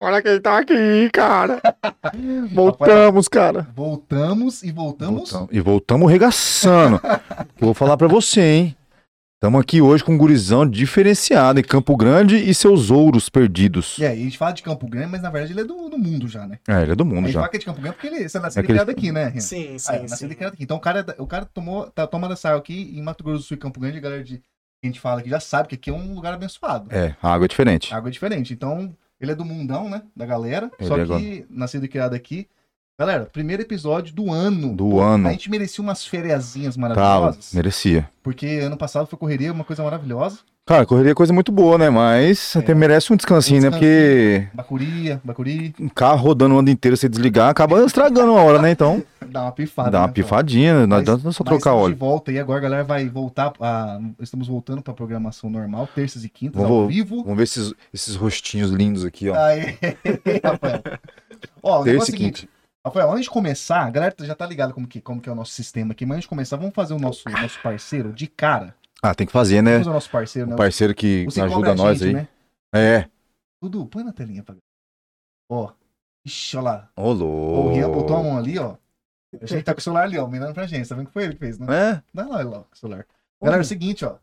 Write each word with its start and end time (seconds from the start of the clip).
Olha 0.00 0.22
quem 0.22 0.40
tá 0.40 0.58
aqui, 0.58 1.10
cara. 1.12 1.60
Voltamos, 2.52 3.26
cara. 3.26 3.66
Voltamos 3.74 4.62
e 4.62 4.70
voltamos. 4.70 5.30
Voltamos. 5.32 5.48
E 5.52 5.60
voltamos 5.60 6.10
regaçando. 6.10 7.00
Vou 7.58 7.74
falar 7.74 7.96
pra 7.96 8.06
você, 8.06 8.40
hein? 8.40 8.76
Estamos 9.34 9.60
aqui 9.60 9.80
hoje 9.80 10.02
com 10.02 10.12
um 10.14 10.18
gurizão 10.18 10.68
diferenciado 10.68 11.60
em 11.60 11.62
Campo 11.64 11.96
Grande 11.96 12.36
e 12.36 12.52
seus 12.54 12.90
ouros 12.90 13.28
perdidos. 13.28 13.96
E 13.98 14.04
aí, 14.04 14.20
a 14.20 14.24
gente 14.24 14.38
fala 14.38 14.52
de 14.52 14.62
Campo 14.64 14.86
Grande, 14.88 15.08
mas 15.12 15.22
na 15.22 15.30
verdade 15.30 15.52
ele 15.52 15.60
é 15.60 15.64
do, 15.64 15.88
do 15.88 15.96
mundo 15.98 16.26
já, 16.26 16.44
né? 16.46 16.58
É, 16.68 16.82
ele 16.82 16.92
é 16.92 16.94
do 16.96 17.02
A 17.02 17.06
mundo 17.06 17.24
gente 17.26 17.34
já. 17.34 17.40
fala 17.40 17.50
que 17.50 17.56
é 17.56 17.60
de 17.60 17.66
Campo 17.66 17.80
Grande 17.80 17.96
porque 17.96 18.06
ele, 18.08 18.28
você 18.28 18.38
nasceu 18.40 18.60
É 18.60 18.62
e 18.62 18.66
que 18.66 18.72
ele- 18.72 18.78
criado 18.80 18.90
aqui, 18.90 19.12
né? 19.12 19.26
Renan? 19.28 19.40
Sim, 19.40 19.74
Ah, 19.74 19.78
sim, 19.78 20.02
nasceu 20.02 20.28
sim. 20.28 20.32
e 20.32 20.34
criado 20.36 20.52
aqui. 20.54 20.62
Então 20.64 20.76
o 20.76 20.80
cara, 20.80 21.04
é 21.16 21.22
o 21.22 21.26
cara 21.26 21.44
tomou, 21.44 21.88
tá 21.90 22.04
tomando 22.06 22.32
essa 22.34 22.48
água 22.48 22.60
aqui 22.60 22.92
em 22.96 23.00
Mato 23.02 23.22
Grosso 23.22 23.42
do 23.42 23.46
Sul 23.46 23.56
e 23.56 23.60
Campo 23.60 23.78
Grande, 23.78 23.98
a 23.98 24.00
galera 24.00 24.24
de, 24.24 24.38
que 24.38 24.42
a 24.84 24.86
gente 24.86 25.00
fala 25.00 25.22
que 25.22 25.30
já 25.30 25.38
sabe 25.38 25.68
que 25.68 25.74
aqui 25.76 25.90
é 25.90 25.92
um 25.92 26.14
lugar 26.14 26.34
abençoado. 26.34 26.88
É, 26.92 27.14
a 27.22 27.32
água 27.32 27.44
é 27.44 27.48
diferente. 27.48 27.94
A 27.94 27.96
água 27.96 28.08
é 28.10 28.12
diferente. 28.12 28.52
Então, 28.52 28.92
ele 29.20 29.32
é 29.32 29.34
do 29.34 29.44
mundão, 29.44 29.88
né? 29.88 30.02
Da 30.14 30.26
galera. 30.26 30.70
Ele 30.78 30.88
só 30.88 30.98
é 30.98 31.06
que 31.06 31.46
nascido 31.50 31.84
e 31.84 31.88
criado 31.88 32.14
aqui. 32.14 32.48
Galera, 32.98 33.26
primeiro 33.26 33.62
episódio 33.62 34.12
do 34.12 34.30
ano. 34.32 34.74
Do 34.74 34.90
Pô, 34.90 35.00
ano. 35.00 35.28
A 35.28 35.30
gente 35.30 35.48
merecia 35.48 35.82
umas 35.82 36.04
fériasinhas 36.04 36.74
Tava, 36.74 36.94
maravilhosas. 36.94 37.52
merecia. 37.54 38.10
Porque 38.22 38.46
ano 38.46 38.76
passado 38.76 39.06
foi 39.06 39.18
correria, 39.18 39.52
uma 39.52 39.62
coisa 39.64 39.84
maravilhosa. 39.84 40.40
Cara, 40.68 40.84
correria 40.84 41.12
é 41.12 41.14
coisa 41.14 41.32
muito 41.32 41.50
boa, 41.50 41.78
né? 41.78 41.88
Mas 41.88 42.54
É. 42.54 42.58
até 42.58 42.74
merece 42.74 43.10
um 43.10 43.16
descansinho, 43.16 43.58
Um 43.58 43.62
né? 43.64 43.70
Porque 43.70 44.48
Bacuria, 44.52 45.18
bacuri, 45.24 45.74
um 45.80 45.88
carro 45.88 46.18
rodando 46.22 46.54
o 46.54 46.58
ano 46.58 46.68
inteiro 46.68 46.94
sem 46.94 47.08
desligar 47.08 47.48
acaba 47.48 47.82
estragando 47.86 48.32
uma 48.32 48.42
hora, 48.42 48.60
né? 48.60 48.70
Então, 48.70 49.02
dá 49.30 49.44
uma 49.44 49.52
pifada. 49.52 49.90
dá 49.90 50.00
uma 50.00 50.08
né, 50.08 50.12
pifadinha, 50.12 50.86
não 50.86 50.98
adianta 50.98 51.32
só 51.32 51.42
trocar 51.42 51.72
óleo. 51.72 51.94
de 51.94 51.98
volta 51.98 52.30
e 52.30 52.38
agora 52.38 52.58
a 52.58 52.62
galera 52.62 52.84
vai 52.84 53.08
voltar. 53.08 53.50
A... 53.58 53.98
Estamos 54.20 54.46
voltando 54.46 54.82
pra 54.82 54.92
programação 54.92 55.48
normal, 55.48 55.88
terças 55.94 56.22
e 56.22 56.28
quintas, 56.28 56.62
ao 56.62 56.68
Vamos- 56.68 56.94
vivo. 56.94 57.22
Vamos 57.22 57.38
ver 57.38 57.44
esses, 57.44 57.72
esses 57.90 58.14
rostinhos 58.14 58.70
lindos 58.70 59.06
aqui, 59.06 59.30
ó. 59.30 59.34
Aí, 59.42 59.74
Rafael. 60.44 60.82
Ó, 61.62 61.80
o 61.80 61.84
Terça 61.84 61.98
é 61.98 62.02
o 62.02 62.04
seguinte. 62.04 62.46
Rafael, 62.84 63.10
antes 63.10 63.24
de 63.24 63.30
começar, 63.30 63.86
a 63.86 63.90
galera 63.90 64.14
já 64.20 64.34
tá 64.34 64.46
ligado 64.46 64.74
como 64.74 64.86
que, 64.86 65.00
como 65.00 65.18
que 65.18 65.30
é 65.30 65.32
o 65.32 65.34
nosso 65.34 65.52
sistema 65.52 65.92
aqui, 65.92 66.04
mas 66.04 66.16
antes 66.16 66.24
de 66.26 66.28
começar, 66.28 66.56
vamos 66.58 66.74
fazer 66.74 66.92
o 66.92 66.98
nosso, 66.98 67.22
nosso 67.30 67.58
parceiro 67.62 68.12
de 68.12 68.26
cara. 68.26 68.74
Ah, 69.02 69.14
tem 69.14 69.26
que 69.26 69.32
fazer, 69.32 69.62
né? 69.62 69.78
O 69.78 69.84
nosso 69.84 70.10
parceiro, 70.10 70.48
né? 70.48 70.54
O 70.54 70.58
parceiro 70.58 70.94
que 70.94 71.24
Você 71.24 71.40
ajuda 71.40 71.72
a 71.72 71.74
nós 71.74 71.98
gente, 71.98 72.08
aí. 72.08 72.12
né? 72.14 72.28
É. 72.74 73.08
Dudu, 73.62 73.86
põe 73.86 74.02
na 74.04 74.12
telinha 74.12 74.42
pra 74.42 74.56
Ó. 75.50 75.72
Ixi, 76.24 76.56
olha 76.56 76.64
lá. 76.64 76.90
Ô, 76.96 77.12
O 77.12 77.72
Rian 77.72 77.88
botou 77.90 78.16
a 78.16 78.20
louco. 78.20 78.24
mão 78.30 78.38
ali, 78.38 78.58
ó. 78.58 78.76
A 79.40 79.46
gente 79.46 79.62
tá 79.62 79.72
com 79.74 79.80
o 79.80 79.82
celular 79.82 80.02
ali, 80.04 80.18
ó, 80.18 80.26
mirando 80.26 80.52
pra 80.54 80.66
gente. 80.66 80.88
Tá 80.88 80.94
vendo 80.94 81.06
que 81.06 81.12
foi 81.12 81.24
ele 81.24 81.34
que 81.34 81.38
fez, 81.38 81.58
né? 81.58 81.66
É? 81.92 82.02
Dá 82.12 82.26
lá, 82.26 82.42
lá, 82.42 82.60
o 82.60 82.66
celular. 82.76 83.06
Galera, 83.40 83.62
é 83.62 83.64
o 83.64 83.66
seguinte, 83.66 84.04
ó. 84.04 84.16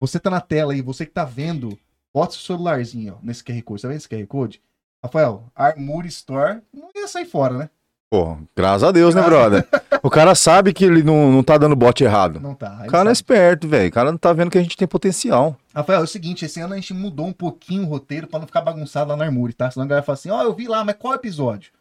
Você 0.00 0.18
tá 0.20 0.30
na 0.30 0.40
tela 0.40 0.72
aí, 0.72 0.80
você 0.82 1.04
que 1.04 1.12
tá 1.12 1.24
vendo, 1.24 1.78
bota 2.14 2.32
seu 2.32 2.40
celularzinho, 2.42 3.16
ó, 3.20 3.24
nesse 3.24 3.42
QR 3.42 3.60
Code. 3.62 3.82
Tá 3.82 3.88
vendo 3.88 3.96
esse 3.98 4.08
QR 4.08 4.26
Code? 4.26 4.62
Rafael, 5.02 5.50
Armour 5.54 6.06
Store 6.06 6.62
não 6.72 6.90
ia 6.94 7.08
sair 7.08 7.24
fora, 7.26 7.58
né? 7.58 7.70
Pô, 8.12 8.36
graças 8.54 8.84
a 8.84 8.92
Deus, 8.92 9.14
né, 9.14 9.22
brother? 9.22 9.66
O 10.02 10.10
cara 10.10 10.34
sabe 10.34 10.74
que 10.74 10.84
ele 10.84 11.02
não, 11.02 11.32
não 11.32 11.42
tá 11.42 11.56
dando 11.56 11.74
bote 11.74 12.04
errado. 12.04 12.38
Não 12.38 12.54
tá. 12.54 12.82
O 12.84 12.90
cara 12.90 13.04
é 13.04 13.04
sabe. 13.04 13.12
esperto, 13.12 13.66
velho. 13.66 13.88
O 13.88 13.90
cara 13.90 14.10
não 14.12 14.18
tá 14.18 14.34
vendo 14.34 14.50
que 14.50 14.58
a 14.58 14.62
gente 14.62 14.76
tem 14.76 14.86
potencial. 14.86 15.56
Rafael, 15.74 16.00
é 16.00 16.04
o 16.04 16.06
seguinte, 16.06 16.44
esse 16.44 16.60
ano 16.60 16.74
a 16.74 16.76
gente 16.76 16.92
mudou 16.92 17.26
um 17.26 17.32
pouquinho 17.32 17.84
o 17.84 17.86
roteiro 17.86 18.26
pra 18.26 18.38
não 18.38 18.46
ficar 18.46 18.60
bagunçado 18.60 19.08
lá 19.08 19.16
na 19.16 19.24
Armour, 19.24 19.54
tá? 19.54 19.70
Senão 19.70 19.86
a 19.86 19.88
galera 19.88 20.04
fala 20.04 20.12
assim, 20.12 20.28
ó, 20.28 20.42
eu 20.42 20.52
vi 20.52 20.68
lá, 20.68 20.84
mas 20.84 20.96
qual 20.98 21.14
episódio? 21.14 21.72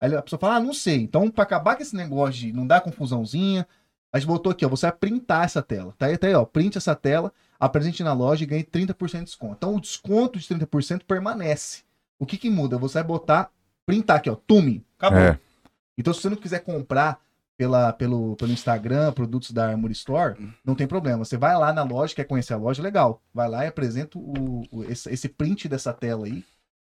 Aí 0.00 0.12
a 0.12 0.20
pessoa 0.22 0.40
fala, 0.40 0.56
ah, 0.56 0.60
não 0.60 0.74
sei. 0.74 1.02
Então, 1.02 1.30
pra 1.30 1.44
acabar 1.44 1.76
com 1.76 1.82
esse 1.82 1.94
negócio 1.94 2.34
de 2.34 2.52
não 2.52 2.66
dar 2.66 2.80
confusãozinha, 2.80 3.64
a 4.12 4.18
gente 4.18 4.26
botou 4.26 4.50
aqui, 4.50 4.66
ó, 4.66 4.68
você 4.68 4.86
vai 4.86 4.96
printar 4.96 5.44
essa 5.44 5.62
tela. 5.62 5.94
Tá 5.96 6.06
aí, 6.06 6.18
tá 6.18 6.26
aí, 6.26 6.34
ó, 6.34 6.44
print 6.44 6.76
essa 6.76 6.96
tela, 6.96 7.32
apresente 7.60 8.02
na 8.02 8.12
loja 8.12 8.42
e 8.42 8.46
ganhe 8.48 8.64
30% 8.64 9.18
de 9.18 9.24
desconto. 9.26 9.54
Então, 9.58 9.76
o 9.76 9.80
desconto 9.80 10.36
de 10.36 10.48
30% 10.48 11.02
permanece. 11.06 11.84
O 12.18 12.26
que 12.26 12.36
que 12.36 12.50
muda? 12.50 12.76
Você 12.76 12.94
vai 12.94 13.04
botar, 13.04 13.50
printar 13.86 14.16
aqui, 14.16 14.28
ó, 14.28 14.34
tume, 14.34 14.84
acabou. 14.98 15.20
É. 15.20 15.38
Então, 15.98 16.12
se 16.12 16.20
você 16.22 16.28
não 16.28 16.36
quiser 16.36 16.60
comprar 16.60 17.18
pela, 17.58 17.92
pelo, 17.92 18.36
pelo 18.36 18.52
Instagram, 18.52 19.12
produtos 19.12 19.50
da 19.50 19.68
Armour 19.70 19.90
Store, 19.92 20.36
não 20.64 20.74
tem 20.74 20.86
problema. 20.86 21.24
Você 21.24 21.36
vai 21.38 21.56
lá 21.56 21.72
na 21.72 21.82
loja, 21.82 22.14
quer 22.14 22.24
conhecer 22.24 22.52
a 22.52 22.58
loja, 22.58 22.82
legal. 22.82 23.22
Vai 23.32 23.48
lá 23.48 23.64
e 23.64 23.68
apresenta 23.68 24.18
o, 24.18 24.62
o- 24.70 24.84
esse, 24.84 25.10
esse 25.10 25.28
print 25.28 25.66
dessa 25.68 25.92
tela 25.92 26.26
aí, 26.26 26.44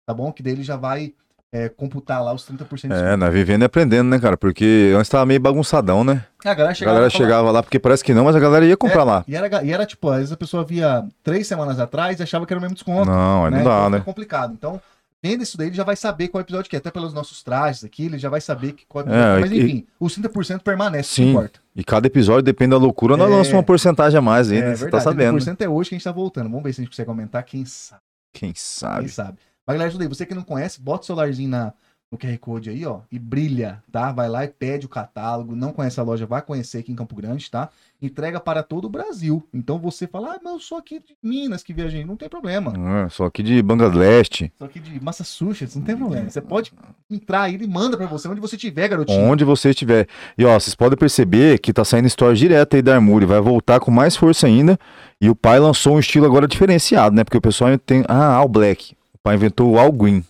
tá 0.06 0.12
bom? 0.12 0.30
Que 0.32 0.42
daí 0.42 0.52
ele 0.52 0.62
já 0.62 0.76
vai 0.76 1.14
é, 1.52 1.68
computar 1.68 2.22
lá 2.22 2.32
os 2.34 2.44
30% 2.46 2.88
de 2.88 2.92
É, 2.94 3.16
nós 3.16 3.32
vivendo 3.32 3.62
e 3.62 3.64
aprendendo, 3.64 4.08
né, 4.08 4.18
cara? 4.20 4.36
Porque 4.36 4.92
antes 4.96 5.08
tava 5.08 5.24
meio 5.26 5.40
bagunçadão, 5.40 6.04
né? 6.04 6.24
A 6.44 6.54
galera 6.54 6.70
A 6.70 6.74
chegava, 6.74 6.94
galera 6.94 7.08
e 7.08 7.12
falava- 7.12 7.30
chegava 7.30 7.50
lá, 7.50 7.62
porque 7.62 7.78
parece 7.78 8.04
que 8.04 8.12
não, 8.14 8.24
mas 8.26 8.36
a 8.36 8.40
galera 8.40 8.64
ia 8.66 8.76
comprar 8.76 9.00
É, 9.00 9.04
lá. 9.04 9.24
E 9.26 9.34
era, 9.34 9.64
e 9.64 9.72
era 9.72 9.86
tipo, 9.86 10.08
às 10.10 10.18
vezes 10.18 10.32
a 10.32 10.36
pessoa 10.36 10.62
via 10.62 11.08
três 11.24 11.46
semanas 11.46 11.80
atrás 11.80 12.20
e 12.20 12.22
achava 12.22 12.46
que 12.46 12.52
era 12.52 12.58
o 12.58 12.62
mesmo 12.62 12.74
desconto. 12.74 13.10
Não, 13.10 13.46
aí 13.46 13.50
né? 13.50 13.56
não 13.58 13.64
dá, 13.64 13.70
então 13.78 13.90
né? 13.90 13.98
fica 13.98 14.04
complicado. 14.04 14.52
Então, 14.52 14.80
vendo 15.22 15.42
isso 15.42 15.56
daí, 15.58 15.68
ele 15.68 15.76
já 15.76 15.84
vai 15.84 15.96
saber 15.96 16.28
qual 16.28 16.40
episódio 16.40 16.68
que 16.70 16.76
é. 16.76 16.78
Até 16.78 16.90
pelos 16.90 17.12
nossos 17.12 17.42
trajes 17.42 17.84
aqui, 17.84 18.06
ele 18.06 18.18
já 18.18 18.28
vai 18.28 18.40
saber 18.40 18.72
que 18.72 18.84
qual 18.86 19.02
episódio. 19.04 19.24
É, 19.24 19.40
Mas 19.40 19.50
e- 19.52 19.58
enfim, 19.60 19.86
os 19.98 20.14
30% 20.18 20.60
permanece, 20.62 21.14
Sim, 21.14 21.24
não 21.24 21.30
importa. 21.32 21.60
E 21.76 21.84
cada 21.84 22.06
episódio, 22.06 22.42
depende 22.42 22.70
da 22.70 22.76
loucura, 22.78 23.16
nós 23.16 23.28
É. 23.30 23.34
lançamos 23.34 23.52
uma 23.56 23.62
porcentagem 23.62 24.18
a 24.18 24.22
mais 24.22 24.50
aí, 24.50 24.58
é 24.58 24.60
né? 24.62 24.66
Você 24.76 24.84
tá 24.90 24.98
verdade, 24.98 25.04
sabendo. 25.04 25.38
30% 25.38 25.60
é 25.64 25.68
hoje 25.68 25.88
que 25.90 25.94
a 25.94 25.98
gente 25.98 26.04
tá 26.04 26.12
voltando. 26.12 26.48
Vamos 26.48 26.62
ver 26.62 26.72
se 26.72 26.80
a 26.80 26.84
gente 26.84 26.90
consegue 26.92 27.10
aumentar. 27.10 27.42
Quem 27.42 27.64
sabe? 27.64 28.00
Quem 28.32 28.52
Quem 28.52 28.60
sabe? 28.60 29.08
sabe. 29.08 29.38
Mas 29.66 29.74
galera, 29.74 29.88
ajuda 29.88 30.04
aí. 30.04 30.08
Você 30.08 30.24
que 30.26 30.34
não 30.34 30.42
conhece, 30.42 30.80
bota 30.80 31.02
o 31.02 31.06
celularzinho 31.06 31.48
na, 31.50 31.72
no 32.10 32.18
QR 32.18 32.36
Code 32.38 32.70
aí, 32.70 32.84
ó, 32.84 33.00
e 33.10 33.20
brilha, 33.20 33.80
tá? 33.92 34.10
Vai 34.10 34.28
lá 34.28 34.44
e 34.44 34.48
pede 34.48 34.84
o 34.84 34.88
catálogo. 34.88 35.54
Não 35.54 35.72
conhece 35.72 36.00
a 36.00 36.02
loja, 36.02 36.26
vai 36.26 36.42
conhecer 36.42 36.78
aqui 36.78 36.90
em 36.90 36.96
Campo 36.96 37.14
Grande, 37.14 37.48
tá? 37.48 37.68
Entrega 38.02 38.40
para 38.40 38.64
todo 38.64 38.86
o 38.86 38.88
Brasil. 38.88 39.46
Então 39.54 39.78
você 39.78 40.08
fala, 40.08 40.32
ah, 40.32 40.40
mas 40.42 40.54
eu 40.54 40.58
sou 40.58 40.78
aqui 40.78 40.98
de 40.98 41.16
Minas 41.22 41.62
que 41.62 41.72
viajei. 41.72 42.04
Não 42.04 42.16
tem 42.16 42.28
problema. 42.28 42.72
Ah, 42.76 43.08
só 43.08 43.26
aqui 43.26 43.44
de 43.44 43.62
Bangladesh. 43.62 44.50
Sou 44.58 44.66
aqui 44.66 44.80
de 44.80 45.00
Massachusetts, 45.00 45.76
não 45.76 45.82
tem 45.82 45.96
problema. 45.96 46.28
Você 46.28 46.40
pode 46.40 46.72
entrar 47.08 47.42
aí, 47.42 47.54
ele 47.54 47.68
manda 47.68 47.96
pra 47.96 48.06
você 48.06 48.26
onde 48.26 48.40
você 48.40 48.56
estiver, 48.56 48.88
garotinho. 48.88 49.30
Onde 49.30 49.44
você 49.44 49.70
estiver. 49.70 50.08
E 50.36 50.44
ó, 50.44 50.58
vocês 50.58 50.74
podem 50.74 50.98
perceber 50.98 51.60
que 51.60 51.72
tá 51.72 51.84
saindo 51.84 52.08
história 52.08 52.34
direto 52.34 52.74
aí 52.74 52.82
da 52.82 52.96
Armuri. 52.96 53.24
Vai 53.24 53.40
voltar 53.40 53.78
com 53.78 53.92
mais 53.92 54.16
força 54.16 54.48
ainda. 54.48 54.76
E 55.20 55.30
o 55.30 55.36
pai 55.36 55.60
lançou 55.60 55.94
um 55.94 56.00
estilo 56.00 56.26
agora 56.26 56.48
diferenciado, 56.48 57.14
né? 57.14 57.22
Porque 57.22 57.38
o 57.38 57.42
pessoal 57.42 57.78
tem. 57.78 58.02
Ah, 58.08 58.34
All 58.34 58.48
Black. 58.48 58.94
O 59.14 59.18
pai 59.22 59.36
inventou 59.36 59.70
o 59.70 59.78
All 59.78 59.92
Green. 59.92 60.24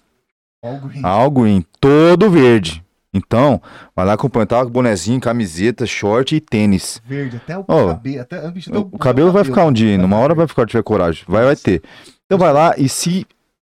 Algo 1.02 1.46
em- 1.46 1.64
todo 1.80 2.30
verde. 2.30 2.82
Então, 3.12 3.60
vai 3.94 4.06
lá 4.06 4.12
acompanhar 4.12 4.46
tá, 4.46 4.64
com 4.64 4.70
bonezinho, 4.70 5.20
camiseta, 5.20 5.84
short 5.84 6.36
e 6.36 6.40
tênis. 6.40 7.02
verde, 7.04 7.38
até 7.38 7.58
o 7.58 7.64
Ó, 7.66 7.88
cabelo. 7.94 8.20
Até, 8.20 8.50
bicho, 8.52 8.70
até 8.70 8.78
O, 8.78 8.98
cabelo 8.98 9.32
vai 9.32 9.42
ficar 9.42 9.64
um 9.64 9.72
dia, 9.72 9.98
numa 9.98 10.16
hora 10.16 10.32
vai 10.34 10.46
ficar, 10.46 10.64
tiver 10.66 10.82
coragem. 10.84 11.24
Vai, 11.26 11.44
vai 11.44 11.56
ter. 11.56 11.82
Então 12.26 12.38
vai 12.38 12.52
lá 12.52 12.74
e 12.78 12.88
se, 12.88 13.26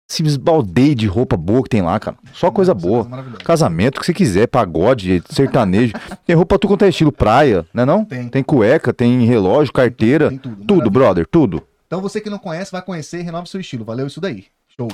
se 0.06 0.24
esbaldeie 0.24 0.94
de 0.94 1.08
roupa 1.08 1.38
boa 1.38 1.64
que 1.64 1.70
tem 1.70 1.82
lá, 1.82 1.98
cara. 2.02 2.18
Só 2.34 2.52
coisa 2.52 2.74
boa. 2.74 3.08
Casamento, 3.46 3.96
o 3.98 4.00
que 4.02 4.06
você 4.08 4.14
quiser, 4.14 4.48
pagode, 4.48 5.24
sertanejo. 5.30 5.94
Tem 6.26 6.36
roupa 6.36 6.56
pra 6.56 6.60
tudo 6.60 6.72
quanto 6.72 6.84
é 6.84 6.90
estilo, 6.90 7.12
praia, 7.12 7.66
né 7.74 7.86
não? 7.86 8.04
Tem. 8.04 8.28
Tem 8.28 8.44
cueca, 8.44 8.92
tem 8.92 9.24
relógio, 9.26 9.72
carteira, 9.72 10.28
Tem 10.30 10.38
tudo. 10.38 10.66
tudo, 10.66 10.90
brother, 10.92 11.26
tudo. 11.26 11.64
Então 11.88 12.02
você 12.02 12.20
que 12.20 12.30
não 12.30 12.38
conhece, 12.40 12.74
vai 12.74 12.82
conhecer 12.82 13.20
e 13.20 13.24
renova 13.24 13.46
seu 13.46 13.62
estilo. 13.62 13.86
Valeu 13.86 14.06
isso 14.08 14.20
daí. 14.20 14.48
Show. 14.78 14.90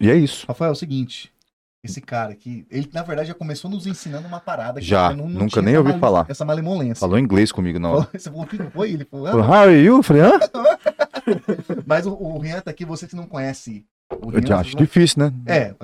E 0.00 0.10
é 0.10 0.14
isso. 0.14 0.44
Rafael, 0.46 0.70
é 0.70 0.72
o 0.72 0.76
seguinte. 0.76 1.32
Esse 1.84 2.00
cara 2.00 2.32
aqui, 2.32 2.66
ele 2.68 2.90
na 2.92 3.02
verdade 3.02 3.28
já 3.28 3.34
começou 3.34 3.70
nos 3.70 3.86
ensinando 3.86 4.26
uma 4.26 4.40
parada 4.40 4.80
que 4.80 4.86
Já, 4.86 5.10
eu 5.12 5.16
não, 5.16 5.28
não 5.28 5.42
nunca 5.42 5.62
nem 5.62 5.76
ouvi 5.78 5.96
falar. 6.00 6.26
Essa 6.28 6.44
malemolência. 6.44 6.96
Falou 6.96 7.16
inglês 7.18 7.52
comigo 7.52 7.78
na 7.78 7.90
hora. 7.90 8.08
Você 8.12 8.28
falou 8.28 8.44
que 8.46 8.58
não 8.58 8.70
foi? 8.70 8.90
Ele 8.90 9.04
falou, 9.04 9.28
ah, 9.28 9.36
How 9.46 9.52
are 9.54 9.72
you? 9.84 9.96
Eu 9.98 10.02
falei, 10.02 10.22
hã? 10.22 10.32
mas 11.86 12.06
o, 12.06 12.12
o 12.12 12.38
Rian 12.38 12.60
tá 12.60 12.72
aqui, 12.72 12.84
você 12.84 13.06
que 13.06 13.14
não 13.14 13.26
conhece. 13.26 13.84
O 14.20 14.32
Eu 14.32 14.40
Rian, 14.40 14.56
acho 14.56 14.76
difícil, 14.76 15.22
né? 15.22 15.32
É, 15.46 15.74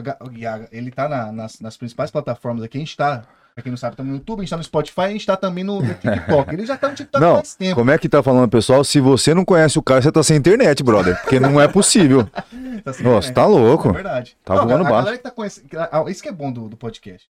ele 0.73 0.91
tá 0.91 1.09
na- 1.09 1.31
nas, 1.31 1.61
nas 1.61 1.77
principais 1.77 2.11
plataformas 2.11 2.65
aqui. 2.65 2.79
A 2.79 2.81
gente 2.81 2.97
tá, 2.97 3.23
pra 3.55 3.63
quem 3.63 3.71
não 3.71 3.77
sabe, 3.77 3.95
estamos 3.95 4.11
no 4.11 4.19
YouTube, 4.19 4.39
a 4.39 4.43
gente 4.43 4.51
tá 4.51 4.57
no 4.57 4.65
Spotify, 4.65 5.01
a 5.03 5.09
gente 5.11 5.27
tá 5.27 5.37
também 5.37 5.63
no, 5.65 5.81
no 5.83 5.95
TikTok. 5.95 6.55
Ele 6.55 6.67
já 6.67 6.77
tá 6.77 6.89
no 6.89 6.95
TikTok 6.95 7.23
Não, 7.25 7.37
faz 7.37 7.55
tempo. 7.55 7.75
Como 7.77 7.91
é 7.91 7.99
que 7.99 8.09
tá 8.09 8.23
falando, 8.23 8.49
pessoal? 8.51 8.83
Se 8.85 9.01
você 9.01 9.35
não 9.35 9.45
conhece 9.45 9.79
o 9.79 9.83
cara, 9.83 10.01
você 10.03 10.11
tá 10.13 10.23
sem 10.23 10.37
internet, 10.37 10.83
brother. 10.83 11.21
Porque 11.21 11.39
não 11.41 11.61
é 11.61 11.69
possível. 11.69 12.29
Tá 12.83 12.91
Nossa, 12.91 13.01
internet. 13.29 13.33
tá 13.35 13.43
É 13.43 13.47
louco. 13.47 13.93
verdade. 13.93 14.37
Tá 14.45 14.55
Não, 14.57 14.67
voando 14.67 14.83
a, 14.85 14.89
a 14.89 14.91
baixo. 14.91 14.97
galera 15.05 15.17
que 15.19 15.23
tá 15.23 15.31
conhecendo. 15.31 15.69
Isso 16.09 16.21
que 16.23 16.29
é 16.29 16.33
bom 16.33 16.51
do, 16.51 16.69
do 16.69 16.77
podcast. 16.77 17.29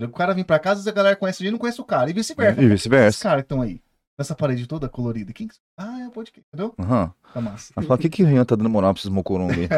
O 0.00 0.08
cara 0.08 0.32
vem 0.34 0.44
pra 0.44 0.58
casa, 0.60 0.88
a 0.88 0.92
galera 0.92 1.16
conhece 1.16 1.42
a 1.42 1.44
gente 1.44 1.48
e 1.48 1.52
não 1.52 1.58
conhece 1.58 1.80
o 1.80 1.84
cara. 1.84 2.08
E 2.08 2.12
vice-versa. 2.12 2.62
E 2.62 2.68
vice-versa. 2.68 3.20
caras 3.22 3.42
que 3.42 3.46
estão 3.46 3.60
aí. 3.60 3.80
Nessa 4.16 4.36
parede 4.36 4.68
toda 4.68 4.88
colorida. 4.88 5.32
Quem 5.32 5.48
que... 5.48 5.54
Ah, 5.76 5.98
é 6.00 6.06
o 6.06 6.10
podcast, 6.12 6.46
entendeu? 6.52 6.72
Aham. 6.78 7.12
Tá 7.32 7.40
massa. 7.40 7.72
Ela 7.76 7.84
fala, 7.86 7.98
o 7.98 8.00
que 8.00 8.08
que 8.08 8.22
o 8.22 8.26
Rian 8.26 8.44
tá 8.44 8.54
dando 8.54 8.70
moral 8.70 8.94
pra 8.94 9.00
esses 9.00 9.10
mocoron 9.10 9.48
ali? 9.50 9.68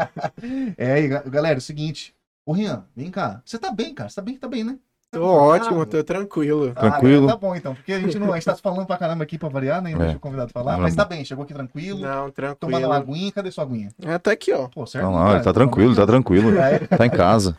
é, 0.78 1.06
ga- 1.08 1.22
galera, 1.26 1.56
é 1.56 1.58
o 1.58 1.62
seguinte. 1.62 2.14
Ô, 2.46 2.52
Rian, 2.52 2.84
vem 2.96 3.10
cá. 3.10 3.42
Você 3.44 3.58
tá 3.58 3.70
bem, 3.70 3.92
cara. 3.94 4.08
Você 4.08 4.16
tá 4.16 4.22
bem, 4.22 4.36
tá 4.38 4.48
bem, 4.48 4.64
né? 4.64 4.78
Tô 5.14 5.24
ótimo, 5.26 5.86
tô 5.86 6.02
tranquilo. 6.04 6.72
Ah, 6.76 6.80
Tranquilo. 6.90 7.26
tá 7.26 7.36
bom, 7.36 7.54
então. 7.54 7.74
Porque 7.74 7.92
a 7.92 8.00
gente 8.00 8.18
não. 8.18 8.32
A 8.32 8.34
gente 8.36 8.44
tá 8.44 8.56
falando 8.56 8.86
pra 8.86 8.96
caramba 8.96 9.24
aqui 9.24 9.38
pra 9.38 9.48
variar, 9.48 9.80
né? 9.82 9.90
Não 9.92 10.00
É. 10.00 10.04
deixa 10.04 10.16
o 10.16 10.20
convidado 10.20 10.50
falar. 10.52 10.74
Não, 10.74 10.80
Mas 10.80 10.94
tá 10.94 11.04
bem, 11.04 11.24
chegou 11.24 11.44
aqui 11.44 11.54
tranquilo. 11.54 12.00
Não, 12.00 12.30
Tomando 12.30 12.32
tranquilo. 12.32 12.86
uma 12.86 12.96
aguinha. 12.96 13.32
Cadê 13.32 13.50
sua 13.50 13.64
aguinha? 13.64 13.88
Ah, 14.04 14.18
tá 14.18 14.32
aqui, 14.32 14.52
ó. 14.52 14.68
Pô, 14.68 14.86
certo? 14.86 15.04
Não, 15.04 15.12
não, 15.12 15.34
ele 15.34 15.42
tá 15.44 15.52
tranquilo, 15.52 15.94
tá 15.94 16.06
tranquilo. 16.06 16.50
É. 16.58 16.78
Tá 16.80 17.06
em 17.06 17.10
casa. 17.10 17.56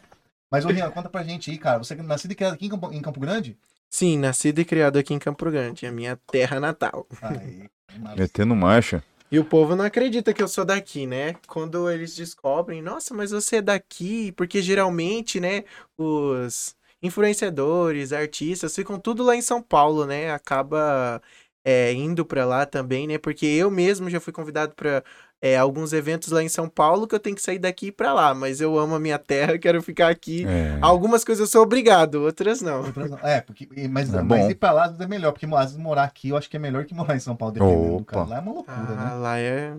Mas, 0.51 0.63
ô, 0.65 0.69
Rian, 0.69 0.89
conta 0.91 1.09
pra 1.09 1.23
gente 1.23 1.49
aí, 1.51 1.57
cara. 1.57 1.79
Você 1.79 1.93
é 1.93 1.97
nascido 2.03 2.31
e 2.31 2.35
criado 2.35 2.53
aqui 2.53 2.65
em 2.65 2.69
Campo, 2.69 2.89
em 2.93 3.01
Campo 3.01 3.19
Grande? 3.19 3.57
Sim, 3.89 4.17
nascido 4.17 4.59
e 4.59 4.65
criado 4.65 4.97
aqui 4.97 5.13
em 5.13 5.19
Campo 5.19 5.43
Grande, 5.49 5.85
a 5.85 5.91
minha 5.91 6.17
terra 6.31 6.59
natal. 6.59 7.05
Aí. 7.21 7.69
Metendo 8.17 8.55
marcha. 8.55 9.03
E 9.31 9.39
o 9.39 9.43
povo 9.43 9.75
não 9.75 9.83
acredita 9.83 10.33
que 10.33 10.41
eu 10.43 10.47
sou 10.47 10.63
daqui, 10.63 11.05
né? 11.07 11.35
Quando 11.47 11.89
eles 11.89 12.15
descobrem, 12.15 12.81
nossa, 12.81 13.13
mas 13.13 13.31
você 13.31 13.57
é 13.57 13.61
daqui, 13.61 14.31
porque 14.33 14.61
geralmente, 14.61 15.39
né, 15.39 15.63
os 15.97 16.75
influenciadores, 17.05 18.11
artistas 18.13 18.75
ficam 18.75 18.99
tudo 18.99 19.23
lá 19.23 19.35
em 19.35 19.41
São 19.41 19.61
Paulo, 19.61 20.05
né? 20.05 20.31
Acaba 20.31 21.21
é, 21.63 21.93
indo 21.93 22.25
para 22.25 22.45
lá 22.45 22.65
também, 22.65 23.07
né? 23.07 23.17
Porque 23.17 23.45
eu 23.45 23.69
mesmo 23.71 24.09
já 24.09 24.19
fui 24.19 24.31
convidado 24.33 24.73
para 24.75 25.03
é, 25.41 25.57
alguns 25.57 25.93
eventos 25.93 26.29
lá 26.31 26.41
em 26.43 26.49
São 26.49 26.67
Paulo 26.69 27.07
que 27.07 27.13
eu 27.13 27.19
tenho 27.19 27.35
que 27.35 27.41
sair 27.41 27.59
daqui 27.59 27.91
para 27.91 28.13
lá, 28.13 28.33
mas 28.33 28.61
eu 28.61 28.77
amo 28.79 28.95
a 28.95 28.99
minha 28.99 29.19
terra, 29.19 29.57
quero 29.59 29.81
ficar 29.81 30.09
aqui. 30.09 30.45
É. 30.47 30.77
Algumas 30.81 31.23
coisas 31.23 31.41
eu 31.41 31.47
sou 31.51 31.61
obrigado, 31.63 32.15
outras 32.23 32.61
não. 32.61 32.83
Outras 32.85 33.09
não. 33.11 33.19
É, 33.19 33.41
porque, 33.41 33.67
mas, 33.89 34.13
É 34.13 34.21
mas 34.21 34.49
ir 34.49 34.55
pra 34.55 34.71
lá 34.71 34.83
às 34.85 34.91
vezes 34.91 35.05
é 35.05 35.07
melhor, 35.07 35.31
porque 35.31 35.45
às 35.45 35.65
vezes 35.71 35.77
morar 35.77 36.03
aqui 36.03 36.29
eu 36.29 36.37
acho 36.37 36.49
que 36.49 36.55
é 36.55 36.59
melhor 36.59 36.85
que 36.85 36.93
morar 36.93 37.15
em 37.15 37.19
São 37.19 37.35
Paulo, 37.35 37.53
dependendo 37.53 37.87
do 37.87 37.95
Opa. 37.97 38.11
cara. 38.13 38.25
Lá 38.27 38.37
é 38.37 38.39
uma 38.41 38.53
loucura, 38.53 38.77
Ah, 38.77 38.95
né? 39.09 39.13
lá 39.15 39.39
é 39.39 39.73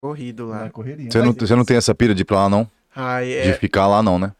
corrido 0.00 0.46
Lá 0.48 0.60
é 0.60 0.62
lá. 0.64 0.70
correria. 0.70 1.10
Você 1.10 1.18
não, 1.18 1.26
Mas- 1.26 1.36
você 1.36 1.54
não 1.56 1.64
tem 1.64 1.76
essa 1.76 1.94
pira 1.94 2.14
de 2.14 2.22
ir 2.22 2.24
pra 2.24 2.36
lá, 2.38 2.48
não? 2.48 2.64
De 2.94 3.32
é, 3.32 3.52
ficar 3.54 3.86
lá, 3.86 4.02
não, 4.02 4.18
né? 4.18 4.32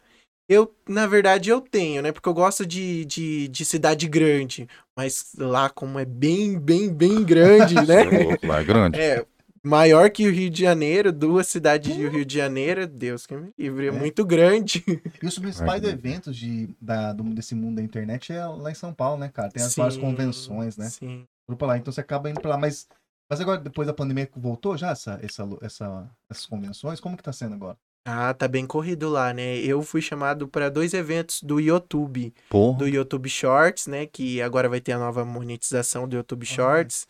Eu, 0.52 0.74
na 0.88 1.06
verdade, 1.06 1.50
eu 1.50 1.60
tenho, 1.60 2.02
né? 2.02 2.12
Porque 2.12 2.28
eu 2.28 2.34
gosto 2.34 2.64
de, 2.66 3.04
de, 3.04 3.48
de 3.48 3.64
cidade 3.64 4.06
grande. 4.08 4.68
Mas 4.96 5.32
lá, 5.36 5.68
como 5.70 5.98
é 5.98 6.04
bem, 6.04 6.58
bem, 6.58 6.92
bem 6.92 7.22
grande, 7.24 7.76
é 7.78 7.82
né? 7.86 8.04
louco, 8.24 8.46
lá 8.46 8.60
é 8.60 8.64
grande. 8.64 9.00
É, 9.00 9.24
maior 9.64 10.10
que 10.10 10.26
o 10.26 10.32
Rio 10.32 10.50
de 10.50 10.60
Janeiro, 10.60 11.12
duas 11.12 11.46
cidades 11.48 11.96
do 11.96 12.08
Rio 12.08 12.24
de 12.24 12.34
Janeiro, 12.36 12.86
Deus 12.86 13.26
que 13.26 13.34
me 13.34 13.52
livre, 13.58 13.86
é, 13.86 13.88
É. 13.88 13.92
muito 13.92 14.24
grande. 14.24 14.84
E 15.22 15.26
os 15.26 15.38
principais 15.38 15.82
É. 15.82 15.88
eventos 15.88 16.36
de, 16.36 16.68
da, 16.80 17.12
do- 17.12 17.22
desse 17.34 17.54
mundo 17.54 17.76
da 17.76 17.82
internet 17.82 18.32
é 18.32 18.44
lá 18.46 18.70
em 18.70 18.74
São 18.74 18.92
Paulo, 18.92 19.18
né, 19.18 19.28
cara? 19.32 19.50
Tem 19.50 19.62
as 19.62 19.74
várias 19.74 19.96
convenções, 19.96 20.76
né? 20.76 20.88
Sim. 20.88 21.24
Pra 21.58 21.66
lá. 21.68 21.76
Então 21.78 21.92
você 21.92 22.00
acaba 22.00 22.28
indo 22.30 22.40
pra 22.40 22.50
lá. 22.52 22.58
Mas, 22.58 22.86
mas 23.30 23.40
agora, 23.40 23.58
depois 23.60 23.86
da 23.86 23.92
pandemia, 23.94 24.28
voltou 24.36 24.76
já 24.76 24.90
essa, 24.90 25.18
essa, 25.22 25.46
essa, 25.60 26.10
essas 26.30 26.46
convenções? 26.46 26.98
Como 27.00 27.16
que 27.16 27.22
tá 27.22 27.32
sendo 27.32 27.54
agora? 27.54 27.76
Ah, 28.04 28.34
tá 28.34 28.48
bem 28.48 28.66
corrido 28.66 29.08
lá, 29.08 29.32
né? 29.32 29.58
Eu 29.58 29.80
fui 29.82 30.02
chamado 30.02 30.48
para 30.48 30.68
dois 30.68 30.92
eventos 30.92 31.40
do 31.42 31.60
YouTube, 31.60 32.34
Porra. 32.48 32.78
do 32.78 32.88
YouTube 32.88 33.28
Shorts, 33.28 33.86
né? 33.86 34.06
Que 34.06 34.42
agora 34.42 34.68
vai 34.68 34.80
ter 34.80 34.92
a 34.92 34.98
nova 34.98 35.24
monetização 35.24 36.08
do 36.08 36.16
YouTube 36.16 36.44
Shorts. 36.44 37.06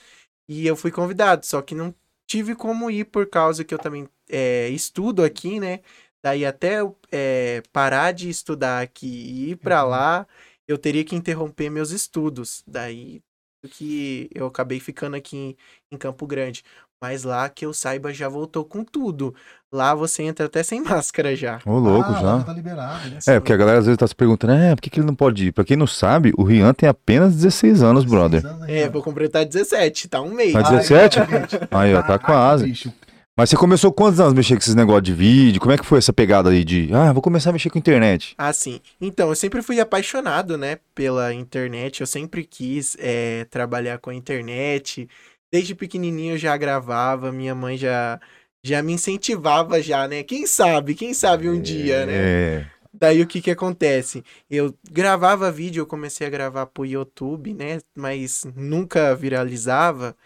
E 0.48 0.66
eu 0.66 0.76
fui 0.76 0.90
convidado, 0.90 1.46
só 1.46 1.62
que 1.62 1.74
não 1.74 1.94
tive 2.26 2.54
como 2.54 2.90
ir 2.90 3.04
por 3.06 3.26
causa 3.26 3.64
que 3.64 3.72
eu 3.72 3.78
também 3.78 4.06
é, 4.28 4.68
estudo 4.68 5.22
aqui, 5.24 5.58
né? 5.58 5.80
Daí 6.22 6.44
até 6.44 6.80
eu 6.80 6.96
é, 7.10 7.62
parar 7.72 8.12
de 8.12 8.28
estudar 8.28 8.82
aqui 8.82 9.06
e 9.06 9.50
ir 9.52 9.56
pra 9.56 9.82
Uhum. 9.84 9.90
lá, 9.90 10.26
eu 10.68 10.76
teria 10.76 11.04
que 11.04 11.16
interromper 11.16 11.70
meus 11.70 11.90
estudos. 11.90 12.62
Daí 12.66 13.22
que 13.70 14.28
eu 14.34 14.46
acabei 14.46 14.78
ficando 14.78 15.16
aqui 15.16 15.36
em, 15.36 15.56
em 15.92 15.96
Campo 15.96 16.26
Grande. 16.26 16.62
Mas 17.02 17.24
lá 17.24 17.48
que 17.48 17.66
eu 17.66 17.74
saiba 17.74 18.14
já 18.14 18.28
voltou 18.28 18.64
com 18.64 18.84
tudo. 18.84 19.34
Lá 19.72 19.92
você 19.92 20.22
entra 20.22 20.46
até 20.46 20.62
sem 20.62 20.80
máscara 20.84 21.34
já. 21.34 21.58
Ô, 21.66 21.76
louco, 21.78 22.12
ah, 22.12 22.20
já. 22.20 22.44
tá 22.44 22.52
liberado, 22.52 23.08
né? 23.08 23.18
É, 23.26 23.40
porque 23.40 23.52
a 23.52 23.56
galera 23.56 23.80
às 23.80 23.86
vezes 23.86 23.98
tá 23.98 24.06
se 24.06 24.14
perguntando, 24.14 24.52
é, 24.52 24.72
por 24.76 24.82
que, 24.82 24.88
que 24.88 25.00
ele 25.00 25.06
não 25.06 25.14
pode 25.16 25.46
ir? 25.48 25.52
Pra 25.52 25.64
quem 25.64 25.76
não 25.76 25.86
sabe, 25.86 26.32
o 26.38 26.44
Rian 26.44 26.72
tem 26.72 26.88
apenas 26.88 27.34
16 27.34 27.82
anos, 27.82 28.04
brother. 28.04 28.40
Seis 28.40 28.54
anos 28.54 28.68
É, 28.68 28.88
vou 28.88 29.02
completar 29.02 29.44
17, 29.44 30.08
tá 30.08 30.20
um 30.20 30.32
mês. 30.32 30.52
Tá 30.52 30.60
Ah, 30.60 30.70
17? 30.70 31.18
exatamente. 31.18 31.58
Aí, 31.72 31.92
ó, 31.92 32.02
tá 32.02 32.18
Caraca, 32.18 32.24
quase. 32.26 32.92
Mas 33.34 33.48
você 33.48 33.56
começou 33.56 33.90
quantos 33.90 34.20
anos 34.20 34.34
a 34.34 34.36
mexer 34.36 34.54
com 34.54 34.60
esses 34.60 34.74
negócios 34.74 35.04
de 35.04 35.14
vídeo? 35.14 35.58
Como 35.58 35.72
é 35.72 35.78
que 35.78 35.86
foi 35.86 35.96
essa 35.98 36.12
pegada 36.12 36.50
aí 36.50 36.62
de, 36.62 36.90
ah, 36.92 37.12
vou 37.14 37.22
começar 37.22 37.48
a 37.48 37.52
mexer 37.54 37.70
com 37.70 37.78
internet? 37.78 38.34
Ah, 38.36 38.52
sim. 38.52 38.78
Então, 39.00 39.30
eu 39.30 39.34
sempre 39.34 39.62
fui 39.62 39.80
apaixonado, 39.80 40.58
né, 40.58 40.76
pela 40.94 41.32
internet. 41.32 42.02
Eu 42.02 42.06
sempre 42.06 42.44
quis 42.44 42.94
é, 43.00 43.46
trabalhar 43.50 43.96
com 43.98 44.10
a 44.10 44.14
internet. 44.14 45.08
Desde 45.52 45.74
pequenininho 45.74 46.34
eu 46.34 46.38
já 46.38 46.56
gravava, 46.56 47.30
minha 47.30 47.54
mãe 47.54 47.76
já, 47.76 48.18
já 48.64 48.82
me 48.82 48.92
incentivava 48.94 49.82
já, 49.82 50.08
né? 50.08 50.22
Quem 50.22 50.46
sabe, 50.46 50.94
quem 50.94 51.12
sabe 51.12 51.48
um 51.48 51.60
dia, 51.60 52.06
né? 52.06 52.12
É. 52.14 52.66
Daí 52.94 53.22
o 53.22 53.26
que 53.26 53.40
que 53.40 53.50
acontece? 53.50 54.22
Eu 54.50 54.74
gravava 54.90 55.50
vídeo, 55.50 55.80
eu 55.80 55.86
comecei 55.86 56.26
a 56.26 56.30
gravar 56.30 56.66
pro 56.66 56.86
YouTube, 56.86 57.52
né? 57.54 57.80
Mas 57.96 58.44
nunca 58.54 59.14
viralizava. 59.14 60.16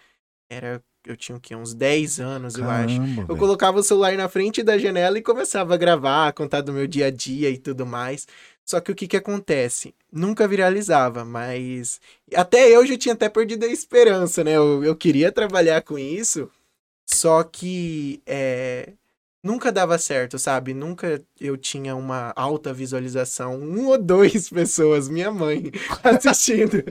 Era, 0.50 0.82
eu 1.04 1.16
tinha 1.16 1.36
o 1.36 1.40
quê? 1.40 1.56
Uns 1.56 1.74
10 1.74 2.20
anos, 2.20 2.56
eu 2.56 2.68
acho. 2.68 2.96
Caramba, 2.96 3.26
Eu 3.28 3.36
colocava 3.36 3.78
o 3.78 3.82
celular 3.82 4.16
na 4.16 4.28
frente 4.28 4.62
da 4.62 4.78
janela 4.78 5.18
e 5.18 5.22
começava 5.22 5.74
a 5.74 5.76
gravar, 5.76 6.32
contar 6.32 6.60
do 6.60 6.72
meu 6.72 6.86
dia 6.86 7.06
a 7.06 7.10
dia 7.10 7.50
e 7.50 7.58
tudo 7.58 7.86
mais. 7.86 8.26
Só 8.66 8.80
que 8.80 8.90
o 8.90 8.94
que 8.96 9.06
que 9.06 9.16
acontece? 9.16 9.94
Nunca 10.12 10.48
viralizava, 10.48 11.24
mas 11.24 12.00
até 12.34 12.68
eu 12.68 12.84
já 12.84 12.98
tinha 12.98 13.14
até 13.14 13.28
perdido 13.28 13.64
a 13.64 13.68
esperança, 13.68 14.42
né? 14.42 14.56
Eu, 14.56 14.82
eu 14.82 14.96
queria 14.96 15.30
trabalhar 15.30 15.82
com 15.82 15.96
isso, 15.96 16.50
só 17.06 17.44
que 17.44 18.20
é, 18.26 18.92
nunca 19.46 19.70
dava 19.70 19.96
certo, 19.98 20.38
sabe? 20.38 20.74
Nunca 20.74 21.22
eu 21.40 21.56
tinha 21.56 21.94
uma 21.94 22.32
alta 22.34 22.72
visualização, 22.74 23.54
um 23.56 23.86
ou 23.86 23.96
dois 23.98 24.48
pessoas, 24.50 25.08
minha 25.08 25.30
mãe, 25.30 25.70
assistindo. 26.02 26.82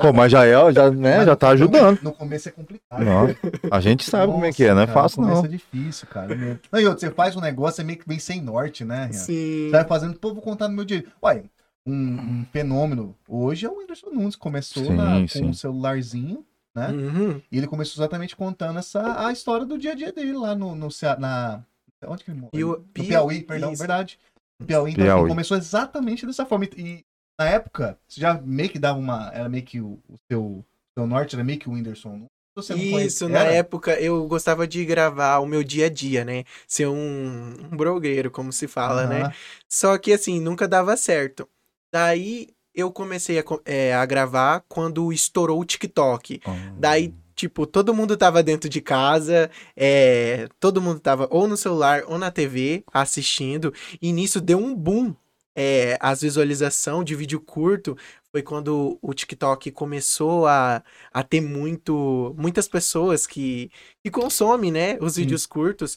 Pô, 0.00 0.12
mas 0.12 0.30
já 0.32 0.46
é, 0.46 0.72
já, 0.72 0.90
né, 0.90 1.18
Mas 1.18 1.26
já 1.26 1.36
tá 1.36 1.48
ajudando. 1.50 1.98
No 2.02 2.12
começo 2.12 2.48
é 2.48 2.52
complicado. 2.52 3.04
Não, 3.04 3.26
a 3.70 3.80
gente 3.80 4.04
sabe 4.08 4.32
como 4.32 4.44
é 4.44 4.52
que 4.52 4.64
é, 4.64 4.72
não 4.72 4.82
é 4.82 4.86
Nossa, 4.86 4.92
fácil 4.92 5.16
cara, 5.22 5.28
no 5.28 5.34
não. 5.34 5.42
começo 5.42 5.54
é 5.54 5.58
difícil, 5.58 6.08
cara. 6.08 6.34
mesmo. 6.34 6.60
Não, 6.70 6.80
e 6.80 6.86
outro, 6.86 7.00
você 7.00 7.10
faz 7.10 7.36
um 7.36 7.40
negócio, 7.40 7.80
é 7.80 7.84
meio 7.84 7.98
que 7.98 8.08
vem 8.08 8.18
sem 8.18 8.40
norte, 8.40 8.84
né, 8.84 9.06
Rian? 9.06 9.12
Sim. 9.12 9.64
Você 9.66 9.70
vai 9.72 9.84
fazendo, 9.84 10.14
pô, 10.18 10.32
vou 10.32 10.42
contar 10.42 10.68
no 10.68 10.74
meu 10.74 10.84
dia. 10.84 11.04
Olha, 11.20 11.44
um, 11.86 11.92
um 11.92 12.46
fenômeno 12.52 13.16
hoje 13.26 13.66
é 13.66 13.68
o 13.68 13.78
Whindersson 13.78 14.10
Nunes. 14.10 14.36
Começou 14.36 14.84
Sim, 14.84 14.94
na- 14.94 15.20
com 15.20 15.28
sim. 15.28 15.44
um 15.46 15.52
celularzinho, 15.52 16.44
né? 16.74 16.88
Uhum. 16.88 17.40
E 17.50 17.58
ele 17.58 17.66
começou 17.66 18.00
exatamente 18.02 18.36
contando 18.36 18.78
essa, 18.78 19.26
a 19.26 19.32
história 19.32 19.64
do 19.66 19.78
dia 19.78 19.92
a 19.92 19.94
dia 19.94 20.12
dele 20.12 20.34
lá 20.34 20.54
no, 20.54 20.74
no 20.74 20.88
na 21.18 21.64
Onde 22.06 22.24
que 22.24 22.30
ele 22.30 22.38
mora? 22.40 22.50
Pio- 22.52 22.78
no 22.78 23.04
Piauí, 23.04 23.42
perdão, 23.42 23.72
isso. 23.72 23.78
verdade. 23.80 24.18
No 24.60 24.66
Piauí, 24.66 24.92
então, 24.92 25.04
Piauí. 25.04 25.20
assim, 25.20 25.28
começou 25.28 25.56
exatamente 25.56 26.26
dessa 26.26 26.46
forma. 26.46 26.64
E, 26.76 26.80
e 26.80 27.04
na 27.38 27.48
época, 27.48 27.98
você 28.08 28.20
já 28.20 28.34
meio 28.34 28.68
que 28.70 28.78
dava 28.78 28.98
uma. 28.98 29.30
Era 29.32 29.48
meio 29.48 29.64
que 29.64 29.80
o, 29.80 29.98
o 30.08 30.16
seu, 30.30 30.64
seu 30.96 31.06
norte 31.06 31.34
era 31.34 31.44
meio 31.44 31.58
que 31.58 31.68
o 31.68 31.72
Whindersson 31.72 32.10
Nunes. 32.10 32.26
Você 32.56 32.74
não 32.74 32.90
conhece- 32.90 33.06
Isso, 33.06 33.28
na 33.28 33.38
era? 33.40 33.52
época 33.52 34.00
eu 34.00 34.26
gostava 34.26 34.66
de 34.66 34.84
gravar 34.84 35.38
o 35.38 35.46
meu 35.46 35.62
dia 35.62 35.86
a 35.86 35.88
dia, 35.88 36.24
né? 36.24 36.44
Ser 36.66 36.88
um, 36.88 37.50
um 37.72 37.76
blogueiro, 37.76 38.30
como 38.32 38.52
se 38.52 38.66
fala, 38.66 39.06
né? 39.06 39.22
Aham. 39.22 39.32
Só 39.68 39.96
que 39.98 40.12
assim, 40.12 40.40
nunca 40.40 40.66
dava 40.66 40.96
certo. 40.96 41.48
Daí 41.92 42.48
eu 42.74 42.90
comecei 42.92 43.38
a, 43.38 43.44
é, 43.64 43.94
a 43.94 44.04
gravar 44.04 44.64
quando 44.68 45.12
estourou 45.12 45.60
o 45.60 45.64
TikTok. 45.64 46.40
Daí, 46.76 47.14
tipo, 47.38 47.64
todo 47.66 47.94
mundo 47.94 48.16
tava 48.16 48.42
dentro 48.42 48.68
de 48.68 48.80
casa, 48.80 49.48
é, 49.76 50.48
todo 50.58 50.82
mundo 50.82 50.98
tava 50.98 51.28
ou 51.30 51.46
no 51.46 51.56
celular 51.56 52.02
ou 52.08 52.18
na 52.18 52.32
TV 52.32 52.82
assistindo, 52.92 53.72
e 54.02 54.12
nisso 54.12 54.40
deu 54.40 54.58
um 54.58 54.74
boom. 54.74 55.14
É, 55.60 55.96
as 56.00 56.20
visualizações 56.20 57.04
de 57.04 57.16
vídeo 57.16 57.40
curto 57.40 57.96
foi 58.30 58.42
quando 58.42 58.96
o 59.02 59.12
TikTok 59.12 59.72
começou 59.72 60.46
a, 60.46 60.82
a 61.12 61.22
ter 61.24 61.40
muito, 61.40 62.34
muitas 62.38 62.68
pessoas 62.68 63.26
que, 63.26 63.70
que 64.04 64.10
consomem, 64.10 64.70
né, 64.70 64.98
os 65.00 65.16
vídeos 65.16 65.46
curtos. 65.46 65.96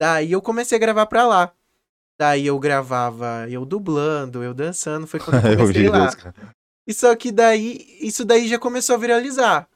Daí 0.00 0.32
eu 0.32 0.40
comecei 0.42 0.76
a 0.76 0.80
gravar 0.80 1.06
pra 1.06 1.26
lá. 1.26 1.52
Daí 2.18 2.46
eu 2.46 2.58
gravava 2.58 3.46
eu 3.50 3.64
dublando, 3.66 4.42
eu 4.42 4.54
dançando, 4.54 5.06
foi 5.06 5.20
quando 5.20 5.44
eu 5.46 5.52
Eu 5.52 5.56
comecei 5.58 5.82
vi 5.82 5.88
lá. 5.88 6.06
isso, 6.08 6.16
cara. 6.18 6.34
E 6.86 6.94
só 6.94 7.14
que 7.14 7.30
daí, 7.32 7.98
isso 8.00 8.24
daí 8.24 8.48
já 8.48 8.58
começou 8.58 8.94
a 8.94 8.98
viralizar. 8.98 9.68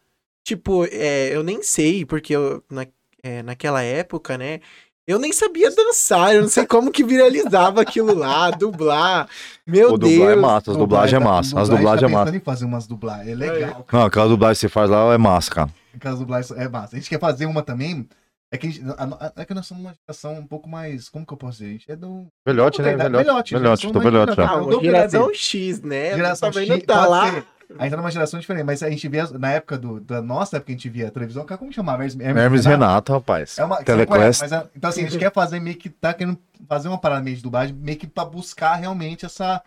Tipo, 0.47 0.87
é, 0.93 1.35
eu 1.35 1.43
nem 1.43 1.61
sei, 1.61 2.05
porque 2.07 2.33
eu, 2.37 2.62
na, 2.71 2.87
é, 3.21 3.43
naquela 3.43 3.83
época, 3.83 4.38
né? 4.38 4.61
Eu 5.05 5.19
nem 5.19 5.33
sabia 5.33 5.73
dançar, 5.73 6.37
eu 6.37 6.43
não 6.43 6.49
sei 6.49 6.65
como 6.65 6.93
que 6.93 7.03
viralizava 7.03 7.81
aquilo 7.81 8.15
lá, 8.15 8.53
dublar. 8.53 9.29
Meu 9.67 9.95
O 9.95 9.99
dublar 9.99 10.29
é 10.31 10.33
Deus. 10.35 10.41
massa, 10.41 10.71
as 10.71 10.76
dublagens 10.76 11.12
é 11.15 11.19
tá- 11.19 11.25
massa, 11.25 11.61
as 11.61 11.69
dublagem, 11.69 11.79
dublagens 11.79 12.03
é 12.03 12.12
tá 12.15 12.19
massa. 12.25 12.37
em 12.37 12.41
fazer 12.41 12.65
umas 12.65 12.87
dublagens. 12.87 13.29
É 13.29 13.35
legal, 13.35 13.85
Não, 13.93 14.05
aquela 14.05 14.29
dublagem 14.29 14.55
que 14.55 14.61
você 14.61 14.69
faz 14.69 14.88
lá 14.88 15.12
é 15.12 15.19
massa, 15.19 15.50
cara. 15.50 15.71
Aquelas 15.97 16.19
dublagens 16.21 16.50
é 16.57 16.69
massa. 16.69 16.95
A 16.95 16.99
gente 17.00 17.09
quer 17.09 17.19
fazer 17.19 17.47
uma 17.47 17.62
também. 17.62 18.09
É 18.53 18.57
que, 18.57 18.69
a 18.69 18.71
gente- 18.71 18.85
a- 18.88 19.33
é 19.35 19.45
que 19.45 19.53
nós 19.53 19.67
somos 19.67 19.83
uma 19.83 19.95
geração 20.07 20.35
um 20.38 20.47
pouco 20.47 20.69
mais. 20.69 21.09
Como 21.09 21.26
que 21.26 21.33
eu 21.33 21.37
posso 21.37 21.59
dizer? 21.59 21.71
A 21.71 21.73
gente 21.73 21.91
é 21.91 21.97
do. 21.97 22.26
Velhote, 22.47 22.81
né? 22.83 22.95
Velhote, 22.97 23.11
Velhote, 23.25 23.55
velhote, 23.55 23.93
tô 23.93 23.99
velhote. 23.99 24.41
Ah, 24.41 24.81
geração. 24.81 25.35
X, 25.35 25.83
né? 25.83 26.15
Geração 26.15 26.50
Também 26.53 26.69
X, 26.69 26.79
não 26.79 26.81
tá 26.87 27.07
lá. 27.09 27.45
Ser. 27.66 27.75
A 27.78 27.82
gente 27.82 27.90
tá 27.90 27.96
numa 27.96 28.11
geração 28.11 28.40
diferente, 28.40 28.64
mas 28.64 28.82
a 28.82 28.90
gente 28.90 29.08
via 29.08 29.26
na 29.38 29.52
época 29.52 29.76
do, 29.78 30.00
da 30.00 30.23
nossa 30.23 30.56
época 30.56 30.66
que 30.66 30.73
a 30.73 30.76
gente 30.76 30.88
via 30.88 31.08
a 31.08 31.11
televisão, 31.11 31.44
cara, 31.44 31.58
como 31.58 31.73
chamava? 31.73 32.04
Hermes, 32.04 32.20
Hermes 32.25 32.64
Renato, 32.64 33.12
rapaz. 33.12 33.58
É 33.58 33.64
uma, 33.64 33.82
conhece, 34.06 34.40
mas 34.42 34.52
é- 34.52 34.68
então 34.75 34.90
assim, 34.90 35.00
a 35.02 35.08
gente 35.08 35.18
quer 35.18 35.32
fazer 35.32 35.61
meio 35.61 35.76
que 35.76 35.90
tá 35.90 36.14
querendo 36.14 36.38
fazer 36.68 36.88
uma 36.88 36.99
parada 36.99 37.23
meio 37.23 37.37
de 37.37 37.42
dublagem, 37.42 37.75
meio 37.75 37.99
que 37.99 38.06
pra 38.06 38.25
buscar 38.25 38.75
realmente 38.76 39.26
essa 39.26 39.62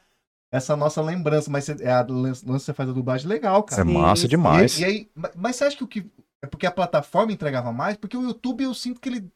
essa 0.51 0.75
nossa 0.75 0.99
lembrança, 1.01 1.51
mas 1.51 1.69
é 1.69 1.91
a 1.91 2.01
lance 2.09 2.43
você 2.43 2.73
faz 2.73 2.89
a 2.89 2.93
dublagem 2.93 3.27
legal, 3.27 3.59
É 3.59 3.63
cara. 3.69 3.83
Sim, 3.83 3.93
massa 3.93 4.27
demais. 4.27 4.77
E, 4.79 4.81
e 4.81 4.85
aí, 4.85 5.09
ma- 5.13 5.29
mas 5.35 5.55
você 5.55 5.65
acha 5.65 5.77
que 5.77 5.83
o 5.83 5.87
que 5.87 6.05
é 6.41 6.47
porque 6.47 6.65
a 6.65 6.71
plataforma 6.71 7.31
entregava 7.31 7.71
mais? 7.71 7.97
Porque 7.97 8.17
o 8.17 8.23
YouTube 8.23 8.63
eu 8.63 8.73
sinto 8.73 8.99
que 8.99 9.09
ele 9.09 9.29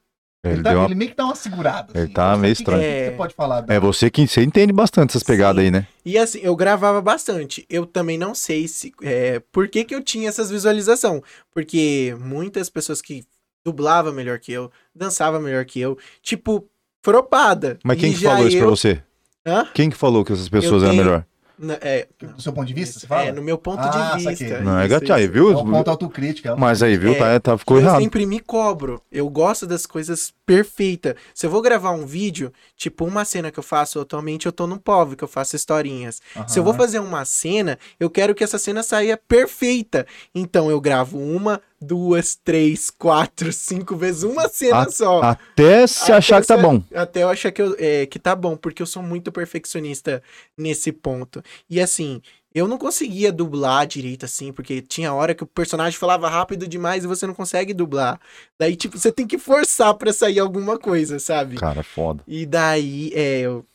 ele, 0.44 0.54
Ele 0.56 0.64
deu 0.64 0.74
uma- 0.80 0.86
ele 0.86 0.96
meio 0.96 1.12
que 1.12 1.16
dá 1.18 1.26
uma 1.26 1.36
segurada. 1.36 1.92
Ele 1.96 2.04
assim. 2.06 2.14
tá 2.14 2.36
meio 2.38 2.52
o 2.54 2.56
que- 2.56 2.62
estranho. 2.62 2.80
O 2.82 2.84
que, 2.84 3.06
você 3.12 3.18
pode 3.18 3.34
falar? 3.34 3.66
É 3.70 3.80
você 3.80 4.10
que 4.10 4.28
você 4.28 4.42
entende 4.42 4.74
bastante 4.74 5.12
essas 5.12 5.24
pegadas 5.24 5.62
Sim. 5.62 5.66
aí, 5.68 5.72
né? 5.72 5.88
E 6.06 6.18
assim, 6.18 6.40
eu 6.44 6.56
gravava 6.56 7.02
bastante. 7.02 7.66
Eu 7.70 7.86
também 7.86 8.18
não 8.18 8.36
sei 8.36 8.68
se. 8.68 8.94
É, 9.02 9.42
por 9.52 9.68
que, 9.70 9.84
que 9.86 9.96
eu 9.96 10.04
tinha 10.04 10.28
essas 10.28 10.50
visualizações? 10.50 11.22
Porque 11.54 12.16
muitas 12.20 12.70
pessoas 12.70 13.02
que 13.02 13.24
dublava 13.66 14.12
melhor 14.12 14.38
que 14.40 14.52
eu, 14.52 14.70
dançava 14.94 15.40
melhor 15.40 15.64
que 15.64 15.80
eu. 15.80 15.98
Tipo, 16.22 16.68
fropada. 17.02 17.80
Mas 17.84 18.00
quem 18.00 18.12
que 18.14 18.20
falou 18.24 18.48
isso 18.48 18.58
pra 18.58 18.68
você? 18.68 19.02
Hã? 19.46 19.68
Quem 19.74 19.90
que 19.90 19.96
falou 19.98 20.24
que 20.26 20.32
essas 20.34 20.50
pessoas 20.50 20.84
Eu 20.84 20.88
eram 20.90 20.96
tenho- 20.98 21.04
melhor? 21.06 21.26
Na- 21.58 21.78
é, 21.82 22.08
Do 22.20 22.42
seu 22.42 22.52
ponto 22.52 22.66
de 22.68 22.74
vista, 22.74 23.00
você 23.00 23.06
é, 23.06 23.10
fala? 23.10 23.32
no 23.32 23.42
meu 23.44 23.58
ponto 23.60 23.80
Ah, 23.80 24.16
de 24.18 24.24
saquei. 24.24 24.48
vista. 24.48 24.62
Não, 24.62 24.80
é 24.80 24.88
gato 24.88 25.14
aí, 25.14 25.28
viu? 25.28 25.52
É 25.52 25.56
um 25.56 25.70
ponto 25.72 25.88
autocrítica. 25.90 26.50
é 26.50 26.54
um- 26.54 26.58
Mas 26.58 26.82
aí, 26.82 26.98
viu? 26.98 27.14
É, 27.14 27.18
Tá, 27.20 27.40
tá, 27.40 27.58
ficou 27.58 27.78
eu 27.78 27.84
errado. 27.84 28.02
sempre 28.02 28.26
me 28.26 28.40
cobro. 28.40 29.02
Eu 29.12 29.30
gosto 29.30 29.68
das 29.68 29.86
coisas 29.86 30.34
perfeitas. 30.48 31.14
Se 31.34 31.46
eu 31.46 31.50
vou 31.52 31.62
gravar 31.62 31.92
um 31.92 32.06
vídeo, 32.06 32.52
tipo 32.76 33.06
uma 33.06 33.24
cena 33.24 33.52
que 33.52 33.60
eu 33.60 33.64
faço 33.64 34.00
atualmente, 34.00 34.46
eu 34.48 34.52
tô 34.52 34.66
no 34.66 34.80
POV, 34.80 35.16
que 35.16 35.24
eu 35.24 35.28
faço 35.28 35.56
historinhas. 35.56 36.22
Se 36.48 36.58
eu 36.60 36.64
vou 36.64 36.74
fazer 36.74 37.00
uma 37.00 37.24
cena, 37.24 37.78
eu 38.00 38.10
quero 38.10 38.34
que 38.34 38.44
essa 38.44 38.58
cena 38.58 38.82
saia 38.82 39.16
perfeita. 39.16 40.06
Então 40.34 40.70
eu 40.72 40.82
gravo 40.82 41.18
uma, 41.20 41.62
duas, 41.84 42.36
três, 42.36 42.90
quatro, 42.90 43.52
cinco 43.54 43.96
vezes 43.96 44.24
uma 44.24 44.48
cena 44.50 44.84
Ah, 44.84 44.90
só. 44.92 45.22
Até 45.22 45.86
se 45.88 46.04
Até 46.04 46.14
achar 46.14 46.42
que 46.42 46.48
tá 46.48 46.56
se- 46.56 46.62
bom. 46.62 46.82
Até 46.94 47.24
eu 47.24 47.30
achar 47.30 47.52
que, 47.52 47.62
eu, 47.62 47.76
é, 47.78 48.06
que 48.06 48.18
tá 48.18 48.36
bom, 48.36 48.56
porque 48.56 48.82
eu 48.82 48.88
sou 48.88 49.04
muito 49.04 49.32
perfeccionista 49.32 50.22
nesse 50.58 50.92
ponto. 50.92 51.44
E 51.70 51.80
assim, 51.82 52.22
eu 52.56 52.68
não 52.68 52.78
conseguia 52.78 53.32
dublar 53.32 53.86
direito 53.88 54.26
assim, 54.26 54.52
porque 54.54 54.82
tinha 54.82 55.14
hora 55.14 55.34
que 55.36 55.44
o 55.44 55.48
personagem 55.48 55.98
falava 55.98 56.30
rápido 56.30 56.68
demais 56.68 57.04
e 57.04 57.08
você 57.08 57.26
não 57.28 57.34
consegue 57.34 57.74
dublar. 57.74 58.20
Daí, 58.60 58.76
tipo, 58.76 58.98
você 58.98 59.12
tem 59.12 59.26
que 59.28 59.38
forçar 59.38 59.94
pra 59.96 60.14
sair 60.14 60.40
alguma 60.40 60.78
coisa, 60.78 61.20
sabe? 61.20 61.56
Cara, 61.58 61.84
foda. 61.84 62.24
E 62.28 62.46
daí, 62.46 63.12
é, 63.16 63.40
eu 63.42 63.66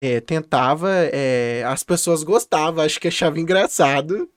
é, 0.00 0.20
tentava, 0.20 0.90
é, 1.12 1.64
as 1.66 1.82
pessoas 1.82 2.22
gostavam, 2.22 2.84
acho 2.84 3.00
que 3.00 3.08
achava 3.08 3.38
engraçado, 3.40 4.28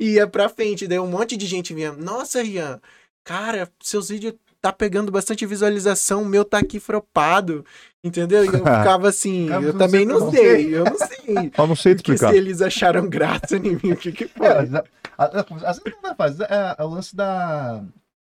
e 0.00 0.14
ia 0.14 0.26
pra 0.26 0.48
frente. 0.48 0.88
Daí 0.88 0.98
um 0.98 1.06
monte 1.06 1.36
de 1.36 1.46
gente 1.46 1.72
vinha, 1.74 1.92
nossa, 1.92 2.42
Rian, 2.42 2.80
cara, 3.22 3.70
seus 3.80 4.08
vídeos 4.08 4.34
tá 4.60 4.72
pegando 4.72 5.10
bastante 5.12 5.46
visualização, 5.46 6.22
o 6.22 6.26
meu 6.26 6.44
tá 6.44 6.58
aqui 6.58 6.78
fropado, 6.80 7.64
entendeu? 8.04 8.44
E 8.44 8.48
eu 8.48 8.52
ficava 8.58 9.08
assim, 9.08 9.46
Cara, 9.48 9.62
eu 9.62 9.72
não 9.72 9.78
também 9.78 10.00
sei 10.06 10.06
não 10.14 10.20
pra 10.30 10.30
sei, 10.40 10.74
eu 10.74 10.84
não 10.84 10.96
sei. 10.98 11.10
Eu 11.56 11.66
não 11.68 11.76
sei 11.76 11.94
te 11.94 11.98
Porque 11.98 12.12
explicar. 12.12 12.32
se 12.32 12.36
eles 12.38 12.60
acharam 12.60 13.08
graça 13.08 13.56
em 13.56 13.60
mim, 13.60 13.92
o 13.92 13.96
que 13.96 14.10
que 14.12 14.26
foi? 14.26 14.46
É, 14.46 14.54
mas 14.56 14.74
a- 14.74 14.84
a- 15.16 15.24
a- 15.40 15.70
às 15.70 15.78
vezes 15.78 15.98
não 16.02 16.14
faz. 16.16 16.40
É, 16.40 16.74
é 16.76 16.82
o 16.84 16.88
lance 16.88 17.14
da, 17.14 17.84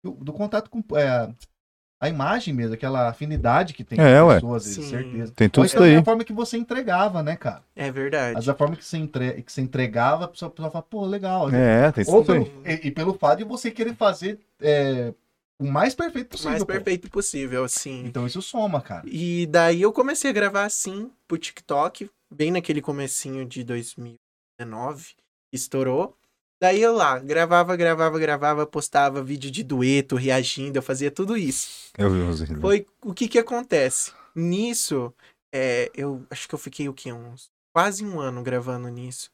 do, 0.02 0.12
do 0.12 0.32
contato 0.32 0.70
com 0.70 0.82
é, 0.96 1.28
a 1.98 2.08
imagem 2.08 2.52
mesmo, 2.52 2.74
aquela 2.74 3.08
afinidade 3.08 3.72
que 3.72 3.82
tem 3.82 3.98
É, 3.98 4.20
com 4.20 4.26
as 4.26 4.28
ué. 4.28 4.34
pessoas, 4.34 4.64
vezes, 4.64 4.84
Sim. 4.84 4.90
certeza. 4.90 5.32
Tem 5.34 5.48
tudo 5.48 5.64
isso 5.66 5.74
então 5.76 5.86
é 5.86 5.90
daí. 5.90 5.98
a 5.98 6.04
forma 6.04 6.24
que 6.24 6.32
você 6.32 6.56
entregava, 6.58 7.22
né, 7.22 7.36
cara? 7.36 7.62
É 7.74 7.90
verdade. 7.90 8.34
vezes 8.34 8.48
a 8.48 8.54
forma 8.54 8.76
que 8.76 8.84
você, 8.84 8.98
entre, 8.98 9.42
que 9.42 9.50
você 9.52 9.60
entregava, 9.62 10.24
a 10.24 10.28
pessoa, 10.28 10.48
a 10.48 10.52
pessoa 10.52 10.70
fala, 10.70 10.82
pô, 10.84 11.06
legal. 11.06 11.48
É, 11.50 11.90
tem 11.92 12.04
Ou 12.08 12.22
tudo 12.22 12.44
pelo, 12.44 12.62
aí. 12.64 12.80
e, 12.82 12.86
e 12.88 12.90
pelo 12.90 13.14
fato 13.14 13.38
de 13.38 13.44
você 13.44 13.70
querer 13.70 13.94
fazer 13.94 14.38
é, 14.60 15.14
o 15.58 15.64
mais 15.66 15.94
perfeito 15.94 16.26
O 16.26 16.30
possível. 16.32 16.50
mais 16.50 16.62
pô. 16.62 16.66
perfeito 16.66 17.10
possível, 17.10 17.64
assim. 17.64 18.04
Então 18.04 18.26
isso 18.26 18.42
soma, 18.42 18.80
cara. 18.82 19.02
E 19.06 19.46
daí 19.46 19.80
eu 19.80 19.92
comecei 19.92 20.28
a 20.30 20.34
gravar 20.34 20.64
assim 20.66 21.10
pro 21.26 21.38
TikTok, 21.38 22.10
bem 22.30 22.50
naquele 22.50 22.82
comecinho 22.82 23.46
de 23.46 23.64
2019, 23.64 25.14
estourou. 25.52 26.14
Daí 26.60 26.80
eu 26.80 26.94
lá, 26.94 27.18
gravava, 27.18 27.76
gravava, 27.76 28.18
gravava, 28.18 28.66
postava 28.66 29.22
vídeo 29.22 29.50
de 29.50 29.62
dueto, 29.62 30.16
reagindo, 30.16 30.78
eu 30.78 30.82
fazia 30.82 31.10
tudo 31.10 31.36
isso. 31.36 31.90
Eu 31.98 32.10
vi 32.10 32.22
vídeos. 32.46 32.60
Foi 32.60 32.86
o 33.04 33.12
que 33.12 33.28
que 33.28 33.38
acontece? 33.38 34.12
Nisso, 34.34 35.12
é, 35.54 35.90
eu 35.94 36.26
acho 36.30 36.48
que 36.48 36.54
eu 36.54 36.58
fiquei 36.58 36.88
o 36.88 36.94
quê? 36.94 37.12
Uns 37.12 37.50
quase 37.74 38.04
um 38.04 38.18
ano 38.18 38.42
gravando 38.42 38.88
nisso. 38.88 39.30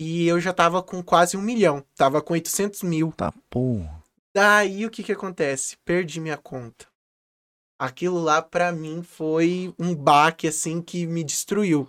E 0.00 0.26
eu 0.26 0.40
já 0.40 0.52
tava 0.52 0.82
com 0.82 1.02
quase 1.02 1.36
um 1.36 1.42
milhão, 1.42 1.84
tava 1.94 2.20
com 2.20 2.32
800 2.32 2.82
mil. 2.82 3.12
Tá, 3.16 3.32
porra. 3.48 4.02
Daí 4.34 4.84
o 4.84 4.90
que 4.90 5.02
que 5.02 5.12
acontece? 5.12 5.76
Perdi 5.84 6.20
minha 6.20 6.36
conta. 6.36 6.86
Aquilo 7.80 8.20
lá 8.20 8.42
pra 8.42 8.72
mim 8.72 9.02
foi 9.04 9.72
um 9.78 9.94
baque 9.94 10.48
assim 10.48 10.82
que 10.82 11.06
me 11.06 11.22
destruiu. 11.22 11.88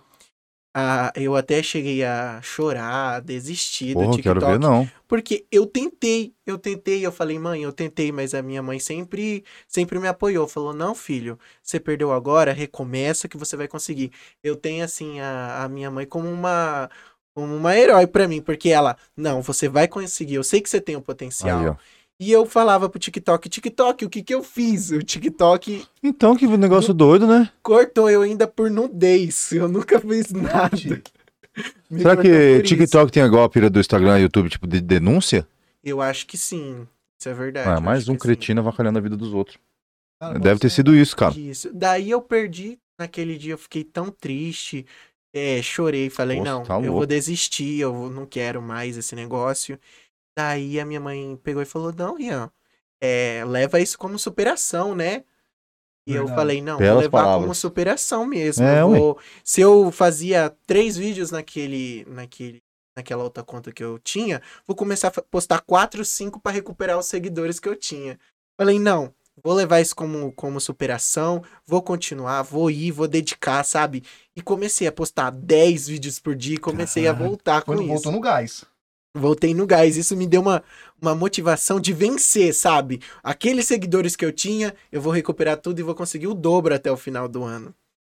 Ah, 0.72 1.12
eu 1.16 1.34
até 1.34 1.62
cheguei 1.64 2.04
a 2.04 2.40
chorar, 2.42 3.20
desistir 3.20 3.92
do 3.94 4.04
Porra, 4.04 4.16
TikTok. 4.16 4.38
quero 4.38 4.52
ver 4.52 4.58
não. 4.60 4.88
Porque 5.08 5.44
eu 5.50 5.66
tentei, 5.66 6.32
eu 6.46 6.56
tentei, 6.56 7.04
eu 7.04 7.10
falei, 7.10 7.40
mãe, 7.40 7.64
eu 7.64 7.72
tentei, 7.72 8.12
mas 8.12 8.34
a 8.34 8.42
minha 8.42 8.62
mãe 8.62 8.78
sempre, 8.78 9.44
sempre 9.66 9.98
me 9.98 10.06
apoiou. 10.06 10.46
Falou, 10.46 10.72
não, 10.72 10.94
filho, 10.94 11.36
você 11.60 11.80
perdeu 11.80 12.12
agora, 12.12 12.52
recomeça 12.52 13.26
que 13.28 13.36
você 13.36 13.56
vai 13.56 13.66
conseguir. 13.66 14.12
Eu 14.44 14.54
tenho, 14.54 14.84
assim, 14.84 15.18
a, 15.18 15.64
a 15.64 15.68
minha 15.68 15.90
mãe 15.90 16.06
como 16.06 16.28
uma, 16.28 16.88
como 17.34 17.52
uma 17.56 17.76
herói 17.76 18.06
pra 18.06 18.28
mim, 18.28 18.40
porque 18.40 18.68
ela, 18.68 18.96
não, 19.16 19.42
você 19.42 19.68
vai 19.68 19.88
conseguir, 19.88 20.34
eu 20.34 20.44
sei 20.44 20.60
que 20.60 20.70
você 20.70 20.80
tem 20.80 20.94
o 20.94 21.02
potencial. 21.02 21.58
Aí. 21.72 21.76
E 22.20 22.30
eu 22.30 22.44
falava 22.44 22.86
pro 22.86 22.98
TikTok, 22.98 23.48
TikTok, 23.48 24.04
o 24.04 24.10
que 24.10 24.22
que 24.22 24.34
eu 24.34 24.42
fiz? 24.42 24.90
O 24.90 25.02
TikTok 25.02 25.82
Então, 26.02 26.36
que 26.36 26.46
negócio 26.46 26.92
doido, 26.92 27.26
né? 27.26 27.50
cortou 27.62 28.10
eu 28.10 28.20
ainda 28.20 28.46
por 28.46 28.70
nudez. 28.70 29.50
Eu 29.52 29.66
nunca 29.66 29.98
fiz 29.98 30.30
nada. 30.30 30.76
Será 31.90 32.16
que. 32.18 32.62
TikTok 32.62 33.10
tem 33.10 33.22
igual 33.24 33.44
a 33.44 33.48
pira 33.48 33.70
do 33.70 33.80
Instagram 33.80 34.18
e 34.18 34.22
YouTube, 34.22 34.50
tipo, 34.50 34.66
de 34.66 34.82
denúncia? 34.82 35.48
Eu 35.82 36.02
acho 36.02 36.26
que 36.26 36.36
sim. 36.36 36.86
Isso 37.18 37.28
é 37.30 37.32
verdade. 37.32 37.70
Ah, 37.70 37.76
eu 37.76 37.80
mais 37.80 38.02
acho 38.02 38.12
um 38.12 38.16
que 38.16 38.20
cretino 38.20 38.60
avacalhando 38.60 38.98
a 38.98 39.02
vida 39.02 39.16
dos 39.16 39.32
outros. 39.32 39.56
Cara, 40.20 40.38
Deve 40.38 40.60
ter 40.60 40.68
sido 40.68 40.94
isso, 40.94 41.16
cara. 41.16 41.34
Isso. 41.38 41.70
Daí 41.72 42.10
eu 42.10 42.20
perdi. 42.20 42.78
Naquele 42.98 43.38
dia 43.38 43.54
eu 43.54 43.58
fiquei 43.58 43.82
tão 43.82 44.10
triste. 44.10 44.84
É, 45.32 45.62
chorei, 45.62 46.10
falei, 46.10 46.40
não, 46.40 46.64
tá 46.64 46.78
eu 46.80 46.92
vou 46.92 47.06
desistir, 47.06 47.78
eu 47.78 48.10
não 48.10 48.26
quero 48.26 48.60
mais 48.60 48.98
esse 48.98 49.14
negócio. 49.14 49.78
Daí 50.40 50.80
a 50.80 50.86
minha 50.86 51.00
mãe 51.00 51.38
pegou 51.42 51.60
e 51.60 51.66
falou, 51.66 51.92
não, 51.92 52.16
Rian, 52.16 52.50
é, 53.00 53.44
leva 53.46 53.78
isso 53.78 53.98
como 53.98 54.18
superação, 54.18 54.94
né? 54.94 55.24
E 56.06 56.14
eu 56.14 56.26
falei, 56.26 56.62
não, 56.62 56.78
Belas 56.78 56.94
vou 56.94 57.02
levar 57.02 57.22
como 57.22 57.32
palavras. 57.34 57.58
superação 57.58 58.26
mesmo. 58.26 58.64
É, 58.64 58.80
eu 58.80 58.88
vou... 58.90 59.18
Se 59.44 59.60
eu 59.60 59.92
fazia 59.92 60.52
três 60.66 60.96
vídeos 60.96 61.30
naquele, 61.30 62.04
naquele, 62.08 62.62
naquela 62.96 63.22
outra 63.22 63.44
conta 63.44 63.70
que 63.70 63.84
eu 63.84 63.98
tinha, 63.98 64.40
vou 64.66 64.74
começar 64.74 65.08
a 65.08 65.22
postar 65.22 65.60
quatro, 65.60 66.04
cinco 66.04 66.40
para 66.40 66.52
recuperar 66.52 66.98
os 66.98 67.06
seguidores 67.06 67.60
que 67.60 67.68
eu 67.68 67.76
tinha. 67.76 68.18
Falei, 68.58 68.78
não, 68.80 69.14
vou 69.44 69.52
levar 69.54 69.80
isso 69.80 69.94
como, 69.94 70.32
como 70.32 70.58
superação, 70.58 71.44
vou 71.66 71.82
continuar, 71.82 72.42
vou 72.42 72.70
ir, 72.70 72.90
vou 72.90 73.06
dedicar, 73.06 73.62
sabe? 73.62 74.02
E 74.34 74.40
comecei 74.40 74.86
a 74.88 74.92
postar 74.92 75.30
10 75.30 75.86
vídeos 75.86 76.18
por 76.18 76.34
dia 76.34 76.54
e 76.54 76.58
comecei 76.58 77.06
a 77.06 77.12
voltar 77.12 77.60
com 77.62 77.72
Quando 77.72 77.82
isso. 77.82 77.92
voltou 77.92 78.10
no 78.12 78.20
gás. 78.20 78.64
Voltei 79.16 79.52
no 79.54 79.66
gás. 79.66 79.96
Isso 79.96 80.16
me 80.16 80.26
deu 80.26 80.40
uma, 80.40 80.62
uma 81.00 81.14
motivação 81.14 81.80
de 81.80 81.92
vencer, 81.92 82.54
sabe? 82.54 83.00
Aqueles 83.22 83.66
seguidores 83.66 84.14
que 84.16 84.24
eu 84.24 84.32
tinha, 84.32 84.74
eu 84.92 85.00
vou 85.00 85.12
recuperar 85.12 85.56
tudo 85.56 85.78
e 85.80 85.82
vou 85.82 85.94
conseguir 85.94 86.28
o 86.28 86.34
dobro 86.34 86.74
até 86.74 86.90
o 86.90 86.96
final 86.96 87.28
do 87.28 87.42
ano. 87.42 87.74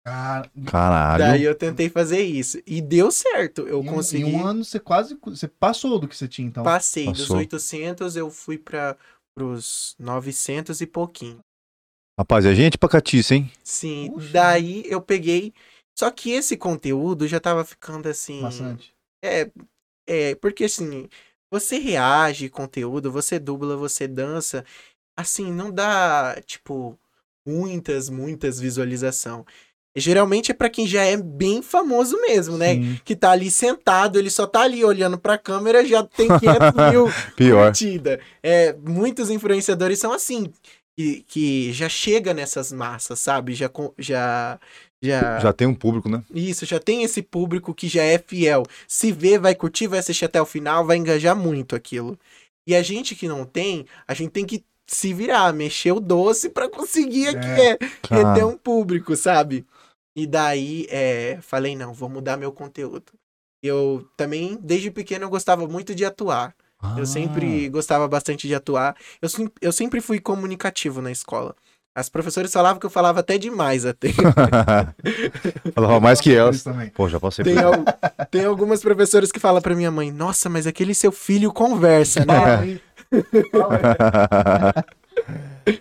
Cara, 0.04 0.50
Caralho. 0.66 1.18
Daí 1.24 1.42
eu 1.44 1.54
tentei 1.54 1.88
fazer 1.90 2.22
isso. 2.22 2.58
E 2.66 2.80
deu 2.80 3.10
certo. 3.10 3.68
Eu 3.68 3.82
em, 3.84 3.88
um- 3.88 3.92
consegui. 3.92 4.24
em 4.24 4.34
um 4.34 4.46
ano 4.46 4.64
você 4.64 4.80
quase. 4.80 5.16
Você 5.26 5.46
passou 5.46 5.98
do 5.98 6.08
que 6.08 6.16
você 6.16 6.26
tinha, 6.26 6.48
então. 6.48 6.64
Passei 6.64 7.06
dos 7.06 7.20
Passou. 7.22 7.36
800, 7.36 8.16
eu 8.16 8.30
fui 8.30 8.56
para 8.58 8.96
os 9.38 9.94
900 9.98 10.80
e 10.80 10.86
pouquinho. 10.86 11.38
Rapaz, 12.18 12.44
é 12.44 12.54
gente 12.54 12.76
pra 12.76 12.88
catiça, 12.88 13.34
hein? 13.34 13.50
Sim, 13.62 14.10
Puxa. 14.12 14.32
daí 14.32 14.82
eu 14.86 15.00
peguei. 15.00 15.52
Só 15.98 16.10
que 16.10 16.30
esse 16.30 16.56
conteúdo 16.56 17.28
já 17.28 17.38
tava 17.38 17.64
ficando 17.64 18.08
assim. 18.08 18.40
Bastante. 18.42 18.92
É, 19.22 19.50
é, 20.06 20.34
porque 20.34 20.64
assim, 20.64 21.08
você 21.50 21.78
reage 21.78 22.48
conteúdo, 22.48 23.10
você 23.10 23.38
dubla, 23.38 23.76
você 23.76 24.06
dança, 24.06 24.64
assim, 25.16 25.52
não 25.52 25.70
dá, 25.70 26.40
tipo, 26.46 26.98
muitas, 27.46 28.08
muitas 28.08 28.58
visualização. 28.60 29.44
Geralmente 29.96 30.52
é 30.52 30.54
pra 30.54 30.70
quem 30.70 30.86
já 30.86 31.02
é 31.02 31.16
bem 31.16 31.62
famoso 31.62 32.16
mesmo, 32.22 32.56
né? 32.56 32.74
Sim. 32.74 33.00
Que 33.04 33.16
tá 33.16 33.32
ali 33.32 33.50
sentado, 33.50 34.18
ele 34.18 34.30
só 34.30 34.46
tá 34.46 34.60
ali 34.60 34.84
olhando 34.84 35.18
pra 35.18 35.36
câmera, 35.36 35.84
já 35.84 36.04
tem 36.04 36.28
500 36.28 36.38
mil 36.92 37.06
Pior. 37.34 37.64
curtida. 37.66 38.20
É, 38.40 38.72
muitos 38.74 39.30
influenciadores 39.30 39.98
são 39.98 40.12
assim, 40.12 40.52
que, 40.96 41.22
que 41.26 41.72
já 41.72 41.88
chega 41.88 42.32
nessas 42.32 42.70
massas, 42.72 43.18
sabe? 43.18 43.52
Já, 43.54 43.68
com- 43.68 43.92
já, 43.98 44.60
já, 45.02 45.38
Já 45.40 45.52
tem 45.52 45.66
um 45.66 45.74
público, 45.74 46.08
né? 46.08 46.22
isso, 46.34 46.66
já 46.66 46.78
tem 46.78 47.02
esse 47.02 47.22
público 47.22 47.74
que 47.74 47.88
já 47.88 48.02
é 48.02 48.18
fiel. 48.18 48.64
Se 48.86 49.10
vê, 49.10 49.38
vai 49.38 49.54
curtir, 49.54 49.86
vai 49.86 49.98
assistir 49.98 50.26
até 50.26 50.40
o 50.40 50.46
final, 50.46 50.84
vai 50.84 50.96
engajar 50.96 51.34
muito 51.34 51.74
aquilo. 51.74 52.18
E 52.66 52.74
a 52.74 52.82
gente 52.82 53.14
que 53.14 53.26
não 53.26 53.44
tem, 53.44 53.86
a 54.06 54.14
gente 54.14 54.30
tem 54.30 54.44
que 54.44 54.64
se 54.86 55.14
virar, 55.14 55.52
mexer 55.52 55.92
o 55.92 56.00
doce 56.00 56.50
pra 56.50 56.68
conseguir 56.68 57.28
aqui, 57.28 57.46
é, 57.46 57.76
Cara. 58.02 58.32
reter 58.32 58.46
um 58.46 58.56
público, 58.56 59.16
sabe? 59.16 59.64
E 60.14 60.26
daí, 60.26 60.86
é, 60.90 61.38
falei, 61.40 61.76
não, 61.76 61.94
vou 61.94 62.08
mudar 62.08 62.36
meu 62.36 62.52
conteúdo. 62.52 63.12
Eu 63.62 64.06
também, 64.16 64.58
desde 64.60 64.90
pequeno, 64.90 65.24
eu 65.24 65.30
gostava 65.30 65.66
muito 65.66 65.94
de 65.94 66.04
atuar. 66.04 66.54
Ah. 66.78 66.96
Eu 66.98 67.06
sempre 67.06 67.68
gostava 67.68 68.08
bastante 68.08 68.48
de 68.48 68.54
atuar. 68.54 68.96
Eu, 69.20 69.28
eu 69.60 69.72
sempre 69.72 70.00
fui 70.00 70.18
comunicativo 70.18 71.00
na 71.00 71.12
escola. 71.12 71.54
As 71.94 72.08
professoras 72.08 72.52
falavam 72.52 72.78
que 72.78 72.86
eu 72.86 72.90
falava 72.90 73.18
até 73.20 73.36
demais 73.36 73.84
até. 73.84 74.08
Falava 75.74 75.98
mais 75.98 76.20
que 76.20 76.32
elas. 76.32 76.64
Pô, 76.94 77.08
já 77.08 77.18
passei 77.18 77.44
por 77.44 77.52
Tem, 77.52 77.58
al- 77.62 77.84
tem 78.30 78.44
algumas 78.44 78.80
professoras 78.80 79.32
que 79.32 79.40
falam 79.40 79.60
pra 79.60 79.74
minha 79.74 79.90
mãe, 79.90 80.12
nossa, 80.12 80.48
mas 80.48 80.66
aquele 80.68 80.94
seu 80.94 81.10
filho 81.10 81.52
conversa, 81.52 82.24
né? 82.24 82.80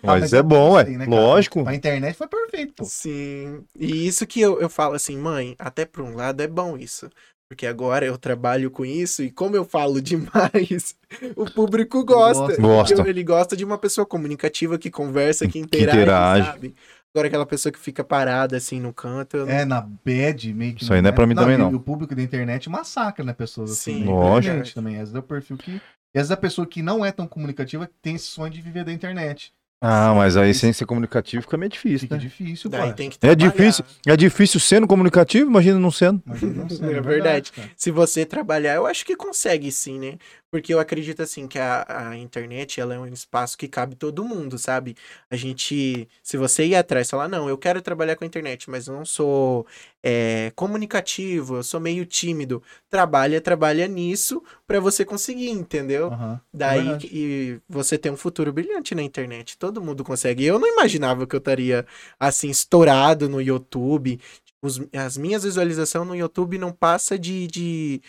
Mas, 0.04 0.34
Ah, 0.34 0.38
é 0.38 0.44
bom, 0.44 0.78
é. 0.80 0.86
sei, 0.86 0.98
né? 0.98 1.06
Lógico. 1.06 1.64
Pra 1.64 1.74
internet 1.74 2.16
foi 2.16 2.28
perfeito, 2.28 2.74
pô. 2.76 2.86
Sim. 2.86 3.64
E 3.80 4.06
isso 4.08 4.28
que 4.28 4.42
eu, 4.42 4.60
eu 4.60 4.70
falo 4.70 4.94
assim, 4.96 5.18
mãe, 5.18 5.56
até 5.58 5.86
por 5.86 6.04
um 6.04 6.16
lado 6.16 6.42
é 6.42 6.48
bom 6.48 6.78
isso. 6.78 7.10
Porque 7.50 7.66
agora 7.66 8.06
eu 8.06 8.16
trabalho 8.18 8.70
com 8.70 8.86
isso 8.86 9.24
e 9.24 9.32
como 9.32 9.56
eu 9.56 9.66
falo 9.66 10.00
demais, 10.02 10.96
o 11.36 11.46
público 11.50 12.06
gosta. 12.06 12.56
Gosta. 12.62 12.96
Porque 12.96 13.10
Ele 13.10 13.24
gosta 13.24 13.58
de 13.58 13.66
uma 13.66 13.78
pessoa 13.78 14.06
comunicativa 14.06 14.78
que 14.78 14.92
conversa, 14.92 15.48
que 15.48 15.58
interage, 15.58 15.98
interage. 15.98 16.46
sabe? 16.46 16.76
Agora 17.12 17.28
aquela 17.28 17.46
pessoa 17.48 17.72
que 17.74 17.80
fica 17.80 18.04
parada 18.04 18.56
assim 18.56 18.80
no 18.80 18.94
canto. 18.94 19.38
não- 19.38 19.50
É, 19.50 19.66
na 19.66 19.82
bad, 19.82 20.54
meio 20.54 20.76
que. 20.76 20.84
Isso 20.84 20.94
aí 20.94 21.02
não 21.02 21.10
é 21.10 21.12
pra 21.12 21.26
mim 21.26 21.34
também, 21.34 21.56
e 21.56 21.58
não. 21.58 21.74
O 21.74 21.80
público 21.80 22.14
da 22.14 22.22
internet 22.22 22.70
massacra, 22.70 23.26
né, 23.26 23.34
pessoas 23.34 23.72
assim. 23.72 23.96
Sim, 24.02 24.06
lógico. 24.06 24.56
Gente, 24.58 24.76
também. 24.76 24.94
Às 24.96 25.00
vezes 25.10 25.16
é 25.16 25.20
o 25.20 25.24
perfil 25.24 25.58
que. 25.58 25.72
E 25.72 26.18
às 26.20 26.22
vezes 26.22 26.32
a 26.32 26.38
pessoa 26.38 26.68
que 26.68 26.84
não 26.84 27.04
é 27.04 27.12
tão 27.12 27.28
comunicativa 27.28 27.90
tem 28.00 28.14
esse 28.16 28.26
sonho 28.28 28.52
de 28.54 28.62
viver 28.62 28.84
da 28.84 28.94
internet. 28.94 29.52
Ah, 29.82 30.14
mas 30.14 30.36
aí 30.36 30.54
sem 30.54 30.74
ser 30.74 30.86
comunicativo 30.86 31.42
fica 31.42 31.56
meio 31.56 31.70
difícil, 31.72 32.00
Fica 32.00 32.16
né? 32.16 32.22
difícil, 32.22 32.70
Daí 32.70 32.92
tem 32.94 33.10
que 33.10 33.16
É 33.16 33.34
trabalhar. 33.34 33.50
difícil, 33.52 33.86
é 34.06 34.18
difícil 34.18 34.60
sendo 34.60 34.86
comunicativo, 34.86 35.50
imagina 35.50 35.80
não 35.80 35.90
sendo. 35.90 36.22
Mas 36.26 36.42
não 36.42 36.68
sei, 36.70 36.96
É 36.96 37.00
verdade. 37.02 37.52
cara. 37.54 37.70
Se 37.78 37.90
você 37.90 38.26
trabalhar, 38.26 38.76
eu 38.76 38.86
acho 38.86 39.06
que 39.06 39.16
consegue 39.16 39.72
sim, 39.72 39.98
né? 39.98 40.18
Porque 40.52 40.74
eu 40.74 40.80
acredito 40.80 41.22
assim 41.22 41.48
que 41.48 41.60
a, 41.60 42.10
a 42.10 42.18
internet 42.18 42.82
ela 42.82 42.96
é 42.96 43.00
um 43.00 43.06
espaço 43.06 43.58
que 43.58 43.68
cabe 43.68 43.96
todo 43.96 44.26
mundo, 44.26 44.58
sabe? 44.58 44.96
A 45.30 45.36
gente, 45.36 46.08
se 46.24 46.38
você 46.38 46.66
ir 46.66 46.76
atrás 46.76 47.08
e 47.08 47.12
falar, 47.12 47.28
não, 47.28 47.48
eu 47.48 47.58
quero 47.58 47.82
trabalhar 47.82 48.16
com 48.16 48.24
a 48.24 48.28
internet, 48.28 48.70
mas 48.70 48.88
eu 48.88 48.96
não 48.96 49.06
sou 49.06 49.68
é, 50.02 50.52
comunicativo, 50.56 51.58
eu 51.58 51.64
sou 51.64 51.80
meio 51.80 52.06
tímido. 52.06 52.64
Trabalha, 52.90 53.40
trabalha 53.40 53.88
nisso 53.88 54.42
pra 54.66 54.80
você 54.80 55.06
conseguir, 55.06 55.50
entendeu? 55.52 56.08
Aham. 56.08 56.42
Daí 56.52 56.82
verdade. 56.84 57.10
e 57.12 57.60
você 57.70 57.98
tem 57.98 58.12
um 58.12 58.18
futuro 58.18 58.52
brilhante 58.52 58.96
na 58.96 59.04
internet. 59.04 59.58
Todo 59.58 59.82
mundo 59.82 60.04
consegue. 60.04 60.44
Eu 60.46 60.58
não 60.58 60.68
imaginava 60.68 61.28
que 61.28 61.36
eu 61.36 61.40
estaria 61.40 61.86
assim 62.20 62.50
estourado 62.50 63.30
no 63.30 63.40
YouTube. 63.42 64.20
Os- 64.62 64.82
as 64.94 65.16
minhas 65.16 65.44
visualizações 65.44 66.08
no 66.08 66.16
YouTube 66.16 66.58
não 66.58 66.72
passa 66.72 67.18
de, 67.18 67.48
de 67.48 68.02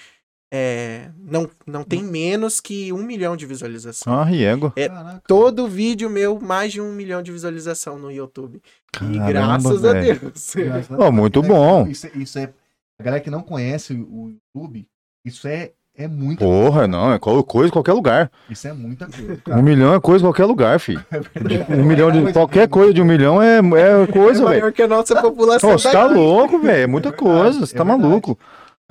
é, 0.53 1.09
não 1.19 1.49
não 1.67 1.85
tem 1.85 2.03
menos 2.03 2.61
que 2.61 2.93
um 2.93 3.03
milhão 3.05 3.37
de 3.37 3.47
visualizações. 3.47 4.07
Ah, 4.07 4.25
riego. 4.25 4.73
É, 4.77 4.89
Caraca. 4.89 5.23
Todo 5.27 5.69
vídeo 5.69 6.11
meu 6.11 6.41
mais 6.41 6.73
de 6.73 6.81
um 6.81 6.93
milhão 6.93 7.23
de 7.23 7.31
visualização 7.31 7.99
no 7.99 8.11
YouTube. 8.11 8.57
e 8.61 9.19
Caramba, 9.19 9.29
graças 9.33 9.85
a 9.85 9.93
velho. 9.93 10.21
Deus. 10.21 10.53
Graças 10.57 10.91
a 10.91 10.95
Ó, 10.95 10.99
Deus. 11.03 11.15
muito 11.15 11.41
É, 11.41 11.43
bom. 11.47 11.87
Isso, 11.87 12.07
é- 12.07 12.11
isso 12.17 12.39
é. 12.39 12.51
A 12.99 13.03
galera 13.03 13.23
que 13.23 13.31
não 13.31 13.43
conhece 13.43 13.95
o 13.95 14.33
YouTube, 14.55 14.87
isso 15.25 15.47
é, 15.49 15.71
é 15.97 16.07
muita 16.09 16.45
Porra, 16.45 16.87
não, 16.89 17.13
é 17.13 17.19
qual- 17.19 17.43
coisa 17.45 17.69
em 17.69 17.73
qualquer 17.73 17.93
lugar. 17.93 18.31
Isso 18.51 18.67
é 18.69 18.73
muita 18.73 19.07
coisa. 19.07 19.41
Um 19.49 19.63
milhão 19.63 19.95
é 19.95 20.01
coisa 20.01 20.23
em 20.25 20.27
qualquer 20.29 20.45
lugar, 20.47 20.79
filho. 20.81 21.03
É 21.11 21.75
Um 21.77 21.85
milhão 21.85 22.11
de. 22.11 22.33
Qualquer 22.33 22.69
coisa 22.69 22.93
de 22.93 23.01
um 23.01 23.05
milhão 23.07 23.41
é, 23.41 23.59
é 23.59 24.07
coisa, 24.13 24.43
é 24.43 24.45
velho. 24.47 24.61
maior 24.61 24.73
que 24.73 24.83
a 24.83 24.89
nossa 24.89 25.15
população. 25.23 25.71
Você 25.79 25.91
tá 25.93 26.07
louco, 26.07 26.59
velho. 26.59 26.83
É 26.83 26.87
muita 26.89 27.09
É 27.09 27.13
verdade, 27.13 27.33
coisa. 27.39 27.61
Você 27.61 27.75
é 27.75 27.79
tá 27.79 27.85
verdade. 27.85 28.03
maluco. 28.09 28.39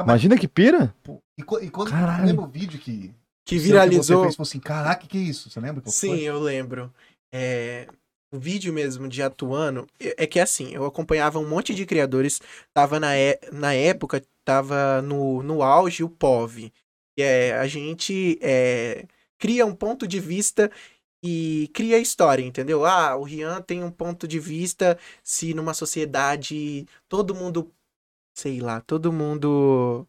Imagina 0.02 0.38
que 0.38 0.48
pira. 0.48 0.94
Pô, 1.04 1.20
E, 1.40 1.66
e 1.66 1.70
quando 1.72 1.90
Caralho. 1.92 2.26
lembra 2.26 2.46
o 2.46 2.48
vídeo 2.48 2.80
que, 2.80 3.14
Que 3.46 3.58
você 3.58 3.64
viralizou. 3.64 4.22
fez, 4.22 4.36
falou 4.36 4.48
assim, 4.48 4.60
caraca, 4.60 5.02
que 5.02 5.08
que 5.08 5.18
é 5.18 5.22
isso? 5.22 5.50
Você 5.50 5.60
lembra? 5.60 5.82
qual 5.82 5.94
Sim, 5.94 6.20
foi? 6.20 6.22
eu 6.22 6.40
lembro. 6.40 6.94
É, 7.34 7.88
o 8.32 8.40
vídeo 8.40 8.72
mesmo 8.74 9.08
de 9.08 9.22
atuando, 9.24 9.88
é 10.00 10.24
é 10.24 10.28
que 10.28 10.40
assim, 10.40 10.74
eu 10.74 10.86
acompanhava 10.86 11.40
um 11.40 11.48
monte 11.48 11.74
de 11.74 11.86
criadores, 11.86 12.40
tava 12.74 13.00
na, 13.00 13.16
é- 13.16 13.40
na 13.52 13.74
época, 13.74 14.24
tava 14.46 15.02
no, 15.02 15.42
no 15.44 15.64
auge 15.64 16.04
o 16.04 16.10
POV. 16.10 16.72
Que 17.18 17.24
é, 17.24 17.54
a 17.58 17.68
gente 17.68 18.38
é, 18.42 19.06
cria 19.38 19.66
um 19.66 19.76
ponto 19.76 20.08
de 20.08 20.20
vista 20.20 20.72
e 21.24 21.70
cria 21.74 21.98
a 21.98 22.00
história, 22.00 22.44
entendeu? 22.44 22.86
Ah, 22.86 23.16
o 23.18 23.24
Rian 23.24 23.62
tem 23.62 23.84
um 23.84 23.92
ponto 23.92 24.28
de 24.28 24.40
vista 24.40 24.98
se 25.24 25.54
numa 25.54 25.74
sociedade 25.74 26.86
todo 27.10 27.36
mundo, 27.36 27.72
sei 28.36 28.60
lá, 28.62 28.82
todo 28.82 29.12
mundo 29.14 30.08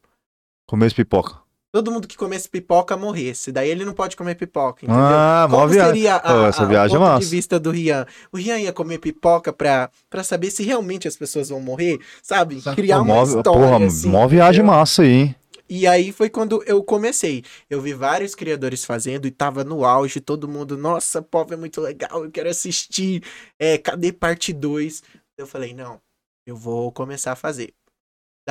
Comer 0.71 0.95
pipoca. 0.95 1.35
todo 1.73 1.91
mundo 1.91 2.07
que 2.07 2.17
comesse 2.17 2.49
pipoca 2.49 2.97
morresse. 2.97 3.51
Daí 3.51 3.69
ele 3.69 3.85
não 3.85 3.93
pode 3.93 4.17
comer 4.17 4.35
pipoca, 4.37 4.85
entendeu? 4.85 5.03
Ah, 5.05 5.47
mó 5.51 5.59
Como 5.63 5.69
viagem. 5.71 5.95
seria 5.95 6.17
a, 6.17 6.47
essa 6.49 6.63
a- 6.63 6.67
viagem 6.67 6.95
é 6.97 6.99
o 6.99 7.03
ponto 7.03 7.11
massa. 7.13 7.25
de 7.25 7.31
vista 7.31 7.59
do 7.61 7.71
Rian? 7.71 8.07
O 8.33 8.37
Rian 8.37 8.59
ia 8.59 8.73
comer 8.73 8.99
pipoca 8.99 9.53
pra, 9.53 9.91
pra 10.09 10.23
saber 10.23 10.51
se 10.51 10.63
realmente 10.63 11.09
as 11.09 11.17
pessoas 11.17 11.49
vão 11.49 11.61
morrer, 11.61 11.99
sabe? 12.23 12.61
Sabe, 12.61 12.77
Criar 12.77 12.99
Pô, 12.99 13.03
uma 13.03 13.15
mó- 13.17 13.23
história, 13.25 13.43
porra, 13.53 13.85
assim, 13.87 14.09
mó 14.09 14.27
viagem 14.29 14.61
entendeu? 14.63 14.77
massa 14.79 15.03
aí, 15.03 15.09
hein? 15.13 15.37
E 15.69 15.87
aí 15.87 16.11
foi 16.13 16.29
quando 16.29 16.63
eu 16.67 16.83
comecei. 16.83 17.45
Eu 17.69 17.81
vi 17.81 17.95
vários 17.95 18.35
criadores 18.35 18.85
fazendo 18.85 19.27
e 19.27 19.31
tava 19.31 19.63
no 19.63 19.85
auge, 19.85 20.21
todo 20.21 20.49
mundo, 20.49 20.77
nossa, 20.77 21.23
povo 21.23 21.55
é 21.55 21.57
muito 21.57 21.81
legal, 21.81 22.25
eu 22.25 22.31
quero 22.31 22.49
assistir. 22.49 23.23
É, 23.59 23.79
cadê 23.79 24.13
parte 24.13 24.53
2? 24.53 25.03
Eu 25.39 25.47
falei, 25.47 25.73
não, 25.73 26.01
eu 26.45 26.57
vou 26.57 26.91
começar 26.91 27.31
a 27.33 27.37
fazer. 27.37 27.73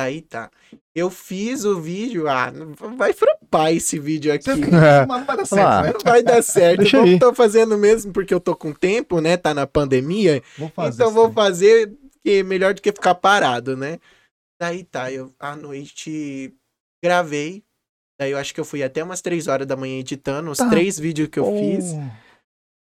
Daí 0.00 0.22
tá. 0.22 0.50
Eu 0.94 1.10
fiz 1.10 1.64
o 1.66 1.78
vídeo, 1.78 2.26
ah, 2.26 2.50
não- 2.50 2.72
vai 2.96 3.12
flopar 3.12 3.70
esse 3.70 3.98
vídeo 3.98 4.32
aqui. 4.32 4.44
Você- 4.44 4.50
É. 5.02 5.04
Mas 5.06 5.18
não 5.20 5.26
vai 5.26 5.36
dar 5.36 5.44
certo, 5.46 5.82
né? 5.84 5.92
Não 5.92 6.00
vai 6.12 6.22
dar 6.22 6.42
certo. 6.42 6.78
Deixa 6.80 6.96
eu 6.96 7.18
tô 7.18 7.34
fazendo 7.34 7.76
mesmo 7.76 8.10
porque 8.12 8.32
eu 8.32 8.40
tô 8.40 8.56
com 8.56 8.72
tempo, 8.72 9.20
né? 9.20 9.36
Tá 9.36 9.52
na 9.52 9.66
pandemia. 9.66 10.42
Vou 10.56 10.70
fazer 10.70 11.02
então 11.02 11.12
vou 11.12 11.26
aí. 11.26 11.32
fazer 11.34 11.92
que 12.24 12.30
é 12.38 12.42
melhor 12.42 12.72
do 12.72 12.80
que 12.80 12.90
ficar 12.92 13.14
parado, 13.14 13.76
né? 13.76 13.98
Daí 14.58 14.84
tá, 14.84 15.12
eu 15.12 15.34
à 15.38 15.54
noite 15.54 16.54
gravei. 17.04 17.62
Daí 18.18 18.30
eu 18.32 18.38
acho 18.38 18.54
que 18.54 18.60
eu 18.60 18.64
fui 18.64 18.82
até 18.82 19.02
umas 19.04 19.20
três 19.20 19.48
horas 19.48 19.66
da 19.66 19.76
manhã 19.76 19.98
editando 19.98 20.50
os 20.50 20.58
Tá. 20.58 20.68
três 20.70 20.98
vídeos 20.98 21.28
que 21.28 21.38
eu 21.38 21.46
fiz. 21.58 21.92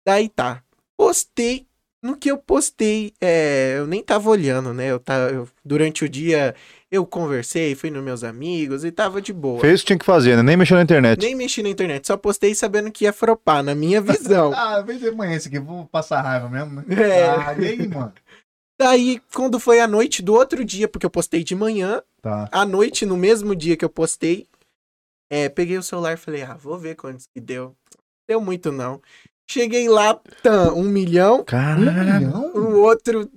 Daí 0.08 0.30
tá. 0.30 0.64
Postei. 0.98 1.68
No 2.04 2.18
que 2.18 2.30
eu 2.30 2.38
postei, 2.38 3.14
é, 3.22 3.76
eu 3.78 3.88
nem 3.88 4.04
tava 4.04 4.30
olhando, 4.30 4.74
né? 4.74 4.92
Eu 4.92 5.00
tava, 5.00 5.32
eu- 5.32 5.48
durante 5.64 6.04
o 6.04 6.10
dia 6.10 6.54
eu 6.94 7.08
conversei, 7.08 7.74
fui 7.74 7.90
nos 7.90 8.04
meus 8.04 8.24
amigos 8.24 8.86
e 8.86 8.92
tava 8.92 9.20
de 9.20 9.34
boa. 9.34 9.60
Fez 9.60 9.80
o 9.80 9.84
que 9.84 9.88
tinha 9.88 9.98
que 10.00 10.06
fazer, 10.06 10.36
né? 10.38 10.44
Nem 10.44 10.56
mexeu 10.56 10.78
na 10.78 10.84
internet. 10.84 11.20
Nem 11.20 11.34
mexi 11.34 11.64
na 11.64 11.70
internet, 11.70 12.06
só 12.06 12.16
postei 12.16 12.54
sabendo 12.54 12.92
que 12.92 13.06
ia 13.06 13.12
fropar, 13.12 13.64
na 13.64 13.74
minha 13.74 14.00
visão. 14.00 14.52
Ah, 14.56 14.80
vem 14.82 15.00
de 15.00 15.10
manhã 15.10 15.36
esse 15.36 15.48
aqui, 15.48 15.58
vou 15.58 15.88
passar 15.88 16.22
raiva 16.22 16.48
mesmo, 16.48 16.76
né? 16.76 16.86
É. 16.90 17.30
Ah, 17.30 17.56
e 17.58 17.66
aí, 17.66 17.88
mano? 17.88 18.14
Daí, 18.80 19.20
quando 19.34 19.60
foi 19.60 19.80
a 19.80 19.88
noite 19.88 20.22
do 20.22 20.34
outro 20.34 20.64
dia, 20.64 20.88
porque 20.88 21.06
eu 21.06 21.10
postei 21.10 21.44
de 21.44 21.56
manhã, 21.56 22.02
Tá. 22.22 22.48
à 22.52 22.64
noite, 22.66 23.06
no 23.06 23.18
mesmo 23.18 23.56
dia 23.56 23.76
que 23.76 23.84
eu 23.84 23.90
postei, 23.90 24.46
é, 25.32 25.50
peguei 25.50 25.78
o 25.80 25.84
celular 25.84 26.14
e 26.14 26.18
falei, 26.18 26.44
ah, 26.44 26.54
vou 26.54 26.78
ver 26.78 26.96
quantos 26.96 27.26
que 27.26 27.42
deu. 27.42 27.76
Deu 28.30 28.40
muito 28.40 28.72
não. 28.72 29.02
Cheguei 29.50 29.90
lá, 29.90 30.20
tam, 30.42 30.78
um 30.78 30.84
milhão, 30.84 31.40
Um 31.42 31.44
Caralho. 31.44 32.14
milhão? 32.22 32.52
o 32.56 32.80
outro 32.82 33.30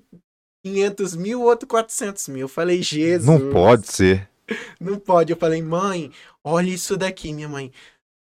500 0.66 1.14
mil, 1.14 1.40
o 1.40 1.44
outro 1.44 1.68
400 1.68 2.26
mil. 2.29 2.40
Eu 2.42 2.48
falei, 2.48 2.83
Jesus. 2.83 3.24
Não 3.24 3.50
pode 3.50 3.87
ser. 3.87 4.29
Não 4.81 4.98
pode. 4.98 5.33
Eu 5.33 5.37
falei, 5.37 5.62
mãe, 5.62 6.11
olha 6.42 6.68
isso 6.68 6.96
daqui, 6.96 7.33
minha 7.33 7.48
mãe. 7.48 7.70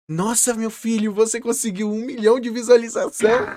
Nossa, 0.06 0.52
meu 0.52 0.70
filho, 0.70 1.10
você 1.10 1.40
conseguiu 1.40 1.90
um 1.90 2.04
milhão 2.04 2.38
de 2.38 2.50
visualização. 2.50 3.56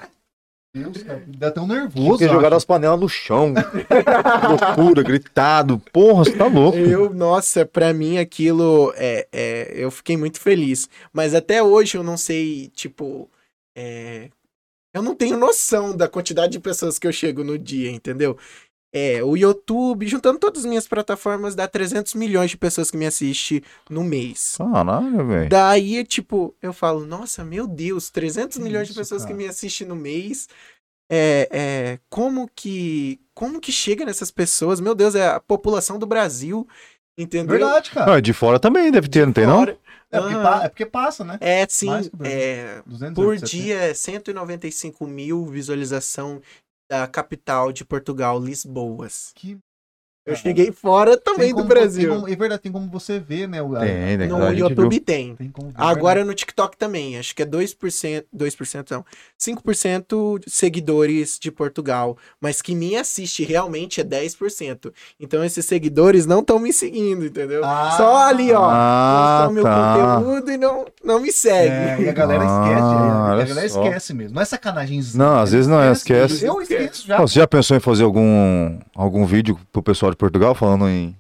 Deus, 0.74 1.04
cara, 1.04 1.22
dá 1.28 1.48
até 1.50 1.60
um 1.60 1.68
nervoso. 1.68 2.20
Tinha 2.20 2.30
jogado 2.30 2.54
as 2.54 2.64
panelas 2.64 3.00
no 3.00 3.10
chão. 3.10 3.54
Loucura, 4.78 5.04
gritado. 5.04 5.80
Porra, 5.92 6.24
você 6.24 6.32
tá 6.32 6.46
louco. 6.46 6.78
Eu, 6.78 7.14
nossa, 7.14 7.66
pra 7.66 7.94
mim 7.94 8.18
aquilo 8.18 8.94
é, 8.96 9.28
é, 9.34 9.74
eu 9.76 9.92
fiquei 9.92 10.16
muito 10.16 10.40
feliz. 10.40 10.88
Mas 11.12 11.36
até 11.36 11.62
hoje 11.62 11.98
eu 11.98 12.04
não 12.04 12.16
sei, 12.16 12.70
tipo, 12.74 13.30
é, 13.76 14.30
eu 14.94 15.04
não 15.04 15.14
tenho 15.14 15.38
noção 15.38 15.96
da 15.96 16.08
quantidade 16.08 16.54
de 16.54 16.60
pessoas 16.60 16.98
que 16.98 17.06
eu 17.06 17.12
chego 17.12 17.44
no 17.44 17.58
dia, 17.58 17.92
entendeu? 17.92 18.38
É, 19.00 19.24
o 19.24 19.38
YouTube, 19.38 20.08
juntando 20.08 20.40
todas 20.40 20.62
as 20.62 20.66
minhas 20.66 20.88
plataformas, 20.88 21.54
dá 21.54 21.68
300 21.68 22.16
milhões 22.16 22.50
de 22.50 22.58
pessoas 22.58 22.90
que 22.90 22.98
me 22.98 23.06
assistem 23.06 23.62
no 23.88 24.04
mês. 24.04 24.56
Caralho, 24.58 25.28
velho. 25.28 25.50
Daí, 25.50 26.04
tipo, 26.04 26.56
eu 26.62 26.74
falo, 26.74 27.06
nossa, 27.06 27.44
meu 27.46 27.68
Deus, 27.68 28.10
300 28.10 28.58
Que 28.58 28.64
milhões 28.64 28.88
de 28.88 28.96
pessoas 28.96 29.22
que 29.22 29.28
cara? 29.28 29.38
me 29.38 29.48
assistem 29.48 29.88
no 29.88 29.96
mês. 29.96 30.50
É, 31.10 31.48
é, 31.52 32.00
como 32.10 32.50
que 32.56 33.20
como 33.36 33.62
que 33.62 33.72
chega 33.72 34.04
nessas 34.04 34.32
pessoas? 34.32 34.80
Meu 34.80 34.96
Deus, 34.96 35.14
é 35.14 35.28
a 35.28 35.40
população 35.40 36.00
do 36.00 36.08
Brasil, 36.08 36.68
entendeu? 37.16 37.60
Verdade, 37.60 37.92
cara. 37.92 38.16
Ah, 38.16 38.20
de 38.20 38.34
fora 38.34 38.60
também 38.60 38.92
deve 38.92 39.08
ter, 39.08 39.28
não 39.28 39.34
tem 39.34 39.46
não? 39.46 39.62
É 40.10 40.20
porque, 40.20 40.36
é 40.36 40.70
porque 40.70 40.86
passa, 40.86 41.24
né? 41.24 41.38
É, 41.40 41.68
sim, 41.70 41.88
que 42.02 42.28
é, 42.28 42.82
200, 42.86 43.14
por 43.14 43.36
270. 43.36 43.46
dia 43.46 43.76
é 43.76 43.94
195 43.94 45.06
mil 45.06 45.46
visualização 45.46 46.42
da 46.90 47.08
capital 47.08 47.72
de 47.72 47.84
Portugal, 47.86 48.40
Lisboas. 48.40 49.32
Que 49.36 49.60
Eu 50.28 50.36
cheguei 50.36 50.72
fora 50.72 51.16
também 51.18 51.54
do 51.56 51.64
Brasil. 51.64 52.10
tem 52.10 52.20
como- 52.20 52.32
é 52.32 52.36
verdade, 52.36 52.62
tem 52.62 52.72
como 52.72 52.88
você 52.90 53.18
ver, 53.20 53.48
né? 53.48 53.62
o- 53.62 53.76
a- 53.76 53.80
Tem, 53.80 54.18
tem. 54.18 54.28
No 54.28 54.52
YouTube 54.52 54.96
viu. 54.96 55.02
tem. 55.04 55.36
Tem 55.36 55.50
como 55.50 55.70
ver, 55.70 55.74
Agora 55.78 56.26
no 56.26 56.34
TikTok 56.34 56.76
também, 56.78 57.18
acho 57.18 57.34
que 57.36 57.42
é 57.42 57.46
2%, 57.46 58.26
2% 58.34 58.92
não, 58.92 59.06
5% 59.38 60.40
de 60.40 60.52
seguidores 60.52 61.38
de 61.40 61.50
Portugal, 61.52 62.18
mas 62.42 62.62
que 62.62 62.76
me 62.76 62.96
assiste 62.96 63.44
realmente 63.44 64.02
é 64.02 64.04
10%. 64.04 64.94
Então 65.20 65.44
esses 65.44 65.66
seguidores 65.66 66.26
não 66.26 66.40
estão 66.42 66.60
me 66.60 66.74
seguindo, 66.74 67.26
entendeu? 67.26 67.62
Ah. 67.64 67.94
Só 67.96 68.18
ali, 68.28 68.52
ó, 68.52 68.68
Ah, 68.70 69.50
meu 69.52 69.64
tá. 69.64 70.20
conteúdo 70.20 70.52
e 70.52 70.58
não, 70.58 70.86
não 71.04 71.20
me 71.22 71.32
segue. 71.32 71.70
É, 71.74 72.02
e 72.02 72.10
a 72.10 72.14
galera 72.14 72.44
Ah, 72.44 72.64
esquece, 72.64 72.82
a 72.82 73.46
galera 73.46 73.70
só. 73.70 73.84
esquece 73.84 74.14
mesmo. 74.14 74.36
Não 74.36 74.42
é 74.42 74.46
sacanagemzinho. 74.46 75.24
Não, 75.24 75.40
às 75.40 75.52
vezes 75.52 75.68
não 75.68 75.82
é, 75.82 75.92
esquece. 75.92 76.46
Eu 76.46 76.62
esqueço 76.62 77.08
já. 77.08 77.18
Você 77.20 77.36
já 77.40 77.48
pensou 77.48 77.78
em 77.78 77.80
fazer 77.80 78.04
algum, 78.04 78.78
algum 78.96 79.26
vídeo 79.26 79.58
pro 79.72 79.82
pessoal 79.82 80.12
de 80.12 80.17
Portugal 80.18 80.54
falando 80.56 80.88
em, 80.88 81.16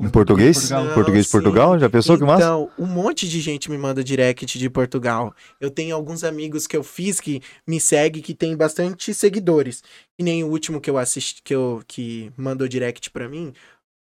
em 0.00 0.08
português? 0.08 0.56
Portugal. 0.68 0.94
Português 0.94 1.24
de 1.24 1.30
sim. 1.30 1.32
Portugal? 1.38 1.78
Já 1.78 1.88
pensou 1.90 2.16
que 2.18 2.24
massa? 2.24 2.42
Então, 2.44 2.70
um 2.78 2.86
monte 2.86 3.28
de 3.28 3.40
gente 3.40 3.70
me 3.70 3.76
manda 3.78 4.02
direct 4.02 4.58
de 4.58 4.70
Portugal. 4.70 5.34
Eu 5.60 5.70
tenho 5.70 5.94
alguns 5.94 6.24
amigos 6.24 6.66
que 6.66 6.76
eu 6.76 6.82
fiz 6.84 7.20
que 7.20 7.40
me 7.66 7.80
seguem, 7.80 8.22
que 8.22 8.34
tem 8.34 8.56
bastante 8.56 9.12
seguidores. 9.14 9.82
E 10.18 10.22
nem 10.22 10.42
o 10.44 10.48
último 10.48 10.80
que 10.80 10.88
eu 10.90 10.98
assisti, 10.98 11.42
que, 11.42 11.54
eu, 11.54 11.82
que 11.86 12.32
mandou 12.36 12.66
direct 12.68 13.10
pra 13.10 13.28
mim, 13.28 13.52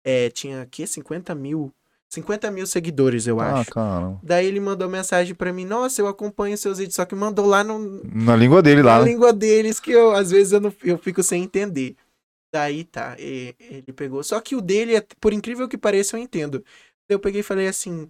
é, 0.04 0.30
tinha 0.30 0.62
aqui 0.62 0.86
50 0.88 1.34
mil. 1.36 1.72
50 2.10 2.50
mil 2.52 2.66
seguidores, 2.66 3.28
eu 3.28 3.38
Ah, 3.42 3.60
acho. 3.60 3.70
caramba. 3.72 4.18
Daí 4.24 4.46
ele 4.48 4.62
mandou 4.62 4.88
mensagem 4.88 5.36
pra 5.36 5.52
mim, 5.52 5.66
nossa, 5.66 6.00
eu 6.02 6.08
acompanho 6.08 6.58
seus 6.58 6.78
vídeos, 6.78 6.96
só 6.96 7.04
que 7.04 7.14
mandou 7.14 7.46
lá 7.46 7.66
no, 7.66 8.02
Na 8.06 8.34
língua 8.34 8.62
dele 8.62 8.82
lá, 8.82 9.00
na 9.00 9.04
né? 9.04 9.12
língua 9.12 9.34
deles 9.34 9.78
que 9.78 9.92
eu, 9.92 10.14
às 10.14 10.32
vezes 10.32 10.54
eu, 10.54 10.62
não, 10.62 10.74
eu 10.86 10.98
fico 10.98 11.22
sem 11.22 11.44
entender. 11.44 11.98
Daí 12.54 12.84
tá, 12.84 13.16
e- 13.20 13.54
ele 13.60 13.94
pegou. 13.94 14.24
Só 14.24 14.40
que 14.40 14.56
o 14.56 14.62
dele, 14.62 14.96
é- 14.96 15.06
por 15.20 15.34
incrível 15.34 15.68
que 15.68 15.78
pareça, 15.78 16.16
eu 16.18 16.22
entendo. 16.22 16.64
Eu 17.10 17.20
peguei 17.20 17.42
e 17.42 17.44
falei 17.44 17.68
assim. 17.68 18.08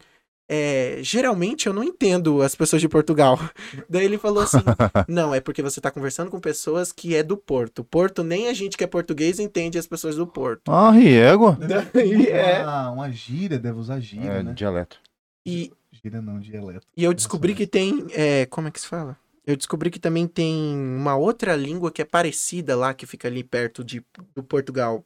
é, 0.50 1.00
geralmente 1.02 1.68
eu 1.68 1.74
não 1.74 1.84
entendo 1.84 2.42
as 2.42 2.56
pessoas 2.56 2.82
de 2.82 2.88
Portugal. 2.88 3.38
Daí 3.90 4.06
ele 4.06 4.18
falou 4.18 4.42
assim: 4.42 4.60
Não, 5.08 5.36
é 5.36 5.42
porque 5.42 5.62
você 5.62 5.82
tá 5.82 5.92
conversando 5.92 6.32
com 6.32 6.40
pessoas 6.40 6.94
que 6.94 7.14
é 7.16 7.22
do 7.22 7.36
Porto. 7.36 7.84
Porto, 7.84 8.24
nem 8.24 8.48
a 8.48 8.54
gente 8.54 8.78
que 8.78 8.84
é 8.86 8.88
português 8.88 9.40
entende 9.40 9.78
as 9.78 9.86
pessoas 9.86 10.16
do 10.16 10.26
Porto. 10.26 10.72
Ah. 10.72 10.92
Daí 11.94 12.28
é. 12.28 12.64
Uma, 12.64 12.92
uma 12.92 13.12
gíria, 13.12 13.60
deve 13.60 13.78
usar 13.78 14.00
gíria, 14.00 14.30
É, 14.32 14.44
né? 14.44 14.54
dialeto. 14.54 15.00
E, 15.46 15.70
Gíria 15.92 16.22
não, 16.22 16.40
dialeto. 16.40 16.86
E 16.96 17.04
eu 17.04 17.14
descobri 17.14 17.54
que 17.54 17.68
tem. 17.68 18.06
é, 18.12 18.46
como 18.46 18.68
é 18.70 18.72
que 18.72 18.80
se 18.80 18.88
fala? 18.88 19.18
Eu 19.48 19.56
descobri 19.56 19.90
que 19.90 20.00
também 20.00 20.28
tem 20.28 20.76
uma 20.78 21.16
outra 21.16 21.56
língua 21.56 21.90
que 21.90 22.02
é 22.02 22.06
parecida 22.06 22.76
lá, 22.76 22.94
que 22.94 23.06
fica 23.06 23.30
ali 23.30 23.46
perto 23.46 23.82
de, 23.82 24.04
do 24.36 24.44
Portugal. 24.44 25.06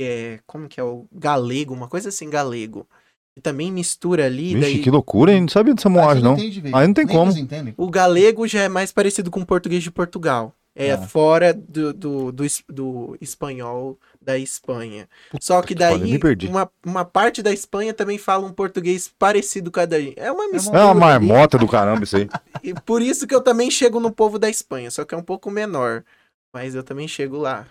É, 0.00 0.40
como 0.46 0.66
que 0.66 0.80
é? 0.80 0.82
O 0.82 1.06
galego, 1.12 1.74
uma 1.74 1.86
coisa 1.86 2.08
assim, 2.08 2.30
galego. 2.30 2.88
E 3.36 3.40
também 3.40 3.70
mistura 3.70 4.24
ali. 4.24 4.54
Vixe, 4.54 4.60
daí, 4.60 4.82
que 4.82 4.90
loucura, 4.90 5.30
hein? 5.30 5.42
Não 5.42 5.48
sabia 5.48 5.74
dessa 5.74 5.88
Ah, 5.88 5.92
moagem, 5.92 6.22
não. 6.24 6.32
entende. 6.32 6.62
Aí 6.72 6.86
não 6.86 6.94
tem 6.94 7.04
Nem 7.04 7.14
como. 7.14 7.32
O 7.76 7.90
galego 7.90 8.48
já 8.48 8.62
é 8.62 8.68
mais 8.68 8.90
parecido 8.90 9.30
com 9.30 9.40
o 9.40 9.46
português 9.46 9.82
de 9.82 9.90
Portugal. 9.90 10.54
É 10.74 10.92
Ah. 10.92 10.98
fora 10.98 11.52
do, 11.52 11.92
do, 11.92 12.32
do, 12.32 12.44
do 12.68 13.18
espanhol 13.20 13.98
da 14.26 14.36
Espanha. 14.36 15.08
Só 15.40 15.62
que 15.62 15.68
que 15.68 15.76
pariu, 15.76 16.00
daí, 16.00 16.12
me 16.12 16.18
perdi. 16.18 16.48
uma, 16.48 16.68
uma 16.84 17.04
parte 17.04 17.42
da 17.42 17.52
Espanha 17.52 17.94
também 17.94 18.18
fala 18.18 18.44
um 18.44 18.52
português 18.52 19.08
parecido 19.16 19.70
com 19.70 19.78
a 19.78 19.86
da 19.86 19.96
É 20.16 20.32
uma 20.32 20.48
mistura. 20.48 20.78
É 20.80 20.82
uma 20.82 20.90
ali. 20.90 21.00
marmota 21.00 21.56
do 21.56 21.68
caramba 21.68 22.02
isso 22.02 22.16
aí. 22.16 22.28
E 22.62 22.74
por 22.74 23.00
isso 23.00 23.26
que 23.26 23.34
eu 23.34 23.40
também 23.40 23.70
chego 23.70 24.00
no 24.00 24.10
povo 24.10 24.38
da 24.38 24.50
Espanha, 24.50 24.90
só 24.90 25.04
que 25.04 25.14
é 25.14 25.18
um 25.18 25.22
pouco 25.22 25.50
menor. 25.50 26.02
Mas 26.52 26.74
eu 26.74 26.82
também 26.82 27.06
chego 27.06 27.36
lá. 27.36 27.66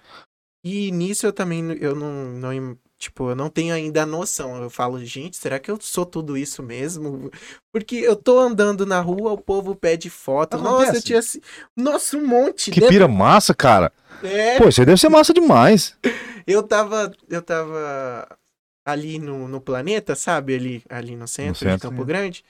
E 0.63 0.91
nisso 0.91 1.25
eu 1.25 1.33
também 1.33 1.73
eu 1.73 1.93
não, 1.93 2.31
não 2.31 2.77
tipo, 3.05 3.29
eu 3.29 3.35
não 3.35 3.49
tenho 3.49 3.73
ainda 3.73 4.03
a 4.03 4.05
noção. 4.05 4.61
Eu 4.61 4.69
falo, 4.69 5.03
gente, 5.03 5.37
será 5.37 5.59
que 5.59 5.69
eu 5.69 5.77
sou 5.79 6.05
tudo 6.05 6.37
isso 6.37 6.61
mesmo? 6.63 7.31
Porque 7.73 7.95
eu 7.95 8.15
tô 8.15 8.39
andando 8.39 8.85
na 8.85 8.99
rua, 8.99 9.31
o 9.31 9.37
povo 9.37 9.75
pede 9.75 10.09
foto. 10.09 10.57
Nossa, 10.57 10.67
eu 10.69 10.81
Acontece. 10.83 11.05
tinha 11.05 11.19
assim, 11.19 11.41
nossa, 11.75 12.17
um 12.17 12.25
monte. 12.25 12.71
Que 12.71 12.79
Dentro- 12.79 12.93
pira 12.93 13.07
massa, 13.07 13.53
cara. 13.53 13.91
É, 14.23 14.57
Pô, 14.59 14.69
isso 14.69 14.81
aí 14.81 14.85
deve 14.85 14.99
ser 14.99 15.09
massa 15.09 15.33
demais. 15.33 15.95
eu 16.47 16.63
tava 16.63 17.11
eu 17.29 17.41
tava 17.41 18.27
ali 18.85 19.19
no, 19.19 19.47
no 19.47 19.59
planeta, 19.61 20.15
sabe? 20.15 20.55
Ali 20.55 20.83
ali 20.89 21.15
no 21.15 21.27
centro, 21.27 21.53
de 21.53 21.59
centro, 21.71 21.89
Campo 21.89 22.01
é. 22.01 22.05
Grande. 22.05 22.43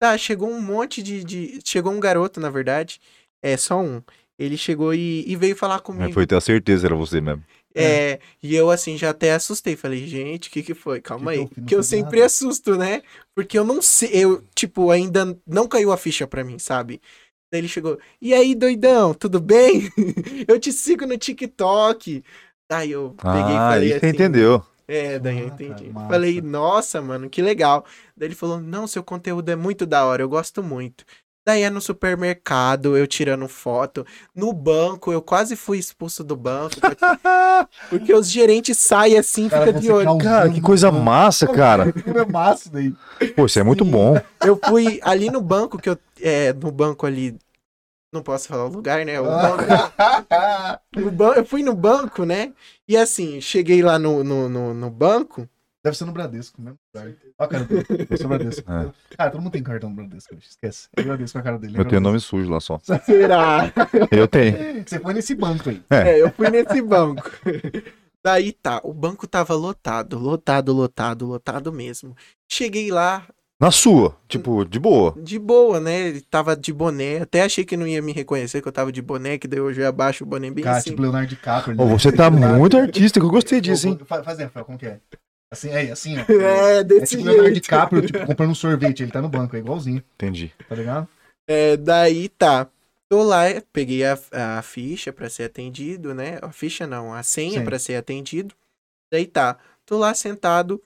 Tá, 0.00 0.16
chegou 0.18 0.48
um 0.50 0.60
monte 0.60 1.02
de, 1.02 1.22
de 1.24 1.60
chegou 1.64 1.92
um 1.92 2.00
garoto, 2.00 2.40
na 2.40 2.50
verdade. 2.50 3.00
É 3.42 3.56
só 3.56 3.80
um. 3.80 4.02
Ele 4.38 4.56
chegou 4.56 4.92
e, 4.94 5.24
e 5.26 5.36
veio 5.36 5.54
falar 5.54 5.80
comigo. 5.80 6.04
Mas 6.04 6.14
foi 6.14 6.26
ter 6.26 6.36
a 6.36 6.40
certeza, 6.40 6.86
era 6.86 6.94
você 6.94 7.20
mesmo. 7.20 7.44
É, 7.74 8.20
e 8.42 8.54
eu 8.54 8.70
assim 8.70 8.96
já 8.98 9.10
até 9.10 9.32
assustei, 9.32 9.76
falei, 9.76 10.06
gente, 10.06 10.48
o 10.48 10.52
que 10.52 10.62
que 10.62 10.74
foi? 10.74 11.00
Calma 11.00 11.30
Que 11.30 11.32
aí, 11.32 11.48
que 11.48 11.60
que 11.64 11.74
eu 11.74 11.82
sempre 11.82 12.20
nada. 12.20 12.22
assusto, 12.22 12.76
né? 12.76 13.02
Porque 13.34 13.58
eu 13.58 13.64
não 13.64 13.80
sei, 13.82 14.10
eu, 14.12 14.42
tipo, 14.54 14.90
ainda 14.90 15.38
não 15.46 15.66
caiu 15.68 15.92
a 15.92 15.96
ficha 15.96 16.26
pra 16.26 16.44
mim, 16.44 16.58
sabe? 16.58 17.00
Daí 17.50 17.60
ele 17.60 17.68
chegou, 17.68 17.98
e 18.20 18.32
aí, 18.34 18.54
doidão, 18.54 19.14
tudo 19.14 19.40
bem? 19.40 19.90
eu 20.48 20.58
te 20.60 20.72
sigo 20.72 21.06
no 21.06 21.18
TikTok. 21.18 22.24
Daí 22.68 22.90
eu 22.92 23.18
peguei 23.30 23.56
e 23.56 23.60
Ah, 23.60 23.60
falei 23.60 23.92
assim, 23.94 24.16
entendeu. 24.16 24.62
é, 24.88 25.18
daí 25.18 25.38
eu 25.40 25.46
Ah, 25.46 25.48
entendi. 25.48 25.94
Falei, 26.06 26.40
nossa, 26.40 27.00
mano, 27.02 27.30
que 27.30 27.42
legal. 27.42 27.86
Daí 28.16 28.28
ele 28.28 28.34
falou, 28.34 28.60
não, 28.60 28.86
seu 28.86 29.02
conteúdo 29.04 29.48
é 29.50 29.56
muito 29.56 29.86
da 29.86 30.04
hora, 30.06 30.22
eu 30.22 30.28
gosto 30.28 30.62
muito. 30.62 31.04
Daí 31.44 31.62
é 31.62 31.70
no 31.70 31.80
supermercado, 31.80 32.96
eu 32.96 33.04
tirando 33.06 33.48
foto. 33.48 34.06
No 34.34 34.52
banco, 34.52 35.12
eu 35.12 35.20
quase 35.20 35.56
fui 35.56 35.76
expulso 35.76 36.22
do 36.22 36.36
banco. 36.36 36.76
Porque, 36.80 36.96
porque 37.90 38.14
os 38.14 38.30
gerentes 38.30 38.78
saem 38.78 39.18
assim, 39.18 39.48
Cara, 39.48 39.66
fica 39.66 39.80
de 39.80 39.90
olho. 39.90 40.18
Cara, 40.18 40.48
que 40.50 40.60
coisa 40.60 40.92
no- 40.92 41.00
massa, 41.02 41.48
cara. 41.48 41.92
É 42.06 42.24
massa 42.32 42.70
daí. 42.70 42.94
Pô, 43.34 43.46
isso 43.46 43.58
é 43.58 43.64
muito 43.64 43.84
Sim. 43.84 43.90
bom. 43.90 44.20
Eu 44.44 44.56
fui 44.68 45.00
ali 45.02 45.30
no 45.30 45.40
banco, 45.40 45.78
que 45.78 45.88
eu. 45.90 45.98
É, 46.20 46.52
no 46.52 46.70
banco 46.70 47.06
ali. 47.06 47.36
Não 48.12 48.22
posso 48.22 48.46
falar 48.46 48.66
o 48.66 48.68
lugar, 48.68 49.04
né? 49.06 49.18
O 49.20 49.24
banco, 49.24 49.64
o 50.98 51.10
ban- 51.10 51.32
eu 51.34 51.44
fui 51.46 51.62
no 51.62 51.74
banco, 51.74 52.24
né? 52.24 52.52
E 52.86 52.94
assim, 52.96 53.40
cheguei 53.40 53.82
lá 53.82 53.98
no, 53.98 54.22
no, 54.22 54.48
no, 54.48 54.74
no 54.74 54.90
banco. 54.90 55.48
Deve 55.84 55.96
ser 55.96 56.04
no 56.04 56.12
Bradesco 56.12 56.62
mesmo. 56.62 56.78
lugar. 56.94 57.12
Ó 57.38 57.44
a 57.44 57.48
cara 57.48 57.64
dele. 57.64 57.84
Deve 57.88 58.16
ser 58.16 58.22
no 58.22 58.28
Bradesco. 58.28 58.72
É. 58.72 58.90
Cara, 59.16 59.30
todo 59.30 59.40
mundo 59.42 59.52
tem 59.52 59.62
cartão 59.62 59.90
no 59.90 59.96
Bradesco. 59.96 60.34
bicho. 60.34 60.48
Esquece. 60.50 60.88
É 60.96 61.02
Bradesco 61.02 61.32
com 61.34 61.38
a 61.40 61.42
cara 61.42 61.58
dele. 61.58 61.78
Eu 61.78 61.84
tenho 61.84 62.00
nome 62.00 62.20
sujo 62.20 62.48
lá 62.50 62.60
só. 62.60 62.78
Será? 63.04 63.72
Eu 64.10 64.28
tenho. 64.28 64.84
Você 64.86 64.98
foi 65.00 65.12
nesse 65.14 65.34
banco 65.34 65.70
aí. 65.70 65.82
É, 65.90 66.20
eu 66.22 66.30
fui 66.30 66.48
nesse 66.50 66.80
banco. 66.82 67.30
Daí 68.24 68.52
tá, 68.52 68.80
o 68.84 68.92
banco 68.94 69.26
tava 69.26 69.54
lotado, 69.54 70.16
lotado, 70.18 70.72
lotado, 70.72 71.26
lotado 71.26 71.72
mesmo. 71.72 72.14
Cheguei 72.48 72.88
lá, 72.92 73.26
Na 73.60 73.72
sua, 73.72 74.16
tipo, 74.28 74.64
de 74.64 74.78
boa. 74.78 75.12
de 75.20 75.36
boa, 75.40 75.80
né? 75.80 76.08
Ele 76.10 76.20
tava 76.20 76.54
de 76.56 76.72
boné. 76.72 77.18
Até 77.18 77.42
achei 77.42 77.64
que 77.64 77.76
não 77.76 77.86
ia 77.88 78.00
me 78.00 78.12
reconhecer 78.12 78.62
que 78.62 78.68
eu 78.68 78.72
tava 78.72 78.92
de 78.92 79.02
boné, 79.02 79.38
que 79.38 79.48
daí 79.48 79.58
eu 79.58 79.74
já 79.74 79.88
abaixo 79.88 80.22
o 80.22 80.26
boné 80.28 80.48
bem 80.52 80.62
Cara, 80.62 80.76
assim. 80.76 80.90
tipo 80.90 81.02
Leonardo 81.02 81.26
DiCaprio. 81.28 81.76
Né? 81.76 81.84
você 81.86 82.12
tá 82.12 82.30
muito 82.30 82.76
artista, 82.76 83.18
que 83.18 83.26
eu 83.26 83.30
gostei 83.30 83.60
disso, 83.60 83.88
hein? 83.88 83.98
Ô, 84.00 84.04
Faz, 84.04 84.24
faz 84.24 84.38
aí, 84.38 84.44
Rafael, 84.44 84.64
como 84.66 84.78
que 84.78 84.86
é? 84.86 85.00
Assim, 85.52 85.68
é, 85.70 85.90
assim, 85.92 86.16
ó. 86.18 86.24
É, 86.32 86.78
É 86.78 86.84
desse 86.84 87.10
tipo 87.16 87.24
Leonardo 87.24 87.50
jeito. 87.50 87.62
DiCaprio, 87.62 88.06
tipo, 88.06 88.26
comprando 88.26 88.50
um 88.50 88.54
sorvete. 88.54 89.02
Ele 89.02 89.12
tá 89.12 89.20
no 89.20 89.28
banco, 89.28 89.54
é 89.54 89.58
igualzinho, 89.58 90.02
Entendi. 90.14 90.52
tá 90.68 90.74
ligado? 90.74 91.06
É, 91.46 91.76
daí 91.76 92.28
tá. 92.30 92.68
Tô 93.10 93.22
lá, 93.22 93.42
peguei 93.72 94.02
a, 94.06 94.18
a 94.58 94.62
ficha 94.62 95.12
pra 95.12 95.28
ser 95.28 95.42
atendido, 95.44 96.14
né? 96.14 96.38
A 96.40 96.50
ficha 96.50 96.86
não, 96.86 97.12
a 97.12 97.22
senha 97.22 97.58
Sim. 97.58 97.64
pra 97.64 97.78
ser 97.78 97.96
atendido. 97.96 98.54
Daí 99.12 99.26
tá. 99.26 99.58
Tô 99.84 99.98
lá 99.98 100.14
sentado. 100.14 100.82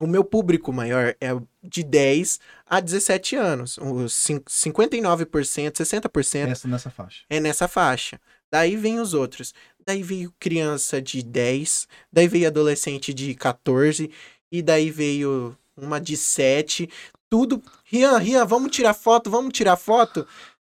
O 0.00 0.06
meu 0.06 0.24
público 0.24 0.72
maior 0.72 1.14
é 1.20 1.28
de 1.62 1.82
10 1.84 2.40
a 2.66 2.80
17 2.80 3.36
anos. 3.36 3.78
Os 3.78 4.12
cin- 4.12 4.40
59%, 4.48 5.72
60% 5.76 6.50
Essa 6.50 6.68
nessa 6.68 6.90
faixa. 6.90 7.24
é 7.30 7.40
nessa 7.40 7.68
faixa. 7.68 8.20
Daí 8.50 8.76
vem 8.76 8.98
os 9.00 9.12
outros. 9.14 9.52
Daí 9.88 10.02
veio 10.02 10.30
criança 10.38 11.00
de 11.00 11.22
10, 11.22 11.88
daí 12.12 12.28
veio 12.28 12.46
adolescente 12.48 13.14
de 13.14 13.34
14, 13.34 14.10
e 14.52 14.60
daí 14.60 14.90
veio 14.90 15.56
uma 15.74 15.98
de 15.98 16.14
7. 16.14 16.90
Tudo. 17.30 17.62
Rian, 17.84 18.18
Rian, 18.18 18.44
vamos 18.44 18.70
tirar 18.70 18.92
foto, 18.92 19.30
vamos 19.30 19.50
tirar 19.50 19.76
foto. 19.78 20.26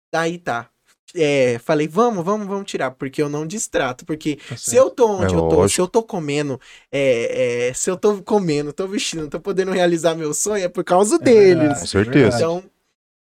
Daí 0.09 0.37
tá. 0.37 0.69
É, 1.13 1.59
falei, 1.59 1.85
vamos, 1.85 2.23
vamos, 2.23 2.47
vamos 2.47 2.71
tirar, 2.71 2.91
porque 2.91 3.21
eu 3.21 3.27
não 3.27 3.45
distrato. 3.45 4.05
Porque 4.05 4.37
Tá 4.47 4.55
se 4.55 4.77
eu 4.77 4.89
tô 4.89 5.07
onde 5.09 5.33
É 5.33 5.37
eu 5.37 5.41
tô, 5.41 5.49
se 5.49 5.55
lógico. 5.55 5.81
eu 5.81 5.87
tô 5.89 6.01
comendo, 6.03 6.57
é, 6.89 7.67
é, 7.69 7.73
se 7.73 7.89
eu 7.91 7.97
tô 7.97 8.21
comendo, 8.23 8.71
tô 8.71 8.87
vestindo, 8.87 9.27
tô 9.27 9.39
podendo 9.41 9.71
realizar 9.73 10.15
meu 10.15 10.33
sonho, 10.33 10.63
é 10.63 10.69
por 10.69 10.83
causa 10.85 11.19
deles. 11.19 11.57
verdade, 11.57 11.79
Com 11.81 11.85
certeza. 11.87 12.37
Então, 12.37 12.63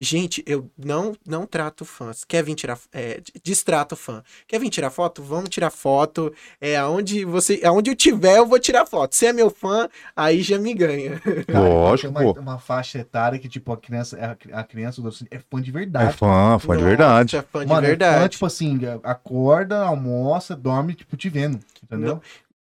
gente, 0.01 0.43
eu 0.47 0.69
não 0.77 1.13
não 1.27 1.45
trato 1.45 1.83
fãs. 1.83 2.23
Quer 2.23 2.43
vir 2.43 2.55
tirar 2.55 2.79
é, 2.93 3.21
distrato 3.43 3.95
fã. 3.95 4.23
Quer 4.47 4.59
vir 4.59 4.69
tirar 4.69 4.89
foto? 4.89 5.21
Vamos 5.21 5.49
tirar 5.49 5.69
foto. 5.69 6.33
É 6.61 6.77
aonde 6.77 7.25
você, 7.25 7.61
aonde 7.65 7.89
eu 7.91 7.95
tiver, 7.95 8.37
eu 8.37 8.45
vou 8.45 8.59
tirar 8.59 8.85
foto. 8.85 9.13
Se 9.15 9.25
é 9.25 9.33
meu 9.33 9.49
fã, 9.49 9.89
aí 10.15 10.41
já 10.41 10.57
me 10.57 10.73
ganha. 10.73 11.19
Cara, 11.47 11.59
Lógico, 11.59 12.13
tem 12.13 12.25
uma, 12.27 12.39
uma 12.39 12.59
faixa 12.59 12.99
etária 12.99 13.37
que, 13.37 13.49
tipo, 13.49 13.71
a 13.73 13.77
criança, 13.77 14.17
a, 14.53 14.59
a 14.59 14.63
criança 14.63 15.01
é 15.31 15.39
fã 15.39 15.61
de 15.61 15.69
É 15.69 15.73
verdade. 15.73 16.17
fã, 16.17 16.57
fã 16.59 16.77
de 16.77 16.83
verdade. 16.83 17.35
é 17.37 17.41
fã 17.41 17.61
de 17.61 17.67
Mano, 17.67 17.81
é 17.81 17.81
fã, 17.81 17.87
verdade. 17.89 18.29
tipo 18.33 18.45
assim, 18.45 18.79
acorda, 19.03 19.83
almoça, 19.85 20.55
dorme, 20.55 20.93
tipo, 20.95 21.17
te 21.17 21.29
vendo. 21.29 21.59
Entendeu? 21.83 22.15
Não. 22.15 22.21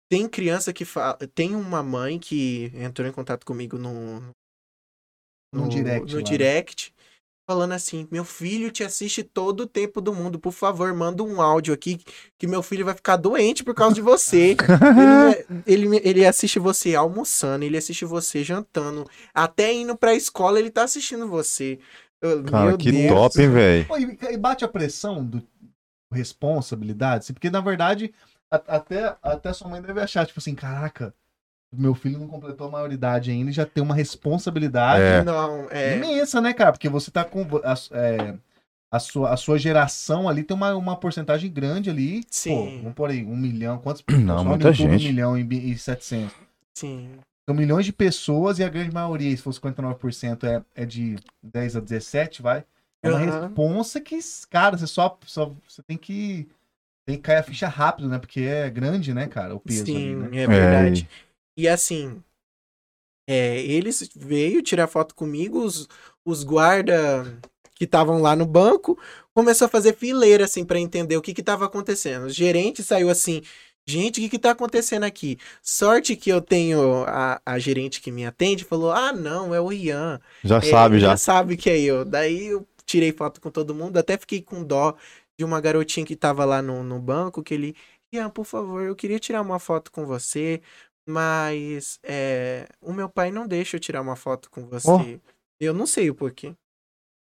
tem 0.08 0.28
criança 0.28 0.72
que 0.72 0.84
fala. 0.84 1.18
Tem 1.34 1.54
uma 1.56 1.82
mãe 1.82 2.18
que 2.18 2.70
entrou 2.74 3.08
em 3.08 3.12
contato 3.12 3.44
comigo 3.44 3.76
no. 3.76 4.22
No 5.52 5.68
direct 5.68 6.06
No 6.12 6.14
lá, 6.14 6.18
né? 6.18 6.22
direct. 6.24 6.93
Falando 7.46 7.72
assim: 7.72 8.08
meu 8.10 8.24
filho 8.24 8.70
te 8.70 8.82
assiste 8.82 9.22
todo 9.22 9.60
o 9.60 9.66
tempo 9.66 10.00
do 10.00 10.14
mundo. 10.14 10.38
Por 10.38 10.52
favor, 10.52 10.92
manda 10.94 11.22
um 11.22 11.42
áudio 11.42 11.74
aqui 11.74 12.00
que 12.38 12.46
meu 12.46 12.62
filho 12.62 12.84
vai 12.86 12.94
ficar 12.94 13.16
doente 13.16 13.62
por 13.62 13.74
causa 13.74 13.94
de 13.94 14.00
você. 14.00 14.56
ele, 15.66 15.86
ele, 15.86 16.00
ele 16.02 16.26
assiste 16.26 16.58
você 16.58 16.94
almoçando, 16.94 17.64
ele 17.64 17.76
assiste 17.76 18.04
você 18.06 18.42
jantando. 18.42 19.06
Até 19.34 19.72
indo 19.74 19.94
pra 19.96 20.14
escola, 20.14 20.58
ele 20.58 20.70
tá 20.70 20.84
assistindo 20.84 21.28
você. 21.28 21.78
Eu- 22.20 22.42
Cara, 22.44 22.68
meu 22.68 22.78
que 22.78 22.90
Deus. 22.90 23.08
top, 23.12 23.42
hein, 23.42 23.50
velho? 23.50 23.86
E 24.32 24.36
bate 24.38 24.64
a 24.64 24.68
pressão 24.68 25.22
do 25.24 25.42
responsabilidade, 26.10 27.24
assim, 27.24 27.32
porque 27.34 27.50
na 27.50 27.60
verdade, 27.60 28.14
até, 28.50 29.16
até 29.22 29.52
sua 29.52 29.68
mãe 29.68 29.82
deve 29.82 30.00
achar, 30.00 30.26
tipo 30.26 30.38
assim, 30.38 30.54
caraca, 30.54 31.14
meu 31.76 31.94
filho 31.94 32.18
não 32.18 32.26
completou 32.26 32.68
a 32.68 32.70
maioridade 32.70 33.30
ainda 33.30 33.50
e 33.50 33.54
já 33.54 33.66
tem 33.66 33.82
uma 33.82 33.94
responsabilidade 33.94 35.02
É. 35.02 35.24
Não, 35.24 35.66
é. 35.70 35.96
imensa, 35.96 36.40
né, 36.40 36.52
cara? 36.52 36.72
Porque 36.72 36.88
você 36.88 37.10
tá 37.10 37.24
com. 37.24 37.42
A, 37.62 37.74
é, 37.92 38.34
a 38.90 38.98
sua, 39.00 39.30
a 39.30 39.36
sua 39.36 39.58
geração 39.58 40.28
ali 40.28 40.44
tem 40.44 40.56
uma, 40.56 40.74
uma 40.76 40.96
porcentagem 40.96 41.50
grande 41.50 41.90
ali. 41.90 42.22
Sim. 42.30 42.54
Pô, 42.54 42.64
vamos 42.82 42.94
por 42.94 43.10
aí, 43.10 43.24
um 43.24 43.36
milhão. 43.36 43.78
Quantos 43.78 44.04
Não, 44.08 44.44
muita 44.44 44.68
YouTube, 44.68 44.76
gente. 44.76 45.04
Um 45.04 45.08
milhão 45.08 45.38
e, 45.38 45.72
e 45.72 45.76
700. 45.76 46.32
Sim. 46.74 47.10
São 47.48 47.54
milhões 47.54 47.84
de 47.84 47.92
pessoas 47.92 48.58
e 48.58 48.64
a 48.64 48.68
grande 48.68 48.92
maioria, 48.92 49.36
se 49.36 49.42
for 49.42 49.52
59%, 49.52 50.44
é, 50.44 50.62
é 50.74 50.86
de 50.86 51.16
10 51.42 51.76
a 51.76 51.80
17, 51.80 52.40
vai. 52.40 52.64
É 53.02 53.08
uma 53.08 53.18
Aham. 53.18 53.46
responsa 53.48 54.00
que, 54.00 54.18
cara, 54.48 54.78
você 54.78 54.86
só, 54.86 55.18
só 55.26 55.52
você 55.68 55.82
tem 55.82 55.98
que 55.98 56.48
tem 57.06 57.16
que 57.16 57.22
cair 57.22 57.38
a 57.38 57.42
ficha 57.42 57.68
rápido, 57.68 58.08
né? 58.08 58.18
Porque 58.18 58.40
é 58.40 58.70
grande, 58.70 59.12
né, 59.12 59.26
cara, 59.26 59.54
o 59.54 59.60
peso 59.60 59.84
Sim, 59.84 59.96
ali, 59.96 60.14
né? 60.16 60.42
é 60.42 60.46
verdade. 60.46 61.08
E 61.56 61.68
assim, 61.68 62.22
é, 63.26 63.60
eles 63.62 64.08
veio 64.14 64.62
tirar 64.62 64.86
foto 64.86 65.14
comigo, 65.14 65.60
os, 65.64 65.88
os 66.24 66.44
guarda 66.44 67.40
que 67.74 67.84
estavam 67.84 68.20
lá 68.22 68.36
no 68.36 68.46
banco, 68.46 68.98
começou 69.34 69.66
a 69.66 69.68
fazer 69.68 69.94
fileira, 69.96 70.44
assim, 70.44 70.64
pra 70.64 70.78
entender 70.78 71.16
o 71.16 71.22
que 71.22 71.34
que 71.34 71.42
tava 71.42 71.64
acontecendo. 71.66 72.26
O 72.26 72.30
gerente 72.30 72.82
saiu 72.82 73.10
assim, 73.10 73.42
gente, 73.86 74.20
o 74.20 74.22
que 74.24 74.28
que 74.30 74.38
tá 74.38 74.50
acontecendo 74.52 75.04
aqui? 75.04 75.38
Sorte 75.62 76.14
que 76.16 76.30
eu 76.30 76.40
tenho 76.40 77.04
a, 77.06 77.40
a 77.44 77.58
gerente 77.58 78.00
que 78.00 78.12
me 78.12 78.24
atende, 78.26 78.64
falou, 78.64 78.92
ah, 78.92 79.12
não, 79.12 79.54
é 79.54 79.60
o 79.60 79.72
Ian. 79.72 80.20
Já 80.44 80.60
É, 80.60 80.68
sabe, 80.68 80.98
ele 80.98 81.00
já. 81.00 81.16
sabe 81.16 81.56
que 81.56 81.68
é 81.70 81.80
eu. 81.80 82.04
Daí 82.04 82.46
eu 82.46 82.66
tirei 82.86 83.12
foto 83.12 83.40
com 83.40 83.50
todo 83.50 83.74
mundo, 83.74 83.96
até 83.98 84.16
fiquei 84.18 84.40
com 84.42 84.62
dó 84.64 84.94
de 85.38 85.44
uma 85.44 85.60
garotinha 85.60 86.06
que 86.06 86.14
tava 86.16 86.44
lá 86.44 86.62
no, 86.62 86.82
no 86.84 86.98
banco, 87.00 87.42
que 87.42 87.54
ele, 87.54 87.74
Ian, 88.12 88.30
por 88.30 88.44
favor, 88.44 88.82
eu 88.82 88.94
queria 88.94 89.18
tirar 89.18 89.42
uma 89.42 89.58
foto 89.58 89.90
com 89.90 90.06
você, 90.06 90.62
mas 91.06 91.98
é, 92.02 92.66
o 92.80 92.92
meu 92.92 93.08
pai 93.08 93.30
não 93.30 93.46
deixa 93.46 93.76
eu 93.76 93.80
tirar 93.80 94.00
uma 94.00 94.16
foto 94.16 94.50
com 94.50 94.66
você. 94.66 94.88
Ó. 94.90 95.04
Eu 95.60 95.72
não 95.74 95.86
sei 95.86 96.10
o 96.10 96.14
porquê. 96.14 96.54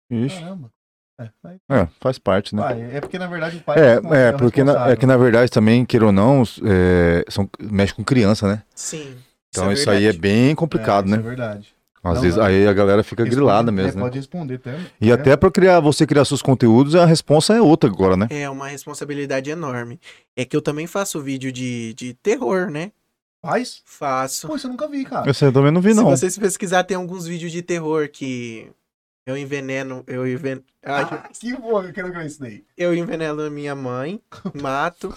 Ixi. 0.10 0.40
Caramba. 0.40 0.72
É, 1.20 1.30
vai- 1.44 1.58
É, 1.70 1.88
faz 2.00 2.18
parte, 2.18 2.56
né? 2.56 2.64
É 2.94 3.02
porque, 3.02 3.20
na 3.20 3.28
verdade, 3.28 3.58
o 3.58 3.62
pai 3.62 3.78
É, 3.78 4.00
o 4.00 4.14
é, 4.14 4.32
porque 4.32 4.64
na, 4.64 4.90
é 4.92 4.96
que 4.96 5.06
na 5.06 5.18
verdade 5.18 5.52
também, 5.52 5.84
queira 5.86 6.06
ou 6.06 6.12
não, 6.14 6.44
é, 6.64 7.26
são, 7.30 7.50
mexe 7.60 7.94
com 7.94 8.04
criança, 8.06 8.48
né? 8.48 8.64
Sim. 8.74 9.18
Então 9.50 9.70
é 9.70 9.74
isso, 9.74 9.90
aí 9.90 10.06
é 10.06 10.14
bem 10.14 10.56
complicado, 10.56 11.06
É, 11.06 11.08
isso 11.10 11.18
né? 11.18 11.22
É 11.24 11.28
verdade. 11.28 11.76
Às 12.02 12.14
Não, 12.16 12.22
vezes 12.22 12.38
não. 12.38 12.46
aí 12.46 12.66
a 12.66 12.72
galera 12.72 13.04
fica 13.04 13.24
Responde- 13.24 13.36
grilada 13.36 13.70
é, 13.70 13.74
mesmo, 13.74 13.96
né? 14.00 14.06
Pode 14.06 14.18
responder 14.18 14.56
até. 14.56 14.80
E 15.02 15.10
é. 15.10 15.14
até 15.14 15.36
pra 15.36 15.52
criar, 15.52 15.82
você 15.82 16.08
criar 16.08 16.24
seus 16.24 16.42
conteúdos, 16.42 16.96
a 16.96 17.06
responsa 17.06 17.54
é 17.54 17.62
outra 17.62 17.90
agora, 17.90 18.16
né? 18.16 18.28
É 18.30 18.50
uma 18.50 18.70
responsabilidade 18.70 19.50
enorme. 19.50 20.00
É 20.38 20.46
que 20.46 20.56
eu 20.56 20.62
também 20.62 20.88
faço 20.88 21.20
vídeo 21.22 21.52
de, 21.52 21.94
de 21.96 22.14
terror, 22.14 22.70
né? 22.72 22.94
Faz? 23.42 23.82
Faço. 23.86 24.48
Pô, 24.48 24.56
isso 24.56 24.68
eu 24.68 24.72
nunca 24.72 24.88
vi, 24.88 25.06
cara. 25.06 25.30
Esse 25.30 25.46
eu 25.46 25.52
também 25.54 25.72
não 25.72 25.82
vi, 25.82 25.94
não. 25.94 26.06
Se 26.16 26.20
vocês 26.22 26.38
pesquisar, 26.38 26.84
tem 26.84 26.98
alguns 26.98 27.26
vídeos 27.26 27.52
de 27.52 27.62
terror 27.62 28.10
que 28.10 28.70
eu 29.26 29.38
enveneno, 29.38 30.04
eu 30.08 30.28
enveneno, 30.28 30.64
Ah, 30.84 31.30
que 31.40 31.56
bom, 31.56 31.84
eu 31.84 31.94
quero 31.94 32.12
ver 32.12 32.26
isso 32.26 32.40
daí. 32.40 32.64
eu 32.76 32.94
enveneno 32.96 33.42
a 33.44 33.50
minha 33.50 33.76
mãe, 33.76 34.20
mato. 34.62 35.14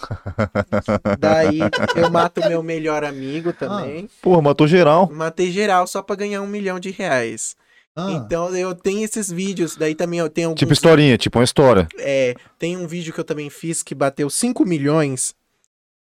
Daí 1.19 1.59
eu 1.95 2.09
mato 2.09 2.41
meu 2.47 2.61
melhor 2.63 3.03
amigo 3.03 3.51
também. 3.53 4.09
Porra, 4.21 4.41
matou 4.41 4.67
geral. 4.67 5.09
Matei 5.11 5.51
geral 5.51 5.87
só 5.87 6.01
pra 6.01 6.15
ganhar 6.15 6.41
um 6.41 6.47
milhão 6.47 6.79
de 6.79 6.91
reais. 6.91 7.55
Ah, 7.95 8.11
Então 8.11 8.55
eu 8.55 8.73
tenho 8.73 9.03
esses 9.03 9.31
vídeos. 9.31 9.75
Daí 9.75 9.95
também 9.95 10.19
eu 10.19 10.29
tenho 10.29 10.49
alguns. 10.49 10.59
Tipo 10.59 10.73
historinha, 10.73 11.17
tipo 11.17 11.37
uma 11.39 11.43
história. 11.45 11.87
É, 11.99 12.35
tem 12.57 12.77
um 12.77 12.87
vídeo 12.87 13.13
que 13.13 13.19
eu 13.19 13.23
também 13.23 13.49
fiz 13.49 13.83
que 13.83 13.93
bateu 13.93 14.29
5 14.29 14.65
milhões 14.65 15.35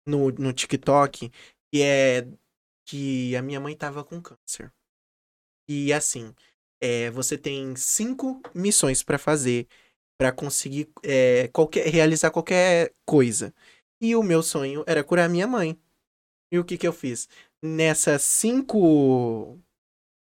no, 0.06 0.32
no 0.32 0.52
TikTok, 0.54 1.32
que 1.72 1.82
é 1.82 2.28
que 2.88 3.36
a 3.36 3.42
minha 3.42 3.60
mãe 3.60 3.76
tava 3.76 4.04
com 4.04 4.22
câncer. 4.22 4.74
E 5.70 5.94
assim, 5.94 6.34
é, 6.82 7.12
você 7.12 7.38
tem 7.38 7.76
cinco 7.76 8.42
missões 8.56 9.04
pra 9.04 9.18
fazer 9.20 9.68
pra 10.20 10.32
conseguir 10.32 10.90
é, 11.04 11.48
qualquer, 11.50 11.88
realizar 11.88 12.32
qualquer 12.32 12.94
coisa. 13.06 13.54
E 14.02 14.16
o 14.16 14.24
meu 14.24 14.42
sonho 14.42 14.84
era 14.88 15.04
curar 15.04 15.30
minha 15.30 15.48
mãe. 15.48 15.80
E 16.52 16.58
o 16.58 16.66
que 16.66 16.78
que 16.78 16.88
eu 16.88 16.94
fiz? 16.94 17.30
Nessas 17.64 18.24
cinco. 18.24 19.60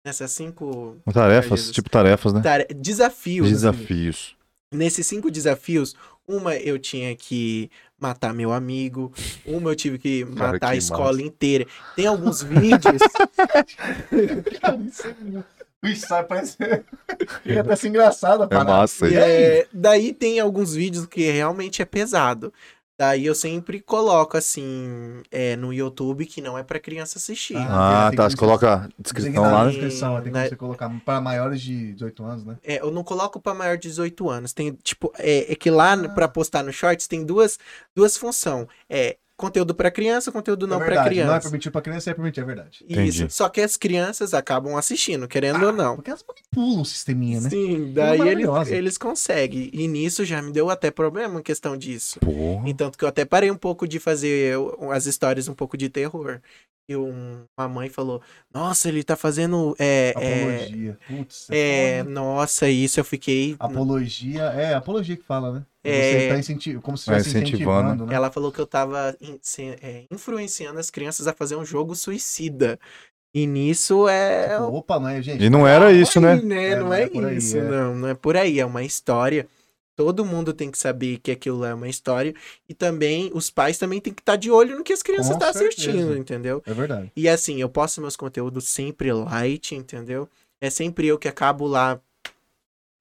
Nessas 0.05 0.31
cinco 0.31 0.97
Tarefas, 1.11 1.59
Jesus. 1.59 1.75
tipo 1.75 1.89
tarefas, 1.89 2.33
né? 2.33 2.41
tare- 2.41 2.67
desafios. 2.73 3.49
Desafios. 3.49 4.37
Nesses 4.73 5.07
cinco 5.07 5.31
desafios, 5.31 5.95
uma 6.29 6.55
eu 6.55 6.77
tinha 6.77 7.15
que 7.15 7.71
matar 7.99 8.33
meu 8.33 8.53
amigo, 8.53 9.11
uma 9.45 9.71
eu 9.71 9.75
tive 9.75 9.97
que 9.97 10.23
Cara, 10.25 10.53
matar 10.53 10.69
a 10.69 10.71
que 10.73 10.77
escola 10.77 11.13
massa. 11.13 11.21
inteira. 11.23 11.65
Tem 11.95 12.05
alguns 12.05 12.43
vídeos. 12.43 13.01
cara, 14.61 14.77
isso 14.87 15.07
é 15.07 15.43
Ixi, 15.81 16.01
sabe, 16.07 16.27
parece. 16.27 16.57
Fica 17.41 17.61
até 17.61 17.73
assim 17.73 17.87
engraçado 17.87 18.43
a 18.43 18.47
É 18.51 18.63
massa. 18.63 19.07
E 19.07 19.15
é, 19.15 19.65
daí 19.71 20.13
tem 20.13 20.39
alguns 20.39 20.73
vídeos 20.75 21.05
que 21.05 21.31
realmente 21.31 21.81
é 21.81 21.85
pesado. 21.85 22.53
Daí 22.99 23.25
eu 23.25 23.33
sempre 23.33 23.79
coloco 23.79 24.35
assim 24.35 25.21
é, 25.31 25.55
no 25.55 25.71
YouTube 25.71 26.25
que 26.25 26.41
não 26.41 26.57
é 26.57 26.63
pra 26.63 26.81
criança 26.81 27.17
assistir. 27.17 27.55
Ah, 27.55 28.07
Ah, 28.07 28.09
tem 28.09 28.17
tá. 28.17 28.29
Você 28.29 28.35
coloca 28.35 28.73
a 28.73 28.79
Tem 28.79 28.89
que 28.89 29.03
descrição 29.03 29.41
lá, 29.43 29.51
na 29.51 29.63
né? 29.63 29.69
descrição, 29.71 30.13
tem 30.21 30.23
como 30.33 30.43
Né? 30.43 30.49
você 30.49 30.55
colocar 30.57 31.01
para 31.05 31.21
maiores 31.21 31.61
de 31.61 31.93
18 31.93 32.23
anos, 32.25 32.43
né? 32.43 32.57
É, 32.61 32.81
eu 32.81 32.91
não 32.91 33.01
coloco 33.01 33.39
pra 33.39 33.53
maior 33.53 33.77
de 33.77 33.87
18 33.87 34.29
anos. 34.29 34.51
Tem, 34.51 34.73
tipo, 34.83 35.13
é, 35.17 35.49
é 35.49 35.55
que 35.55 35.71
lá 35.71 35.93
Ah. 35.93 36.09
pra 36.09 36.27
postar 36.27 36.61
no 36.61 36.73
Shorts 36.73 37.07
tem 37.07 37.25
duas, 37.25 37.57
duas 37.95 38.17
funções. 38.17 38.67
É 38.89 39.15
conteúdo 39.39 39.73
pra 39.73 39.89
criança, 39.89 40.31
conteúdo 40.31 40.67
não 40.67 40.75
é 40.75 40.79
pra 40.79 40.87
verdade, 40.87 41.09
criança. 41.09 41.29
Não 41.29 41.35
é 41.35 41.39
permitido 41.41 41.71
pra 41.71 41.81
criança, 41.81 42.09
é 42.09 42.13
permitido, 42.13 42.43
é 42.43 42.45
verdade. 42.45 42.69
Isso. 42.87 42.91
Entendi. 42.99 43.27
Só 43.33 43.49
que 43.49 43.61
as 43.61 43.75
crianças 43.77 44.33
acabam 44.33 44.75
assistindo, 44.75 45.27
querendo 45.27 45.65
ou 45.65 45.71
não. 45.73 45.95
Porque 45.95 46.11
elas 46.11 46.23
manipulam 46.27 46.81
o 46.81 46.85
sisteminha, 46.85 47.41
né? 47.41 47.49
Sim, 47.49 47.91
daí 47.93 48.09
eles, 48.19 48.19
maravilhosa. 48.45 48.75
eles 48.75 48.97
conseguem. 48.97 49.69
E 49.73 49.87
nisso 49.87 50.23
já 50.25 50.41
me 50.41 50.51
deu 50.51 50.69
até 50.69 50.91
problema 50.91 51.39
em 51.39 51.43
questão 51.43 51.75
disso. 51.75 52.19
Porra. 52.19 52.69
Entanto 52.69 52.97
que 52.97 53.03
eu 53.03 53.09
até 53.09 53.25
parei 53.25 53.49
um 53.49 53.57
pouco 53.57 53.87
de 53.87 53.99
fazer 53.99 54.55
as 54.91 55.05
histórias 55.05 55.47
um 55.47 55.53
pouco 55.55 55.75
de 55.77 55.89
terror. 55.89 56.39
E 56.89 56.95
um- 56.95 57.43
uma 57.55 57.67
mãe 57.69 57.87
falou: 57.87 58.19
Nossa, 58.51 58.89
ele 58.89 59.03
tá 59.03 59.15
fazendo. 59.15 59.75
É, 59.77 60.11
é, 60.17 60.43
Apologia. 60.63 60.97
Putz, 61.07 61.47
é, 61.51 61.99
foda. 61.99 62.09
nossa, 62.09 62.67
isso 62.67 62.99
eu 62.99 63.03
fiquei. 63.03 63.55
Apologia, 63.59 64.41
é, 64.45 64.73
apologia 64.73 65.15
que 65.15 65.23
fala, 65.23 65.53
né? 65.53 65.65
É. 65.89 66.19
Você 66.21 66.29
tá 66.29 66.37
incentivando, 66.39 66.81
como 66.81 66.97
se 66.97 67.05
Tá 67.05 67.17
estivesse 67.17 67.37
incentivando. 67.37 67.79
incentivando, 67.87 68.05
né? 68.09 68.15
Ela 68.15 68.31
falou 68.31 68.51
que 68.51 68.59
eu 68.59 68.67
tava 68.67 69.15
in- 69.21 69.39
se- 69.41 69.77
é, 69.81 70.05
influenciando 70.11 70.79
as 70.79 70.89
crianças 70.89 71.27
a 71.27 71.33
fazer 71.33 71.55
um 71.55 71.65
jogo 71.65 71.95
suicida. 71.95 72.79
E 73.33 73.45
nisso 73.45 74.07
é. 74.07 74.49
Tipo, 74.57 74.63
opa, 74.75 74.99
não 74.99 75.07
é, 75.09 75.21
gente? 75.21 75.43
E 75.43 75.49
não 75.49 75.67
era 75.67 75.91
isso, 75.91 76.19
né? 76.19 76.35
né? 76.41 76.69
É, 76.69 76.75
não 76.77 76.85
não 76.87 76.93
é, 76.93 77.03
é 77.03 77.07
por 77.07 77.25
aí, 77.25 77.37
isso, 77.37 77.57
é. 77.57 77.61
não. 77.61 77.95
Não 77.95 78.07
é 78.07 78.13
por 78.15 78.35
aí. 78.37 78.59
É 78.59 78.65
uma 78.65 78.83
história. 78.83 79.47
Todo 79.95 80.25
mundo 80.25 80.53
tem 80.53 80.71
que 80.71 80.77
saber 80.77 81.19
que 81.19 81.29
aquilo 81.29 81.63
é 81.65 81.73
uma 81.73 81.87
história. 81.89 82.33
E 82.67 82.73
também, 82.73 83.29
os 83.33 83.49
pais 83.51 83.77
também 83.77 83.99
têm 83.99 84.13
que 84.13 84.21
estar 84.21 84.37
de 84.37 84.49
olho 84.49 84.77
no 84.77 84.83
que 84.83 84.93
as 84.93 85.03
crianças 85.03 85.31
estão 85.33 85.51
certeza. 85.53 85.89
assistindo, 85.89 86.17
entendeu? 86.17 86.63
É 86.65 86.73
verdade. 86.73 87.11
E 87.15 87.27
assim, 87.27 87.59
eu 87.61 87.67
posto 87.69 87.99
meus 88.01 88.15
conteúdos 88.15 88.67
sempre 88.69 89.11
light, 89.11 89.75
entendeu? 89.75 90.27
É 90.61 90.69
sempre 90.69 91.05
eu 91.05 91.17
que 91.19 91.27
acabo 91.27 91.67
lá 91.67 91.99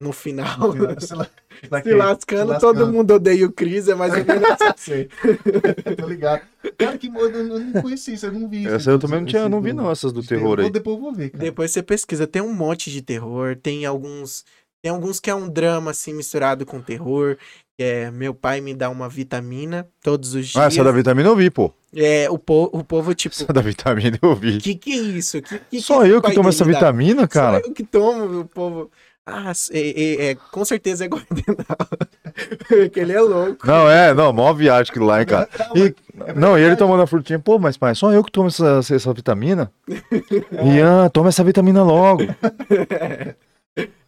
no 0.00 0.12
final. 0.12 0.58
No 0.58 0.72
final, 0.72 1.00
sei 1.00 1.16
lá, 1.16 1.82
Se 1.82 1.94
lascando, 1.94 2.54
se 2.54 2.60
todo 2.60 2.86
mundo 2.86 3.14
odeia 3.14 3.46
o 3.46 3.52
Cris, 3.52 3.88
é 3.88 3.94
mais 3.94 4.12
ou 4.12 4.24
menos 4.24 4.48
assim. 4.62 4.72
Sei. 4.76 5.08
Tô 5.96 6.06
ligado. 6.06 6.42
Cara, 6.76 6.96
que 6.96 7.08
eu 7.08 7.12
não, 7.12 7.22
eu 7.22 7.58
não 7.60 7.82
conheci 7.82 8.14
isso, 8.14 8.26
eu 8.26 8.32
não 8.32 8.48
vi 8.48 8.64
isso. 8.64 8.74
Essa 8.74 8.90
eu 8.90 8.98
também 8.98 9.20
não, 9.20 9.26
tinha, 9.26 9.48
não 9.48 9.60
vi, 9.60 9.72
não, 9.72 9.90
essas 9.90 10.12
do 10.12 10.22
de 10.22 10.28
terror 10.28 10.60
aí. 10.60 10.70
Depois 10.70 10.96
eu 10.96 11.02
vou 11.02 11.12
ver, 11.12 11.30
cara. 11.30 11.44
Depois 11.44 11.70
você 11.70 11.82
pesquisa, 11.82 12.26
tem 12.26 12.40
um 12.42 12.54
monte 12.54 12.90
de 12.90 13.02
terror, 13.02 13.56
tem 13.56 13.84
alguns. 13.84 14.44
Tem 14.80 14.92
alguns 14.92 15.18
que 15.18 15.28
é 15.28 15.34
um 15.34 15.48
drama 15.48 15.90
assim 15.90 16.14
misturado 16.14 16.64
com 16.64 16.80
terror. 16.80 17.36
Que 17.76 17.84
é 17.84 18.10
meu 18.12 18.32
pai 18.32 18.60
me 18.60 18.74
dá 18.74 18.88
uma 18.90 19.08
vitamina 19.08 19.88
todos 20.02 20.34
os 20.34 20.46
dias. 20.46 20.56
Ah, 20.62 20.66
essa 20.66 20.84
da 20.84 20.92
vitamina 20.92 21.28
eu 21.28 21.34
vi, 21.36 21.50
pô. 21.50 21.72
É, 21.94 22.30
o, 22.30 22.38
po 22.38 22.70
o 22.72 22.84
povo, 22.84 23.14
tipo, 23.14 23.34
Essa 23.34 23.52
da 23.52 23.60
vitamina 23.60 24.16
eu 24.22 24.36
vi. 24.36 24.58
que 24.58 24.74
que 24.76 24.92
é 24.92 24.96
isso? 24.96 25.40
Que, 25.42 25.58
que 25.58 25.80
Só 25.80 26.02
que 26.02 26.10
eu 26.10 26.22
que 26.22 26.32
tomo 26.34 26.48
essa 26.48 26.64
dá? 26.64 26.70
vitamina, 26.72 27.26
cara. 27.26 27.60
Só 27.60 27.66
eu 27.66 27.72
que 27.72 27.82
tomo, 27.82 28.40
o 28.40 28.44
povo. 28.44 28.90
Ah, 29.30 29.52
é, 29.72 29.80
é, 29.80 30.30
é, 30.30 30.34
com 30.34 30.64
certeza 30.64 31.04
é 31.04 31.08
Guaraná. 31.08 31.28
que 32.92 32.98
ele 33.00 33.12
é 33.12 33.20
louco. 33.20 33.66
Não, 33.66 33.90
é, 33.90 34.14
não, 34.14 34.32
mó 34.32 34.52
viagem 34.54 34.90
aquilo 34.90 35.04
lá, 35.06 35.20
hein, 35.20 35.26
cara. 35.26 35.48
E, 35.74 35.94
É 36.24 36.32
não, 36.32 36.58
e 36.58 36.62
ele 36.62 36.76
tomando 36.76 37.02
a 37.02 37.06
frutinha, 37.06 37.38
pô, 37.38 37.58
mas 37.58 37.76
pai, 37.76 37.94
só 37.94 38.10
eu 38.12 38.24
que 38.24 38.32
tomo 38.32 38.48
essa, 38.48 38.80
essa 38.94 39.12
vitamina? 39.12 39.70
Ian, 40.64 41.08
toma 41.10 41.28
essa 41.28 41.44
vitamina 41.44 41.82
logo. 41.82 42.22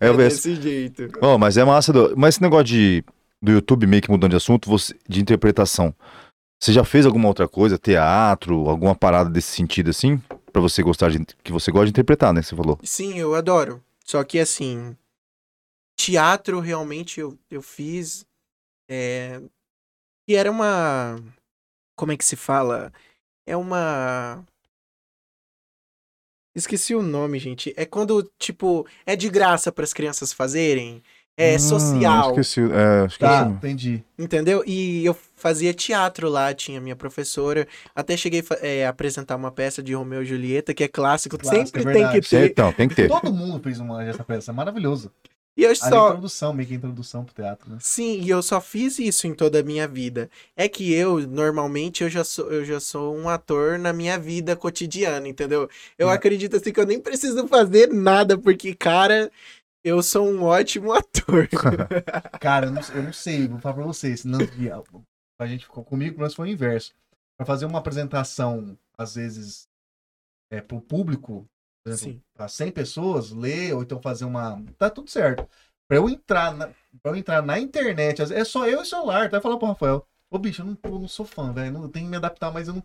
É, 0.00 0.08
É 0.08 0.12
desse 0.12 0.56
jeito. 0.56 1.08
Mas 1.38 1.56
é 1.56 1.64
massa. 1.64 1.92
do- 1.92 2.12
Mas 2.16 2.34
esse 2.34 2.42
negócio 2.42 2.64
de, 2.64 3.04
do 3.40 3.52
YouTube 3.52 3.86
meio 3.86 4.02
que 4.02 4.10
mudando 4.10 4.30
de 4.32 4.36
assunto, 4.36 4.68
você, 4.68 4.92
de 5.08 5.20
interpretação. 5.20 5.94
Você 6.60 6.72
já 6.72 6.82
fez 6.82 7.06
alguma 7.06 7.28
outra 7.28 7.46
coisa, 7.46 7.78
teatro, 7.78 8.68
alguma 8.68 8.96
parada 8.96 9.30
desse 9.30 9.54
sentido 9.54 9.90
assim? 9.90 10.20
Pra 10.52 10.60
você 10.60 10.82
gostar 10.82 11.10
de. 11.10 11.24
Que 11.44 11.52
você 11.52 11.70
gosta 11.70 11.84
de 11.86 11.90
interpretar, 11.90 12.32
né? 12.34 12.40
que 12.40 12.48
Você 12.48 12.56
falou. 12.56 12.80
Sim, 12.82 13.16
eu 13.16 13.34
adoro. 13.36 13.80
Só 14.04 14.24
que 14.24 14.40
assim, 14.40 14.96
teatro 16.00 16.60
realmente 16.60 17.20
eu, 17.20 17.38
eu 17.50 17.60
fiz. 17.60 18.24
É, 18.88 19.40
e 20.26 20.34
era 20.34 20.50
uma. 20.50 21.16
Como 21.96 22.12
é 22.12 22.16
que 22.16 22.24
se 22.24 22.36
fala? 22.36 22.92
É 23.46 23.56
uma. 23.56 24.44
Esqueci 26.56 26.94
o 26.94 27.02
nome, 27.02 27.38
gente. 27.38 27.72
É 27.76 27.84
quando, 27.84 28.28
tipo, 28.38 28.86
é 29.06 29.14
de 29.14 29.28
graça 29.28 29.70
para 29.70 29.84
as 29.84 29.92
crianças 29.92 30.32
fazerem. 30.32 31.02
É 31.36 31.56
Hum, 31.56 31.58
social. 31.58 32.30
Esqueci. 32.30 32.60
É, 32.60 33.06
esqueci. 33.06 33.18
Tá, 33.18 33.46
entendi. 33.46 34.04
Entendeu? 34.18 34.62
E 34.66 35.04
eu 35.04 35.16
fazia 35.36 35.72
teatro 35.72 36.28
lá, 36.28 36.52
tinha 36.52 36.80
minha 36.80 36.96
professora. 36.96 37.66
Até 37.94 38.16
cheguei 38.16 38.42
é, 38.60 38.84
a 38.84 38.90
apresentar 38.90 39.36
uma 39.36 39.50
peça 39.50 39.82
de 39.82 39.94
Romeu 39.94 40.22
e 40.22 40.26
Julieta, 40.26 40.74
que 40.74 40.84
é 40.84 40.88
clássico. 40.88 41.38
Clássico, 41.38 41.78
sempre 41.78 41.92
é 41.92 41.94
tem 41.94 42.20
que 42.20 42.28
ter. 42.28 42.50
Então, 42.50 42.72
tem 42.72 42.88
que 42.88 42.94
ter. 42.94 43.08
Todo 43.08 43.32
mundo 43.32 43.62
fez 43.62 43.80
uma 43.80 44.04
dessa 44.04 44.24
peça, 44.24 44.50
é 44.50 44.54
maravilhoso. 44.54 45.10
E 45.60 45.64
eu 45.64 45.72
A 45.72 45.74
só. 45.74 46.08
introdução, 46.08 46.54
meio 46.54 46.66
que 46.68 46.74
introdução 46.74 47.22
pro 47.22 47.34
teatro, 47.34 47.70
né? 47.70 47.76
Sim, 47.80 48.18
e 48.22 48.30
eu 48.30 48.42
só 48.42 48.60
fiz 48.62 48.98
isso 48.98 49.26
em 49.26 49.34
toda 49.34 49.60
a 49.60 49.62
minha 49.62 49.86
vida. 49.86 50.30
É 50.56 50.66
que 50.66 50.90
eu, 50.92 51.20
normalmente, 51.26 52.02
eu 52.02 52.08
já 52.08 52.24
sou, 52.24 52.50
eu 52.50 52.64
já 52.64 52.80
sou 52.80 53.14
um 53.14 53.28
ator 53.28 53.78
na 53.78 53.92
minha 53.92 54.18
vida 54.18 54.56
cotidiana, 54.56 55.28
entendeu? 55.28 55.68
Eu 55.98 56.08
É. 56.08 56.14
acredito 56.14 56.56
assim 56.56 56.72
que 56.72 56.80
eu 56.80 56.86
nem 56.86 56.98
preciso 56.98 57.46
fazer 57.46 57.92
nada, 57.92 58.38
porque, 58.38 58.74
cara, 58.74 59.30
eu 59.84 60.02
sou 60.02 60.26
um 60.26 60.42
ótimo 60.44 60.92
ator. 60.96 61.46
Cara, 62.40 62.66
eu 62.66 62.72
não, 62.72 62.80
eu 62.94 63.02
não 63.02 63.12
sei, 63.12 63.46
vou 63.46 63.58
falar 63.58 63.74
pra 63.74 63.84
vocês. 63.84 64.24
Não, 64.24 64.40
a 65.38 65.46
gente 65.46 65.66
ficou 65.66 65.84
comigo, 65.84 66.16
mas 66.20 66.32
foi 66.34 66.48
o 66.48 66.50
inverso. 66.52 66.94
Pra 67.36 67.44
fazer 67.46 67.66
uma 67.66 67.78
apresentação, 67.80 68.78
às 68.96 69.14
vezes, 69.14 69.68
é, 70.50 70.60
pro 70.62 70.80
público, 70.80 71.46
por 71.82 71.92
exemplo, 71.92 72.14
Sim. 72.14 72.22
pra 72.34 72.48
100 72.48 72.70
pessoas, 72.70 73.30
ler, 73.30 73.74
ou 73.74 73.82
então 73.82 74.00
fazer 74.00 74.24
uma. 74.24 74.62
Tá 74.78 74.90
tudo 74.90 75.10
certo. 75.10 75.46
Pra 75.88 75.96
eu 75.96 76.08
entrar 76.08 76.54
na, 76.54 76.68
pra 77.02 77.12
eu 77.12 77.16
entrar 77.16 77.42
na 77.42 77.58
internet, 77.58 78.22
é 78.22 78.44
só 78.44 78.66
eu 78.66 78.78
e 78.78 78.82
o 78.82 78.84
celular. 78.84 79.26
Até 79.26 79.40
falar 79.40 79.56
pro 79.56 79.66
Rafael: 79.68 80.06
Ô 80.30 80.38
bicho, 80.38 80.62
eu 80.62 80.66
não, 80.66 80.78
eu 80.84 80.98
não 81.00 81.08
sou 81.08 81.26
fã, 81.26 81.52
velho. 81.52 81.72
não- 81.72 81.82
Eu 81.82 81.88
tenho 81.88 82.04
que 82.06 82.10
me 82.10 82.16
adaptar, 82.16 82.52
mas 82.52 82.68
eu 82.68 82.74
não. 82.74 82.82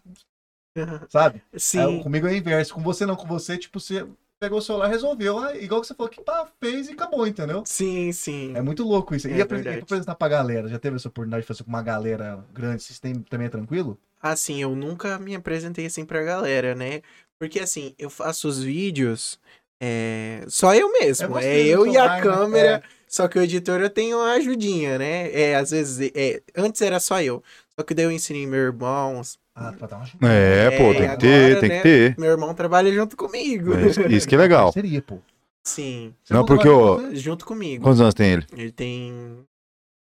Sabe? 1.10 1.42
Sim, 1.58 1.80
Aí, 1.80 2.04
comigo 2.04 2.28
é 2.28 2.32
o 2.32 2.36
inverso. 2.36 2.74
Com 2.74 2.82
você 2.82 3.06
não, 3.06 3.16
com 3.16 3.28
você, 3.28 3.58
tipo, 3.58 3.80
você 3.80 4.06
pegou 4.40 4.60
o 4.60 4.62
celular, 4.62 4.88
resolveu. 4.88 5.40
ah, 5.40 5.56
igual 5.56 5.80
que 5.82 5.88
você 5.88 5.94
falou 5.96 6.10
que 6.10 6.22
pá, 6.22 6.48
fez 6.60 6.90
e 6.90 6.92
acabou, 6.94 7.26
entendeu? 7.26 7.64
sim, 7.66 8.12
sim. 8.12 8.54
É 8.56 8.62
muito 8.62 8.84
louco 8.84 9.16
isso. 9.16 9.28
É 9.28 9.32
e 9.32 9.44
verdade. 9.44 9.80
apresentar 9.80 10.16
pra 10.16 10.28
galera? 10.28 10.68
Já 10.68 10.78
teve 10.80 10.96
essa 10.98 11.08
oportunidade 11.08 11.42
de 11.44 11.48
fazer 11.48 11.64
com 11.64 11.70
uma 11.70 11.82
galera 11.82 12.44
grande? 12.54 12.84
Vocês 12.84 13.00
têm, 13.00 13.14
também 13.22 13.48
é 13.48 13.50
tranquilo? 13.50 13.98
Assim, 14.22 14.60
eu 14.62 14.76
nunca 14.76 15.20
me 15.20 15.36
apresentei 15.36 15.86
assim 15.86 16.04
pra 16.04 16.24
galera, 16.24 16.74
né? 16.74 17.02
Porque 17.40 17.60
assim, 17.60 17.94
eu 17.98 18.10
faço 18.10 18.48
os 18.48 18.62
vídeos. 18.62 19.40
É... 19.82 20.44
Só 20.48 20.74
eu 20.74 20.92
mesmo. 20.94 21.28
você 21.30 21.46
É, 21.46 21.64
no 21.64 21.70
eu 21.70 21.86
e 21.86 21.90
a 21.90 21.94
celular, 21.94 22.16
né? 22.16 22.22
câmera. 22.22 22.84
Só 23.08 23.28
que 23.28 23.38
o 23.38 23.42
editor 23.42 23.82
eu 23.82 23.90
tenho 23.90 24.18
uma 24.18 24.34
ajudinha, 24.34 24.98
né? 24.98 25.32
É, 25.32 25.56
às 25.56 25.72
vezes. 25.72 26.12
É... 26.16 26.42
Antes 26.56 26.82
era 26.82 27.00
só 27.00 27.22
eu. 27.22 27.44
Só 27.78 27.84
que 27.86 27.94
daí 27.94 28.06
eu 28.06 28.12
ensinei 28.12 28.46
meu 28.48 28.60
irmão. 28.60 29.22
Ah, 29.54 29.72
pra 29.74 29.88
dar 29.88 29.98
uma 29.98 30.04
ajuda. 30.04 30.28
É, 30.28 30.72
pô, 30.72 30.84
É, 30.84 30.94
tem 30.94 30.96
que 30.96 31.04
agora, 31.06 31.18
ter, 31.18 31.60
tem 31.60 31.70
né? 31.70 31.78
que 31.78 31.84
ter. 31.84 32.16
Meu 32.18 32.32
irmão 32.32 32.54
trabalha 32.54 32.92
junto 32.94 33.16
comigo. 33.16 33.74
É, 33.74 33.88
isso- 34.14 34.28
que 34.28 34.36
é 34.36 34.38
legal. 34.38 34.72
Seria, 34.72 35.02
pô. 35.02 35.20
Sim, 35.68 36.14
Você 36.24 36.34
Não, 36.34 36.46
porque 36.46 36.68
o- 36.70 36.96
você- 36.98 37.16
junto 37.16 37.46
comigo. 37.46 37.84
Quantos 37.84 38.00
anos 38.02 38.14
tem 38.14 38.34
ele? 38.34 38.46
Ele 38.54 38.72
tem 38.72 39.46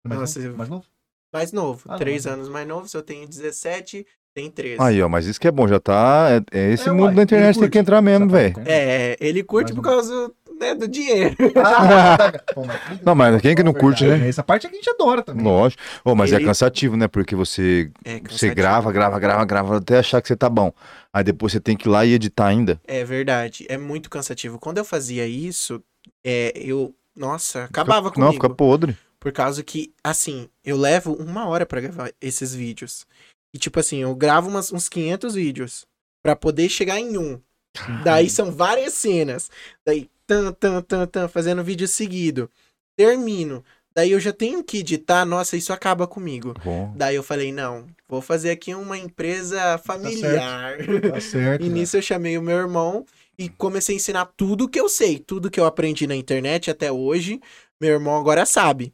Mais 0.05 0.21
Nossa, 0.21 0.41
novo? 0.41 0.57
Mais 0.57 0.69
novo? 0.71 0.85
mais 1.33 1.53
novo, 1.53 1.83
Ah, 1.87 1.93
não, 1.93 1.99
três 1.99 2.25
mas- 2.25 2.33
anos 2.35 2.49
mais 2.49 2.67
novo. 2.67 2.89
Se 2.89 2.97
eu 2.97 3.03
tenho 3.03 3.29
17, 3.29 4.07
tem 4.35 4.51
13. 4.51 4.77
Aí, 4.81 5.03
ó, 5.03 5.09
mas 5.09 5.27
isso 5.27 5.41
que 5.41 5.49
é 5.49 5.51
bom, 5.51 5.67
já 5.69 5.81
tá. 5.81 6.29
É, 6.53 6.59
é 6.59 6.73
esse 6.73 6.89
É, 6.89 6.93
mundo 6.93 7.15
da 7.15 7.23
internet 7.23 7.59
tem 7.59 7.69
que 7.71 7.79
entrar 7.79 8.01
mesmo, 8.01 8.27
Essa 8.27 8.33
velho. 8.37 8.55
É, 8.67 9.17
ele 9.21 9.43
curte 9.43 9.73
por 9.75 9.83
causa 9.83 10.31
né, 10.59 10.75
do 10.75 10.87
dinheiro. 10.87 11.35
Ah, 11.57 12.17
tá. 12.33 12.39
Pô, 12.55 12.65
mas 12.65 12.81
quem- 12.89 13.01
Não, 13.05 13.15
mas 13.15 13.41
quem 13.41 13.55
que 13.57 13.63
não 13.63 13.73
curte, 13.73 14.05
né? 14.07 14.29
Essa 14.29 14.43
parte 14.43 14.67
é 14.67 14.71
que 14.71 14.77
a 14.77 14.79
gente 14.79 14.91
adora 14.91 15.23
também. 15.23 15.45
Lógico. 15.45 15.83
Ô, 16.05 16.15
mas 16.15 16.33
é 16.33 16.37
Ele- 16.37 16.45
cansativo, 16.45 16.97
né? 16.97 17.09
Porque 17.09 17.35
você, 17.35 17.91
É, 18.05 18.21
você 18.21 18.55
grava, 18.55 18.93
grava, 18.93 19.19
grava, 19.19 19.45
grava 19.45 19.77
até 19.79 19.99
achar 19.99 20.21
que 20.21 20.29
você 20.29 20.37
tá 20.37 20.49
bom. 20.49 20.73
Aí 21.13 21.25
depois 21.25 21.53
você 21.53 21.61
tem 21.61 21.77
que 21.77 21.89
ir 21.89 21.91
lá 21.91 22.05
e 22.05 22.13
editar 22.13 22.47
ainda. 22.47 22.81
É 22.87 23.05
verdade, 23.05 23.67
é 23.69 23.77
muito 23.79 24.09
cansativo. 24.11 24.59
Quando 24.59 24.79
eu 24.79 24.85
fazia 24.85 25.27
isso, 25.27 25.83
é, 26.25 26.53
eu. 26.55 26.95
Nossa, 27.17 27.65
acabava 27.65 28.09
Fica- 28.09 28.15
comigo. 28.15 28.27
Não, 28.27 28.33
fica 28.35 28.49
podre. 28.51 28.97
Por 29.19 29.33
causa 29.33 29.63
que, 29.63 29.93
assim, 30.03 30.49
eu 30.65 30.79
levo 30.79 31.13
uma 31.13 31.47
hora 31.47 31.67
pra 31.67 31.79
gravar 31.81 32.11
esses 32.23 32.55
vídeos. 32.55 33.05
E, 33.55 33.59
tipo 33.59 33.81
assim, 33.81 33.99
eu 33.99 34.15
gravo 34.15 34.49
umas- 34.49 34.73
uns 34.73 34.89
500 34.89 35.35
vídeos 35.35 35.87
pra 36.23 36.37
poder 36.37 36.69
chegar 36.69 36.99
em 37.01 37.17
um. 37.19 37.41
Daí 38.05 38.29
são 38.29 38.51
várias 38.51 38.95
cenas. 38.95 39.51
Daí, 39.85 40.09
tan, 40.27 40.53
tan, 40.53 40.83
tan, 40.83 41.07
tan, 41.07 41.29
fazendo 41.29 41.63
vídeo 41.65 41.87
seguido. 41.89 42.51
Termino. 42.97 43.65
Daí 43.95 44.13
eu 44.13 44.21
já 44.21 44.33
tenho 44.33 44.63
que 44.63 44.79
editar. 44.79 45.25
Nossa, 45.25 45.57
isso 45.57 45.73
acaba 45.73 46.07
comigo. 46.07 46.55
Bom. 46.65 46.93
Daí 46.97 47.17
eu 47.17 47.23
falei, 47.23 47.53
não, 47.53 47.87
vou 48.09 48.21
fazer 48.23 48.51
aqui 48.51 48.75
uma 48.75 48.97
empresa 48.99 49.79
familiar. 49.79 50.77
Tá 51.13 51.21
certo. 51.21 51.65
E 51.65 51.69
né? 51.69 51.75
nisso 51.75 51.97
eu 51.97 52.03
chamei 52.03 52.37
o 52.39 52.43
meu 52.43 52.57
irmão 52.57 53.05
e 53.39 53.49
comecei 53.49 53.95
a 53.95 53.97
ensinar 53.97 54.27
tudo 54.37 54.69
que 54.69 54.79
eu 54.79 54.89
sei, 54.89 55.19
tudo 55.19 55.51
que 55.51 55.59
eu 55.59 55.65
aprendi 55.67 56.07
na 56.07 56.15
internet 56.15 56.71
até 56.71 56.91
hoje. 56.93 57.41
Meu 57.81 57.91
irmão 57.93 58.17
agora 58.19 58.45
sabe. 58.47 58.93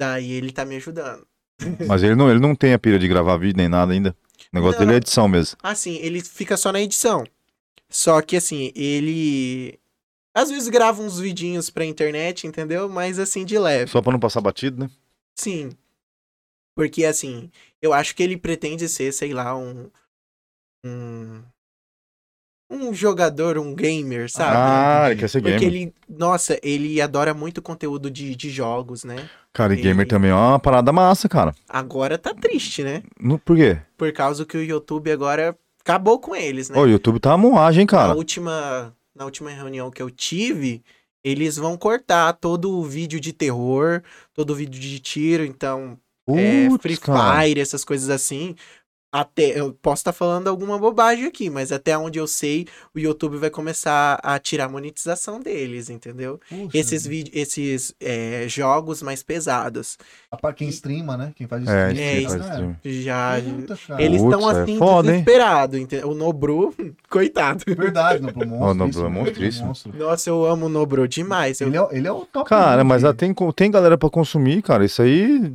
Daí 0.00 0.32
ele 0.32 0.52
tá 0.52 0.64
me 0.64 0.76
ajudando. 0.76 1.26
Mas 1.86 2.02
ele 2.02 2.14
não, 2.14 2.30
ele 2.30 2.40
não 2.40 2.54
tem 2.54 2.72
a 2.72 2.78
pira 2.78 2.98
de 2.98 3.08
gravar 3.08 3.36
vídeo 3.36 3.56
nem 3.56 3.68
nada 3.68 3.92
ainda. 3.92 4.16
O 4.52 4.56
negócio 4.56 4.78
Não. 4.80 4.86
dele 4.86 4.94
é 4.94 4.98
edição 4.98 5.28
mesmo. 5.28 5.56
Assim, 5.62 5.96
ele 5.96 6.20
fica 6.22 6.56
só 6.56 6.72
na 6.72 6.80
edição. 6.80 7.24
Só 7.90 8.20
que 8.22 8.36
assim, 8.36 8.72
ele 8.74 9.78
às 10.34 10.50
vezes 10.50 10.68
grava 10.68 11.02
uns 11.02 11.18
vidinhos 11.18 11.68
pra 11.70 11.84
internet, 11.84 12.46
entendeu? 12.46 12.88
Mas 12.88 13.18
assim 13.18 13.44
de 13.44 13.58
leve. 13.58 13.90
Só 13.90 14.00
pra 14.00 14.12
não 14.12 14.20
passar 14.20 14.40
batido, 14.40 14.78
né? 14.84 14.90
Sim. 15.34 15.70
Porque 16.76 17.04
assim, 17.04 17.50
eu 17.82 17.92
acho 17.92 18.14
que 18.14 18.22
ele 18.22 18.36
pretende 18.36 18.88
ser, 18.88 19.12
sei 19.12 19.32
lá, 19.34 19.56
um 19.56 19.90
um 20.84 21.42
um 22.70 22.92
jogador, 22.92 23.56
um 23.58 23.74
gamer, 23.74 24.30
sabe? 24.30 24.56
Ah, 24.56 25.10
ele 25.10 25.20
quer 25.20 25.28
ser 25.28 25.40
Porque 25.40 25.56
gamer. 25.58 25.74
ele, 25.74 25.94
nossa, 26.08 26.58
ele 26.62 27.00
adora 27.00 27.32
muito 27.32 27.62
conteúdo 27.62 28.10
de, 28.10 28.34
de 28.36 28.50
jogos, 28.50 29.04
né? 29.04 29.28
Cara, 29.52 29.72
e 29.72 29.76
gamer 29.76 30.00
ele- 30.02 30.10
também 30.10 30.30
é 30.30 30.34
uma 30.34 30.58
parada 30.58 30.92
massa, 30.92 31.28
cara. 31.28 31.54
Agora 31.68 32.18
tá 32.18 32.34
triste, 32.34 32.82
né? 32.84 33.02
No, 33.18 33.38
por 33.38 33.56
quê? 33.56 33.78
Por 33.96 34.12
causa 34.12 34.44
que 34.44 34.56
o 34.56 34.62
YouTube 34.62 35.10
agora 35.10 35.56
acabou 35.80 36.18
com 36.18 36.36
eles, 36.36 36.68
né? 36.68 36.78
O 36.78 36.86
YouTube 36.86 37.18
tá 37.18 37.36
moagem, 37.36 37.84
na 37.84 37.90
cara. 37.90 38.14
última 38.14 38.94
na 39.14 39.24
última 39.24 39.50
reunião 39.50 39.90
que 39.90 40.00
eu 40.00 40.10
tive, 40.10 40.80
eles 41.24 41.56
vão 41.56 41.76
cortar 41.76 42.34
todo 42.34 42.70
o 42.78 42.84
vídeo 42.84 43.18
de 43.18 43.32
terror, 43.32 44.00
todo 44.32 44.50
o 44.50 44.54
vídeo 44.54 44.80
de 44.80 45.00
tiro, 45.00 45.44
então 45.44 45.98
é, 46.28 46.68
Putz, 46.68 46.82
Free 46.82 46.96
cara. 46.98 47.42
Fire, 47.42 47.60
essas 47.60 47.84
coisas 47.84 48.10
assim. 48.10 48.54
Até, 49.10 49.58
eu 49.58 49.72
posso 49.72 50.00
estar 50.00 50.12
falando 50.12 50.48
alguma 50.48 50.78
bobagem 50.78 51.24
aqui, 51.24 51.48
mas 51.48 51.72
até 51.72 51.96
onde 51.96 52.18
eu 52.18 52.26
sei, 52.26 52.66
o 52.94 52.98
YouTube 52.98 53.38
vai 53.38 53.48
começar 53.48 54.20
a 54.22 54.38
tirar 54.38 54.66
a 54.66 54.68
monetização 54.68 55.40
deles, 55.40 55.88
entendeu? 55.88 56.38
Puxa, 56.48 56.76
Esses 56.76 57.06
vídeos, 57.06 57.34
esses 57.34 57.94
é, 58.00 58.44
jogos 58.48 59.02
mais 59.02 59.22
pesados. 59.22 59.96
Pra 60.42 60.52
quem 60.52 60.68
streama, 60.68 61.16
né? 61.16 61.32
Quem 61.34 61.46
faz 61.46 61.66
É, 61.66 61.90
stream. 61.92 62.06
É, 62.06 62.16
sim, 62.20 62.26
faz 62.28 62.34
né? 62.40 62.48
stream. 62.50 62.76
Já. 63.02 63.40
Puta, 63.42 63.78
cara. 63.88 64.02
Eles 64.02 64.22
estão 64.22 64.50
é 64.50 64.60
assim, 64.62 64.76
foda, 64.78 65.08
hein? 65.08 65.22
desesperados. 65.24 65.80
entendeu? 65.80 66.10
O 66.10 66.14
Nobru, 66.14 66.74
coitado. 67.08 67.64
Verdade, 67.66 68.20
Noblu 68.22 68.46
monstro. 68.46 68.74
Noblu 68.74 68.88
isso, 68.90 68.98
é 68.98 69.02
Noblu 69.04 69.20
monstríssimo. 69.24 69.66
monstro. 69.68 69.92
Nossa, 69.96 70.28
eu 70.28 70.44
amo 70.44 70.66
o 70.66 70.68
Nobru 70.68 71.08
demais. 71.08 71.60
Eu, 71.62 71.68
Ele 71.68 71.78
é, 71.78 71.88
ele 71.92 72.06
é 72.06 72.12
o 72.12 72.26
top. 72.26 72.46
Cara, 72.48 72.84
mas 72.84 73.02
lá 73.02 73.14
tem, 73.14 73.34
tem 73.56 73.70
galera 73.70 73.96
pra 73.96 74.10
consumir, 74.10 74.60
cara. 74.60 74.84
Isso 74.84 75.00
aí. 75.00 75.50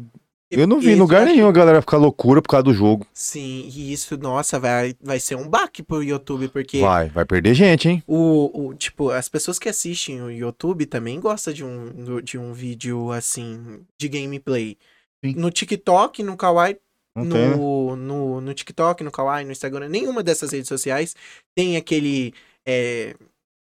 Eu 0.54 0.68
não 0.68 0.80
vi 0.80 0.92
em 0.92 0.96
lugar 0.96 1.26
nenhum 1.26 1.48
a 1.48 1.52
galera 1.52 1.82
ficar 1.82 1.98
loucura 1.98 2.42
por 2.42 2.50
causa 2.50 2.63
do 2.63 2.74
jogo. 2.74 3.06
Sim, 3.13 3.70
e 3.74 3.92
isso, 3.92 4.18
nossa, 4.18 4.60
vai, 4.60 4.96
vai 5.02 5.20
ser 5.20 5.36
um 5.36 5.48
baque 5.48 5.82
pro 5.84 6.04
YouTube, 6.04 6.48
porque 6.48 6.80
Vai, 6.80 7.10
vai 7.10 7.26
perder 7.26 7.54
gente, 7.54 7.89
hein? 7.89 8.04
o, 8.08 8.68
o, 8.68 8.74
tipo, 8.74 9.10
as 9.10 9.28
pessoas 9.30 9.60
que 9.60 9.70
assistem 9.70 10.22
o 10.22 10.30
YouTube 10.30 10.86
também 10.86 11.20
gostam 11.20 11.54
de 11.54 11.63
um, 11.63 12.22
de 12.22 12.38
um 12.38 12.54
vídeo, 12.54 13.12
assim, 13.12 13.82
de 14.00 14.08
gameplay. 14.08 14.78
Sim. 15.24 15.36
No 15.36 15.50
TikTok, 15.50 16.22
no 16.22 16.36
Kawaii, 16.36 16.78
Não 17.16 17.30
tem, 17.30 17.50
né? 17.50 17.56
no, 17.56 17.96
no, 17.96 18.42
no 18.42 18.54
TikTok, 18.54 19.04
no 19.04 19.12
Kawaii, 19.12 19.45
no 19.45 19.51
Instagram, 19.51 19.88
nenhuma 19.89 20.22
dessas 20.22 20.51
redes 20.51 20.68
sociais 20.68 21.16
tem 21.56 21.78
aquele 21.78 22.34
é, 22.68 23.16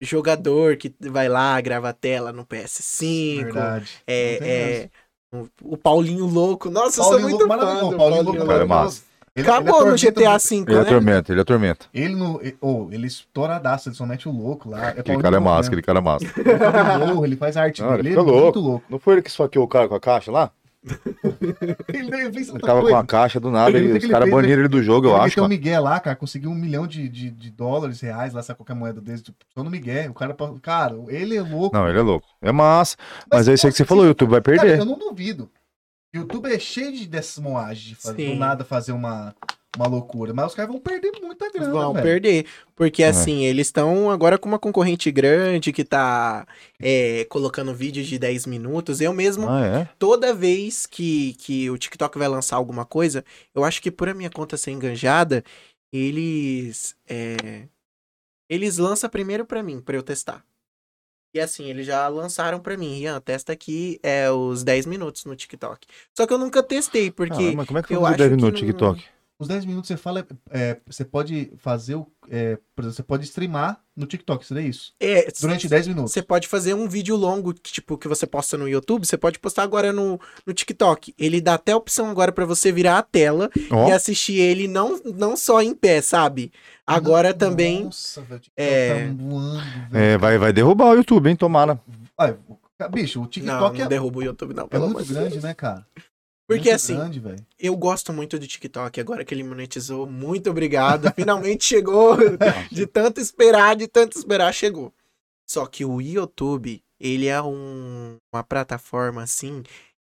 jogador 0.01 0.77
que 0.77 0.93
vai 0.99 1.29
lá, 1.29 1.59
grava 1.61 1.89
a 1.89 1.93
tela 1.93 2.31
no 2.31 2.45
PS5. 2.45 3.43
Verdade. 3.43 3.89
É, 4.05 4.39
é, 4.41 4.89
o- 5.63 5.77
Paulinho 5.77 6.25
Louco. 6.25 6.69
Nossa, 6.69 6.99
eu 7.01 7.03
Paulinho 7.05 7.21
sou 7.21 7.29
muito 7.29 7.45
Louco, 7.45 7.47
fã 7.47 7.57
maravilhoso. 7.65 7.91
do 7.91 7.97
Paulinho 7.97 8.23
Paulinho 8.23 8.23
Louco, 8.43 8.47
Cara, 8.51 8.63
é 8.63 8.67
massa. 8.67 9.03
Ele- 9.35 9.49
Acabou 9.49 9.81
ele 9.81 9.91
no 9.91 9.97
GTA 9.97 10.37
V, 10.37 10.55
Ele 10.55 10.75
né? 10.75 10.79
atormenta, 10.81 11.31
ele 11.33 11.41
atormenta. 11.41 11.85
Ele 11.93 12.15
não. 12.15 12.39
ele- 12.41 12.57
Oh, 12.61 12.87
ele 12.89 13.05
estouradaço, 13.07 13.89
ele 13.89 13.95
só 13.95 14.05
mete 14.05 14.29
o 14.29 14.31
louco 14.31 14.69
lá. 14.69 14.91
É 14.91 14.99
Aquele 15.01 15.21
cara 15.21 15.35
é 15.35 15.39
massa, 15.39 15.67
aquele 15.67 15.81
cara 15.81 15.99
é 15.99 16.01
massa. 16.01 16.25
Ele 16.25 17.25
ele 17.25 17.35
faz 17.35 17.57
a 17.57 17.63
arte 17.63 17.81
Não, 17.81 17.93
ele 17.95 18.03
dele. 18.03 18.09
Ele 18.15 18.19
é 18.19 18.21
louco. 18.23 18.41
muito 18.43 18.59
louco. 18.59 18.85
Não 18.89 18.97
foi 18.97 19.15
ele 19.15 19.21
que 19.21 19.29
esfaqueou 19.29 19.65
o 19.65 19.67
cara 19.67 19.89
com 19.89 19.95
a 19.95 19.99
caixa 19.99 20.31
lá? 20.31 20.51
Ele 21.93 22.09
nem 22.09 22.31
fez 22.31 22.49
Ele 22.49 22.59
tava 22.59 22.79
com 22.79 22.87
coisa. 22.87 22.99
a 22.99 23.03
caixa 23.05 23.39
do 23.39 23.49
nada, 23.49 23.75
ele- 23.77 23.93
o 23.93 23.97
os 23.97 24.03
ele 24.03 24.11
caras 24.11 24.29
fez, 24.29 24.35
baniram 24.35 24.59
ele 24.61 24.67
do 24.67 24.81
jogo, 24.83 25.07
eu 25.07 25.11
Ele 25.11 25.19
acho. 25.19 25.25
meteu 25.29 25.43
um 25.43 25.45
mano. 25.45 25.55
Miguel 25.55 25.83
lá, 25.83 25.99
cara, 25.99 26.15
conseguiu 26.15 26.49
um 26.51 26.55
milhão 26.55 26.85
de, 26.87 27.09
de, 27.09 27.31
de 27.31 27.49
dólares, 27.51 27.99
reais, 28.01 28.33
lá, 28.33 28.41
sabe 28.43 28.57
qualquer 28.57 28.75
moeda 28.75 29.01
desse, 29.01 29.23
tipo, 29.23 29.37
só 29.53 29.63
no 29.63 29.69
Miguel. 29.69 30.11
O 30.11 30.13
cara, 30.13 30.35
cara, 30.61 30.95
ele 31.07 31.35
é 31.35 31.41
louco. 31.41 31.75
Não, 31.75 31.87
ele 31.89 31.97
é 31.99 32.01
louco. 32.01 32.27
É 32.41 32.51
massa. 32.51 32.95
Mas, 33.31 33.47
é 33.47 33.53
isso 33.53 33.65
aí 33.65 33.71
que 33.71 33.77
você 33.77 33.85
falou, 33.85 34.03
o 34.03 34.07
YouTube 34.07 34.29
vai 34.31 34.41
Cara, 34.41 34.57
perder. 34.59 34.79
eu 34.79 34.85
não 34.85 34.97
duvido. 34.97 35.49
O 36.13 36.17
YouTube 36.19 36.51
é 36.53 36.59
cheio 36.59 36.93
de, 36.93 37.07
dessas 37.07 37.43
moagens 37.43 37.79
de 37.89 37.95
fazer, 37.95 38.29
do 38.33 38.35
nada 38.39 38.63
fazer 38.63 38.91
uma, 38.93 39.35
uma 39.75 39.87
loucura. 39.87 40.33
Mas 40.33 40.47
os 40.47 40.55
caras 40.55 40.71
vão 40.71 40.79
perder 40.79 41.11
muita 41.21 41.49
grana, 41.51 41.71
Vão 41.71 41.93
velho. 41.93 42.03
perder. 42.05 42.45
Porque 42.75 43.03
É. 43.03 43.07
assim, 43.07 43.43
eles 43.45 43.67
estão 43.67 44.09
agora 44.09 44.37
com 44.37 44.47
uma 44.47 44.59
concorrente 44.59 45.11
grande 45.11 45.71
que 45.73 45.83
tá 45.83 46.47
é, 46.79 47.25
colocando 47.29 47.73
vídeo 47.73 48.03
de 48.03 48.17
10 48.19 48.45
minutos. 48.45 49.01
Eu 49.01 49.13
mesmo, 49.13 49.47
Ah, 49.49 49.65
é? 49.65 49.89
toda 49.99 50.33
vez 50.33 50.85
que, 50.85 51.33
que 51.35 51.69
o 51.69 51.77
TikTok 51.77 52.17
vai 52.17 52.27
lançar 52.27 52.55
alguma 52.57 52.85
coisa, 52.85 53.23
eu 53.53 53.63
acho 53.63 53.81
que 53.81 53.91
por 53.91 54.09
a 54.09 54.13
minha 54.13 54.29
conta 54.29 54.57
ser 54.57 54.71
enganjada, 54.71 55.43
eles. 55.93 56.95
é, 57.07 57.67
eles 58.49 58.77
lançam 58.77 59.09
primeiro 59.09 59.45
pra 59.45 59.63
mim, 59.63 59.81
pra 59.81 59.95
eu 59.95 60.03
testar. 60.03 60.43
E 61.33 61.39
assim, 61.39 61.65
eles 61.69 61.85
já 61.85 62.07
lançaram 62.07 62.59
pra 62.61 62.77
mim, 62.77 62.97
Ian, 62.99 63.19
testa 63.19 63.51
aqui 63.51 63.99
é, 64.01 64.29
os 64.31 64.63
10 64.63 64.85
minutos 64.85 65.25
no 65.25 65.35
TikTok. 65.35 65.85
Só 66.15 66.25
que 66.25 66.31
eu 66.31 66.37
nunca 66.37 66.63
testei, 66.63 67.11
porque. 67.11 67.33
Caramba, 67.35 67.55
mas 67.57 67.67
como 67.67 67.79
é 67.79 67.83
que 67.83 67.93
eu 67.93 68.05
acho 68.05 68.17
10 68.17 68.29
que 68.29 68.35
minutos 68.37 68.61
no 68.61 68.67
não- 68.67 68.97
Os 69.37 69.49
10 69.49 69.65
minutos 69.65 69.89
você 69.89 69.97
fala, 69.97 70.25
é, 70.49 70.77
você 70.87 71.03
pode 71.03 71.51
fazer 71.57 71.95
o. 71.95 72.07
é, 72.29 72.57
por 72.73 72.83
exemplo, 72.83 72.95
você 72.95 73.03
pode 73.03 73.25
streamar 73.25 73.81
no 73.93 74.05
TikTok, 74.05 74.45
seria 74.45 74.63
isso? 74.63 74.93
É, 74.97 75.27
Durante 75.41 75.67
10 75.67 75.87
minutos. 75.89 76.13
Você 76.13 76.21
pode 76.21 76.47
fazer 76.47 76.73
um 76.73 76.87
vídeo 76.87 77.17
longo, 77.17 77.53
que, 77.53 77.69
tipo, 77.73 77.97
que 77.97 78.07
você 78.07 78.25
posta 78.25 78.57
no 78.57 78.65
YouTube, 78.67 79.05
você 79.05 79.17
pode 79.17 79.37
postar 79.37 79.63
agora 79.63 79.91
no, 79.91 80.17
no 80.45 80.53
TikTok. 80.53 81.13
Ele 81.19 81.41
dá 81.41 81.55
até 81.55 81.73
a 81.73 81.77
opção 81.77 82.09
agora 82.09 82.31
pra 82.31 82.45
você 82.45 82.71
virar 82.71 82.97
a 82.97 83.03
tela 83.03 83.49
Ó, 83.71 83.89
e 83.89 83.91
assistir 83.91 84.39
ele 84.39 84.69
não, 84.69 85.01
não 85.03 85.35
só 85.35 85.61
em 85.61 85.73
pé, 85.75 86.01
sabe? 86.01 86.49
Agora 86.87 87.29
Nossa, 87.29 87.39
também. 87.39 87.83
Nossa, 87.83 88.21
velho. 88.21 88.39
TikTok 88.39 88.53
é- 88.65 89.07
Tá 89.07 89.13
voando, 89.21 89.61
velho. 89.91 90.05
é, 90.05 90.17
vai, 90.17 90.37
vai 90.37 90.53
derrubar 90.53 90.91
o 90.91 90.95
YouTube, 90.95 91.29
hein? 91.29 91.35
Tomara. 91.35 91.77
Ai, 92.17 92.37
o- 92.47 92.57
bicho, 92.89 93.19
o 93.19 93.23
Não, 93.23 93.29
TikTok 93.29 93.79
não 93.79 93.85
é, 93.85 93.89
derruba 93.89 94.19
o 94.19 94.23
YouTube, 94.23 94.53
não, 94.53 94.63
é 94.63 94.67
pelo 94.67 94.89
muito 94.89 95.05
grande, 95.13 95.31
Deus. 95.31 95.43
né, 95.43 95.53
cara? 95.53 95.85
Porque 96.47 96.69
Muito 96.69 96.75
assim, 96.75 96.95
grande, 96.95 97.19
eu 97.57 97.75
gosto 97.75 98.13
muito 98.13 98.37
do 98.37 98.45
TikTok, 98.47 98.99
agora 98.99 99.25
que 99.25 99.33
ele 99.33 99.43
monetizou, 99.43 100.05
muito 100.05 100.49
obrigado. 100.49 101.11
Finalmente 101.15 101.63
chegou. 101.65 102.15
De 102.71 102.85
tanto 102.85 103.19
esperar, 103.19 103.75
de 103.75 103.87
tanto 103.87 104.17
esperar, 104.17 104.53
chegou. 104.53 104.93
Só 105.47 105.65
que 105.65 105.83
o 105.83 105.99
YouTube, 106.01 106.83
ele 106.99 107.27
é 107.27 107.41
um- 107.41 108.17
uma 108.33 108.43
plataforma 108.43 109.23
assim 109.23 109.63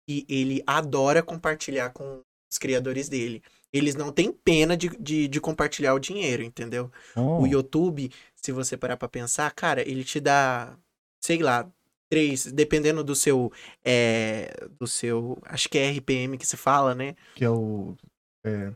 e 0.07 0.25
ele 0.29 0.63
adora 0.65 1.21
compartilhar 1.21 1.89
com 1.91 2.21
os 2.51 2.57
criadores 2.57 3.09
dele. 3.09 3.43
Eles 3.71 3.93
não 3.95 4.11
têm 4.11 4.31
pena 4.31 4.75
de, 4.75 4.89
de, 4.99 5.27
de 5.27 5.39
compartilhar 5.41 5.93
o 5.93 5.99
dinheiro, 5.99 6.41
entendeu? 6.41 6.91
Ó, 7.15 7.41
O 7.41 7.47
YouTube, 7.47 8.11
se 8.35 8.51
você 8.51 8.75
parar 8.75 8.97
pra 8.97 9.07
pensar, 9.07 9.51
cara, 9.51 9.87
ele 9.87 10.03
te 10.03 10.19
dá, 10.19 10.75
sei 11.21 11.37
lá, 11.39 11.69
três, 12.10 12.45
dependendo 12.45 13.03
do 13.03 13.16
seu, 13.16 13.51
é, 13.86 14.68
do 14.80 14.88
seu, 14.88 15.38
acho 15.45 15.70
que 15.70 15.78
é 15.78 15.91
RPM 15.91 16.38
que 16.38 16.47
se 16.47 16.57
fala, 16.57 16.95
né? 16.95 17.16
Que 17.36 17.45
é 17.45 17.49
o. 17.49 17.95
É, 18.43 18.72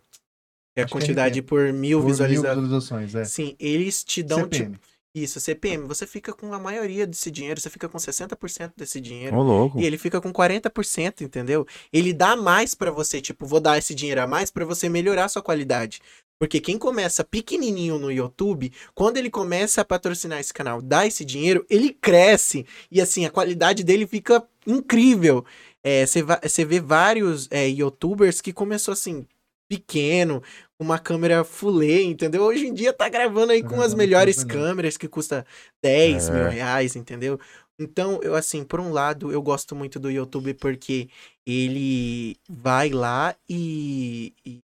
É 0.75 0.81
a 0.81 0.85
é 0.85 0.87
quantidade 0.87 1.41
por 1.41 1.73
mil 1.73 1.99
por 1.99 2.05
mil 2.05 2.15
visualizações. 2.27 3.15
é. 3.15 3.25
Sim, 3.25 3.55
eles 3.59 4.03
te 4.03 4.21
dão, 4.21 4.47
tipo, 4.47 4.55
CPM. 4.55 4.79
isso, 5.15 5.39
CPM, 5.39 5.87
você 5.87 6.05
fica 6.07 6.33
com 6.33 6.53
a 6.53 6.59
maioria 6.59 7.07
desse 7.07 7.31
dinheiro, 7.31 7.59
você 7.59 7.69
fica 7.69 7.89
com 7.89 7.97
60% 7.97 8.73
desse 8.75 9.01
dinheiro. 9.01 9.35
Ô, 9.35 9.41
louco. 9.43 9.79
E 9.79 9.85
ele 9.85 9.97
fica 9.97 10.19
com 10.21 10.31
40%, 10.31 11.21
entendeu? 11.21 11.65
Ele 11.91 12.13
dá 12.13 12.35
mais 12.35 12.75
pra 12.75 12.91
você, 12.91 13.21
tipo, 13.21 13.45
vou 13.45 13.59
dar 13.59 13.77
esse 13.77 13.95
dinheiro 13.95 14.21
a 14.21 14.27
mais 14.27 14.51
pra 14.51 14.65
você 14.65 14.89
melhorar 14.89 15.25
a 15.25 15.29
sua 15.29 15.41
qualidade. 15.41 16.01
Porque 16.43 16.59
quem 16.59 16.77
começa 16.77 17.23
pequenininho 17.23 17.97
no 17.97 18.11
YouTube, 18.11 18.69
quando 18.93 19.15
ele 19.15 19.29
começa 19.29 19.79
a 19.79 19.85
patrocinar 19.85 20.41
esse 20.41 20.53
canal, 20.53 20.81
dá 20.81 21.07
esse 21.07 21.23
dinheiro, 21.23 21.65
ele 21.69 21.93
cresce. 21.93 22.65
E 22.91 22.99
assim, 22.99 23.23
a 23.25 23.29
qualidade 23.29 23.81
dele 23.81 24.05
fica 24.05 24.45
incrível. 24.67 25.45
É, 25.81 26.05
Você 26.05 26.21
você 26.21 26.65
vê 26.65 26.81
vários 26.81 27.47
é, 27.49 27.65
youtubers 27.69 28.41
que 28.41 28.51
começou 28.51 28.91
assim, 28.91 29.25
pequeno, 29.69 30.43
com 30.77 30.83
uma 30.83 30.99
câmera 30.99 31.45
Lay, 31.63 32.03
entendeu? 32.03 32.43
Hoje 32.43 32.67
em 32.67 32.73
dia 32.73 32.91
tá 32.91 33.07
gravando 33.07 33.53
aí 33.53 33.61
com 33.63 33.75
as 33.75 33.93
gravando 33.93 33.97
melhores 33.99 34.35
com 34.35 34.41
as 34.41 34.45
melhores. 34.47 34.69
câmeras 34.69 34.97
que 34.97 35.07
custa 35.07 35.45
10 35.81 36.29
mil 36.29 36.45
É. 36.45 36.49
reais, 36.49 36.97
entendeu? 36.97 37.39
Então, 37.79 38.19
eu 38.21 38.35
assim, 38.35 38.65
por 38.65 38.81
um 38.81 38.91
lado, 38.91 39.31
eu 39.31 39.41
gosto 39.41 39.77
muito 39.77 39.97
do 39.97 40.11
YouTube 40.11 40.53
porque 40.55 41.07
ele 41.47 42.35
vai 42.49 42.89
lá 42.89 43.33
e, 43.49 44.33
e, 44.45 44.59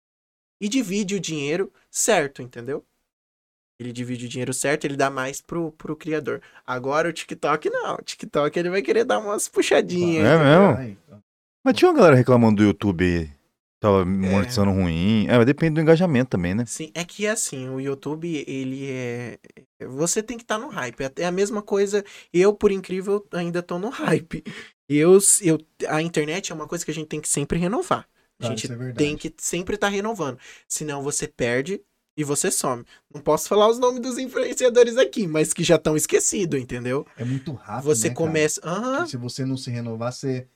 e 0.60 0.70
divide 0.70 1.16
o 1.16 1.20
dinheiro 1.20 1.72
certo, 1.90 2.42
entendeu? 2.42 2.84
Ele 3.80 3.92
divide 3.92 4.26
o 4.26 4.30
dinheiro 4.30 4.54
certo, 4.54 4.86
ele 4.86 4.96
dá 4.96 5.10
mais 5.10 5.42
pro, 5.42 5.72
pro 5.74 5.96
criador. 5.96 6.42
Agora 6.66 7.10
o 7.10 7.14
TikTok 7.14 7.70
não. 7.70 7.96
O 7.96 8.02
TikTok 8.02 8.58
ele 8.58 8.70
vai 8.70 8.82
querer 8.82 9.04
dar 9.04 9.20
umas 9.20 9.50
puxadinhas. 9.50 10.26
É 10.26 10.38
mesmo? 10.38 10.78
Aí, 10.78 10.98
Mas 11.64 11.76
tinha 11.76 11.92
uma 11.92 11.98
galera 11.98 12.16
reclamando 12.16 12.58
do 12.58 12.64
YouTube. 12.64 13.30
Tava 13.82 14.06
monetizando 14.06 14.72
ruim. 14.72 15.28
É, 15.28 15.38
mas 15.38 15.46
depende 15.46 15.76
do 15.76 15.82
engajamento 15.82 16.30
também, 16.30 16.56
né? 16.56 16.64
Sim, 16.66 16.90
é 16.96 17.04
que 17.04 17.28
assim, 17.28 17.70
o 17.70 17.80
YouTube, 17.80 18.44
ele 18.48 18.90
é. 18.90 19.38
Você 19.82 20.24
tem 20.24 20.38
que 20.38 20.44
estar 20.44 20.58
no 20.58 20.70
hype. 20.70 21.04
É 21.18 21.26
a 21.26 21.32
mesma 21.32 21.62
coisa. 21.62 22.04
Eu, 22.34 22.54
por 22.54 22.72
incrível, 22.72 23.28
ainda 23.34 23.62
tô 23.62 23.78
no 23.78 23.90
hype. 23.90 24.44
Eu, 24.88 25.18
eu, 25.42 25.60
a 25.90 26.02
internet 26.02 26.52
é 26.52 26.56
uma 26.56 26.68
coisa 26.68 26.86
que 26.86 26.92
a 26.92 26.94
gente 26.94 27.08
tem 27.08 27.20
que 27.20 27.28
sempre 27.28 27.60
renovar. 27.60 28.08
A 28.40 28.48
gente 28.48 28.72
é 28.72 28.94
tem 28.94 29.16
que 29.16 29.34
sempre 29.38 29.76
estar 29.76 29.90
renovando. 29.90 30.38
Senão 30.68 31.02
você 31.02 31.28
perde 31.28 31.82
e 32.18 32.24
você 32.24 32.50
some. 32.50 32.86
Não 33.14 33.22
posso 33.22 33.48
falar 33.48 33.70
os 33.70 33.80
nomes 33.80 34.02
dos 34.02 34.18
influenciadores 34.18 34.98
aqui, 34.98 35.28
mas 35.28 35.54
que 35.54 35.64
já 35.64 35.76
estão 35.76 35.96
esquecidos, 35.96 36.60
entendeu? 36.60 37.06
É 37.18 37.26
muito 37.26 37.52
rápido. 37.54 37.86
Você 37.86 38.10
né, 38.10 38.16
começa. 38.16 38.62
E 39.06 39.10
Se 39.10 39.18
você 39.18 39.46
não 39.46 39.58
se 39.58 39.70
renovar, 39.70 40.12
você, 40.14 40.48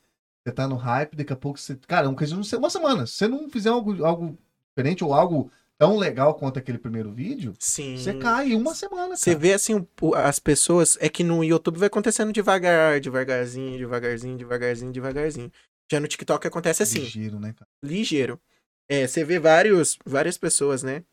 você 0.43 0.53
tá 0.53 0.67
no 0.67 0.75
hype, 0.75 1.15
daqui 1.15 1.33
a 1.33 1.37
pouco 1.37 1.59
você. 1.59 1.75
Cara, 1.87 2.05
é 2.05 2.09
uma 2.09 2.15
coisa 2.15 2.33
de 2.33 2.55
uma 2.55 2.69
semana. 2.69 3.05
Se 3.05 3.13
você 3.13 3.27
não 3.27 3.49
fizer 3.49 3.69
algo, 3.69 4.05
algo 4.05 4.37
diferente 4.69 5.03
ou 5.03 5.13
algo 5.13 5.51
tão 5.77 5.97
legal 5.97 6.35
quanto 6.35 6.59
aquele 6.59 6.77
primeiro 6.77 7.11
vídeo, 7.11 7.53
Sim. 7.57 7.97
você 7.97 8.13
cai 8.13 8.53
uma 8.53 8.75
semana, 8.75 9.15
Você 9.15 9.33
vê 9.33 9.53
assim, 9.53 9.87
as 10.15 10.37
pessoas. 10.37 10.97
É 10.99 11.07
que 11.07 11.23
no 11.23 11.43
YouTube 11.43 11.77
vai 11.77 11.87
acontecendo 11.87 12.33
devagar, 12.33 12.99
devagarzinho, 12.99 13.77
devagarzinho, 13.77 14.37
devagarzinho, 14.37 14.91
devagarzinho. 14.91 15.51
Já 15.91 15.99
no 15.99 16.07
TikTok 16.07 16.45
acontece 16.47 16.83
assim, 16.83 16.99
Ligeiro, 16.99 17.39
né, 17.39 17.53
cara? 17.53 17.67
ligeiro. 17.83 18.39
É, 18.87 19.07
você 19.07 19.23
vê 19.23 19.39
vários, 19.39 19.97
várias 20.05 20.37
pessoas, 20.37 20.83
né? 20.83 21.03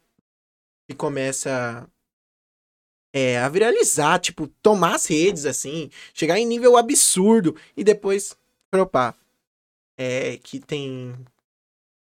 Que 0.89 0.95
começa 0.97 1.89
é, 3.15 3.39
a 3.39 3.49
viralizar, 3.49 4.19
tipo, 4.19 4.47
tomar 4.63 4.95
as 4.97 5.07
redes, 5.07 5.47
assim, 5.47 5.91
chegar 6.13 6.39
em 6.39 6.47
nível 6.47 6.77
absurdo 6.77 7.57
e 7.77 7.83
depois 7.83 8.37
dropar. 8.73 9.17
É, 9.99 10.37
que 10.39 10.61
tem. 10.61 11.15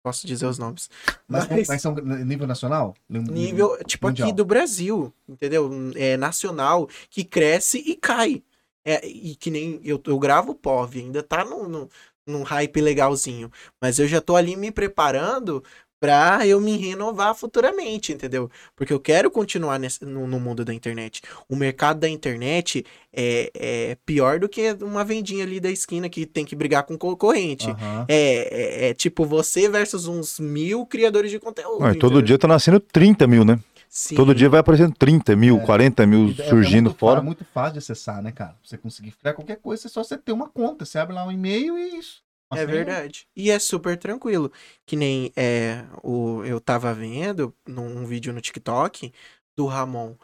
Posso 0.03 0.25
dizer 0.25 0.45
os 0.47 0.57
nomes. 0.57 0.89
Mas, 1.27 1.47
Mas- 1.47 1.67
mas 1.67 1.81
são 1.81 1.93
nível 1.93 2.47
nacional? 2.47 2.95
nível, 3.09 3.77
tipo, 3.83 4.07
mundial. 4.07 4.27
aqui 4.29 4.35
do 4.35 4.45
Brasil, 4.45 5.13
entendeu? 5.27 5.69
É 5.95 6.17
nacional, 6.17 6.87
que 7.09 7.23
cresce 7.23 7.77
e 7.79 7.95
cai. 7.95 8.41
É, 8.83 9.05
e 9.05 9.35
que 9.35 9.51
nem 9.51 9.79
eu, 9.83 10.01
eu 10.07 10.17
gravo 10.17 10.53
o 10.53 10.55
POV, 10.55 10.99
ainda 11.01 11.21
tá 11.21 11.45
num, 11.45 11.67
num, 11.69 11.89
num 12.25 12.43
hype 12.43 12.81
legalzinho. 12.81 13.51
Mas 13.81 13.99
eu 13.99 14.07
já 14.07 14.21
tô 14.21 14.35
ali 14.35 14.55
me 14.55 14.71
preparando 14.71 15.63
pra 16.01 16.45
eu 16.47 16.59
me 16.59 16.75
renovar 16.77 17.35
futuramente, 17.35 18.11
entendeu? 18.11 18.49
Porque 18.75 18.91
eu 18.91 18.99
quero 18.99 19.29
continuar 19.29 19.77
nesse- 19.77 20.03
no, 20.03 20.25
no 20.25 20.39
mundo 20.39 20.65
da 20.65 20.73
internet. 20.73 21.21
O 21.47 21.55
mercado 21.55 21.99
da 21.99 22.09
internet 22.09 22.83
é, 23.13 23.51
é 23.53 23.97
pior 24.03 24.39
do 24.39 24.49
que 24.49 24.75
uma 24.81 25.05
vendinha 25.05 25.43
ali 25.43 25.59
da 25.59 25.69
esquina 25.69 26.09
que 26.09 26.25
tem 26.25 26.43
que 26.43 26.55
brigar 26.55 26.83
com 26.83 26.97
concorrente. 26.97 27.69
Aham. 27.69 28.05
É, 28.07 28.85
é, 28.87 28.89
é 28.89 28.93
tipo 28.95 29.23
você 29.25 29.69
versus 29.69 30.07
uns 30.07 30.39
mil 30.39 30.87
criadores 30.87 31.29
de 31.29 31.37
conteúdo. 31.39 31.87
E 31.87 31.95
todo 31.99 32.21
dia 32.23 32.39
tá 32.39 32.47
nascendo 32.47 32.79
30 32.79 33.27
mil, 33.27 33.45
né? 33.45 33.59
Sim. 33.87 34.15
Todo 34.15 34.33
dia 34.33 34.49
vai 34.49 34.61
aparecendo 34.61 34.95
30 34.97 35.35
mil, 35.35 35.57
É. 35.57 35.59
40 35.59 36.07
mil 36.07 36.29
E 36.29 36.41
é- 36.41 36.45
é 36.45 36.49
surgindo 36.49 36.85
muito 36.85 36.97
fora. 36.97 37.19
É 37.19 37.23
muito 37.23 37.45
fácil 37.53 37.73
de 37.73 37.79
acessar, 37.79 38.23
né, 38.23 38.31
cara? 38.31 38.55
Você 38.63 38.75
conseguir 38.75 39.11
criar 39.11 39.33
qualquer 39.33 39.57
coisa, 39.57 39.85
é 39.85 39.89
só 39.89 40.03
você 40.03 40.17
ter 40.17 40.31
uma 40.31 40.49
conta. 40.49 40.83
Você 40.83 40.97
abre 40.97 41.13
lá 41.13 41.27
um 41.27 41.31
e-mail 41.31 41.77
e 41.77 41.99
isso. 41.99 42.23
Uma 42.51 42.59
É 42.59 42.65
verdade. 42.65 43.27
E 43.35 43.49
é 43.49 43.57
super 43.59 43.97
tranquilo. 43.97 44.51
Que 44.85 44.95
nem 44.95 45.31
é, 45.35 45.85
o, 46.03 46.43
eu 46.43 46.59
tava 46.59 46.93
vendo 46.93 47.55
num 47.67 48.05
vídeo 48.05 48.33
no 48.33 48.41
TikTok 48.41 49.11
do 49.57 49.65
Ramon. 49.65 50.15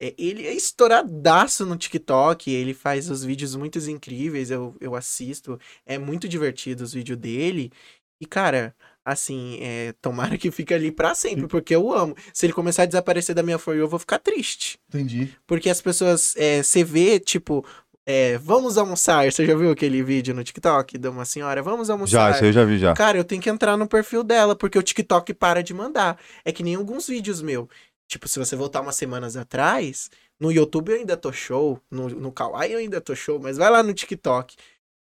é, 0.00 0.14
ele 0.18 0.46
é 0.46 0.54
estouradaço 0.54 1.64
no 1.64 1.76
TikTok, 1.76 2.50
ele 2.50 2.74
faz 2.74 3.08
os 3.10 3.24
vídeos 3.24 3.54
muito 3.56 3.78
incríveis, 3.78 4.50
eu, 4.50 4.76
eu 4.80 4.94
assisto, 4.94 5.58
é 5.86 5.98
muito 5.98 6.28
divertido 6.28 6.84
os 6.84 6.92
vídeos 6.92 7.18
dele. 7.18 7.72
E, 8.20 8.26
cara, 8.26 8.74
assim, 9.04 9.58
é, 9.60 9.92
tomara 10.02 10.38
que 10.38 10.50
fique 10.50 10.72
ali 10.74 10.90
pra 10.90 11.14
sempre, 11.14 11.46
porque 11.46 11.74
eu 11.74 11.92
amo. 11.92 12.16
Se 12.32 12.46
ele 12.46 12.52
começar 12.52 12.82
a 12.84 12.86
desaparecer 12.86 13.34
da 13.34 13.42
minha 13.42 13.58
For 13.58 13.74
You, 13.74 13.82
eu 13.82 13.88
vou 13.88 13.98
ficar 13.98 14.18
triste. 14.18 14.78
Entendi. 14.88 15.34
Porque 15.46 15.68
as 15.70 15.80
pessoas, 15.80 16.34
é, 16.36 16.62
você 16.62 16.82
vê, 16.82 17.20
tipo, 17.20 17.64
é, 18.06 18.38
vamos 18.38 18.78
almoçar. 18.78 19.30
Você 19.30 19.44
já 19.44 19.56
viu 19.56 19.70
aquele 19.72 20.00
vídeo 20.02 20.32
no 20.32 20.44
TikTok 20.44 20.96
de 20.96 21.08
uma 21.08 21.24
senhora? 21.24 21.60
Vamos 21.60 21.88
Já, 21.88 21.94
almoçar. 21.94 22.30
isso 22.30 22.42
aí 22.44 22.48
eu 22.50 22.52
já 22.52 22.64
vi 22.64 22.78
já. 22.78 22.94
Cara, 22.94 23.18
eu 23.18 23.24
tenho 23.24 23.42
que 23.42 23.50
entrar 23.50 23.76
no 23.76 23.88
perfil 23.88 24.22
dela, 24.22 24.54
porque 24.54 24.78
o 24.78 24.82
TikTok 24.82 25.34
para 25.34 25.62
de 25.62 25.74
mandar. 25.74 26.16
É 26.44 26.52
que 26.52 26.62
nem 26.62 26.76
alguns 26.76 27.08
vídeos 27.08 27.42
meu. 27.42 27.68
Tipo, 28.08 28.28
se 28.28 28.38
você 28.38 28.54
voltar 28.54 28.80
umas 28.80 28.94
semanas 28.94 29.36
atrás, 29.36 30.08
no 30.38 30.52
YouTube 30.52 30.90
eu 30.92 30.98
ainda 30.98 31.16
tô 31.16 31.32
show, 31.32 31.80
no, 31.90 32.08
no 32.08 32.30
Kawaii 32.30 32.72
eu 32.72 32.78
ainda 32.78 33.00
tô 33.00 33.16
show, 33.16 33.40
mas 33.40 33.56
vai 33.56 33.68
lá 33.68 33.82
no 33.82 33.92
TikTok. 33.92 34.54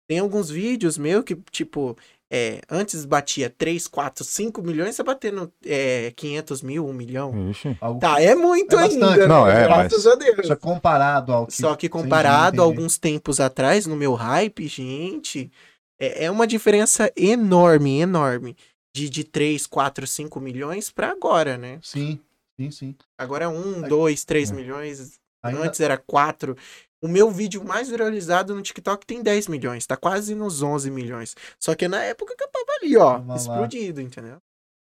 Tem 0.06 0.20
alguns 0.20 0.50
vídeos 0.50 0.98
meu 0.98 1.24
que, 1.24 1.36
tipo, 1.52 1.96
é, 2.32 2.62
antes 2.70 3.06
batia 3.06 3.50
3, 3.50 3.88
4, 3.88 4.24
5 4.24 4.62
milhões, 4.62 4.96
você 4.96 5.04
batendo 5.04 5.52
é, 5.66 6.12
500 6.16 6.62
mil, 6.62 6.88
1 6.88 6.94
milhão. 6.94 7.50
Ixi. 7.50 7.78
Tá, 8.00 8.22
é 8.22 8.36
muito 8.36 8.76
É 8.78 8.84
ainda. 8.84 9.00
bastante. 9.06 9.20
né? 9.22 9.28
Não, 9.28 9.48
é, 9.48 9.64
Graças 9.64 10.06
a 10.08 10.16
Deus. 10.16 10.48
Só 10.48 10.56
comparado 10.56 11.34
ao 11.34 11.48
que... 11.48 11.54
Só 11.54 11.76
que 11.76 11.90
comparado 11.90 12.62
a 12.62 12.66
alguns 12.66 12.98
tempos 12.98 13.40
atrás, 13.40 13.86
no 13.88 13.96
meu 13.96 14.14
hype, 14.14 14.68
gente, 14.68 15.52
é, 16.00 16.26
é 16.26 16.32
uma 16.32 16.46
diferença 16.46 17.12
enorme, 17.16 18.00
enorme. 18.00 18.56
De, 18.96 19.08
de 19.10 19.24
3, 19.24 19.68
4, 19.68 20.08
5 20.08 20.40
milhões 20.40 20.90
pra 20.90 21.12
agora, 21.12 21.58
né? 21.58 21.80
Sim, 21.82 22.20
sim, 22.60 22.72
sim. 22.72 22.96
Agora 23.18 23.46
é 23.46 23.48
1, 23.48 23.84
Aí- 23.84 23.90
2, 23.90 24.26
3 24.26 24.52
É. 24.52 24.54
milhões. 24.56 25.20
Ainda... 25.44 25.62
Antes 25.64 25.80
era 25.80 25.96
4. 25.98 26.58
O 27.02 27.08
meu 27.08 27.32
vídeo 27.32 27.64
mais 27.64 27.90
viralizado 27.90 28.54
no 28.54 28.62
TikTok 28.62 29.06
tem 29.06 29.22
10 29.24 29.48
milhões. 29.48 29.86
Tá 29.88 29.96
quase 29.96 30.36
nos 30.36 30.62
11 30.62 30.92
milhões. 30.92 31.36
Só 31.58 31.74
que 31.74 31.88
na 31.88 32.04
época 32.04 32.36
que 32.36 32.44
eu 32.44 32.48
tava 32.50 32.66
ali, 32.82 32.98
ó, 32.98 33.22
lá. 33.26 33.36
explodido, 33.36 34.02
entendeu? 34.02 34.38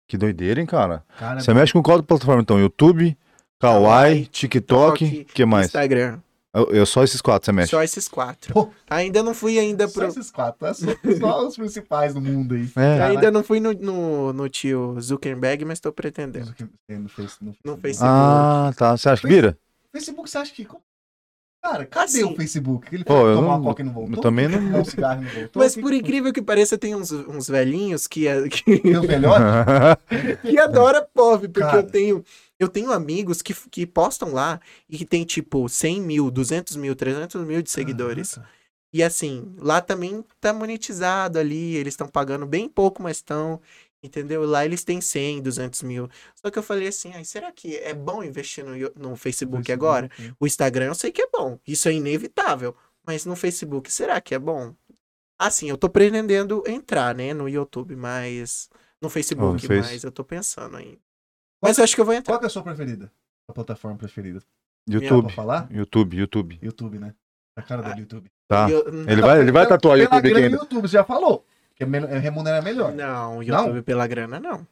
Que 0.09 0.16
doideira, 0.16 0.61
hein, 0.61 0.66
cara? 0.66 1.02
Cara, 1.18 1.40
Você 1.40 1.52
mexe 1.52 1.72
com 1.72 1.82
qual 1.82 2.00
plataforma, 2.02 2.42
então? 2.42 2.61
YouTube, 2.61 3.16
Kawaii, 3.59 4.26
TikTok, 4.26 5.04
TikTok, 5.04 5.30
o 5.32 5.34
que 5.34 5.44
mais? 5.44 5.66
Instagram. 5.66 6.20
Eu, 6.54 6.70
eu 6.70 6.86
só 6.86 7.02
esses 7.04 7.20
quatro 7.20 7.44
você 7.44 7.52
mexe. 7.52 7.70
Só 7.70 7.82
esses 7.82 8.09
quatro. 8.09 8.54
Pô. 8.54 8.70
Ainda 8.88 9.22
não 9.22 9.34
fui 9.34 9.59
ainda 9.59 9.86
só 9.88 10.00
pro. 10.00 10.09
esses 10.09 10.30
quatro, 10.30 10.61
tá? 10.61 10.72
Só, 10.72 10.86
só 11.20 11.46
os 11.46 11.57
principais 11.57 12.14
do 12.14 12.20
mundo 12.20 12.54
aí. 12.54 12.66
É. 12.76 13.02
Ainda 13.02 13.30
não 13.30 13.42
fui 13.42 13.61
no, 13.61 13.74
no, 13.74 14.32
no 14.32 14.48
tio 14.48 14.96
Zuckerberg, 15.00 15.64
mas 15.66 15.80
tô 15.80 15.92
pretendendo. 15.92 16.54
No 16.88 17.09
Face- 17.11 17.38
no 17.42 17.46
Facebook. 17.74 17.80
Facebook. 17.82 18.09
Ah, 18.11 18.72
tá. 18.74 18.96
Você 18.96 19.09
acha 19.11 19.20
que 19.20 19.28
vira? 19.28 19.59
Facebook, 19.92 20.30
você 20.30 20.38
acha 20.38 20.52
que... 20.54 20.66
Cara, 21.70 21.86
cadê 21.86 22.04
Assim. 22.04 22.24
o 22.24 22.36
Facebook? 22.36 22.94
Ele 22.94 23.04
Pô, 23.04 23.14
foi 23.14 23.30
eu 23.32 23.34
tomar 23.36 23.48
não- 23.48 23.56
uma 23.58 23.62
coca 23.62 23.82
e 23.82 23.84
não 23.84 23.92
voltou? 23.92 24.14
eu 24.16 24.20
também 24.22 24.46
não- 24.48 24.58
um 24.58 24.62
e 24.62 24.70
não 25.00 25.22
voltou? 25.28 25.50
Mas 25.62 25.74
por 25.76 25.92
incrível 25.92 26.32
que 26.32 26.40
pareça, 26.42 26.78
tem 26.78 26.94
uns, 26.94 27.10
uns 27.10 27.48
velhinhos 27.48 28.06
que, 28.06 28.28
é- 28.28 28.48
que, 28.48 28.78
Tem 28.80 28.96
os 28.96 29.06
melhores? 29.06 29.44
que 30.42 30.58
adora 30.58 31.02
POV, 31.02 31.48
porque 31.48 31.60
Cara. 31.68 31.78
eu 31.78 31.82
tenho, 31.82 32.24
eu 32.58 32.68
tenho 32.68 32.92
amigos 32.92 33.42
que, 33.42 33.54
que 33.70 33.84
postam 33.86 34.32
lá 34.32 34.60
e 34.88 34.96
que 34.96 35.04
tem 35.04 35.24
tipo 35.24 35.68
100 35.68 36.00
mil, 36.00 36.30
200 36.30 36.76
mil, 36.76 36.94
300 36.94 37.44
mil 37.44 37.60
de 37.62 37.70
seguidores. 37.70 38.34
Caraca. 38.34 38.54
E 38.92 39.02
assim, 39.02 39.52
lá 39.58 39.80
também 39.80 40.24
tá 40.40 40.54
monetizado 40.54 41.38
ali, 41.38 41.74
eles 41.76 41.92
estão 41.92 42.06
pagando 42.08 42.46
bem 42.46 42.66
pouco, 42.68 43.02
mas 43.02 43.18
estão, 43.18 43.60
entendeu? 44.07 44.44
Lá 44.44 44.64
eles 44.64 44.82
têm 44.84 45.00
100, 45.00 45.42
200 45.42 45.82
mil. 45.82 46.09
Só 46.34 46.50
que 46.50 46.59
eu 46.59 46.62
falei 46.62 46.88
assim, 46.88 47.12
ai, 47.14 47.24
será 47.24 47.52
que 47.52 47.76
é 47.76 47.92
bom 47.94 48.22
investir 48.22 48.64
no, 48.64 49.11
no 49.11 49.16
Facebook 49.16 49.70
agora? 49.70 50.11
O 50.40 50.46
Instagram 50.46 50.86
eu 50.86 50.94
sei 50.94 51.12
que 51.12 51.22
é 51.22 51.28
bom, 51.32 51.59
isso 51.66 51.88
é 51.88 51.92
inevitável. 51.92 52.74
Mas 53.07 53.24
no 53.24 53.36
Facebook, 53.36 53.92
será 53.92 54.20
que 54.20 54.34
é 54.34 54.38
bom? 54.38 54.74
Assim, 55.38 55.68
eu 55.68 55.76
tô 55.76 55.88
pretendendo 55.88 56.64
entrar, 56.66 57.14
né, 57.14 57.32
no 57.34 57.48
YouTube, 57.48 57.94
mas. 57.94 58.68
No 59.00 59.11
Facebook, 59.11 59.66
Oh, 59.66 59.74
mas 59.76 60.02
eu 60.02 60.11
tô 60.11 60.24
pensando 60.24 60.76
ainda. 60.76 60.98
Mas 61.62 61.76
eu 61.78 61.84
acho 61.84 61.94
que 61.94 62.00
eu 62.00 62.04
vou 62.04 62.14
entrar. 62.14 62.32
Qual 62.32 62.38
que 62.40 62.46
é 62.46 62.48
a 62.48 62.50
sua 62.50 62.62
preferida? 62.62 63.12
A 63.48 63.52
plataforma 63.52 63.96
preferida? 63.98 64.40
YouTube. 64.88 65.26
Pra 65.26 65.34
falar? 65.34 65.68
YouTube, 65.70 66.16
YouTube. 66.16 66.59
YouTube, 66.62 66.98
né? 66.98 67.14
A 67.57 67.62
cara 67.62 67.86
Ah. 67.86 67.92
do 67.92 68.00
YouTube. 68.00 68.30
Tá. 68.48 68.68
Eu- 68.70 68.88
Ele 69.09 69.20
vai, 69.20 69.40
ele 69.40 69.52
vai 69.52 69.66
tatuar 69.66 69.98
Pela 69.98 70.04
YouTube 70.04 70.28
grana 70.30 70.46
ainda. 70.46 70.57
YouTube, 70.59 70.82
você 70.88 70.92
já 70.92 71.04
falou. 71.04 71.44
Que 71.77 71.85
é 71.85 71.87
é 71.87 72.18
remunera 72.18 72.61
melhor. 72.62 72.93
Não, 72.93 73.43
YouTube 73.43 73.83
pela 73.83 74.07
grana, 74.07 74.41
não. 74.41 74.66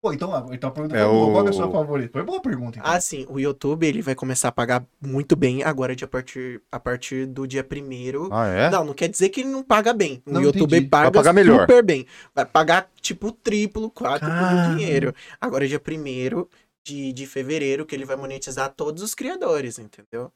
Pô, 0.00 0.12
então, 0.12 0.34
a- 0.34 0.46
então 0.52 0.68
a 0.70 0.72
pergunta 0.72 0.96
É 0.96 1.02
foi 1.04 1.08
boa. 1.12 1.32
Qual 1.32 1.46
é 1.46 1.50
a 1.50 1.52
sua 1.52 1.70
favorita? 1.70 2.12
Foi 2.12 2.22
boa 2.22 2.38
a 2.38 2.40
pergunta, 2.40 2.78
então. 2.78 2.90
Ah, 2.90 3.00
sim, 3.00 3.26
o 3.28 3.40
YouTube 3.40 3.86
ele 3.86 4.02
vai 4.02 4.14
começar 4.14 4.48
a 4.48 4.52
pagar 4.52 4.84
muito 5.00 5.34
bem 5.34 5.64
agora 5.64 5.96
de 5.96 6.04
a 6.04 6.08
partir, 6.08 6.62
a 6.70 6.78
partir 6.78 7.26
do 7.26 7.46
dia 7.46 7.64
primeiro. 7.64 8.28
Ah, 8.32 8.46
é? 8.46 8.70
Não, 8.70 8.84
não 8.84 8.94
quer 8.94 9.08
dizer 9.08 9.30
que 9.30 9.40
ele 9.40 9.48
não 9.50 9.62
paga 9.62 9.92
bem. 9.92 10.22
O 10.26 10.32
Não, 10.32 10.42
YouTube 10.42 10.76
entendi. 10.76 10.88
paga 10.88 11.04
Vai 11.04 11.12
pagar 11.12 11.32
melhor. 11.32 11.60
super 11.60 11.82
bem. 11.82 12.06
Vai 12.34 12.44
pagar 12.46 12.88
tipo 13.00 13.32
triplo, 13.32 13.90
quatro 13.90 14.28
do 14.28 14.76
dinheiro. 14.76 15.14
Agora 15.40 15.64
é 15.64 15.68
dia 15.68 15.80
primeiro 15.80 16.48
de, 16.84 17.12
de 17.12 17.26
fevereiro 17.26 17.84
que 17.84 17.94
ele 17.94 18.04
vai 18.04 18.16
monetizar 18.16 18.72
todos 18.76 19.02
os 19.02 19.14
criadores, 19.14 19.78
entendeu? 19.78 20.30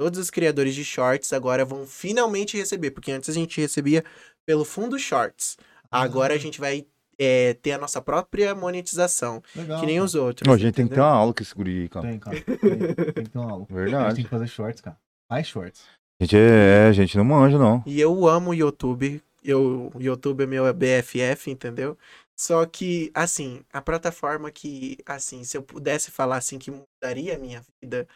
Todos 0.00 0.18
os 0.18 0.30
criadores 0.30 0.74
de 0.74 0.82
shorts 0.82 1.30
agora 1.30 1.62
vão 1.62 1.86
finalmente 1.86 2.56
receber, 2.56 2.90
porque 2.90 3.12
antes 3.12 3.28
a 3.28 3.34
gente 3.34 3.60
recebia 3.60 4.02
pelo 4.46 4.64
fundo 4.64 4.98
shorts. 4.98 5.58
Agora 5.90 6.32
a 6.32 6.38
gente 6.38 6.58
vai 6.58 6.86
é, 7.18 7.52
ter 7.52 7.72
a 7.72 7.78
nossa 7.78 8.00
própria 8.00 8.54
monetização, 8.54 9.42
Legal. 9.54 9.78
que 9.78 9.84
nem 9.84 10.00
os 10.00 10.14
outros. 10.14 10.48
Ó, 10.48 10.54
a 10.54 10.56
gente 10.56 10.72
tem 10.74 10.86
que 10.86 10.94
ter 10.94 11.00
entendeu? 11.00 11.04
uma 11.04 11.12
aula 11.12 11.34
com 11.34 11.42
esse 11.42 11.54
guri 11.54 11.82
aí, 11.82 11.88
cara. 11.90 12.08
Tem, 12.08 12.18
cara. 12.18 12.40
Tem, 12.40 12.56
tem 12.56 13.24
que 13.24 13.30
ter 13.30 13.38
uma 13.38 13.50
aula. 13.50 13.66
A 13.68 13.72
gente 13.72 13.74
Verdade. 13.74 14.14
tem 14.14 14.24
que 14.24 14.30
fazer 14.30 14.46
shorts, 14.46 14.80
cara. 14.80 14.96
Mais 15.30 15.46
shorts. 15.46 15.82
A 16.18 16.24
gente 16.24 16.34
é, 16.34 16.86
a 16.88 16.92
gente 16.92 17.18
não 17.18 17.24
manja, 17.24 17.58
não. 17.58 17.82
E 17.84 18.00
eu 18.00 18.26
amo 18.26 18.52
o 18.52 18.54
YouTube. 18.54 19.22
Eu, 19.44 19.92
o 19.94 20.00
YouTube 20.00 20.44
é 20.44 20.46
meu 20.46 20.64
BFF, 20.72 21.50
entendeu? 21.50 21.98
Só 22.40 22.64
que, 22.64 23.10
assim, 23.12 23.60
a 23.70 23.82
plataforma 23.82 24.50
que, 24.50 24.96
assim, 25.04 25.44
se 25.44 25.58
eu 25.58 25.62
pudesse 25.62 26.10
falar 26.10 26.38
assim 26.38 26.58
que 26.58 26.70
mudaria 26.70 27.36
a 27.36 27.38
minha 27.38 27.62
vida, 27.82 28.08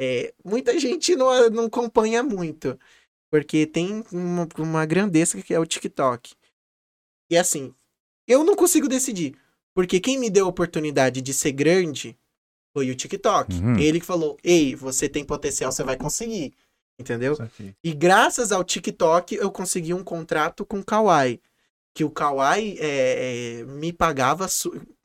é, 0.00 0.32
muita 0.42 0.78
gente 0.80 1.14
não, 1.14 1.50
não 1.50 1.64
acompanha 1.66 2.22
muito. 2.22 2.78
Porque 3.30 3.66
tem 3.66 4.02
uma, 4.10 4.48
uma 4.58 4.86
grandeza 4.86 5.40
que 5.42 5.52
é 5.52 5.60
o 5.60 5.66
TikTok. 5.66 6.32
E 7.30 7.36
assim, 7.36 7.74
eu 8.26 8.42
não 8.42 8.56
consigo 8.56 8.88
decidir. 8.88 9.36
Porque 9.74 10.00
quem 10.00 10.18
me 10.18 10.30
deu 10.30 10.46
a 10.46 10.48
oportunidade 10.48 11.20
de 11.20 11.34
ser 11.34 11.52
grande 11.52 12.18
foi 12.72 12.90
o 12.90 12.94
TikTok. 12.96 13.54
Uhum. 13.54 13.78
Ele 13.78 14.00
que 14.00 14.06
falou: 14.06 14.36
Ei, 14.42 14.74
você 14.74 15.08
tem 15.08 15.24
potencial, 15.24 15.70
você 15.70 15.84
vai 15.84 15.96
conseguir. 15.96 16.54
Entendeu? 16.98 17.36
E 17.82 17.94
graças 17.94 18.52
ao 18.52 18.64
TikTok 18.64 19.34
eu 19.34 19.50
consegui 19.50 19.94
um 19.94 20.02
contrato 20.02 20.64
com 20.64 20.80
o 20.80 20.84
Kawaii. 20.84 21.40
Que 21.94 22.04
o 22.04 22.10
Kawaii 22.10 22.78
é, 22.80 23.60
é, 23.60 23.64
me 23.64 23.92
pagava, 23.92 24.46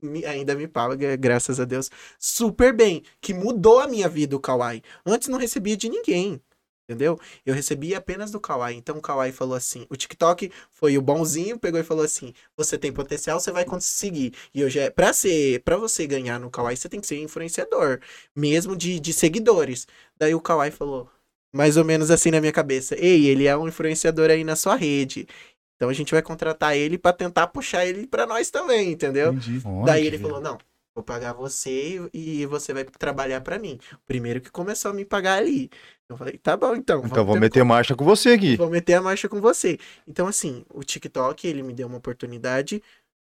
me- 0.01 0.25
ainda 0.25 0.55
me 0.55 0.67
paga, 0.67 1.15
graças 1.15 1.59
a 1.59 1.65
Deus, 1.65 1.89
super 2.19 2.73
bem. 2.73 3.03
Que 3.21 3.33
mudou 3.33 3.79
a 3.79 3.87
minha 3.87 4.07
vida 4.09 4.35
o 4.35 4.39
Kawaii. 4.39 4.81
Antes 5.05 5.27
não 5.27 5.39
recebia 5.39 5.75
de 5.77 5.89
ninguém. 5.89 6.41
Entendeu? 6.87 7.19
Eu 7.43 7.55
recebia 7.55 7.97
apenas 7.97 8.29
do 8.29 8.39
Kawaii. 8.39 8.77
Então 8.77 8.97
o 8.97 9.01
Kawaii 9.01 9.31
falou 9.31 9.55
assim: 9.55 9.87
o 9.89 9.95
TikTok 9.95 10.51
foi 10.69 10.95
o 10.99 11.01
bonzinho, 11.01 11.57
pegou 11.57 11.79
e 11.79 11.83
falou 11.83 12.05
assim: 12.05 12.31
você 12.55 12.77
tem 12.77 12.93
potencial, 12.93 13.39
você 13.39 13.51
vai 13.51 13.65
conseguir. 13.65 14.33
E 14.53 14.63
hoje 14.63 14.77
é. 14.79 14.91
Pra, 14.91 15.11
ser, 15.11 15.63
pra 15.63 15.77
você 15.77 16.05
ganhar 16.05 16.39
no 16.39 16.51
Kawaii, 16.51 16.77
você 16.77 16.87
tem 16.87 17.01
que 17.01 17.07
ser 17.07 17.17
influenciador, 17.19 17.99
mesmo 18.35 18.75
de, 18.75 18.99
de 18.99 19.13
seguidores. 19.13 19.87
Daí 20.15 20.35
o 20.35 20.39
Kawaii 20.41 20.71
falou: 20.71 21.09
mais 21.51 21.77
ou 21.77 21.83
menos 21.85 22.11
assim 22.11 22.29
na 22.31 22.39
minha 22.39 22.51
cabeça. 22.53 22.95
Ei, 22.99 23.25
ele 23.27 23.47
é 23.47 23.57
um 23.57 23.67
influenciador 23.67 24.29
aí 24.29 24.43
na 24.43 24.55
sua 24.55 24.75
rede. 24.75 25.27
Então 25.75 25.89
a 25.89 25.93
gente 25.93 26.11
vai 26.13 26.21
contratar 26.21 26.75
ele 26.75 26.97
pra 26.97 27.11
tentar 27.13 27.47
puxar 27.47 27.85
ele 27.85 28.07
pra 28.07 28.25
nós 28.25 28.49
também, 28.49 28.91
entendeu? 28.91 29.33
Entendi. 29.33 29.61
Daí 29.85 30.01
que 30.03 30.07
ele 30.07 30.17
falou: 30.19 30.39
"Não, 30.39 30.57
vou 30.95 31.03
pagar 31.03 31.33
você 31.33 32.09
e 32.13 32.45
você 32.45 32.73
vai 32.73 32.83
trabalhar 32.85 33.41
pra 33.41 33.59
mim". 33.59 33.77
O 33.93 33.97
primeiro 34.07 34.39
que 34.39 34.49
começou 34.49 34.91
a 34.91 34.93
me 34.93 35.03
pagar 35.03 35.37
ali. 35.37 35.69
Eu 36.07 36.15
falei: 36.15 36.37
"Tá 36.37 36.55
bom, 36.55 36.75
então". 36.75 37.01
Então 37.05 37.25
vou 37.25 37.35
ter- 37.35 37.39
meter 37.41 37.63
marcha 37.65 37.95
com 37.95 38.05
você 38.05 38.29
aqui. 38.29 38.55
Vou 38.55 38.69
meter 38.69 38.93
a 38.93 39.01
marcha 39.01 39.27
com 39.27 39.41
você. 39.41 39.77
Então, 40.07 40.27
assim, 40.27 40.63
o 40.73 40.83
TikTok, 40.83 41.45
ele 41.47 41.61
me 41.63 41.73
deu 41.73 41.87
uma 41.87 41.97
oportunidade. 41.97 42.81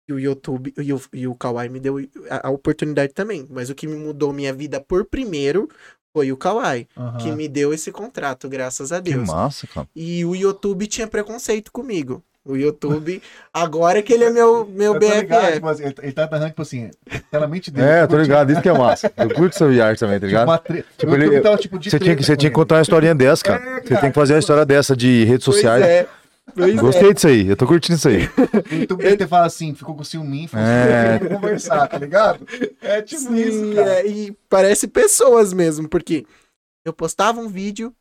E 0.09 0.13
o 0.13 0.19
YouTube 0.19 0.73
e 0.77 0.93
o, 0.93 1.01
e 1.13 1.27
o 1.29 1.35
Kawaii 1.37 1.69
me 1.69 1.79
deu 1.79 1.99
a, 2.29 2.49
a 2.49 2.51
oportunidade 2.51 3.13
também. 3.13 3.47
Mas 3.49 3.71
o 3.71 3.75
que 3.77 3.87
me 3.87 3.95
mudou 3.97 4.33
minha 4.33 4.53
vida 4.53 4.81
por 4.81 5.05
primeiro 5.05 5.69
foi 6.13 6.33
o 6.33 6.37
Kawaii. 6.37 6.89
Aham. 6.97 7.19
Que 7.19 7.31
me 7.31 7.47
deu 7.47 7.73
esse 7.73 7.93
contrato, 7.93 8.49
graças 8.49 8.91
a 8.91 9.01
Que 9.01 9.13
Deus. 9.13 9.29
massa, 9.29 9.69
cara. 9.69 9.87
E 9.95 10.25
o 10.25 10.35
YouTube 10.35 10.87
tinha 10.89 11.07
preconceito 11.07 11.71
comigo. 11.71 12.25
O 12.43 12.57
YouTube, 12.57 13.23
agora 13.53 14.01
que 14.03 14.13
ele 14.15 14.25
é 14.25 14.31
meu, 14.31 14.65
meu 14.67 14.95
Eu 14.95 15.01
tô 15.01 15.07
ligado, 15.15 15.41
BFF. 15.43 15.53
tipo 15.55 15.69
assim, 15.69 15.85
ele, 15.85 15.95
ele 16.03 16.13
tá 16.13 16.23
narrando, 16.31 16.49
tipo 16.49 16.63
assim, 16.63 16.91
pela 17.31 17.47
mente 17.47 17.71
dele. 17.71 17.87
É, 17.87 18.01
tipo, 18.01 18.15
tô 18.15 18.23
ligado, 18.23 18.51
isso 18.51 18.63
que 18.63 18.69
é 18.69 18.73
massa. 18.73 19.13
Eu 19.15 19.35
curto 19.35 19.55
seu 19.57 19.67
arte 19.85 20.01
também, 20.01 20.15
tá 20.19 20.27
Tipo, 20.27 20.27
ligado? 20.27 20.49
uma 20.49 20.59
tre... 20.59 20.85
Tipo, 20.97 21.13
o 21.13 21.17
YouTube 21.17 21.35
ele- 21.35 21.41
tava, 21.43 21.57
tipo, 21.59 21.79
de 21.79 21.91
Você 21.91 21.99
tinha, 21.99 22.17
que, 22.17 22.23
você 22.25 22.37
tinha 22.37 22.39
que 22.39 22.47
ele. 22.47 22.55
contar 22.55 22.77
uma 22.77 22.83
historinha 22.83 23.15
dessa, 23.15 23.45
cara. 23.45 23.63
É, 23.63 23.81
Você 23.83 23.89
cara. 23.91 24.01
tem 24.01 24.11
que 24.11 24.15
fazer 24.15 24.33
uma 24.33 24.39
história 24.39 24.65
dessa 24.65 24.97
de 24.97 25.25
redes 25.25 25.45
Pois 25.45 25.57
sociais. 25.57 25.85
é. 25.85 26.09
Pois 26.57 26.75
é. 26.75 26.81
Gostei 26.81 27.15
disso 27.15 27.27
aí, 27.29 27.47
eu 27.47 27.57
tô 27.57 27.67
curtindo 27.67 27.97
isso 27.99 28.09
aí. 28.09 28.27
O 28.27 28.75
YouTube 28.75 29.03
deve 29.05 29.17
ter 29.19 29.29
falado 29.29 29.47
assim, 29.47 29.75
ficou 29.75 29.95
com 29.95 30.03
ciúminho, 30.03 30.49
falou 30.49 30.67
É. 30.67 31.17
assim, 31.17 31.19
"Vamos 31.29 31.41
conversar, 31.43 31.87
tá 31.89 31.99
ligado? 31.99 32.45
É 32.81 33.03
tipo 33.03 33.21
Sim, 33.21 33.37
isso, 33.37 33.75
cara. 33.77 33.91
é, 34.01 34.07
e 34.07 34.33
parece 34.49 34.89
pessoas 34.89 35.53
mesmo, 35.53 35.89
porque 35.89 36.25
Eu 36.87 36.93
postava 36.95 37.39
um 37.39 37.49
vídeo, 37.49 37.95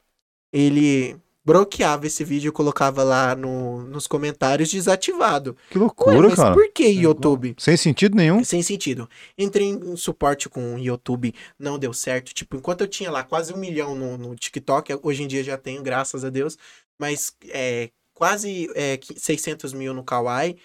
ele 0.53 1.15
bloqueava 1.53 2.05
esse 2.07 2.23
vídeo 2.23 2.49
e 2.49 2.51
colocava 2.51 3.03
lá 3.03 3.35
no, 3.35 3.81
nos 3.83 4.05
comentários 4.07 4.69
desativado. 4.69 5.55
Que 5.69 5.77
Ué, 5.77 5.83
loucura, 5.83 6.21
mas 6.29 6.35
cara. 6.35 6.53
por 6.53 6.71
que 6.71 6.87
YouTube? 6.87 7.55
Sem 7.57 7.75
sentido 7.75 8.15
nenhum. 8.15 8.43
Sem 8.43 8.61
sentido. 8.61 9.09
Entrei 9.37 9.67
em 9.69 9.95
suporte 9.95 10.47
com 10.47 10.75
o 10.75 10.79
YouTube, 10.79 11.33
não 11.57 11.79
deu 11.79 11.93
certo. 11.93 12.33
Tipo, 12.33 12.57
enquanto 12.57 12.81
eu 12.81 12.87
tinha 12.87 13.09
lá 13.09 13.23
quase 13.23 13.53
um 13.53 13.57
milhão 13.57 13.95
no, 13.95 14.17
no 14.17 14.35
TikTok, 14.35 14.99
hoje 15.01 15.23
em 15.23 15.27
dia 15.27 15.43
já 15.43 15.57
tenho, 15.57 15.81
graças 15.81 16.23
a 16.23 16.29
Deus, 16.29 16.57
mas 16.99 17.33
é, 17.49 17.89
quase 18.13 18.69
é, 18.75 18.97
qui- 18.97 19.19
600 19.19 19.73
mil 19.73 19.93
no 19.93 20.03
Kawaii, 20.03 20.57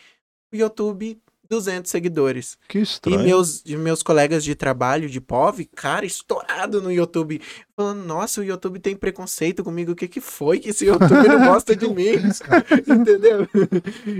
o 0.53 0.57
YouTube, 0.57 1.19
200 1.49 1.91
seguidores. 1.91 2.57
Que 2.69 2.79
E 2.79 2.83
estranho. 2.83 3.21
meus, 3.23 3.63
e 3.65 3.77
meus 3.77 4.03
colegas 4.03 4.43
de 4.45 4.55
trabalho 4.55 5.09
de 5.09 5.21
POV, 5.21 5.67
cara, 5.75 6.05
estourado 6.07 6.81
no 6.83 6.91
YouTube. 6.93 7.41
Falando, 7.77 8.05
nossa, 8.05 8.41
o 8.41 8.45
YouTube 8.45 8.79
tem 8.79 8.97
preconceito 8.97 9.63
comigo. 9.65 9.93
O 9.93 9.97
que 9.97 10.09
que 10.09 10.21
foi 10.21 10.59
que 10.59 10.71
esse 10.71 10.87
YouTube 10.87 11.27
não 11.29 11.47
gosta 11.53 11.75
de 11.77 11.89
mim? 11.89 12.13
Entendeu? 12.89 13.49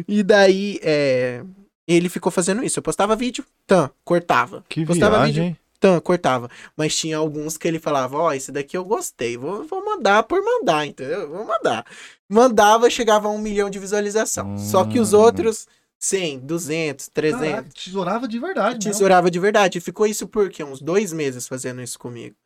E 0.09 0.23
daí, 0.23 0.79
é, 0.83 1.43
ele 1.87 2.09
ficou 2.09 2.31
fazendo 2.33 2.65
isso. 2.65 2.79
Eu 2.79 2.83
postava 2.83 3.15
vídeo, 3.17 3.45
tan, 3.67 3.91
cortava. 4.05 4.65
Que 4.69 4.85
postava 4.87 5.17
viagem. 5.19 5.45
vídeo, 5.49 5.59
tan, 5.81 6.01
cortava. 6.01 6.49
Mas 6.77 6.97
tinha 6.97 7.17
alguns 7.19 7.57
que 7.57 7.69
ele 7.69 7.79
falava, 7.79 8.17
ó, 8.17 8.33
esse 8.33 8.51
daqui 8.51 8.77
eu 8.77 8.85
gostei. 8.85 9.37
Vou, 9.37 9.65
vou 9.65 9.85
mandar 9.85 10.23
por 10.25 10.43
mandar, 10.43 10.87
entendeu? 10.87 11.29
Vou 11.31 11.45
mandar. 11.45 11.85
Mandava, 12.29 12.89
chegava 12.91 13.29
a 13.29 13.31
um 13.31 13.39
milhão 13.39 13.69
de 13.71 13.79
visualização. 13.79 14.57
Só 14.59 14.85
que 14.85 14.99
os 14.99 15.13
Hum. 15.13 15.21
outros, 15.21 15.67
100, 15.99 16.41
200, 16.41 17.09
300. 17.09 17.49
Caraca, 17.49 17.69
tesourava 17.75 18.29
de 18.29 18.39
verdade. 18.39 18.87
Tesourava 18.87 19.31
de 19.31 19.39
verdade. 19.39 19.81
Ficou 19.81 20.07
isso 20.07 20.29
por 20.29 20.51
quê? 20.51 20.63
Uns 20.63 20.81
dois 20.81 21.13
meses 21.13 21.49
fazendo 21.49 21.81
isso 21.83 21.99
comigo. 21.99 22.37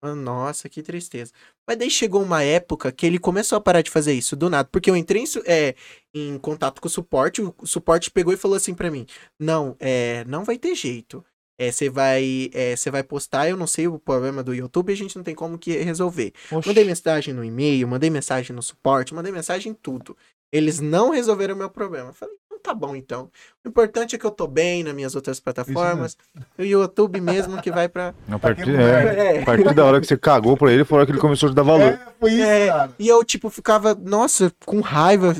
Ah, 0.00 0.14
Nossa, 0.14 0.68
que 0.68 0.82
tristeza. 0.82 1.32
Mas 1.66 1.76
daí 1.76 1.90
chegou 1.90 2.22
uma 2.22 2.42
época 2.42 2.92
que 2.92 3.04
ele 3.04 3.18
começou 3.18 3.56
a 3.58 3.60
parar 3.60 3.82
de 3.82 3.90
fazer 3.90 4.12
isso 4.12 4.36
do 4.36 4.48
nada. 4.48 4.68
Porque 4.70 4.88
eu 4.88 4.96
entrei 4.96 5.22
em, 5.22 5.26
é, 5.44 5.74
em 6.14 6.38
contato 6.38 6.80
com 6.80 6.86
o 6.86 6.90
suporte, 6.90 7.42
o 7.42 7.54
suporte 7.66 8.10
pegou 8.10 8.32
e 8.32 8.36
falou 8.36 8.56
assim 8.56 8.74
pra 8.74 8.90
mim: 8.90 9.06
Não, 9.38 9.76
é, 9.80 10.24
não 10.26 10.44
vai 10.44 10.56
ter 10.56 10.74
jeito. 10.74 11.24
É, 11.60 11.72
Você 11.72 11.90
vai, 11.90 12.50
é, 12.54 12.76
vai 12.88 13.02
postar, 13.02 13.48
eu 13.48 13.56
não 13.56 13.66
sei 13.66 13.88
o 13.88 13.98
problema 13.98 14.44
do 14.44 14.54
YouTube, 14.54 14.92
a 14.92 14.96
gente 14.96 15.16
não 15.16 15.24
tem 15.24 15.34
como 15.34 15.58
que 15.58 15.76
resolver. 15.78 16.32
Oxi. 16.52 16.68
Mandei 16.68 16.84
mensagem 16.84 17.34
no 17.34 17.44
e-mail, 17.44 17.88
mandei 17.88 18.08
mensagem 18.10 18.54
no 18.54 18.62
suporte, 18.62 19.12
mandei 19.12 19.32
mensagem 19.32 19.72
em 19.72 19.74
tudo. 19.74 20.16
Eles 20.52 20.80
não 20.80 21.10
resolveram 21.10 21.54
o 21.54 21.58
meu 21.58 21.68
problema. 21.70 22.08
Eu 22.08 22.14
falei, 22.14 22.34
então 22.46 22.58
tá 22.60 22.74
bom 22.74 22.96
então. 22.96 23.30
O 23.64 23.68
importante 23.68 24.16
é 24.16 24.18
que 24.18 24.24
eu 24.24 24.30
tô 24.30 24.46
bem 24.46 24.82
nas 24.82 24.94
minhas 24.94 25.14
outras 25.14 25.38
plataformas. 25.38 26.16
O 26.58 26.62
YouTube 26.62 27.20
mesmo 27.20 27.60
que 27.60 27.70
vai 27.70 27.88
pra. 27.88 28.14
A 28.30 28.38
partir, 28.38 28.74
é, 28.74 29.36
É. 29.36 29.42
a 29.42 29.44
partir 29.44 29.74
da 29.74 29.84
hora 29.84 30.00
que 30.00 30.06
você 30.06 30.16
cagou 30.16 30.56
pra 30.56 30.72
ele, 30.72 30.84
foi 30.84 30.96
a 30.96 30.98
hora 31.00 31.06
que 31.06 31.12
ele 31.12 31.20
começou 31.20 31.48
a 31.48 31.52
te 31.52 31.54
dar 31.54 31.62
valor. 31.62 31.92
É, 31.92 32.00
foi 32.18 32.32
isso, 32.32 32.42
É, 32.42 32.66
cara. 32.68 32.90
e 32.98 33.06
eu, 33.08 33.22
tipo, 33.24 33.50
ficava, 33.50 33.94
nossa, 33.94 34.50
com 34.64 34.80
raiva, 34.80 35.34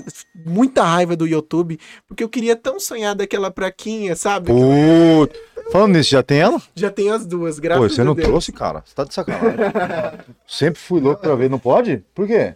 muita 0.46 0.82
raiva 0.84 1.16
do 1.16 1.26
YouTube, 1.26 1.78
porque 2.06 2.22
eu 2.22 2.28
queria 2.28 2.54
tão 2.54 2.78
sonhar 2.78 3.14
daquela 3.14 3.50
praquinha, 3.50 4.14
sabe? 4.14 4.46
Puta. 4.52 5.38
Falando 5.72 5.92
nisso, 5.96 6.10
já 6.10 6.22
tem 6.22 6.38
ela? 6.40 6.60
Já 6.74 6.90
tem 6.90 7.10
as 7.10 7.26
duas, 7.26 7.58
graças 7.58 7.82
Pô, 7.82 7.88
você 7.94 8.02
não 8.04 8.14
Deus. 8.14 8.26
trouxe, 8.28 8.52
cara? 8.52 8.82
Você 8.86 8.94
tá 8.94 9.04
de 9.04 9.12
sacanagem. 9.12 9.58
Sempre 10.46 10.80
fui 10.80 11.00
louco 11.00 11.20
pra 11.20 11.34
ver, 11.34 11.50
não 11.50 11.58
pode? 11.58 12.02
Por 12.14 12.26
quê? 12.26 12.54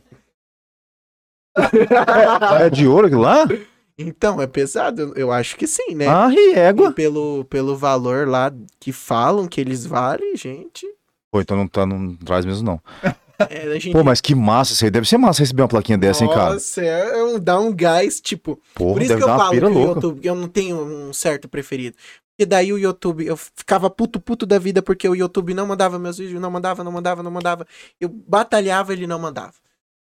É 2.61 2.71
de 2.71 2.87
ouro 2.87 3.19
lá? 3.19 3.47
Então, 3.99 4.41
é 4.41 4.47
pesado? 4.47 5.13
Eu 5.17 5.31
acho 5.31 5.57
que 5.57 5.67
sim, 5.67 5.95
né? 5.95 6.07
Ah, 6.09 6.31
E 6.33 6.55
égua. 6.55 6.93
pelo, 6.93 7.45
pelo 7.45 7.77
valor 7.77 8.27
lá 8.27 8.53
que 8.81 8.93
falam 8.93 9.47
que 9.47 9.61
eles 9.61 9.85
valem, 9.85 10.35
gente. 10.37 10.87
Pô, 11.31 11.41
então 11.41 11.57
não, 11.57 11.67
tá, 11.69 11.87
não 11.87 12.15
traz 12.17 12.45
mesmo, 12.45 12.65
não. 12.65 12.81
É, 13.51 13.79
gente 13.79 13.93
Pô, 13.93 14.05
mas 14.05 14.21
que 14.21 14.35
massa 14.35 14.73
isso 14.73 14.85
aí. 14.85 14.91
Deve 14.91 15.09
ser 15.09 15.19
massa 15.19 15.41
receber 15.41 15.63
uma 15.63 15.69
plaquinha 15.69 15.99
dessa, 15.99 16.23
hein, 16.25 16.31
cara? 16.31 16.55
Nossa, 16.55 16.81
é, 16.81 17.19
é 17.19 17.25
um, 17.25 17.39
dá 17.39 17.59
um 17.59 17.75
gás, 17.75 18.21
tipo. 18.21 18.61
Porra, 18.75 18.93
por 18.95 19.03
isso 19.03 19.17
que 19.17 19.23
eu 19.23 19.27
falo 19.27 19.45
que 19.45 19.57
pira 19.57 19.69
o 19.69 19.73
louca. 19.73 19.95
YouTube, 19.95 20.21
eu 20.27 20.35
não 20.35 20.49
tenho 20.49 20.77
um 20.77 21.13
certo 21.13 21.49
preferido. 21.49 21.97
Porque 22.31 22.47
daí 22.47 22.73
o 22.73 22.79
YouTube, 22.79 23.27
eu 23.27 23.37
ficava 23.37 23.91
puto 23.91 24.21
puto 24.21 24.47
da 24.47 24.59
vida 24.59 24.81
porque 24.81 25.09
o 25.09 25.15
YouTube 25.15 25.55
não 25.55 25.67
mandava 25.67 25.99
meus 25.99 26.19
vídeos, 26.19 26.41
não 26.41 26.51
mandava, 26.51 26.83
não 26.85 26.93
mandava, 26.93 27.23
não 27.23 27.31
mandava. 27.31 27.67
Eu 28.01 28.09
batalhava, 28.09 28.93
ele 28.93 29.07
não 29.07 29.19
mandava. 29.19 29.55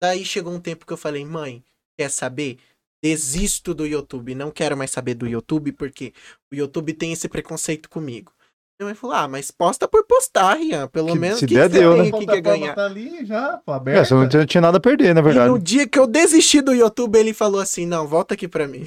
Daí 0.02 0.24
chegou 0.24 0.52
um 0.52 0.58
tempo 0.58 0.84
que 0.84 0.92
eu 0.92 0.96
falei, 0.96 1.24
mãe, 1.24 1.62
quer 1.96 2.10
saber? 2.10 2.58
Desisto 3.00 3.72
do 3.72 3.86
YouTube, 3.86 4.34
não 4.34 4.50
quero 4.50 4.76
mais 4.76 4.90
saber 4.90 5.14
do 5.14 5.28
YouTube 5.28 5.70
porque 5.72 6.12
o 6.52 6.56
YouTube 6.56 6.92
tem 6.92 7.12
esse 7.12 7.28
preconceito 7.28 7.88
comigo. 7.88 8.32
Minha 8.80 8.86
mãe 8.86 8.94
falou, 8.96 9.14
ah, 9.14 9.28
mas 9.28 9.50
posta 9.52 9.86
por 9.86 10.04
postar, 10.04 10.54
Rian. 10.54 10.88
Pelo 10.88 11.12
Que- 11.12 11.18
menos 11.18 11.38
se 11.38 11.44
o 11.44 11.48
que 11.48 11.54
der, 11.54 11.70
você 11.70 11.78
deu, 11.80 11.92
tem 11.94 12.02
né? 12.02 12.08
aqui 12.16 12.26
que 12.26 12.32
é 12.32 12.40
ganhar. 12.40 12.74
Tá 12.74 12.86
ali 12.86 13.24
já, 13.24 13.58
pô, 13.64 13.74
É, 13.88 14.04
você 14.04 14.14
não 14.14 14.28
tinha- 14.28 14.46
tinha 14.46 14.60
nada 14.60 14.78
a 14.78 14.80
perder, 14.80 15.14
na 15.14 15.20
E 15.20 15.24
verdade. 15.24 15.50
no 15.50 15.58
dia 15.58 15.86
que 15.86 15.96
eu 15.98 16.06
desisti 16.06 16.60
do 16.60 16.72
YouTube, 16.72 17.16
ele 17.16 17.32
falou 17.32 17.60
assim: 17.60 17.86
não, 17.86 18.08
volta 18.08 18.34
aqui 18.34 18.48
pra 18.48 18.66
mim. 18.66 18.84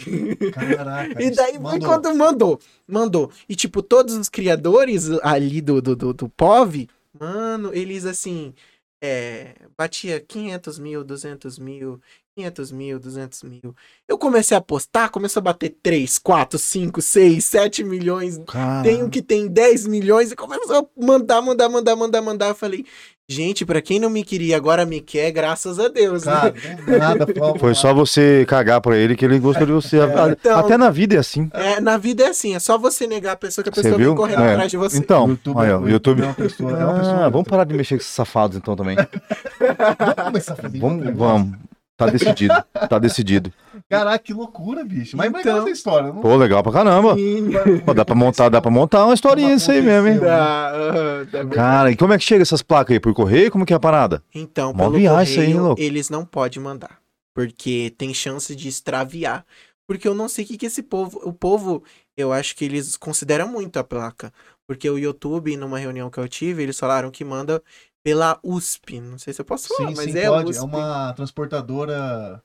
Caraca. 0.54 1.16
E 1.24 1.32
daí 1.32 1.58
foi 1.62 1.80
quando 1.80 2.14
mandou. 2.14 2.60
Mandou. 2.86 3.32
E, 3.48 3.56
tipo, 3.56 3.82
todos 3.82 4.16
os 4.16 4.28
criadores 4.28 5.10
ali 5.24 5.62
do, 5.62 5.82
do, 5.82 5.96
do, 5.96 6.14
do 6.14 6.30
POV, 6.30 6.90
mano, 7.18 7.72
eles 7.74 8.06
assim. 8.06 8.54
É, 9.02 9.56
batia 9.78 10.20
500 10.20 10.80
mil, 10.80 11.04
200 11.04 11.60
mil, 11.60 12.02
500 12.36 12.72
mil, 12.72 13.00
200 13.00 13.44
mil. 13.44 13.76
Eu 14.08 14.18
comecei 14.18 14.56
a 14.58 14.62
postar, 14.62 15.10
começou 15.10 15.40
a 15.40 15.44
bater 15.44 15.76
3, 15.82 16.18
4, 16.18 16.60
5, 16.60 17.02
6, 17.02 17.46
7 17.46 17.84
milhões. 17.84 18.38
Cara, 18.48 18.84
Tem 18.84 19.04
um 19.04 19.10
que 19.10 19.22
tem 19.22 19.48
10 19.48 19.88
milhões 19.88 20.32
e 20.32 20.36
começou 20.36 20.76
a 20.78 21.06
mandar, 21.06 21.42
mandar, 21.42 21.70
mandar, 21.70 21.96
mandar, 21.96 22.22
mandar. 22.22 22.48
Eu 22.50 22.56
falei, 22.56 22.86
gente, 23.28 23.66
pra 23.66 23.82
quem 23.82 24.00
não 24.00 24.10
me 24.10 24.24
queria, 24.24 24.56
agora 24.56 24.86
me 24.86 25.02
quer, 25.02 25.32
graças 25.32 25.80
a 25.80 25.88
Deus, 25.88 26.26
né? 26.26 26.32
Cara, 26.34 26.54
não 26.88 26.98
nada, 27.00 27.26
pô, 27.34 27.58
Foi 27.58 27.74
só 27.74 27.94
você 27.94 28.46
cagar 28.48 28.80
pra 28.82 28.96
ele 28.98 29.16
que 29.16 29.26
ele 29.26 29.40
gostou 29.40 29.66
de 29.66 29.74
você. 29.74 30.00
A- 30.00 30.30
Então- 30.30 30.60
Até 30.60 30.78
na 30.78 30.90
vida 30.92 31.16
é 31.16 31.18
assim. 31.18 31.50
É, 31.54 31.80
na 31.82 31.98
vida 31.98 32.24
é 32.24 32.28
assim, 32.30 32.56
é 32.56 32.60
só 32.60 32.78
você 32.78 33.08
negar 33.08 33.32
a 33.34 33.36
pessoa 33.36 33.64
que 33.64 33.70
a 33.70 33.74
pessoa 33.74 33.98
viu? 33.98 34.10
vem 34.10 34.16
correndo 34.16 34.44
É. 34.44 34.52
atrás 34.54 34.70
de 34.72 34.78
você. 34.78 34.98
Então, 34.98 35.26
O 35.26 35.30
YouTube, 35.30 35.60
aí, 35.60 35.72
ó, 35.72 35.80
o 35.80 35.90
YouTube. 35.90 36.22
é 36.22 36.26
uma 36.26 36.34
pessoa. 36.34 36.72
É 36.72 36.86
uma 36.86 36.94
Ah, 36.96 37.00
pessoa 37.00 37.30
vamos 37.30 37.48
parar 37.48 37.64
de 37.64 37.74
mexer 37.74 37.96
com 37.96 38.02
esses 38.02 38.14
safados 38.14 38.58
então 38.58 38.76
também. 38.76 38.96
Vamos 38.96 40.24
começar 40.26 40.54
a 40.54 40.56
fazer 40.58 40.80
Vamos, 40.80 40.98
outra 40.98 41.14
vamos. 41.14 41.58
Tá 41.98 42.08
decidido. 42.08 42.54
Tá 42.90 43.00
decidido. 43.00 43.54
Caraca, 43.90 44.20
que 44.20 44.34
loucura, 44.34 44.84
bicho. 44.84 45.16
Mas 45.16 45.28
Então- 45.30 45.40
legal 45.42 45.60
essa 45.60 45.70
história. 45.70 46.12
Não... 46.12 46.22
Pô, 46.22 46.36
legal 46.36 46.62
pra 46.62 46.72
caramba. 46.72 47.16
Sim. 47.16 47.52
Pô, 47.86 47.94
dá 47.94 48.04
pra 48.04 48.16
montar, 48.16 48.50
dá 48.50 48.62
pra 48.62 48.70
montar 48.72 49.06
uma 49.06 49.14
historinha 49.14 49.54
isso 49.56 49.72
aí 49.72 49.82
mesmo, 49.82 50.08
hein? 50.10 50.20
Dá, 50.20 50.72
aham, 50.72 51.28
dá 51.32 51.44
bem. 51.44 51.54
Cara, 51.54 51.92
e 51.92 51.96
como 51.96 52.12
é 52.14 52.18
que 52.18 52.24
chega 52.24 52.42
essas 52.42 52.62
placas 52.62 52.94
aí? 52.94 53.00
Por 53.00 53.14
correio? 53.14 53.50
Como 53.50 53.66
que 53.66 53.72
é 53.74 53.76
a 53.76 53.80
parada? 53.80 54.22
Então, 54.34 54.74
Mó 54.74 54.90
pelo 54.92 54.98
isso 55.00 55.10
aí, 55.14 55.36
correio, 55.36 55.64
louco. 55.64 55.82
eles 55.82 56.10
não 56.10 56.26
podem 56.26 56.62
mandar. 56.62 57.00
Porque 57.34 57.94
tem 57.98 58.14
chance 58.14 58.56
de 58.56 58.68
extraviar. 58.68 59.46
Porque 59.88 60.08
eu 60.08 60.16
não 60.16 60.28
sei 60.28 60.44
o 60.44 60.48
que, 60.48 60.58
que 60.58 60.66
esse 60.66 60.82
povo. 60.82 61.20
O 61.24 61.32
povo, 61.32 61.84
eu 62.18 62.34
acho 62.34 62.56
que 62.56 62.66
eles 62.66 62.98
consideram 62.98 63.48
muito 63.48 63.78
a 63.78 63.84
placa. 63.84 64.34
Porque 64.68 64.90
o 64.90 64.98
YouTube, 64.98 65.56
numa 65.58 65.78
reunião 65.78 66.10
que 66.10 66.18
eu 66.18 66.28
tive, 66.28 66.64
eles 66.64 66.80
falaram 66.80 67.12
que 67.12 67.24
manda 67.24 67.62
pela 68.06 68.40
USP. 68.44 69.02
Não 69.02 69.18
sei 69.18 69.34
se 69.34 69.42
eu 69.42 69.46
posso 69.46 69.68
falar, 69.68 69.90
Sim, 69.90 69.96
mas 69.98 70.12
sim, 70.12 70.20
é 70.20 70.28
pode. 70.28 70.52
USP. 70.52 70.62
É 70.62 70.64
uma 70.64 71.14
transportadora. 71.14 72.44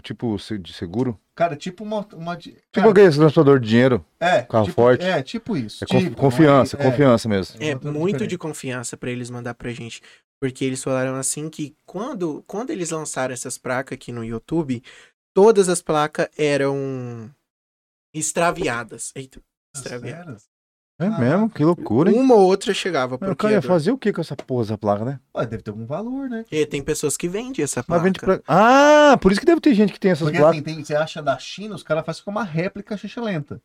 Tipo, 0.00 0.36
de 0.60 0.72
seguro? 0.72 1.20
Cara, 1.34 1.56
tipo 1.56 1.84
uma. 1.84 2.06
uma 2.14 2.36
de- 2.36 2.52
Tipo 2.52 2.62
cara, 2.72 2.90
aquele 2.90 3.10
transportador 3.10 3.60
de 3.60 3.68
dinheiro. 3.68 4.04
é, 4.18 4.42
carro 4.42 4.64
tipo, 4.64 4.74
forte. 4.76 5.04
É, 5.04 5.22
tipo 5.22 5.56
isso. 5.56 5.84
É 5.84 5.86
tipo, 5.86 6.16
confiança, 6.16 6.76
é- 6.76 6.82
confiança 6.82 7.28
mesmo. 7.28 7.62
É 7.62 7.74
outra 7.74 7.92
muito 7.92 8.12
diferente. 8.14 8.30
de 8.30 8.38
confiança 8.38 8.96
pra 8.96 9.10
eles 9.10 9.28
mandar 9.28 9.54
pra 9.54 9.70
gente. 9.72 10.00
Porque 10.40 10.64
eles 10.64 10.82
falaram 10.82 11.16
assim 11.16 11.50
que 11.50 11.76
quando, 11.84 12.42
quando 12.46 12.70
eles 12.70 12.90
lançaram 12.90 13.34
essas 13.34 13.58
placas 13.58 13.94
aqui 13.96 14.10
no 14.10 14.24
YouTube, 14.24 14.82
todas 15.34 15.68
as 15.68 15.82
placas 15.82 16.28
eram 16.38 17.30
extraviadas. 18.14 19.12
Eita, 19.14 19.40
extraviadas. 19.76 20.48
É 21.06 21.18
mesmo? 21.18 21.48
Que 21.50 21.64
loucura, 21.64 22.10
hein? 22.10 22.18
Uma 22.18 22.34
ou 22.34 22.42
outra 22.42 22.72
chegava 22.74 23.16
pro 23.18 23.34
cara 23.36 23.54
ia 23.54 23.62
fazer 23.62 23.90
o 23.92 23.98
que 23.98 24.12
com 24.12 24.20
essa 24.20 24.36
porra, 24.36 24.62
essa 24.64 24.78
placa, 24.78 25.04
né? 25.04 25.20
Ué, 25.36 25.46
deve 25.46 25.62
ter 25.62 25.70
algum 25.70 25.86
valor, 25.86 26.28
né? 26.28 26.44
E 26.50 26.64
tem 26.66 26.82
pessoas 26.82 27.16
que 27.16 27.28
vendem 27.28 27.62
essa 27.64 27.80
Mas 27.80 27.86
placa. 27.86 28.02
vende 28.04 28.18
pra... 28.20 28.40
Ah, 28.46 29.16
por 29.20 29.32
isso 29.32 29.40
que 29.40 29.46
deve 29.46 29.60
ter 29.60 29.74
gente 29.74 29.92
que 29.92 30.00
tem 30.00 30.10
essas 30.10 30.26
Porque 30.26 30.38
placas. 30.38 30.56
assim, 30.56 30.62
tem, 30.64 30.84
você 30.84 30.94
acha 30.94 31.22
da 31.22 31.38
China, 31.38 31.74
os 31.74 31.82
caras 31.82 32.04
fazem 32.04 32.22
com 32.24 32.30
uma 32.30 32.44
réplica 32.44 32.96
lenta. 33.18 33.60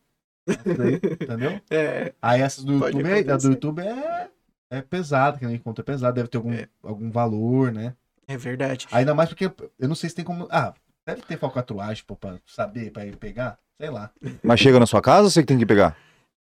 entendeu? 0.48 1.60
É, 1.70 2.12
Aí 2.22 2.40
essas 2.40 2.64
do 2.64 2.78
Pode 2.78 2.96
YouTube, 2.96 3.10
é, 3.28 3.32
a 3.32 3.36
do. 3.36 3.48
YouTube 3.48 3.80
é, 3.82 4.28
é 4.70 4.80
pesada, 4.82 5.38
que 5.38 5.46
nem 5.46 5.58
conta 5.58 5.82
é 5.82 5.84
pesada, 5.84 6.12
deve 6.14 6.28
ter 6.28 6.38
algum, 6.38 6.52
É. 6.52 6.68
algum 6.82 7.10
valor, 7.10 7.72
né? 7.72 7.94
é 8.26 8.36
verdade. 8.36 8.86
Ainda 8.92 9.14
mais 9.14 9.28
porque 9.30 9.50
eu 9.78 9.88
não 9.88 9.94
sei 9.94 10.10
se 10.10 10.16
tem 10.16 10.24
como. 10.24 10.46
Ah, 10.50 10.74
deve 11.06 11.22
ter 11.22 11.38
falcatruagem 11.38 12.04
pô, 12.06 12.14
pra 12.14 12.36
saber, 12.46 12.90
pra 12.90 13.06
ir 13.06 13.16
pegar. 13.16 13.58
Sei 13.80 13.88
lá. 13.90 14.10
Mas 14.42 14.58
chega 14.60 14.78
na 14.80 14.86
sua 14.86 15.00
casa 15.00 15.22
ou 15.24 15.30
você 15.30 15.40
que 15.40 15.46
tem 15.46 15.58
que 15.58 15.64
pegar? 15.64 15.96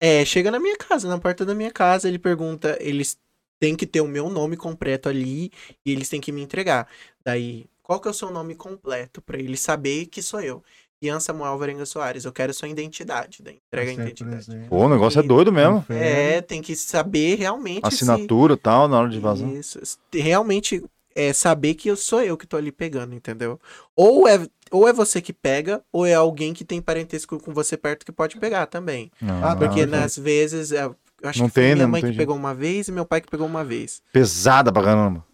É, 0.05 0.25
chega 0.25 0.51
na 0.51 0.59
minha 0.59 0.77
casa, 0.77 1.09
na 1.09 1.17
porta 1.17 1.45
da 1.45 1.55
minha 1.55 1.71
casa, 1.71 2.09
ele 2.09 2.19
pergunta, 2.19 2.77
eles 2.81 3.17
têm 3.61 3.77
que 3.77 3.87
ter 3.87 4.01
o 4.01 4.09
meu 4.09 4.29
nome 4.29 4.57
completo 4.57 5.09
ali 5.09 5.53
e 5.87 5.93
eles 5.93 6.09
têm 6.09 6.21
que 6.21 6.33
me 6.33 6.43
entregar. 6.43 6.89
Daí, 7.25 7.67
qual 7.85 8.01
que 8.01 8.09
é 8.09 8.11
o 8.11 8.15
seu 8.15 8.29
nome 8.29 8.57
completo 8.57 9.23
pra 9.23 9.39
ele 9.39 9.57
saber 9.57 10.07
que 10.07 10.21
sou 10.21 10.41
eu? 10.41 10.61
Ian 11.01 11.21
Samuel 11.21 11.57
Varenga 11.57 11.87
Soares. 11.87 12.25
Eu 12.25 12.33
quero 12.33 12.53
sua 12.53 12.67
identidade. 12.67 13.45
Daí 13.45 13.61
entrega 13.69 13.91
a 13.91 13.95
Você, 13.95 14.01
por 14.01 14.09
identidade. 14.09 14.69
Pô, 14.69 14.77
o 14.79 14.89
negócio 14.89 15.21
é 15.21 15.23
doido 15.23 15.53
mesmo. 15.53 15.85
É, 15.89 16.41
tem 16.41 16.61
que 16.61 16.75
saber 16.75 17.37
realmente 17.37 17.87
Assinatura 17.87 18.55
e 18.55 18.57
tal, 18.57 18.89
na 18.89 18.99
hora 18.99 19.09
de 19.09 19.21
vazar. 19.21 19.49
Isso. 19.51 19.81
Realmente 20.13 20.83
é 21.15 21.33
saber 21.33 21.75
que 21.75 21.89
eu 21.89 21.97
sou 21.97 22.23
eu 22.23 22.37
que 22.37 22.47
tô 22.47 22.57
ali 22.57 22.73
pegando, 22.73 23.15
entendeu? 23.15 23.61
Ou 23.95 24.27
é, 24.27 24.45
ou 24.73 24.89
é 24.89 24.93
você 24.93 25.21
que 25.21 25.33
pega, 25.33 25.85
ou 25.93 26.05
é 26.07 26.15
alguém 26.15 26.53
que 26.55 26.65
tem 26.65 26.81
parentesco 26.81 27.39
com 27.39 27.53
você 27.53 27.77
perto 27.77 28.05
que 28.07 28.11
pode 28.13 28.37
pegar 28.39 28.67
também. 28.67 29.11
Não, 29.21 29.45
Ah, 29.45 29.51
não, 29.51 29.59
Porque 29.59 29.85
não. 29.87 29.99
nas 30.01 30.17
vezes. 30.17 30.73
é, 30.73 30.85
eu 30.85 30.97
acho 31.25 31.39
Não 31.41 31.49
que 31.49 31.55
foi 31.55 31.63
tem, 31.63 31.69
né? 31.71 31.75
minha 31.77 31.87
Não 31.87 31.91
mãe 31.93 32.01
que 32.01 32.07
jeito. 32.09 32.19
pegou 32.19 32.35
uma 32.35 32.55
vez 32.55 32.89
e 32.89 32.93
meu 32.93 33.05
pai 33.07 33.21
que 33.21 33.31
pegou 33.31 33.47
uma 33.47 33.65
vez. 33.65 34.03
Pesada 34.13 34.73
pra 34.73 34.83
caramba. 34.83 35.25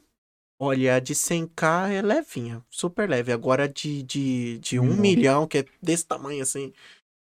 Olha, 0.60 0.96
a 0.96 0.98
de 1.00 1.14
100k 1.14 1.90
é 1.92 2.02
levinha, 2.02 2.60
super 2.68 3.08
leve. 3.08 3.30
Agora 3.32 3.68
de, 3.68 4.02
de, 4.02 4.58
de 4.58 4.78
1 4.80 4.82
Milhão. 4.82 4.96
milhão, 5.00 5.46
que 5.46 5.58
é 5.58 5.64
desse 5.80 6.04
tamanho 6.04 6.42
assim. 6.42 6.72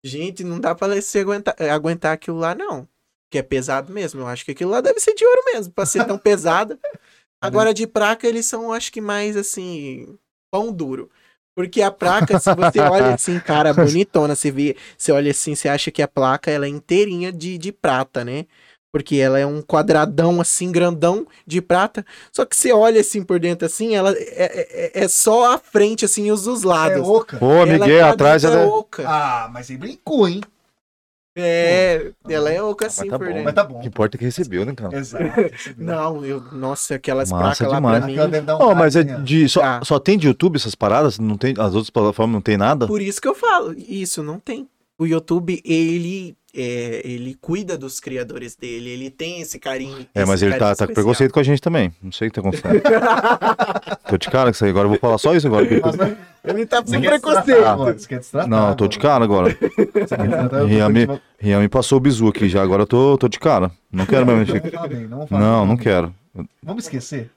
Gente, 0.03 0.43
não 0.43 0.59
dá 0.59 0.75
pra 0.75 0.87
você 1.01 1.19
aguentar, 1.19 1.55
é, 1.57 1.69
aguentar 1.69 2.11
aquilo 2.13 2.37
lá, 2.37 2.53
não. 2.53 2.87
Que 3.31 3.37
é 3.37 3.41
pesado 3.43 3.93
mesmo. 3.93 4.19
Eu 4.19 4.27
acho 4.27 4.43
que 4.43 4.51
aquilo 4.51 4.71
lá 4.71 4.81
deve 4.81 4.99
ser 4.99 5.13
de 5.13 5.25
ouro 5.25 5.41
mesmo, 5.53 5.71
pra 5.71 5.85
ser 5.85 6.05
tão 6.05 6.17
pesada. 6.19 6.77
Agora 7.41 7.73
de 7.73 7.87
praca, 7.87 8.27
eles 8.27 8.45
são, 8.45 8.73
acho 8.73 8.91
que 8.91 8.99
mais 8.99 9.37
assim, 9.37 10.17
pão 10.51 10.71
duro. 10.71 11.09
Porque 11.55 11.81
a 11.81 11.91
placa, 11.91 12.37
se 12.37 12.53
você 12.53 12.81
olha 12.85 13.13
assim, 13.13 13.39
cara, 13.39 13.73
bonitona, 13.73 14.35
você 14.35 14.51
vê, 14.51 14.75
você 14.97 15.11
olha 15.11 15.31
assim, 15.31 15.53
você 15.55 15.67
acha 15.69 15.91
que 15.91 16.01
a 16.01 16.07
placa 16.07 16.49
ela 16.49 16.65
é 16.65 16.69
inteirinha 16.69 17.31
de, 17.31 17.57
de 17.57 17.71
prata, 17.71 18.23
né? 18.23 18.45
Porque 18.93 19.15
ela 19.17 19.39
é 19.39 19.45
um 19.45 19.61
quadradão 19.61 20.41
assim, 20.41 20.69
grandão 20.71 21.25
de 21.47 21.61
prata. 21.61 22.05
Só 22.31 22.45
que 22.45 22.55
você 22.55 22.73
olha 22.73 22.99
assim 22.99 23.23
por 23.23 23.39
dentro, 23.39 23.65
assim, 23.65 23.95
ela 23.95 24.11
é, 24.17 24.91
é, 24.99 25.03
é 25.03 25.07
só 25.07 25.53
a 25.53 25.57
frente, 25.57 26.03
assim, 26.03 26.25
e 26.27 26.31
os 26.31 26.43
dos 26.43 26.63
É 26.63 26.67
lados. 26.67 27.07
oca. 27.07 27.37
Pô, 27.37 27.65
Ela 27.65 27.85
Miguel, 27.85 28.09
atrás 28.09 28.43
dentro 28.43 28.59
é. 28.59 28.63
é 28.63 28.65
da- 28.65 28.77
oca. 28.77 29.03
Ah, 29.07 29.49
mas 29.53 29.69
aí 29.69 29.77
brincou, 29.77 30.27
hein? 30.27 30.41
É, 31.35 32.11
ela 32.27 32.51
é 32.51 32.61
oca 32.61 32.87
assim 32.87 33.07
tá 33.07 33.17
por 33.17 33.25
bom. 33.27 33.33
dentro. 33.33 33.45
Mas 33.45 33.53
tá 33.53 33.63
O 33.63 33.67
bom. 33.67 33.79
que 33.79 33.87
importa 33.87 34.17
é 34.17 34.19
que 34.19 34.25
recebeu, 34.25 34.65
né, 34.65 34.73
cara? 34.75 34.97
Exato. 34.97 35.23
Não, 35.77 36.25
eu, 36.25 36.41
nossa, 36.51 36.95
aquelas 36.95 37.31
Massa 37.31 37.43
placas 37.43 37.67
lá 37.67 37.75
demais. 37.75 37.99
pra 38.15 38.25
mim. 38.25 38.31
Deve 38.31 38.51
um 38.51 38.55
Ó, 38.55 38.75
mas 38.75 38.95
é 38.97 39.03
tracinho. 39.03 39.23
de. 39.25 39.47
Só, 39.49 39.61
Ah. 39.63 39.81
só 39.83 39.97
tem 39.99 40.17
de 40.17 40.27
YouTube 40.27 40.57
essas 40.57 40.75
paradas? 40.75 41.17
Não 41.19 41.37
tem, 41.37 41.53
as 41.57 41.73
outras 41.73 41.89
plataformas 41.89 42.33
não 42.33 42.41
tem 42.41 42.57
nada? 42.57 42.85
Por 42.87 43.01
isso 43.01 43.21
que 43.21 43.27
eu 43.27 43.35
falo, 43.35 43.73
isso 43.77 44.21
não 44.21 44.39
tem. 44.39 44.67
O 44.99 45.05
YouTube, 45.05 45.61
ele, 45.65 46.35
é, 46.55 47.01
ele 47.05 47.35
cuida 47.39 47.77
dos 47.77 47.99
criadores 47.99 48.55
dele, 48.55 48.89
ele 48.89 49.09
tem 49.09 49.41
esse 49.41 49.57
carinho. 49.59 50.05
É, 50.13 50.25
mas 50.25 50.41
esse 50.41 50.45
ele 50.51 50.59
tá, 50.59 50.75
tá 50.75 50.87
com 50.87 50.93
preconceito 50.93 51.31
com 51.31 51.39
a 51.39 51.43
gente 51.43 51.61
também. 51.61 51.93
Não 52.01 52.11
sei 52.11 52.27
o 52.27 52.31
que 52.31 52.35
tá 52.35 52.41
acontecendo. 52.41 52.81
tô 54.09 54.17
de 54.17 54.29
cara 54.29 54.45
com 54.45 54.51
isso 54.51 54.65
aí. 54.65 54.69
Agora 54.71 54.85
eu 54.85 54.89
vou 54.89 54.99
falar 54.99 55.17
só 55.17 55.35
isso 55.35 55.47
agora. 55.47 55.65
Mas 55.83 55.95
não- 55.95 56.17
Ele 56.43 56.65
tá 56.65 56.83
quer 56.83 56.99
preconceito. 56.99 57.65
agora, 57.65 57.97
Você 57.97 58.07
quer 58.07 58.19
destratar 58.19 58.49
Não, 58.49 58.69
eu 58.69 58.75
tô 58.75 58.87
de 58.87 58.99
cara 58.99 59.23
agora. 59.23 59.57
Rian 60.67 60.89
me, 60.89 61.07
Rian 61.39 61.59
me 61.59 61.69
passou 61.69 61.97
o 61.97 62.01
bizu 62.01 62.27
aqui 62.27 62.49
já. 62.49 62.61
Agora 62.61 62.83
eu 62.83 62.87
tô, 62.87 63.17
tô 63.17 63.27
de 63.27 63.39
cara. 63.39 63.71
Não 63.91 64.05
quero 64.05 64.25
mais 64.25 64.47
Não 64.47 64.55
mexer. 64.55 64.71
não 65.29 65.65
não 65.65 65.77
quero. 65.77 66.13
Vamos 66.63 66.85
esquecer? 66.85 67.29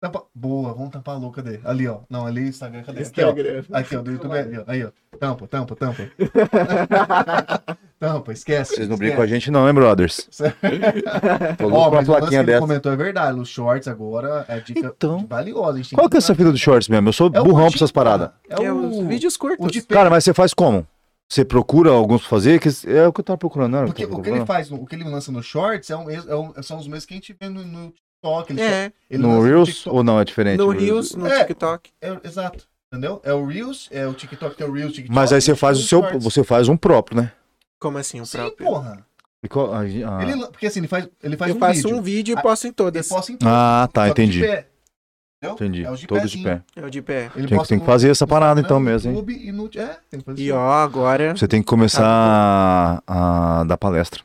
Tampa- 0.00 0.24
Boa, 0.34 0.74
vamos 0.74 0.90
tampar 0.90 1.14
a 1.14 1.18
louca 1.18 1.42
dele. 1.42 1.60
Ali, 1.64 1.88
ó. 1.88 2.00
Não, 2.10 2.26
ali 2.26 2.42
o 2.44 2.48
Instagram, 2.48 2.82
cadê? 2.82 3.00
Aqui, 3.02 3.22
ó. 3.22 3.28
Instagram. 3.30 3.64
Aqui, 3.72 3.96
ó, 3.96 4.02
do 4.02 4.10
YouTube 4.12 4.38
ali, 4.38 4.58
ó. 4.58 4.64
Aí, 4.66 4.84
ó. 4.84 4.90
Tampa, 5.18 5.46
tampa, 5.48 5.74
tampa. 5.74 6.02
tampa, 7.98 8.32
esquece. 8.32 8.74
Vocês 8.74 8.88
não 8.88 8.96
brincam 8.96 9.16
com 9.16 9.22
a 9.22 9.26
gente, 9.26 9.50
não, 9.50 9.66
hein, 9.66 9.74
brothers? 9.74 10.28
Tô 11.58 11.64
Ó, 11.64 11.68
louco 11.68 11.88
uma 11.88 11.90
mas 11.96 12.08
o 12.08 12.12
lance 12.12 12.14
que 12.14 12.18
plaquinha 12.20 12.40
ele 12.40 12.46
dessa. 12.46 12.60
comentou 12.60 12.92
é 12.92 12.96
verdade. 12.96 13.40
Os 13.40 13.48
shorts 13.48 13.88
agora 13.88 14.44
é 14.48 14.60
dica 14.60 14.92
Então. 14.94 15.26
valiosa. 15.26 15.80
Qual 15.94 16.08
que 16.08 16.16
é 16.16 16.18
essa 16.18 16.34
fita 16.34 16.52
do 16.52 16.58
shorts 16.58 16.88
mesmo? 16.88 17.08
Eu 17.08 17.12
sou 17.12 17.28
É 17.32 17.40
burrão 17.40 17.68
pra 17.68 17.76
essas 17.76 17.90
paradas. 17.92 18.30
É 18.48 18.62
É 18.64 18.72
o 18.72 18.88
os 19.00 19.06
vídeos 19.06 19.34
o 19.34 19.38
curtos. 19.38 19.72
de. 19.72 19.82
Cara, 19.82 20.10
mas 20.10 20.24
você 20.24 20.34
faz 20.34 20.52
como? 20.52 20.86
Você 21.28 21.44
procura 21.44 21.90
alguns 21.90 22.20
pra 22.20 22.30
fazer? 22.30 22.60
Que 22.60 22.68
é 22.88 23.06
o 23.08 23.12
que 23.12 23.20
eu 23.20 23.24
tava 23.24 23.36
procurando, 23.38 23.72
não 23.72 23.78
era? 23.78 23.86
Porque 23.88 24.04
o 24.04 24.20
que 24.20 24.30
ele 24.30 24.44
faz, 24.46 24.70
o 24.70 24.84
que 24.86 24.94
ele 24.94 25.04
lança 25.04 25.32
no 25.32 25.42
shorts 25.42 25.90
é 25.90 25.96
um- 25.96 26.08
é 26.10 26.36
um- 26.36 26.52
são 26.62 26.78
os 26.78 26.86
mesmos 26.86 27.04
que 27.06 27.14
a 27.14 27.16
gente 27.16 27.34
vê 27.40 27.48
no, 27.48 27.64
no 27.64 27.92
TikTok. 28.22 28.52
Ele 28.52 28.58
só- 28.60 28.64
É, 28.64 28.92
ele 29.10 29.22
No 29.22 29.42
Reels 29.42 29.68
TikTok. 29.68 29.96
ou 29.96 30.04
não 30.04 30.20
é 30.20 30.24
diferente? 30.24 30.58
no 30.58 30.70
Reels, 30.70 31.14
no 31.14 31.26
É. 31.26 31.44
TikTok. 31.44 31.90
É, 32.00 32.16
exato. 32.24 32.66
Entendeu? 32.92 33.20
É 33.24 33.32
o 33.32 33.44
Reels, 33.46 33.88
é 33.90 34.06
o 34.06 34.14
TikTok, 34.14 34.56
tem 34.56 34.66
o 34.66 34.72
Reels, 34.72 34.92
TikTok. 34.94 35.14
Mas 35.14 35.32
aí 35.32 35.40
você 35.40 35.54
faz 35.54 35.78
o 35.78 35.82
seu, 35.82 36.00
shorts. 36.00 36.22
você 36.24 36.44
faz 36.44 36.68
um 36.68 36.76
próprio, 36.76 37.20
né? 37.22 37.32
Como 37.80 37.98
assim, 37.98 38.20
o 38.20 38.26
Sim, 38.26 38.38
próprio? 38.38 38.66
porra. 38.66 39.06
Qual- 39.50 39.72
ah. 39.74 39.84
Ele, 39.86 40.46
porque 40.48 40.66
assim, 40.66 40.80
ele 40.80 40.88
faz, 40.88 41.08
ele 41.22 41.36
faz 41.36 41.50
Eu 41.50 41.56
um 41.56 41.60
faço 41.60 41.82
vídeo. 41.82 41.96
um 41.96 42.02
vídeo 42.02 42.34
e 42.34 42.38
Ah, 42.38 42.42
posto 42.42 42.66
em 42.66 42.72
todas. 42.72 43.06
posta 43.08 43.30
em 43.32 43.36
tudo, 43.36 43.48
Ah, 43.48 43.88
tá, 43.92 44.08
só 44.08 44.14
que 44.14 44.26
de 44.26 44.38
entendi. 44.40 44.64
Entendi. 45.44 45.84
É 45.84 45.92
de 45.92 46.06
Todos 46.08 46.30
de 46.32 46.42
pé. 46.42 46.62
É 46.74 46.84
o 46.84 46.90
de 46.90 47.00
pé. 47.02 47.30
Ele 47.36 47.46
Tem, 47.46 47.56
posta 47.56 47.68
tem 47.74 47.78
que 47.78 47.86
fazer 47.86 48.10
essa 48.10 48.26
parada 48.26 48.60
então 48.60 48.80
mesmo, 48.80 49.12
hein? 49.12 49.24
E 49.28 49.52
no... 49.52 49.66
É, 49.76 49.98
tem 50.10 50.18
que 50.18 50.24
fazer 50.26 50.42
E 50.42 50.50
ó, 50.50 50.72
agora. 50.72 51.36
Você 51.36 51.46
tem 51.46 51.60
que 51.62 51.66
começar 51.68 52.02
a, 53.06 53.60
a 53.60 53.64
dar 53.64 53.76
palestra. 53.76 54.22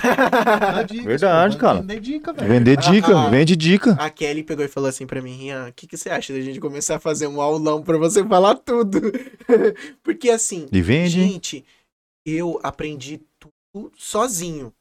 Dá 0.00 0.82
dicas, 0.82 1.04
Verdade, 1.04 1.56
cara. 1.56 1.80
Vender 1.80 2.00
dica, 2.00 2.32
velho. 2.32 2.48
Vender 2.48 2.76
dica, 2.76 3.30
vende 3.30 3.56
dica. 3.56 3.92
A 3.98 4.10
Kelly 4.10 4.42
pegou 4.42 4.64
e 4.64 4.68
falou 4.68 4.88
assim 4.88 5.06
pra 5.06 5.20
mim, 5.22 5.36
Rian, 5.36 5.68
o 5.68 5.72
que, 5.72 5.86
que 5.86 5.96
você 5.96 6.10
acha 6.10 6.32
da 6.32 6.40
gente 6.40 6.60
começar 6.60 6.96
a 6.96 7.00
fazer 7.00 7.26
um 7.26 7.40
aulão 7.40 7.82
pra 7.82 7.98
você 7.98 8.24
falar 8.26 8.54
tudo? 8.56 9.00
Porque 10.02 10.30
assim, 10.30 10.66
E 10.72 10.80
vende, 10.80 11.20
hein? 11.20 11.32
gente, 11.32 11.64
eu 12.26 12.58
aprendi 12.62 13.20
tudo 13.38 13.92
sozinho. 13.96 14.72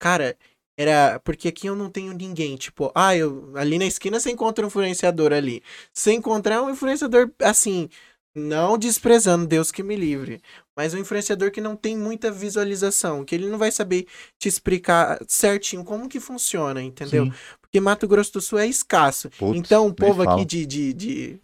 Cara, 0.00 0.36
era. 0.78 1.18
Porque 1.20 1.48
aqui 1.48 1.66
eu 1.66 1.74
não 1.74 1.88
tenho 1.90 2.12
ninguém. 2.12 2.56
Tipo, 2.56 2.92
ah, 2.94 3.16
eu, 3.16 3.50
ali 3.56 3.78
na 3.78 3.86
esquina 3.86 4.20
você 4.20 4.30
encontra 4.30 4.64
um 4.64 4.68
influenciador 4.68 5.32
ali. 5.32 5.62
Se 5.92 6.12
encontrar 6.12 6.62
um 6.62 6.70
influenciador, 6.70 7.30
assim, 7.42 7.88
não 8.36 8.76
desprezando 8.76 9.46
Deus 9.46 9.72
que 9.72 9.82
me 9.82 9.96
livre. 9.96 10.40
Mas 10.76 10.92
um 10.94 10.98
influenciador 10.98 11.50
que 11.50 11.60
não 11.60 11.74
tem 11.74 11.96
muita 11.96 12.30
visualização, 12.30 13.24
que 13.24 13.34
ele 13.34 13.48
não 13.48 13.58
vai 13.58 13.70
saber 13.72 14.06
te 14.38 14.48
explicar 14.48 15.18
certinho 15.26 15.82
como 15.82 16.08
que 16.08 16.20
funciona, 16.20 16.82
entendeu? 16.82 17.24
Sim. 17.24 17.32
Porque 17.60 17.80
Mato 17.80 18.06
Grosso 18.06 18.34
do 18.34 18.40
Sul 18.40 18.58
é 18.58 18.66
escasso. 18.66 19.30
Putz, 19.38 19.58
então 19.58 19.86
o 19.86 19.94
povo 19.94 20.22
aqui 20.22 20.44
de, 20.44 20.66
de, 20.66 20.92
de, 20.92 21.40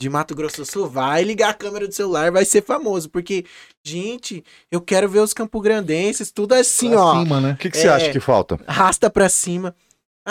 de 0.00 0.08
Mato 0.08 0.34
Grosso 0.34 0.58
do 0.58 0.64
Sul 0.64 0.88
vai 0.88 1.24
ligar 1.24 1.50
a 1.50 1.54
câmera 1.54 1.86
do 1.88 1.94
celular, 1.94 2.30
vai 2.30 2.44
ser 2.44 2.62
famoso. 2.64 3.10
Porque, 3.10 3.44
gente, 3.84 4.44
eu 4.70 4.80
quero 4.80 5.08
ver 5.08 5.20
os 5.20 5.32
campograndenses, 5.34 6.30
tudo 6.30 6.52
assim, 6.54 6.90
Pra 6.90 7.02
ó. 7.02 7.20
cima, 7.22 7.40
né? 7.40 7.52
O 7.52 7.56
que, 7.56 7.70
que 7.70 7.76
você 7.76 7.88
É. 7.88 7.90
acha 7.90 8.12
que 8.12 8.20
falta? 8.20 8.58
Rasta 8.66 9.10
pra 9.10 9.28
cima. 9.28 9.74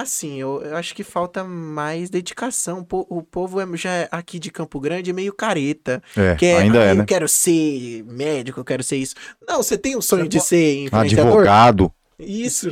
Assim, 0.02 0.40
eu, 0.40 0.62
eu 0.64 0.76
acho 0.78 0.94
que 0.94 1.04
falta 1.04 1.44
mais 1.44 2.10
dedicação. 2.10 2.80
O 2.80 2.86
po- 2.86 3.08
O 3.10 3.24
povo 3.24 3.60
é, 3.60 3.66
já 3.78 3.90
é 3.92 4.08
aqui 4.12 4.38
de 4.38 4.52
Campo 4.52 4.80
Grande 4.80 5.10
é 5.10 5.14
meio 5.14 5.34
careta. 5.34 6.04
É, 6.16 6.36
Que 6.36 6.46
é, 6.46 6.58
ainda 6.60 6.80
"Ah, 6.80 6.84
é, 6.86 6.92
eu 6.92 6.96
né? 6.98 7.06
quero 7.06 7.28
ser 7.28 8.04
médico, 8.04 8.60
eu 8.60 8.66
quero 8.66 8.84
ser 8.84 8.98
isso. 8.98 9.16
Não, 9.48 9.58
você 9.64 9.78
tem 9.78 9.96
o 9.96 10.02
sonho 10.02 10.24
Você 10.26 10.30
de 10.30 10.38
po- 10.38 10.44
ser 10.44 10.84
influenciador? 10.86 11.28
Advogado. 11.28 11.92
Isso. 12.20 12.70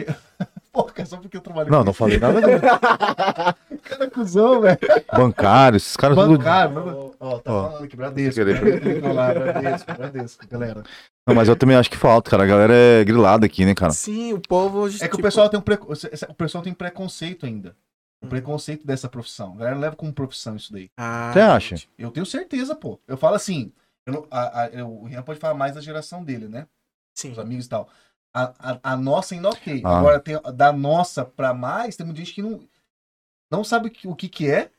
Pô, 0.75 0.83
cara, 0.83 1.07
só 1.07 1.15
porque 1.15 1.37
eu 1.37 1.41
trabalho 1.41 1.71
Não, 1.71 1.79
com 1.79 1.85
não 1.85 1.93
falei 1.93 2.19
nada. 2.19 2.41
não. 2.41 2.59
Cara, 3.81 4.09
cuzão, 4.11 4.59
velho. 4.59 4.77
Bancário, 5.15 5.77
esses 5.77 5.95
caras 5.95 6.17
tudo. 6.17 6.37
Bancário, 6.37 6.75
mano. 6.75 7.15
Ó, 7.17 7.39
tá 7.39 7.53
Ó. 7.53 7.67
falando 7.69 7.85
aqui, 7.85 7.95
Bradesco. 7.95 8.43
Bradesco, 8.43 9.13
lá, 9.13 9.33
Bradesco, 9.33 9.93
Bradesco, 9.93 10.47
galera. 10.49 10.83
Não, 11.25 11.33
mas 11.33 11.47
eu 11.47 11.55
também 11.55 11.77
acho 11.77 11.89
que 11.89 11.95
falta, 11.95 12.29
cara. 12.29 12.43
A 12.43 12.45
galera 12.45 12.73
é 12.73 13.03
grilada 13.05 13.45
aqui, 13.45 13.63
né, 13.63 13.73
cara? 13.73 13.93
Sim, 13.93 14.33
o 14.33 14.41
povo. 14.41 14.87
É 14.87 14.91
que 14.91 14.97
tipo, 14.99 15.15
o 15.17 15.21
pessoal 15.21 15.47
tem 15.49 15.57
um 15.57 15.63
preco... 15.63 15.93
o 15.93 16.33
pessoal 16.33 16.61
tem 16.61 16.73
preconceito 16.73 17.45
ainda. 17.45 17.73
Um 18.21 18.27
preconceito 18.27 18.85
dessa 18.85 19.07
profissão. 19.07 19.53
A 19.53 19.57
galera 19.57 19.75
não 19.75 19.81
leva 19.81 19.95
como 19.95 20.11
profissão 20.11 20.57
isso 20.57 20.73
daí. 20.73 20.89
ah, 20.97 21.31
Você 21.31 21.39
acha? 21.39 21.75
Eu 21.97 22.11
tenho 22.11 22.25
certeza, 22.25 22.75
pô. 22.75 22.99
Eu 23.07 23.15
falo 23.15 23.35
assim, 23.35 23.71
eu 24.05 24.13
não- 24.13 24.27
a- 24.29 24.63
a- 24.63 24.67
eu- 24.69 24.89
o 24.91 25.05
Rian 25.05 25.21
pode 25.21 25.39
falar 25.39 25.53
mais 25.53 25.75
da 25.75 25.79
geração 25.81 26.21
dele, 26.21 26.49
né? 26.49 26.67
Sim. 27.17 27.31
Os 27.31 27.39
amigos 27.39 27.65
e 27.65 27.69
tal. 27.69 27.87
A, 28.35 28.53
a, 28.59 28.79
a 28.91 28.97
nossa 28.97 29.33
ainda 29.33 29.47
ok. 29.47 29.81
Ah. 29.85 29.97
Agora, 29.97 30.19
tem, 30.19 30.37
da 30.53 30.73
nossa 30.73 31.23
pra 31.23 31.53
mais, 31.53 31.95
tem 31.95 32.05
muita 32.05 32.19
gente 32.19 32.33
que 32.33 32.41
não, 32.41 32.59
não 33.49 33.63
sabe 33.63 33.87
o 34.03 34.13
que, 34.13 34.27
que, 34.27 34.51
é, 34.51 34.69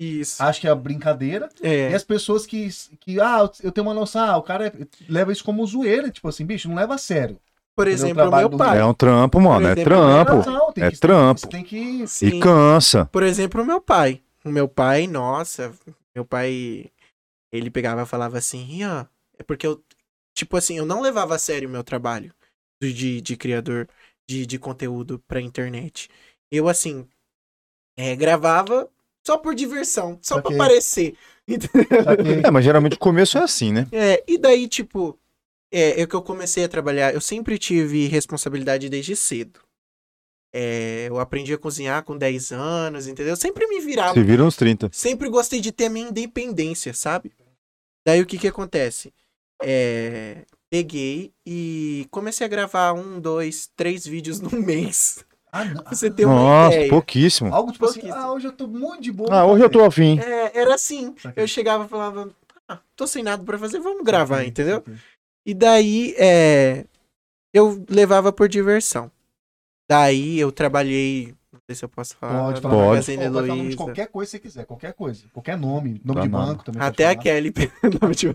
Isso. 0.00 0.42
acha 0.42 0.60
que 0.60 0.66
é 0.66 0.74
brincadeira. 0.74 1.48
É. 1.62 1.92
E 1.92 1.94
as 1.94 2.02
pessoas 2.02 2.44
que, 2.44 2.68
que, 2.98 3.20
ah, 3.20 3.48
eu 3.62 3.70
tenho 3.70 3.86
uma 3.86 3.94
noção, 3.94 4.24
ah, 4.24 4.36
o 4.36 4.42
cara 4.42 4.66
é- 4.66 4.72
leva 5.08 5.30
isso 5.30 5.44
como 5.44 5.64
zoeira, 5.64 6.10
tipo 6.10 6.26
assim, 6.26 6.44
bicho, 6.44 6.68
não 6.68 6.74
leva 6.74 6.96
a 6.96 6.98
sério. 6.98 7.38
Por 7.76 7.86
exemplo, 7.86 8.28
o 8.28 8.36
meu 8.36 8.50
pai. 8.50 8.78
É 8.78 8.84
um 8.84 8.94
trampo, 8.94 9.40
mano. 9.40 9.66
É 9.66 9.72
exemplo, 9.72 9.84
trampo. 9.84 10.50
Não, 10.50 10.72
tem 10.72 10.84
É 10.84 10.90
que- 10.90 10.98
trampo. 10.98 11.48
Tem 11.48 11.62
que. 11.64 12.06
Sim. 12.08 12.26
E 12.26 12.40
cansa. 12.40 13.04
Por 13.06 13.22
exemplo, 13.22 13.62
o 13.62 13.66
meu 13.66 13.80
pai. 13.80 14.20
O 14.44 14.50
meu 14.50 14.68
pai, 14.68 15.06
nossa, 15.06 15.72
meu 16.14 16.24
pai, 16.24 16.90
ele 17.52 17.70
pegava 17.70 18.02
e 18.02 18.06
falava 18.06 18.38
assim, 18.38 18.62
Rian, 18.62 19.08
é 19.38 19.42
porque 19.42 19.66
eu, 19.66 19.80
tipo 20.34 20.56
assim, 20.56 20.78
eu 20.78 20.84
não 20.84 21.00
levava 21.00 21.34
a 21.36 21.38
sério 21.38 21.68
o 21.68 21.72
meu 21.72 21.82
trabalho 21.84 22.32
de, 22.80 23.20
de, 23.20 23.36
criador 23.36 23.88
de, 24.28 24.46
de 24.46 24.58
conteúdo 24.58 25.18
pra 25.26 25.40
internet. 25.40 26.08
Eu, 26.50 26.68
assim, 26.68 27.08
é, 27.96 28.14
gravava 28.16 28.90
só 29.26 29.38
por 29.38 29.54
diversão, 29.54 30.18
só 30.22 30.40
pra 30.40 30.50
Ok. 30.50 30.56
aparecer. 30.56 31.16
Saquei. 32.04 32.40
É, 32.44 32.50
mas 32.50 32.64
geralmente 32.64 32.96
o 32.96 32.98
começo 32.98 33.38
é 33.38 33.42
assim, 33.42 33.72
né? 33.72 33.86
É, 33.92 34.22
e 34.26 34.38
daí, 34.38 34.68
tipo, 34.68 35.18
é, 35.72 36.02
é 36.02 36.06
que 36.06 36.14
eu 36.14 36.22
comecei 36.22 36.64
a 36.64 36.68
trabalhar, 36.68 37.14
eu 37.14 37.20
sempre 37.20 37.58
tive 37.58 38.06
responsabilidade 38.06 38.88
desde 38.88 39.16
cedo. 39.16 39.60
É, 40.52 41.08
eu 41.08 41.18
aprendi 41.18 41.52
a 41.52 41.58
cozinhar 41.58 42.04
com 42.04 42.16
10 42.16 42.52
anos, 42.52 43.08
entendeu? 43.08 43.32
Eu 43.32 43.36
sempre 43.36 43.66
me 43.66 43.80
virava 43.80 44.14
Se 44.14 44.22
vira 44.22 44.44
uns 44.44 44.56
30. 44.56 44.90
sempre 44.92 45.28
gostei 45.28 45.60
de 45.60 45.72
ter 45.72 45.86
a 45.86 45.90
minha 45.90 46.08
independência, 46.08 46.94
sabe? 46.94 47.32
Daí 48.06 48.20
o 48.20 48.26
que 48.26 48.38
que 48.38 48.48
acontece? 48.48 49.12
é, 49.62 50.44
peguei 50.74 51.32
e 51.46 52.04
comecei 52.10 52.44
a 52.44 52.48
gravar 52.48 52.92
um, 52.94 53.20
dois, 53.20 53.70
três 53.76 54.04
vídeos 54.04 54.40
no 54.40 54.50
mês. 54.60 55.24
Ah, 55.52 55.64
não. 55.64 55.84
Você 55.84 56.10
ter 56.10 56.24
uma 56.24 56.34
Nossa, 56.34 56.74
ideia. 56.74 56.90
pouquíssimo. 56.90 57.54
Algo 57.54 57.70
tipo 57.70 57.84
assim, 57.84 58.00
Pouquíssimo. 58.00 58.24
ah, 58.24 58.32
hoje 58.32 58.48
eu 58.48 58.52
tô 58.52 58.66
muito 58.66 59.00
de 59.02 59.12
boa. 59.12 59.32
Ah, 59.32 59.46
hoje 59.46 59.62
eu 59.62 59.70
tô 59.70 59.84
afim. 59.84 60.18
É, 60.18 60.58
era 60.58 60.74
assim. 60.74 61.14
Eu 61.36 61.46
chegava 61.46 61.84
e 61.84 61.88
falava, 61.88 62.28
ah, 62.68 62.80
tô 62.96 63.06
sem 63.06 63.22
nada 63.22 63.44
pra 63.44 63.56
fazer, 63.56 63.78
vamos 63.78 64.02
gravar, 64.04 64.36
Saquei, 64.38 64.48
entendeu? 64.50 64.76
saquei. 64.78 64.94
E 65.46 65.54
daí, 65.54 66.12
é, 66.18 66.84
eu 67.52 67.84
levava 67.88 68.32
por 68.32 68.48
diversão. 68.48 69.08
Daí 69.88 70.40
eu 70.40 70.50
trabalhei, 70.50 71.36
não 71.54 71.60
sei 71.66 71.74
se 71.76 71.84
eu 71.84 71.88
posso 71.88 72.16
falar, 72.16 72.46
Pode 72.46 72.60
falar. 72.60 72.74
Pode. 72.74 72.88
Magazine 72.88 73.16
Pode 73.18 73.32
falar 73.32 73.46
de 73.46 73.62
Luiza. 73.62 73.76
qualquer 73.76 74.06
coisa 74.08 74.30
que 74.30 74.36
você 74.36 74.38
quiser, 74.40 74.64
qualquer 74.66 74.92
coisa. 74.92 75.24
Qualquer 75.32 75.56
nome, 75.56 76.00
nome 76.04 76.20
de 76.22 76.28
banco 76.28 76.64
também. 76.64 76.82
Até 76.82 77.06
a. 77.08 77.14
Kelly, 77.16 77.52
nome 78.02 78.14
de- 78.14 78.28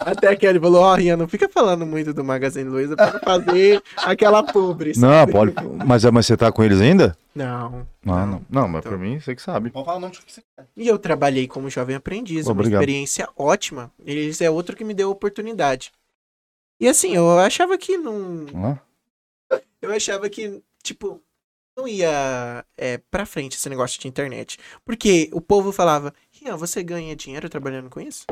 até 0.00 0.28
a 0.28 0.36
Kelly 0.36 0.58
falou, 0.60 0.80
ó, 0.82 0.94
Rian, 0.94 1.16
não 1.16 1.28
fica 1.28 1.48
falando 1.48 1.84
muito 1.84 2.14
do 2.14 2.22
Magazine 2.24 2.68
Luiza 2.70 2.94
pra 2.96 3.12
não 3.12 3.20
fazer 3.20 3.82
aquela 3.98 4.42
pobre. 4.42 4.92
Não, 4.96 5.26
pode. 5.26 5.54
Mas, 5.86 6.04
mas 6.04 6.26
você 6.26 6.36
tá 6.36 6.50
com 6.52 6.62
eles 6.62 6.80
ainda? 6.80 7.16
Não. 7.34 7.86
Ah, 8.06 8.26
não. 8.26 8.42
Não, 8.48 8.68
mas 8.68 8.80
Então. 8.80 8.92
por 8.92 8.98
mim, 8.98 9.18
você 9.20 9.34
que 9.34 9.42
sabe. 9.42 9.70
Pode 9.70 9.84
falar 9.84 9.96
o 9.98 10.00
nome 10.00 10.12
de 10.12 10.20
que 10.20 10.32
você 10.32 10.40
quiser. 10.42 10.68
E 10.76 10.86
eu 10.88 10.98
trabalhei 10.98 11.46
como 11.46 11.68
jovem 11.70 11.96
aprendiz, 11.96 12.46
uma 12.46 12.52
Obrigado. 12.52 12.80
experiência 12.80 13.28
ótima. 13.36 13.90
Eles 14.04 14.40
é 14.40 14.50
outro 14.50 14.74
que 14.76 14.84
me 14.84 14.94
deu 14.94 15.10
oportunidade. 15.10 15.92
E 16.80 16.88
assim, 16.88 17.14
eu 17.14 17.38
achava 17.38 17.76
que 17.76 17.96
não. 17.98 18.46
Ah, 19.50 19.58
Eu 19.82 19.92
achava 19.92 20.28
que, 20.28 20.62
tipo, 20.82 21.20
não 21.76 21.86
ia 21.88 22.64
é, 22.76 22.98
pra 23.10 23.24
frente 23.24 23.56
esse 23.56 23.68
negócio 23.68 24.00
de 24.00 24.06
internet. 24.08 24.58
Porque 24.84 25.30
o 25.32 25.40
povo 25.40 25.72
falava, 25.72 26.12
Rian, 26.30 26.56
você 26.56 26.82
ganha 26.82 27.14
dinheiro 27.16 27.48
trabalhando 27.48 27.88
com 27.88 28.00
isso? 28.00 28.24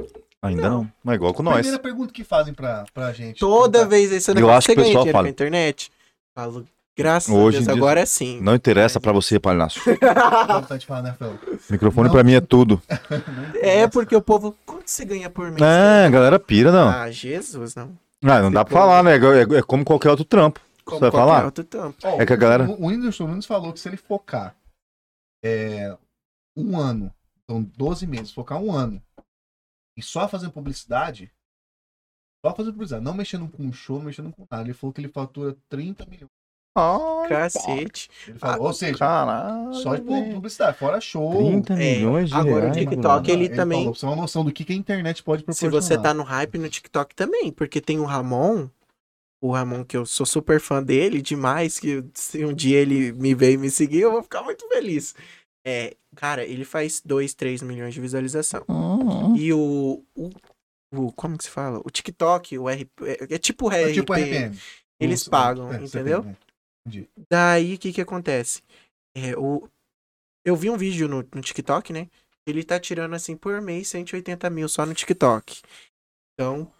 ainda 0.43 0.62
Não. 0.68 0.70
não. 0.82 0.93
Mas 1.03 1.14
igual 1.16 1.32
com 1.34 1.43
nós. 1.43 1.55
Primeira 1.57 1.78
pergunta 1.78 2.12
que 2.12 2.24
fazem 2.24 2.53
pra, 2.55 2.84
pra 2.93 3.12
gente. 3.12 3.41
Toda 3.41 3.84
vez 3.86 4.12
esse 4.12 4.30
Eu 4.30 4.34
negócio, 4.34 4.57
acho 4.59 4.66
que 4.66 4.72
o 4.72 4.76
ganha 4.76 4.86
dinheiro 4.91 5.12
fala. 5.12 5.24
com 5.24 5.28
a 5.28 5.30
internet? 5.30 5.91
Falo, 6.34 6.66
graças 6.97 7.34
Hoje 7.34 7.57
a 7.57 7.61
Deus, 7.61 7.64
dia- 7.64 7.74
agora 7.74 8.07
sim. 8.07 8.41
Não 8.41 8.55
interessa 8.55 9.01
pra 9.01 9.12
você, 9.12 9.39
palhaço. 9.41 9.80
Né, 11.03 11.14
Fel? 11.18 11.39
Microfone 11.70 12.09
Não. 12.09 12.14
pra 12.14 12.22
mim 12.24 12.34
é 12.34 12.41
tudo. 12.41 12.80
É 13.61 13.86
porque 13.89 14.14
o 14.14 14.22
povo, 14.22 14.55
quanto 14.64 14.89
você 14.89 15.05
ganha 15.05 15.28
por 15.30 15.51
mês? 15.51 15.61
É, 15.62 16.07
a 16.07 16.11
galera 16.11 16.39
pira, 16.39 16.70
não. 16.70 16.89
Ah, 16.89 17.11
Jesus, 17.11 17.74
não. 17.74 17.91
Ah, 18.24 18.41
não 18.41 18.51
dá 18.53 18.64
pra 18.64 18.72
falar, 18.78 19.03
né? 19.03 19.16
É, 19.16 19.59
é 19.59 19.62
como 19.62 19.84
qualquer 19.84 20.11
outro 20.11 20.24
trampo. 20.24 20.61
Como 20.89 21.01
vai 21.01 21.11
falar? 21.11 21.45
outro 21.45 21.64
tampo. 21.64 21.99
Ó, 22.05 22.20
É 22.20 22.26
que 22.26 22.32
a 22.32 22.36
galera- 22.36 22.68
O, 22.68 22.82
o 22.84 22.86
Whindersson 22.89 23.26
Nunes 23.26 23.47
falou 23.47 23.72
que 23.72 23.80
se 23.80 23.89
ele 23.89 23.97
focar 23.97 24.57
é, 25.45 25.97
um 26.57 26.78
ano, 26.78 27.12
então 27.45 27.62
12 27.62 28.07
meses, 28.07 28.32
focar 28.32 28.59
um 28.61 28.72
ano 28.72 29.03
e 29.97 30.03
só 30.03 30.28
fazendo 30.28 30.53
publicidade, 30.53 31.30
só 32.45 32.55
fazendo 32.55 32.72
publicidade, 32.74 33.05
não 33.05 33.14
mexendo 33.14 33.49
com 33.49 33.72
show, 33.72 33.99
não 33.99 34.07
mexendo 34.07 34.32
com 34.32 34.47
nada. 34.51 34.62
Ele 34.64 34.74
falou 34.74 34.93
que 34.93 35.01
ele 35.01 35.09
fatura 35.09 35.57
30 35.68 36.07
milhões. 36.07 36.28
Cacete. 37.28 38.09
Ele 38.28 38.39
falou, 38.39 38.66
ou 38.68 38.72
seja, 38.72 38.97
Caralho. 38.99 39.74
só 39.74 39.97
de 39.97 40.03
pu- 40.03 40.32
publicidade, 40.34 40.78
fora 40.78 41.01
show. 41.01 41.36
30 41.36 41.72
É, 41.74 41.76
milhões 41.97 42.28
de 42.28 42.34
agora 42.36 42.66
o 42.68 42.72
reais. 42.72 42.76
TikTok, 42.76 43.30
ele 43.30 43.49
também- 43.49 43.78
Falou, 43.80 43.93
pra 43.93 43.99
você 44.01 44.07
ter 44.07 44.12
uma 44.12 44.22
noção 44.22 44.45
do 44.45 44.53
que, 44.53 44.64
que 44.64 44.72
a 44.72 44.76
internet 44.76 45.22
pode 45.24 45.41
Se 45.41 45.47
proporcionar. 45.47 45.82
você 45.82 45.99
tá 46.01 46.14
no 46.14 46.22
hype 46.22 46.57
no 46.59 46.68
TikTok 46.68 47.14
também, 47.16 47.51
porque 47.51 47.80
tem 47.80 47.99
o 47.99 48.05
Ramon, 48.05 48.68
o 49.41 49.53
Ramon 49.53 49.84
que 49.84 49.97
eu 49.97 50.05
sou 50.05 50.26
super 50.26 50.61
fã 50.61 50.82
dele 50.82 51.22
demais, 51.22 51.78
que 51.78 52.05
se 52.14 52.45
um 52.45 52.53
dia 52.53 52.78
ele 52.80 53.12
me 53.12 53.34
veio 53.34 53.55
e 53.55 53.59
me 53.59 53.70
seguir, 53.70 54.01
eu 54.01 54.11
vou 54.12 54.22
ficar 54.22 54.43
muito 54.43 54.66
feliz. 54.68 55.14
É, 55.66 55.97
cara, 56.16 56.45
ele 56.45 56.64
faz 56.64 57.01
2, 57.05 57.34
3 57.34 57.62
milhões 57.62 57.95
de 57.95 58.01
visualização. 58.01 58.64
Hum, 58.68 59.36
E 59.36 59.53
o, 59.53 60.03
o, 60.14 60.30
o- 60.95 61.12
como 61.12 61.36
que 61.36 61.45
se 61.45 61.51
fala? 61.51 61.80
O 61.84 61.91
TikTok, 61.91 62.59
o 62.59 62.68
RP, 62.68 62.91
é, 63.03 63.34
é 63.34 63.39
tipo 63.39 63.68
o 63.68 63.72
É 63.72 63.82
RP. 63.84 63.95
tipo 63.95 64.14
RPM. 64.14 64.59
Eles 65.01 65.22
Os- 65.22 65.28
pagam, 65.28 65.72
é, 65.72 65.82
entendeu? 65.82 66.22
né? 66.24 66.36
Entendi. 66.86 67.09
Daí, 67.30 67.74
o 67.74 67.78
que 67.78 67.93
que 67.93 68.01
acontece? 68.01 68.62
É, 69.16 69.36
o... 69.36 69.68
Eu 70.45 70.57
vi 70.57 70.70
um 70.70 70.76
vídeo 70.76 71.07
no, 71.07 71.16
no 71.18 71.41
TikTok, 71.43 71.93
né? 71.93 72.09
Ele 72.49 72.64
tá 72.64 72.80
tirando, 72.80 73.14
assim, 73.14 73.36
por 73.36 73.61
mês, 73.61 73.89
180 73.89 74.49
mil 74.49 74.68
só 74.68 74.86
no 74.86 74.95
TikTok. 74.95 75.61
Então... 76.34 76.72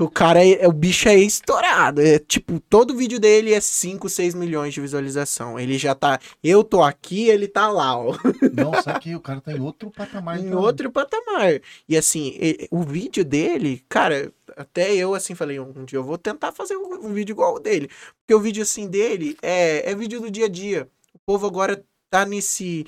O 0.00 0.10
cara, 0.10 0.44
é, 0.44 0.66
o 0.66 0.72
bicho 0.72 1.08
é 1.08 1.14
estourado. 1.14 2.00
É, 2.00 2.18
tipo, 2.18 2.58
todo 2.58 2.96
vídeo 2.96 3.20
dele 3.20 3.54
é 3.54 3.60
5, 3.60 4.08
6 4.08 4.34
milhões 4.34 4.74
de 4.74 4.80
visualização. 4.80 5.58
Ele 5.58 5.78
já 5.78 5.94
tá... 5.94 6.18
Eu 6.42 6.64
tô 6.64 6.82
aqui, 6.82 7.28
ele 7.28 7.46
tá 7.46 7.68
lá, 7.68 7.96
ó. 7.96 8.16
Não, 8.52 8.82
sabe 8.82 9.00
que 9.00 9.14
o 9.14 9.20
cara 9.20 9.40
tá 9.40 9.52
em 9.52 9.60
outro 9.60 9.88
patamar. 9.90 10.40
em 10.40 10.46
então. 10.46 10.60
outro 10.60 10.90
patamar. 10.90 11.60
E 11.88 11.96
assim, 11.96 12.36
o 12.70 12.82
vídeo 12.82 13.24
dele, 13.24 13.84
cara, 13.88 14.32
até 14.56 14.92
eu 14.94 15.14
assim 15.14 15.36
falei, 15.36 15.60
um 15.60 15.84
dia 15.84 15.98
eu 15.98 16.04
vou 16.04 16.18
tentar 16.18 16.50
fazer 16.50 16.76
um, 16.76 17.06
um 17.06 17.12
vídeo 17.12 17.32
igual 17.32 17.54
o 17.54 17.60
dele. 17.60 17.88
Porque 18.20 18.34
o 18.34 18.40
vídeo 18.40 18.62
assim 18.62 18.88
dele 18.88 19.36
é, 19.40 19.88
é 19.88 19.94
vídeo 19.94 20.20
do 20.20 20.30
dia 20.30 20.46
a 20.46 20.48
dia. 20.48 20.88
O 21.14 21.18
povo 21.24 21.46
agora 21.46 21.84
tá 22.10 22.24
nesse. 22.24 22.86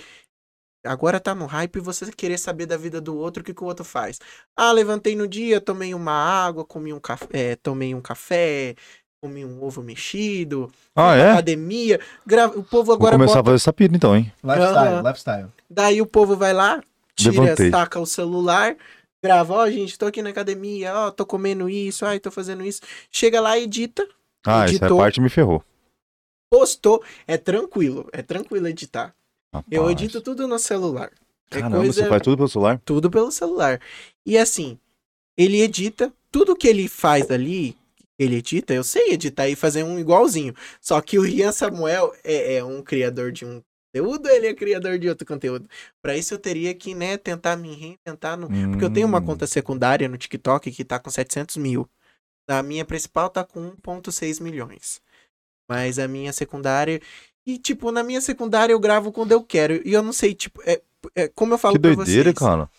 Agora 0.88 1.20
tá 1.20 1.34
no 1.34 1.46
hype 1.46 1.80
você 1.80 2.10
querer 2.10 2.38
saber 2.38 2.66
da 2.66 2.76
vida 2.76 3.00
do 3.00 3.16
outro, 3.16 3.42
o 3.42 3.44
que, 3.44 3.52
que 3.52 3.62
o 3.62 3.66
outro 3.66 3.84
faz. 3.84 4.18
Ah, 4.56 4.72
levantei 4.72 5.14
no 5.14 5.28
dia, 5.28 5.60
tomei 5.60 5.94
uma 5.94 6.12
água, 6.12 6.64
comi 6.64 6.92
um 6.92 7.00
café, 7.00 7.56
tomei 7.56 7.94
um 7.94 8.00
café, 8.00 8.74
comi 9.20 9.44
um 9.44 9.62
ovo 9.62 9.82
mexido, 9.82 10.70
Ah, 10.96 11.14
é? 11.14 11.32
academia. 11.32 12.00
Gra... 12.26 12.46
O 12.46 12.62
povo 12.64 12.86
Vou 12.86 12.94
agora 12.94 13.12
começar 13.16 13.34
bota 13.34 13.40
a 13.40 13.44
fazer 13.44 13.56
essa 13.56 13.72
pira 13.72 13.94
então, 13.94 14.16
hein? 14.16 14.32
Lifestyle, 14.42 14.78
Aham. 14.78 15.02
lifestyle. 15.02 15.48
Daí 15.70 16.00
o 16.00 16.06
povo 16.06 16.36
vai 16.36 16.52
lá, 16.54 16.82
tira, 17.14 17.32
Levantei. 17.32 17.70
saca 17.70 18.00
o 18.00 18.06
celular, 18.06 18.74
grava, 19.22 19.54
ó, 19.54 19.70
gente, 19.70 19.98
tô 19.98 20.06
aqui 20.06 20.22
na 20.22 20.30
academia, 20.30 20.94
ó, 20.94 21.10
tô 21.10 21.26
comendo 21.26 21.68
isso, 21.68 22.06
ai, 22.06 22.18
tô 22.18 22.30
fazendo 22.30 22.64
isso. 22.64 22.80
Chega 23.12 23.40
lá, 23.40 23.58
edita, 23.58 24.08
Ah, 24.46 24.64
essa 24.64 24.78
Editou. 24.78 24.98
parte 24.98 25.20
me 25.20 25.28
ferrou. 25.28 25.62
postou. 26.50 27.04
É 27.26 27.36
tranquilo, 27.36 28.08
é 28.12 28.22
tranquilo 28.22 28.66
editar. 28.68 29.14
Eu 29.70 29.82
Rapaz. 29.82 29.92
edito 29.92 30.20
tudo 30.20 30.46
no 30.46 30.58
celular. 30.58 31.10
É 31.50 31.60
Caramba, 31.60 31.78
coisa, 31.78 32.02
você 32.02 32.08
faz 32.08 32.22
tudo 32.22 32.36
pelo 32.36 32.48
celular? 32.48 32.80
tudo 32.84 33.10
pelo 33.10 33.30
celular. 33.30 33.80
E 34.26 34.36
assim, 34.36 34.78
ele 35.36 35.60
edita, 35.62 36.12
tudo 36.30 36.54
que 36.56 36.68
ele 36.68 36.88
faz 36.88 37.30
ali, 37.30 37.76
ele 38.18 38.36
edita, 38.36 38.74
eu 38.74 38.84
sei 38.84 39.12
editar 39.12 39.48
e 39.48 39.56
fazer 39.56 39.82
um 39.82 39.98
igualzinho. 39.98 40.54
Só 40.80 41.00
que 41.00 41.18
o 41.18 41.22
Rian 41.22 41.52
Samuel 41.52 42.14
é, 42.22 42.56
é 42.56 42.64
um 42.64 42.82
criador 42.82 43.32
de 43.32 43.46
um 43.46 43.62
conteúdo, 43.94 44.28
ele 44.28 44.46
é 44.48 44.54
criador 44.54 44.98
de 44.98 45.08
outro 45.08 45.26
conteúdo. 45.26 45.66
Pra 46.02 46.14
isso 46.16 46.34
eu 46.34 46.38
teria 46.38 46.74
que, 46.74 46.94
né, 46.94 47.16
tentar 47.16 47.56
me 47.56 47.74
reinventar 47.74 48.36
no, 48.36 48.48
Porque 48.70 48.84
eu 48.84 48.92
tenho 48.92 49.06
uma 49.06 49.18
Hum. 49.18 49.24
conta 49.24 49.46
secundária 49.46 50.06
no 50.08 50.18
TikTok 50.18 50.70
que 50.70 50.84
tá 50.84 50.98
com 50.98 51.08
700 51.10 51.56
mil. 51.56 51.88
A 52.46 52.62
minha 52.62 52.84
principal 52.84 53.30
tá 53.30 53.42
com 53.44 53.60
1,6 53.60 54.38
milhões. 54.40 55.00
Mas 55.68 55.98
a 55.98 56.06
minha 56.08 56.32
secundária. 56.32 57.00
E, 57.48 57.58
tipo, 57.58 57.90
na 57.92 58.04
minha 58.04 58.20
secundária 58.20 58.74
eu 58.74 58.80
gravo 58.80 59.12
quando 59.12 59.32
eu 59.32 59.42
quero. 59.44 59.74
E 59.88 59.92
eu 59.94 60.02
não 60.02 60.12
sei, 60.12 60.34
tipo, 60.34 60.60
é, 60.66 60.82
é 61.16 61.28
como 61.28 61.54
eu 61.54 61.58
falo 61.58 61.76
Que 61.76 61.78
pra 61.78 61.92
doideira, 61.94 62.32
vocês. 62.32 62.34
cara. 62.34 62.70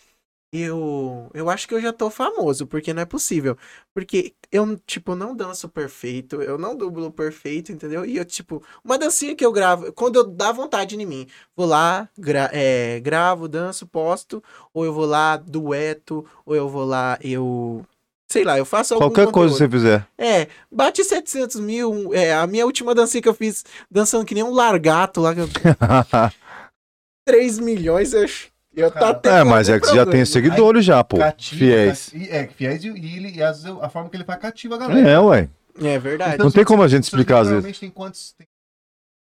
Eu, 0.52 1.30
eu 1.34 1.50
acho 1.50 1.68
que 1.68 1.74
eu 1.74 1.80
já 1.80 1.92
tô 1.92 2.10
famoso, 2.10 2.66
porque 2.66 2.92
não 2.94 3.02
é 3.02 3.06
possível. 3.06 3.56
Porque 3.94 4.34
eu, 4.52 4.76
tipo, 4.80 5.14
não 5.16 5.36
danço 5.36 5.68
perfeito, 5.68 6.42
eu 6.42 6.58
não 6.58 6.76
dublo 6.76 7.12
perfeito, 7.12 7.72
entendeu? 7.72 8.04
E 8.04 8.16
eu, 8.16 8.24
tipo, 8.24 8.62
uma 8.84 8.98
dancinha 8.98 9.36
que 9.36 9.44
eu 9.46 9.52
gravo, 9.52 9.92
quando 9.92 10.16
eu 10.16 10.24
dá 10.26 10.52
vontade 10.52 10.96
em 10.96 11.06
mim, 11.06 11.26
vou 11.56 11.66
lá, 11.66 12.08
gra- 12.18 12.50
é, 12.52 13.00
gravo, 13.00 13.48
danço, 13.48 13.86
posto, 13.86 14.42
ou 14.74 14.84
eu 14.84 14.92
vou 14.92 15.06
lá, 15.06 15.36
dueto, 15.36 16.26
ou 16.46 16.56
eu 16.56 16.68
vou 16.68 16.84
lá, 16.84 17.18
eu. 17.22 17.84
Sei 18.30 18.44
lá, 18.44 18.56
eu 18.56 18.64
faço 18.64 18.94
algum 18.94 19.06
Qualquer 19.06 19.32
coisa 19.32 19.56
que 19.58 19.64
conteúdo. 19.64 19.80
você 19.82 19.88
fizer. 19.96 20.06
É, 20.16 20.46
bate 20.70 21.02
700 21.02 21.56
mil. 21.58 22.14
É, 22.14 22.32
a 22.32 22.46
minha 22.46 22.64
última 22.64 22.94
dancinha 22.94 23.20
que 23.20 23.28
eu 23.28 23.34
fiz, 23.34 23.64
dançando 23.90 24.24
que 24.24 24.34
nem 24.36 24.44
um 24.44 24.52
largato 24.52 25.20
lá, 25.20 25.34
que 25.34 25.40
eu- 25.40 25.48
3 27.26 27.58
milhões, 27.58 28.14
eu, 28.14 28.26
eu 28.72 28.88
tá 28.88 29.12
tendo 29.14 29.34
é, 29.34 29.42
mas 29.42 29.68
é 29.68 29.80
que 29.80 29.86
você 29.86 29.96
já 29.96 30.06
tem 30.06 30.24
seguidores 30.24 30.84
já, 30.84 31.02
pô. 31.02 31.18
Cativa, 31.18 31.58
Fiéis. 31.58 32.12
É, 32.30 32.46
fiéis 32.46 32.84
e, 32.84 32.88
e 32.90 33.16
ele, 33.16 33.30
e 33.36 33.42
às 33.42 33.64
vezes 33.64 33.78
a 33.82 33.88
forma 33.88 34.08
que 34.08 34.16
ele 34.16 34.24
faz 34.24 34.40
cativa 34.40 34.76
a 34.76 34.78
galera. 34.78 35.08
É, 35.10 35.18
ué. 35.18 35.48
É 35.82 35.98
verdade. 35.98 36.34
Então, 36.34 36.44
Não 36.46 36.52
tem 36.52 36.64
como 36.64 36.84
a 36.84 36.88
gente 36.88 37.04
explicar 37.04 37.40
às 37.40 37.48
vezes. 37.48 37.52
Normalmente 37.54 37.80
tem 37.80 37.90
quantos 37.90 38.32
tem 38.38 38.46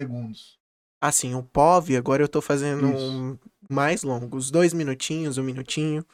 segundos? 0.01 0.57
Assim, 1.03 1.35
o 1.35 1.43
POV, 1.43 1.97
agora 1.97 2.23
eu 2.23 2.29
tô 2.29 2.41
fazendo 2.41 2.87
um 2.87 3.37
mais 3.69 4.05
longos, 4.05 4.53
dois 4.53 4.73
minutinhos, 4.73 5.37
um 5.37 5.43
minutinho, 5.43 6.05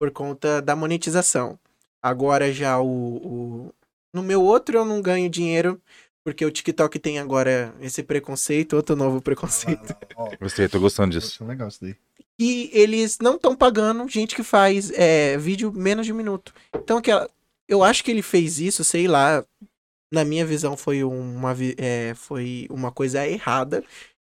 por 0.00 0.10
conta 0.10 0.60
da 0.60 0.74
monetização. 0.74 1.56
Agora 2.02 2.52
já 2.52 2.78
o, 2.80 2.86
o- 2.86 3.74
No 4.14 4.22
meu 4.22 4.42
outro 4.42 4.76
eu 4.78 4.84
não 4.84 5.00
ganho 5.02 5.28
dinheiro, 5.28 5.80
porque 6.24 6.44
o 6.44 6.50
TikTok 6.50 6.98
tem 6.98 7.18
agora 7.18 7.74
esse 7.80 8.02
preconceito, 8.02 8.74
outro 8.76 8.96
novo 8.96 9.20
preconceito. 9.20 9.94
Gostei, 10.40 10.68
tô 10.68 10.80
gostando 10.80 11.12
disso. 11.12 11.38
Poxa, 11.38 11.44
legal 11.48 11.68
isso 11.68 11.78
daí. 11.82 11.96
E 12.38 12.70
eles 12.72 13.18
não 13.20 13.36
estão 13.36 13.56
pagando 13.56 14.06
gente 14.08 14.34
que 14.34 14.42
faz 14.42 14.90
é, 14.92 15.38
vídeo 15.38 15.72
menos 15.72 16.04
de 16.06 16.12
um 16.12 16.16
minuto. 16.16 16.52
Então, 16.74 16.98
aquela, 16.98 17.30
eu 17.68 17.82
acho 17.82 18.04
que 18.04 18.10
ele 18.10 18.22
fez 18.22 18.58
isso, 18.60 18.84
sei 18.84 19.06
lá. 19.08 19.44
Na 20.12 20.24
minha 20.24 20.46
visão, 20.46 20.76
foi 20.76 21.02
uma, 21.02 21.54
é, 21.76 22.14
foi 22.14 22.66
uma 22.70 22.92
coisa 22.92 23.26
errada. 23.26 23.82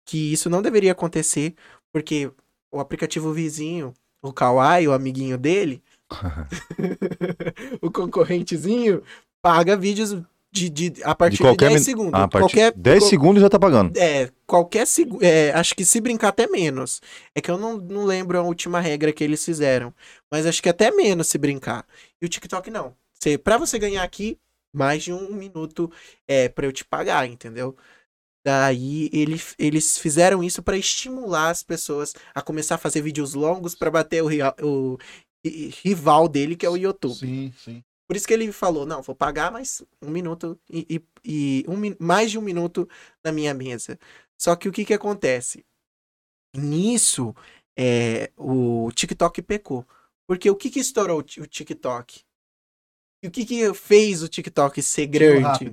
Que 0.06 0.34
isso 0.34 0.50
não 0.50 0.62
deveria 0.62 0.92
acontecer, 0.92 1.56
porque 1.94 2.30
o 2.74 2.80
aplicativo 2.80 3.32
vizinho, 3.32 3.94
o 4.22 4.34
Kawaii, 4.34 4.88
o 4.88 4.94
amiguinho 4.94 5.38
dele, 5.38 5.82
o 7.82 7.92
concorrentezinho 7.92 9.04
paga 9.42 9.76
vídeos 9.76 10.16
de, 10.52 10.70
de, 10.70 10.94
a 11.04 11.16
partir 11.16 11.38
de, 11.38 11.44
qualquer 11.44 11.70
10 11.70 11.80
min- 11.82 11.84
segundos. 11.86 12.14
Ah, 12.14 12.24
a 12.24 12.28
partir 12.28 12.44
qualquer, 12.46 12.72
10 12.76 13.00
qual- 13.00 13.10
segundos 13.10 13.42
já 13.42 13.50
tá 13.50 13.58
pagando. 13.60 13.98
É, 13.98 14.30
qualquer 14.46 14.86
segundo. 14.86 15.24
É, 15.24 15.52
acho 15.52 15.74
que 15.76 15.84
se 15.84 16.00
brincar 16.00 16.28
até 16.30 16.48
menos. 16.48 17.02
É 17.34 17.42
que 17.42 17.50
eu 17.50 17.58
não, 17.58 17.78
não 17.78 18.06
lembro 18.06 18.38
a 18.38 18.42
última 18.44 18.80
regra 18.80 19.12
que 19.12 19.24
eles 19.24 19.44
fizeram. 19.44 19.94
Mas 20.32 20.46
acho 20.46 20.62
que 20.62 20.70
até 20.70 20.92
menos 20.92 21.28
se 21.28 21.38
brincar. 21.40 21.86
E 22.22 22.26
o 22.26 22.30
TikTok 22.30 22.70
não. 22.70 22.94
Você, 23.20 23.38
pra 23.38 23.58
você 23.58 23.80
ganhar 23.80 24.04
aqui, 24.04 24.38
mais 24.76 25.04
de 25.04 25.12
um 25.12 25.34
minuto 25.34 25.92
é 26.28 26.48
pra 26.50 26.68
eu 26.68 26.72
te 26.72 26.86
pagar, 26.86 27.28
entendeu? 27.28 27.76
Daí 28.46 29.10
ele, 29.14 29.42
eles 29.58 29.98
fizeram 29.98 30.44
isso 30.44 30.62
pra 30.62 30.76
estimular 30.78 31.50
as 31.50 31.64
pessoas 31.64 32.14
a 32.36 32.42
começar 32.42 32.76
a 32.76 32.78
fazer 32.78 33.02
vídeos 33.02 33.34
longos 33.34 33.74
pra 33.74 33.90
bater 33.90 34.22
o, 34.22 34.28
o 34.62 34.98
rival 35.50 36.28
dele, 36.28 36.56
que 36.56 36.66
é 36.66 36.70
o 36.70 36.78
YouTube. 36.78 37.16
Sim, 37.16 37.54
sim. 37.58 37.84
Por 38.08 38.16
isso 38.18 38.28
que 38.28 38.34
ele 38.34 38.52
falou, 38.52 38.86
não, 38.86 39.02
vou 39.02 39.16
pagar 39.16 39.52
mais 39.52 39.82
um 40.02 40.10
minuto 40.10 40.60
e, 40.70 40.86
e- 40.90 41.64
e 41.64 41.66
um, 41.68 41.78
mais 42.00 42.32
de 42.32 42.38
um 42.38 42.42
minuto 42.42 42.88
na 43.24 43.32
minha 43.32 43.54
mesa. 43.54 43.98
Só 44.38 44.56
que 44.56 44.68
o 44.68 44.72
que 44.72 44.86
que 44.86 44.94
acontece? 44.94 45.66
Nisso, 46.56 47.34
é, 47.78 48.32
o 48.38 48.92
TikTok 48.94 49.42
pecou. 49.42 49.86
Porque 50.28 50.50
o 50.50 50.56
que 50.56 50.70
que 50.70 50.80
estourou 50.80 51.20
o 51.20 51.24
Ti- 51.24 51.42
o 51.42 51.48
TikTok? 51.48 52.22
E 53.24 53.28
o 53.28 53.32
que 53.32 53.46
que 53.46 53.74
fez 53.74 54.22
o 54.22 54.28
TikTok 54.28 54.82
ser 54.82 55.08
grande? 55.08 55.66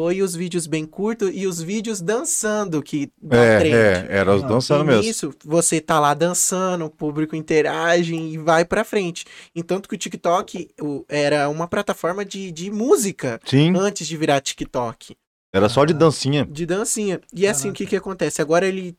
Foi 0.00 0.22
os 0.22 0.34
vídeos 0.34 0.66
bem 0.66 0.86
curtos 0.86 1.30
e 1.30 1.46
os 1.46 1.60
vídeos 1.60 2.00
dançando 2.00 2.82
que 2.82 3.12
dá 3.20 3.36
É, 3.36 3.58
trend. 3.58 3.74
é, 3.74 4.06
era 4.08 4.34
os 4.34 4.40
Não, 4.40 4.48
dançando 4.48 4.82
mesmo. 4.82 5.02
nisso, 5.02 5.30
você 5.44 5.78
tá 5.78 6.00
lá 6.00 6.14
dançando, 6.14 6.86
o 6.86 6.90
público 6.90 7.36
interage 7.36 8.14
e 8.14 8.38
vai 8.38 8.64
pra 8.64 8.82
frente. 8.82 9.26
Entanto 9.54 9.86
que 9.86 9.94
o 9.94 9.98
TikTok 9.98 10.70
o- 10.80 11.04
era 11.06 11.50
uma 11.50 11.68
plataforma 11.68 12.24
de, 12.24 12.50
de 12.50 12.70
música 12.70 13.38
Sim, 13.44 13.74
antes 13.76 14.06
de 14.08 14.16
virar 14.16 14.40
TikTok, 14.40 15.14
era 15.52 15.68
só 15.68 15.84
de 15.84 15.92
dancinha. 15.92 16.46
de 16.50 16.64
dancinha. 16.64 17.20
E 17.30 17.46
assim, 17.46 17.68
o 17.68 17.74
que 17.74 17.84
que 17.84 17.94
acontece? 17.96 18.40
Agora 18.40 18.66
ele 18.66 18.96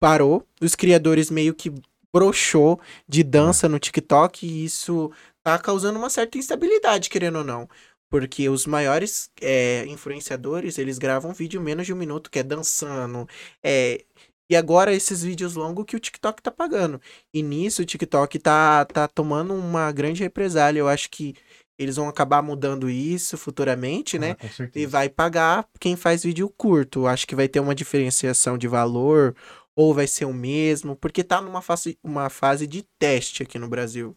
parou, 0.00 0.46
os 0.58 0.74
criadores 0.74 1.28
meio 1.30 1.52
que 1.52 1.70
broxou 2.10 2.80
de 3.06 3.22
dança 3.22 3.68
no 3.68 3.78
TikTok 3.78 4.46
e 4.46 4.64
isso 4.64 5.12
tá 5.42 5.58
causando 5.58 5.98
uma 5.98 6.10
certa 6.10 6.38
instabilidade, 6.38 7.08
querendo 7.10 7.38
ou 7.38 7.44
não. 7.44 7.68
Porque 8.10 8.48
os 8.48 8.66
maiores 8.66 9.30
é, 9.40 9.86
influenciadores, 9.86 10.78
eles 10.78 10.98
gravam 10.98 11.32
vídeo 11.32 11.60
menos 11.60 11.86
de 11.86 11.92
um 11.92 11.96
minuto, 11.96 12.30
que 12.30 12.40
é 12.40 12.42
dançando. 12.42 13.28
É, 13.62 14.04
e 14.50 14.56
agora 14.56 14.92
esses 14.92 15.22
vídeos 15.22 15.54
longos 15.54 15.84
que 15.86 15.94
o 15.96 16.00
TikTok 16.00 16.42
tá 16.42 16.50
pagando. 16.50 17.00
E 17.32 17.40
nisso 17.42 17.82
o 17.82 17.84
TikTok 17.84 18.38
tá, 18.40 18.84
tá 18.84 19.06
tomando 19.06 19.54
uma 19.54 19.92
grande 19.92 20.24
represália. 20.24 20.80
Eu 20.80 20.88
acho 20.88 21.08
que 21.08 21.36
eles 21.78 21.96
vão 21.96 22.08
acabar 22.08 22.42
mudando 22.42 22.90
isso 22.90 23.38
futuramente, 23.38 24.18
né? 24.18 24.36
Ah, 24.40 24.68
E 24.74 24.86
vai 24.86 25.08
pagar 25.08 25.66
quem 25.78 25.96
faz 25.96 26.24
vídeo 26.24 26.52
curto. 26.56 27.06
Acho 27.06 27.26
que 27.26 27.34
vai 27.36 27.48
ter 27.48 27.60
uma 27.60 27.74
diferenciação 27.74 28.58
de 28.58 28.68
valor, 28.68 29.34
ou 29.74 29.94
vai 29.94 30.06
ser 30.06 30.26
o 30.26 30.34
mesmo, 30.34 30.96
porque 30.96 31.24
tá 31.24 31.40
numa 31.40 31.62
fase, 31.62 31.98
uma 32.02 32.28
fase 32.28 32.66
de 32.66 32.82
teste 32.98 33.42
aqui 33.42 33.58
no 33.58 33.68
Brasil. 33.68 34.16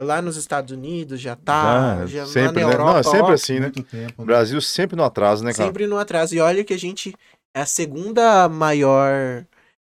Lá 0.00 0.22
nos 0.22 0.36
Estados 0.36 0.70
Unidos 0.72 1.20
já 1.20 1.34
tá, 1.34 2.06
Já, 2.06 2.06
já, 2.06 2.20
lá 2.20 2.26
sempre, 2.28 2.62
na 2.62 2.68
né? 2.68 2.74
Europa, 2.74 2.92
Não, 2.92 2.98
é 2.98 3.02
sempre 3.02 3.32
ó, 3.32 3.32
assim, 3.32 3.54
né? 3.54 3.60
Muito 3.62 3.82
tempo. 3.82 4.14
O 4.18 4.22
né? 4.22 4.26
Brasil 4.26 4.60
sempre 4.60 4.96
no 4.96 5.02
atraso, 5.02 5.42
né, 5.42 5.52
cara? 5.52 5.64
sempre 5.66 5.86
no 5.88 5.98
atraso. 5.98 6.34
E 6.36 6.40
olha 6.40 6.62
que 6.62 6.72
a 6.72 6.78
gente 6.78 7.12
é 7.52 7.62
a 7.62 7.66
segunda 7.66 8.48
maior 8.48 9.44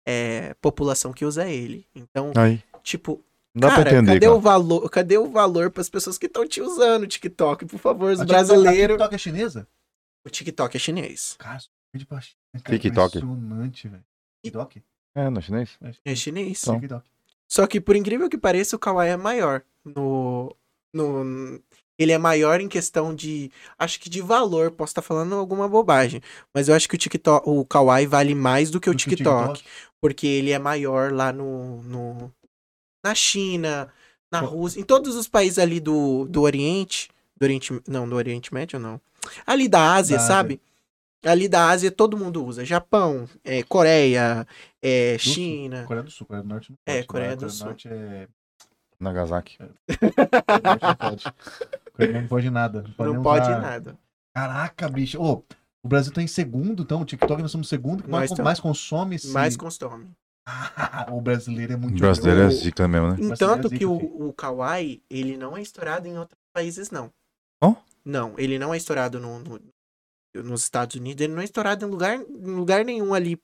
é, 0.06 0.56
população 0.62 1.12
que 1.12 1.26
usa 1.26 1.48
ele. 1.48 1.88
Então, 1.96 2.32
Aí, 2.36 2.62
tipo, 2.84 3.24
dá 3.56 3.70
cara, 3.70 3.82
pra 3.82 3.92
entender, 3.94 4.14
cadê 4.14 4.26
cara. 4.28 4.36
o 4.36 4.40
valor? 4.40 4.90
Cadê 4.92 5.18
o 5.18 5.30
valor 5.30 5.72
para 5.72 5.82
as 5.82 5.90
pessoas 5.90 6.20
que 6.20 6.28
estão 6.28 6.48
te 6.48 6.62
usando 6.62 7.04
o 7.04 7.08
TikTok? 7.08 7.66
Por 7.66 7.80
favor, 7.80 8.12
os 8.12 8.22
brasileiros. 8.24 8.98
TikTok 8.98 9.16
é 9.16 9.18
chinesa? 9.18 9.68
O 10.24 10.30
TikTok 10.30 10.78
é 10.78 10.80
chinês. 10.80 11.36
Cara, 11.40 11.60
só 11.60 11.70
pede 11.92 12.06
pra 12.06 12.22
China, 12.22 12.38
cara, 12.64 12.78
TikTok. 12.78 13.18
Impressionante, 13.18 13.88
velho. 13.88 14.04
TikTok? 14.44 14.84
É, 15.16 15.30
no 15.30 15.42
chinês? 15.42 15.80
É 16.04 16.14
chinês. 16.14 16.68
Então. 16.68 17.02
Só 17.48 17.66
que, 17.66 17.82
por 17.82 17.96
incrível 17.96 18.30
que 18.30 18.38
pareça, 18.38 18.76
o 18.76 18.80
Kawaii 18.80 19.12
é 19.12 19.18
maior. 19.18 19.64
No, 19.86 20.56
no, 20.94 21.62
ele 21.98 22.12
é 22.12 22.18
maior 22.18 22.60
em 22.60 22.68
questão 22.68 23.14
de. 23.16 23.52
Acho 23.78 24.00
que 24.00 24.10
de 24.10 24.22
valor. 24.22 24.72
Posso 24.72 24.92
estar 24.92 25.02
falando 25.02 25.36
alguma 25.36 25.68
bobagem. 25.68 26.22
Mas 26.54 26.68
eu 26.68 26.76
acho 26.76 26.90
que 26.90 26.96
o 26.96 26.98
TikTok, 26.98 27.48
o 27.50 27.66
Kawaii 27.66 28.06
vale 28.08 28.36
mais 28.36 28.70
do 28.70 28.80
que 28.80 28.90
o 28.90 28.94
Do 28.94 28.98
que 28.98 29.10
TikTok. 29.12 29.64
Porque 30.02 30.28
ele 30.28 30.52
é 30.52 30.60
maior 30.60 31.12
lá 31.12 31.32
no. 31.32 31.82
no 31.84 32.32
na 33.06 33.14
China, 33.16 33.92
na. 34.32 34.40
Rússia, 34.40 34.80
em 34.80 34.84
todos 34.84 35.16
os 35.16 35.28
países 35.28 35.60
ali 35.60 35.80
do, 35.80 36.26
do 36.26 36.42
Oriente. 36.42 37.10
Do 37.38 37.44
Oriente. 37.44 37.82
Não, 37.88 38.08
do 38.08 38.16
Oriente 38.16 38.54
Médio, 38.54 38.80
não. 38.80 39.00
Ali 39.46 39.68
da 39.68 39.94
Ásia, 39.94 40.18
Da 40.18 40.24
Ásia. 40.24 40.36
sabe? 40.36 40.62
Ali 41.24 41.48
da 41.48 41.70
Ásia 41.70 41.92
todo 41.92 42.18
mundo 42.18 42.46
usa. 42.46 42.64
Japão, 42.64 43.28
é, 43.44 43.64
Coreia, 43.64 44.46
é, 44.82 45.18
Sul? 45.20 45.34
China. 45.34 45.84
Coreia 45.88 46.04
do 46.04 46.12
Sul, 46.12 46.28
Coreia 46.28 46.44
do 46.44 46.50
Norte 46.50 46.72
não 46.72 46.78
É, 46.86 46.96
pode. 46.98 47.08
Coreia 47.08 47.30
Lá, 47.32 47.36
do 47.36 47.50
Sul. 47.50 47.66
Norte 47.68 47.88
é... 47.88 48.28
Nagasaki. 49.00 49.58
Não 49.60 50.96
pode. 50.96 51.24
Coreia 51.94 52.22
não 52.22 52.28
pode 52.28 52.50
nada. 52.50 52.82
Não 52.84 52.92
pode, 52.94 53.14
Não 53.14 53.24
pode 53.24 53.46
usar- 53.46 53.62
nada. 53.62 53.98
Caraca, 54.34 54.90
bicho. 54.90 55.22
Ô, 55.22 55.44
o 55.84 55.88
Brasil 55.88 56.12
tá 56.14 56.22
em 56.22 56.28
segundo, 56.28 56.84
então. 56.84 57.02
O 57.02 57.06
TikTok 57.06 57.42
nós 57.42 57.52
somos 57.52 57.70
segundo. 57.70 58.04
que 58.04 58.10
mais, 58.10 58.32
mais 58.32 58.60
consome 58.60 59.16
esse... 59.16 59.28
Mais 59.30 59.56
consome. 59.56 60.10
o 61.12 61.22
brasileiro 61.22 61.74
é 61.74 61.78
muito... 61.78 61.96
O 61.96 62.00
brasileiro 62.00 62.42
é 62.42 62.50
zica 62.50 62.88
mesmo, 62.88 63.12
né? 63.14 63.18
Entanto 63.20 63.68
zica, 63.70 63.78
que 63.80 63.86
o, 63.86 64.28
o 64.28 64.34
Kawaii, 64.34 65.02
ele 65.10 65.38
não 65.38 65.56
é 65.58 65.62
estourado 65.62 66.08
em 66.08 66.18
outros 66.18 66.38
países, 66.54 66.92
não. 66.92 67.10
Ó? 67.64 67.76
Não, 68.04 68.34
ele 68.38 68.60
não 68.60 68.74
é 68.74 68.78
estourado 68.78 69.20
no, 69.20 69.40
no- 69.40 69.62
nos 70.44 70.64
Estados 70.64 70.96
Unidos, 70.98 71.24
ele 71.24 71.34
não 71.34 71.42
é 71.42 71.46
estourado 71.46 71.86
em 71.86 71.90
lugar, 71.90 72.16
em 72.20 72.52
lugar 72.52 72.84
nenhum 72.84 73.14
ali. 73.14 73.40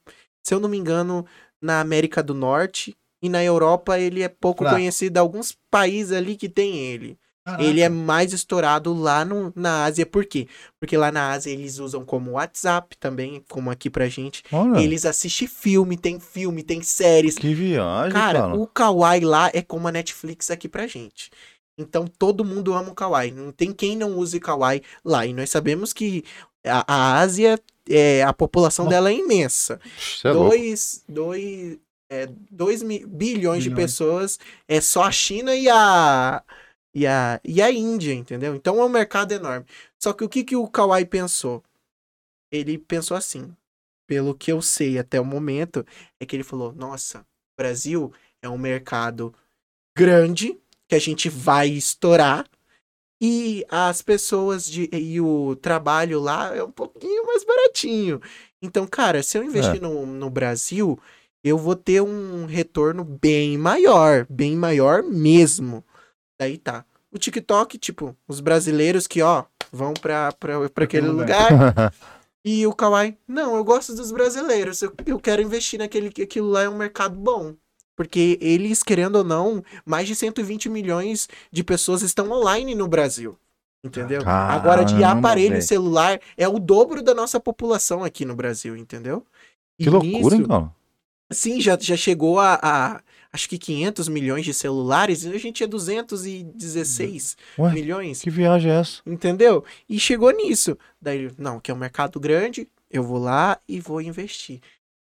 Se 0.45 0.53
eu 0.53 0.59
não 0.59 0.67
me 0.67 0.77
engano, 0.77 1.25
na 1.61 1.79
América 1.79 2.21
do 2.21 2.33
Norte 2.33 2.95
e 3.21 3.29
na 3.29 3.43
Europa 3.43 3.99
ele 3.99 4.21
é 4.23 4.29
pouco 4.29 4.63
Fraco. 4.63 4.75
conhecido. 4.77 5.17
Alguns 5.17 5.55
países 5.69 6.11
ali 6.11 6.35
que 6.35 6.49
tem 6.49 6.77
ele. 6.77 7.17
Caraca. 7.43 7.63
Ele 7.63 7.81
é 7.81 7.89
mais 7.89 8.33
estourado 8.33 8.93
lá 8.93 9.25
no, 9.25 9.51
na 9.55 9.85
Ásia. 9.85 10.05
Por 10.05 10.25
quê? 10.25 10.47
Porque 10.79 10.95
lá 10.95 11.11
na 11.11 11.31
Ásia 11.31 11.49
eles 11.51 11.79
usam 11.79 12.05
como 12.05 12.31
WhatsApp 12.33 12.95
também, 12.97 13.43
como 13.49 13.71
aqui 13.71 13.89
pra 13.89 14.07
gente. 14.07 14.43
Olha, 14.51 14.79
Eles 14.79 15.05
assistem 15.05 15.47
filme, 15.47 15.97
tem 15.97 16.19
filme, 16.19 16.61
tem 16.61 16.83
séries. 16.83 17.39
que 17.39 17.51
viagem, 17.53 18.13
Cara, 18.13 18.41
cara. 18.41 18.55
o 18.55 18.67
Kawaii 18.67 19.25
lá 19.25 19.49
é 19.53 19.61
como 19.63 19.87
a 19.87 19.91
Netflix 19.91 20.51
aqui 20.51 20.69
pra 20.69 20.85
gente. 20.85 21.31
Então 21.79 22.05
todo 22.05 22.45
mundo 22.45 22.73
ama 22.75 22.91
o 22.91 22.95
Kawaii. 22.95 23.31
Não 23.31 23.51
tem 23.51 23.71
quem 23.73 23.95
não 23.97 24.17
use 24.19 24.39
Kawaii 24.39 24.83
lá. 25.03 25.25
E 25.25 25.33
nós 25.33 25.49
sabemos 25.49 25.93
que 25.93 26.23
a, 26.63 26.85
a 26.87 27.19
Ásia, 27.21 27.59
é, 27.89 28.21
a 28.21 28.33
população 28.33 28.85
Nossa. 28.85 28.95
dela 28.95 29.09
é 29.09 29.13
imensa. 29.15 29.79
Cê 30.21 30.27
é 30.27 30.31
louco. 30.31 30.49
dois, 30.49 31.03
dois, 31.09 31.79
é, 32.11 32.27
dois 32.51 32.83
mi- 32.83 33.05
bilhões, 33.05 33.63
de 33.63 33.69
Bilhões. 33.69 33.91
pessoas. 33.91 34.39
É 34.67 34.81
só 34.81 35.03
a 35.03 35.11
China 35.11 35.55
e 35.55 35.69
a, 35.69 36.43
e 36.93 37.07
a, 37.07 37.39
e 37.43 37.61
a 37.61 37.71
Índia, 37.71 38.13
entendeu? 38.13 38.53
Então 38.53 38.79
é 38.81 38.85
um 38.85 38.89
mercado 38.89 39.31
enorme. 39.31 39.65
Só 39.97 40.11
que 40.11 40.23
o 40.25 40.29
que, 40.29 40.43
que 40.43 40.55
o 40.55 40.67
Kawaii 40.67 41.05
pensou? 41.05 41.63
Ele 42.51 42.77
pensou 42.77 43.15
assim. 43.15 43.55
Pelo 44.07 44.35
que 44.35 44.51
eu 44.51 44.61
sei 44.61 44.99
até 44.99 45.21
o 45.21 45.25
momento, 45.25 45.85
é 46.19 46.25
que 46.25 46.35
ele 46.35 46.43
falou: 46.43 46.73
nossa, 46.73 47.19
o 47.21 47.23
Brasil 47.57 48.11
é 48.41 48.49
um 48.49 48.57
mercado 48.57 49.33
grande 49.97 50.59
que 50.89 50.95
a 50.95 50.99
gente 50.99 51.29
vai 51.29 51.69
estourar. 51.69 52.45
E 53.23 53.63
as 53.69 54.01
pessoas 54.01 54.65
de, 54.65 54.89
e 54.91 55.21
o 55.21 55.55
trabalho 55.55 56.19
lá 56.19 56.55
é 56.55 56.63
um 56.63 56.71
pouquinho 56.71 57.25
mais 57.25 57.45
baratinho. 57.45 58.19
Então, 58.61 58.87
cara, 58.87 59.21
se 59.21 59.37
eu 59.37 59.43
investir 59.43 59.79
no, 59.79 60.05
no 60.07 60.29
Brasil, 60.29 60.99
eu 61.43 61.57
vou 61.57 61.75
ter 61.75 62.01
um 62.01 62.45
retorno 62.45 63.03
bem 63.03 63.57
maior, 63.57 64.25
bem 64.29 64.55
maior 64.55 65.03
mesmo. 65.03 65.83
Daí 66.39 66.57
tá. 66.57 66.85
O 67.11 67.17
TikTok, 67.17 67.77
tipo, 67.77 68.15
os 68.27 68.39
brasileiros 68.39 69.05
que, 69.07 69.21
ó, 69.21 69.43
vão 69.71 69.93
pra, 69.93 70.31
pra, 70.33 70.69
pra 70.69 70.83
aquele 70.85 71.07
aquele 71.07 71.07
lugar. 71.07 71.93
E 72.43 72.65
o 72.65 72.73
Kawaii, 72.73 73.15
não, 73.27 73.55
eu 73.55 73.63
gosto 73.63 73.93
dos 73.93 74.11
brasileiros, 74.11 74.81
eu, 74.81 74.91
eu 75.05 75.19
quero 75.19 75.43
investir 75.43 75.77
naquele 75.77 76.09
que 76.09 76.23
aquilo 76.23 76.49
lá 76.49 76.63
é 76.63 76.69
um 76.69 76.75
mercado 76.75 77.15
bom. 77.15 77.53
Porque 77.95 78.39
eles, 78.41 78.81
querendo 78.81 79.17
ou 79.17 79.23
não, 79.23 79.63
mais 79.85 80.07
de 80.07 80.15
120 80.15 80.67
milhões 80.67 81.29
de 81.51 81.63
pessoas 81.63 82.01
estão 82.01 82.31
online 82.31 82.73
no 82.73 82.87
Brasil. 82.87 83.37
Entendeu? 83.83 84.21
Agora, 84.27 84.83
de 84.83 84.93
Caramba, 84.93 85.19
aparelho 85.19 85.61
celular, 85.61 86.19
é 86.35 86.47
o 86.47 86.57
dobro 86.57 87.03
da 87.03 87.13
nossa 87.13 87.39
população 87.39 88.03
aqui 88.03 88.25
no 88.25 88.35
Brasil, 88.35 88.75
entendeu? 88.75 89.23
E 89.79 89.83
Que 89.83 89.89
loucura, 89.91 90.35
nisso- 90.37 90.47
cara? 90.47 90.71
Sim, 91.31 91.61
já, 91.61 91.77
já 91.79 91.95
chegou 91.95 92.39
a, 92.39 92.59
a, 92.61 93.01
acho 93.31 93.47
que 93.47 93.57
500 93.57 94.07
milhões 94.07 94.45
de 94.45 94.53
celulares, 94.53 95.23
e 95.23 95.29
a 95.29 95.37
gente 95.37 95.63
é 95.63 95.67
216 95.67 97.37
Ué, 97.57 97.73
milhões. 97.73 98.21
que 98.21 98.29
viagem 98.29 98.71
é 98.71 98.75
essa? 98.75 99.01
Entendeu? 99.05 99.63
E 99.89 99.99
chegou 99.99 100.31
nisso. 100.31 100.77
Daí, 101.01 101.31
não, 101.37 101.59
que 101.59 101.71
é 101.71 101.73
um 101.73 101.77
mercado 101.77 102.19
grande, 102.19 102.67
eu 102.89 103.03
vou 103.03 103.17
lá 103.17 103.59
e 103.67 103.79
vou 103.79 104.01
investir. 104.01 104.59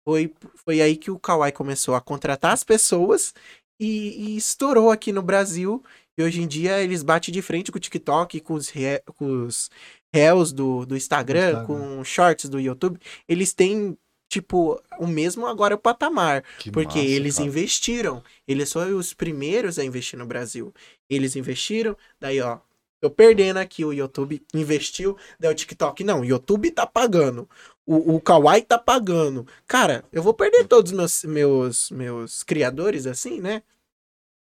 Foi, 0.04 0.34
foi 0.64 0.82
aí 0.82 0.96
que 0.96 1.10
o 1.10 1.20
Kawaii 1.20 1.52
começou 1.52 1.96
a 1.96 2.02
contratar 2.02 2.54
as 2.54 2.64
pessoas 2.64 3.34
e, 3.80 4.34
e 4.34 4.38
estourou 4.38 4.92
aqui 4.92 5.12
no 5.12 5.22
Brasil. 5.22 5.84
E 6.18 6.24
hoje 6.24 6.42
em 6.42 6.48
dia 6.48 6.82
eles 6.82 7.04
batem 7.04 7.34
de 7.34 7.42
frente 7.42 7.72
com 7.72 7.78
o 7.78 7.82
TikTok, 7.82 8.40
com 8.40 8.54
os, 8.54 8.70
re... 8.70 9.02
com 9.18 9.46
os 9.46 9.70
réus 10.14 10.54
do, 10.54 10.86
do 10.86 10.96
Instagram, 10.96 11.60
Instagram. 11.60 11.66
com 11.66 12.04
shorts 12.04 12.50
do 12.50 12.60
YouTube. 12.60 13.00
Eles 13.28 13.54
têm, 13.54 13.98
tipo, 14.30 14.82
o 15.00 15.08
mesmo 15.08 15.46
agora 15.48 15.78
patamar. 15.78 16.44
Que 16.60 16.72
Porque 16.72 17.00
massa, 17.00 17.10
eles 17.10 17.36
cara. 17.36 17.48
investiram. 17.48 18.24
Eles 18.48 18.72
foram 18.72 18.98
os 18.98 19.14
primeiros 19.14 19.80
a 19.80 19.84
investir 19.84 20.18
no 20.18 20.26
Brasil. 20.26 20.74
Eles 21.10 21.36
investiram, 21.36 21.96
daí, 22.20 22.42
ó. 22.42 22.60
Tô 23.02 23.10
perdendo 23.10 23.58
aqui, 23.58 23.86
o 23.86 23.94
YouTube 23.94 24.42
investiu, 24.54 25.16
daí 25.40 25.52
o 25.52 25.56
TikTok, 25.56 26.04
não, 26.04 26.22
o 26.22 26.26
YouTube 26.26 26.72
tá 26.72 26.88
pagando. 26.88 27.48
O, 27.86 28.16
o 28.16 28.22
Kawaii 28.22 28.64
tá 28.64 28.80
pagando. 28.80 29.46
Cara, 29.68 30.04
eu 30.12 30.24
vou 30.24 30.34
perder 30.34 30.66
todos 30.66 30.92
os 30.92 30.98
meus, 30.98 31.24
meus, 31.24 31.92
meus 31.92 32.42
criadores 32.42 33.06
assim, 33.06 33.40
né? 33.40 33.62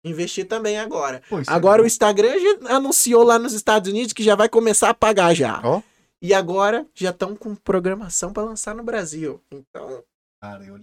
Investir 0.03 0.47
também 0.47 0.77
agora. 0.77 1.21
Pô, 1.29 1.39
isso 1.39 1.51
Agora 1.51 1.81
o 1.81 1.85
é... 1.85 1.87
Instagram 1.87 2.33
já 2.39 2.75
anunciou 2.75 3.23
lá 3.23 3.37
nos 3.37 3.53
Estados 3.53 3.91
Unidos 3.91 4.13
que 4.13 4.23
já 4.23 4.35
vai 4.35 4.47
começar 4.47 4.89
a 4.89 4.93
pagar 4.93 5.33
já. 5.33 5.59
Ó. 5.63 5.81
E 6.21 6.33
agora 6.33 6.85
já 6.93 7.09
estão 7.11 7.35
com 7.35 7.55
programação 7.55 8.31
para 8.33 8.43
lançar 8.43 8.73
no 8.75 8.83
Brasil. 8.83 9.41
Então, 9.51 10.03
Cara, 10.41 10.63
eu... 10.65 10.79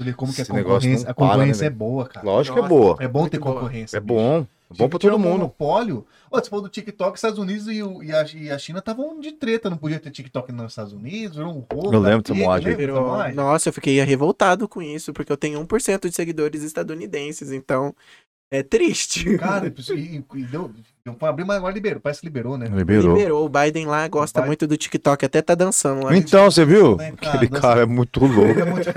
li 0.00 0.12
como 0.14 0.32
que 0.32 0.42
a 0.42 0.46
concorrência, 0.46 1.10
a 1.10 1.14
para, 1.14 1.26
concorrência 1.28 1.62
né, 1.62 1.66
é 1.66 1.70
boa, 1.70 2.06
cara. 2.08 2.24
Lógico 2.26 2.58
que 2.58 2.64
é 2.64 2.68
boa. 2.68 2.96
É 3.00 3.08
bom 3.08 3.20
Muito 3.20 3.32
ter 3.32 3.38
boa. 3.38 3.54
concorrência. 3.54 3.96
É 3.96 4.00
bicho. 4.00 4.14
bom. 4.14 4.46
É 4.70 4.76
bom 4.76 4.88
pra 4.88 4.98
Tinha 4.98 5.12
todo 5.12 5.20
mundo. 5.20 5.32
monopólio. 5.32 6.06
Ó, 6.30 6.40
você 6.40 6.48
falou 6.50 6.62
do 6.64 6.68
TikTok, 6.70 7.16
Estados 7.16 7.38
Unidos 7.38 7.66
e, 7.68 7.78
e 7.78 8.12
a, 8.12 8.24
e 8.34 8.50
a 8.50 8.58
China 8.58 8.78
estavam 8.80 9.20
de 9.20 9.32
treta. 9.32 9.68
Não 9.70 9.76
podia 9.76 10.00
ter 10.00 10.10
TikTok 10.10 10.50
nos 10.52 10.72
Estados 10.72 10.92
Unidos, 10.92 11.36
virou 11.36 11.52
um 11.52 11.64
roubo. 11.70 11.94
Eu 11.94 12.00
lembro 12.00 12.34
moagem. 12.34 12.68
lembra 12.68 12.70
dessa 12.70 12.76
virou- 12.76 13.06
moagem? 13.06 13.34
nossa, 13.34 13.68
eu 13.68 13.72
fiquei 13.72 14.00
revoltado 14.02 14.66
com 14.68 14.80
isso, 14.82 15.12
porque 15.12 15.30
eu 15.30 15.36
tenho 15.36 15.60
1% 15.60 16.08
de 16.08 16.14
seguidores 16.14 16.62
estadunidenses, 16.62 17.52
então 17.52 17.94
é 18.58 18.62
triste. 18.62 19.36
Cara, 19.38 19.72
e, 19.90 20.22
e 20.34 20.42
deu, 20.44 20.70
deu 21.04 21.14
pra 21.14 21.28
abrir, 21.30 21.44
mas 21.44 21.56
agora 21.56 21.72
liberou. 21.74 22.00
Parece 22.00 22.20
que 22.20 22.26
liberou, 22.26 22.56
né? 22.56 22.66
Liberou. 22.72 23.16
Liberou, 23.16 23.44
o 23.44 23.48
Biden 23.48 23.86
lá 23.86 24.06
gosta 24.08 24.40
Biden- 24.40 24.48
muito 24.48 24.66
do 24.66 24.76
TikTok, 24.76 25.24
até 25.24 25.42
tá 25.42 25.54
dançando 25.54 26.04
lá. 26.04 26.16
Então, 26.16 26.50
você 26.50 26.64
viu? 26.64 26.96
Né, 26.96 27.12
cara? 27.12 27.36
Aquele 27.36 27.50
Nossa. 27.50 27.62
cara 27.62 27.82
é 27.82 27.86
muito 27.86 28.20
louco. 28.24 28.60
é 28.60 28.64
muito- 28.64 28.94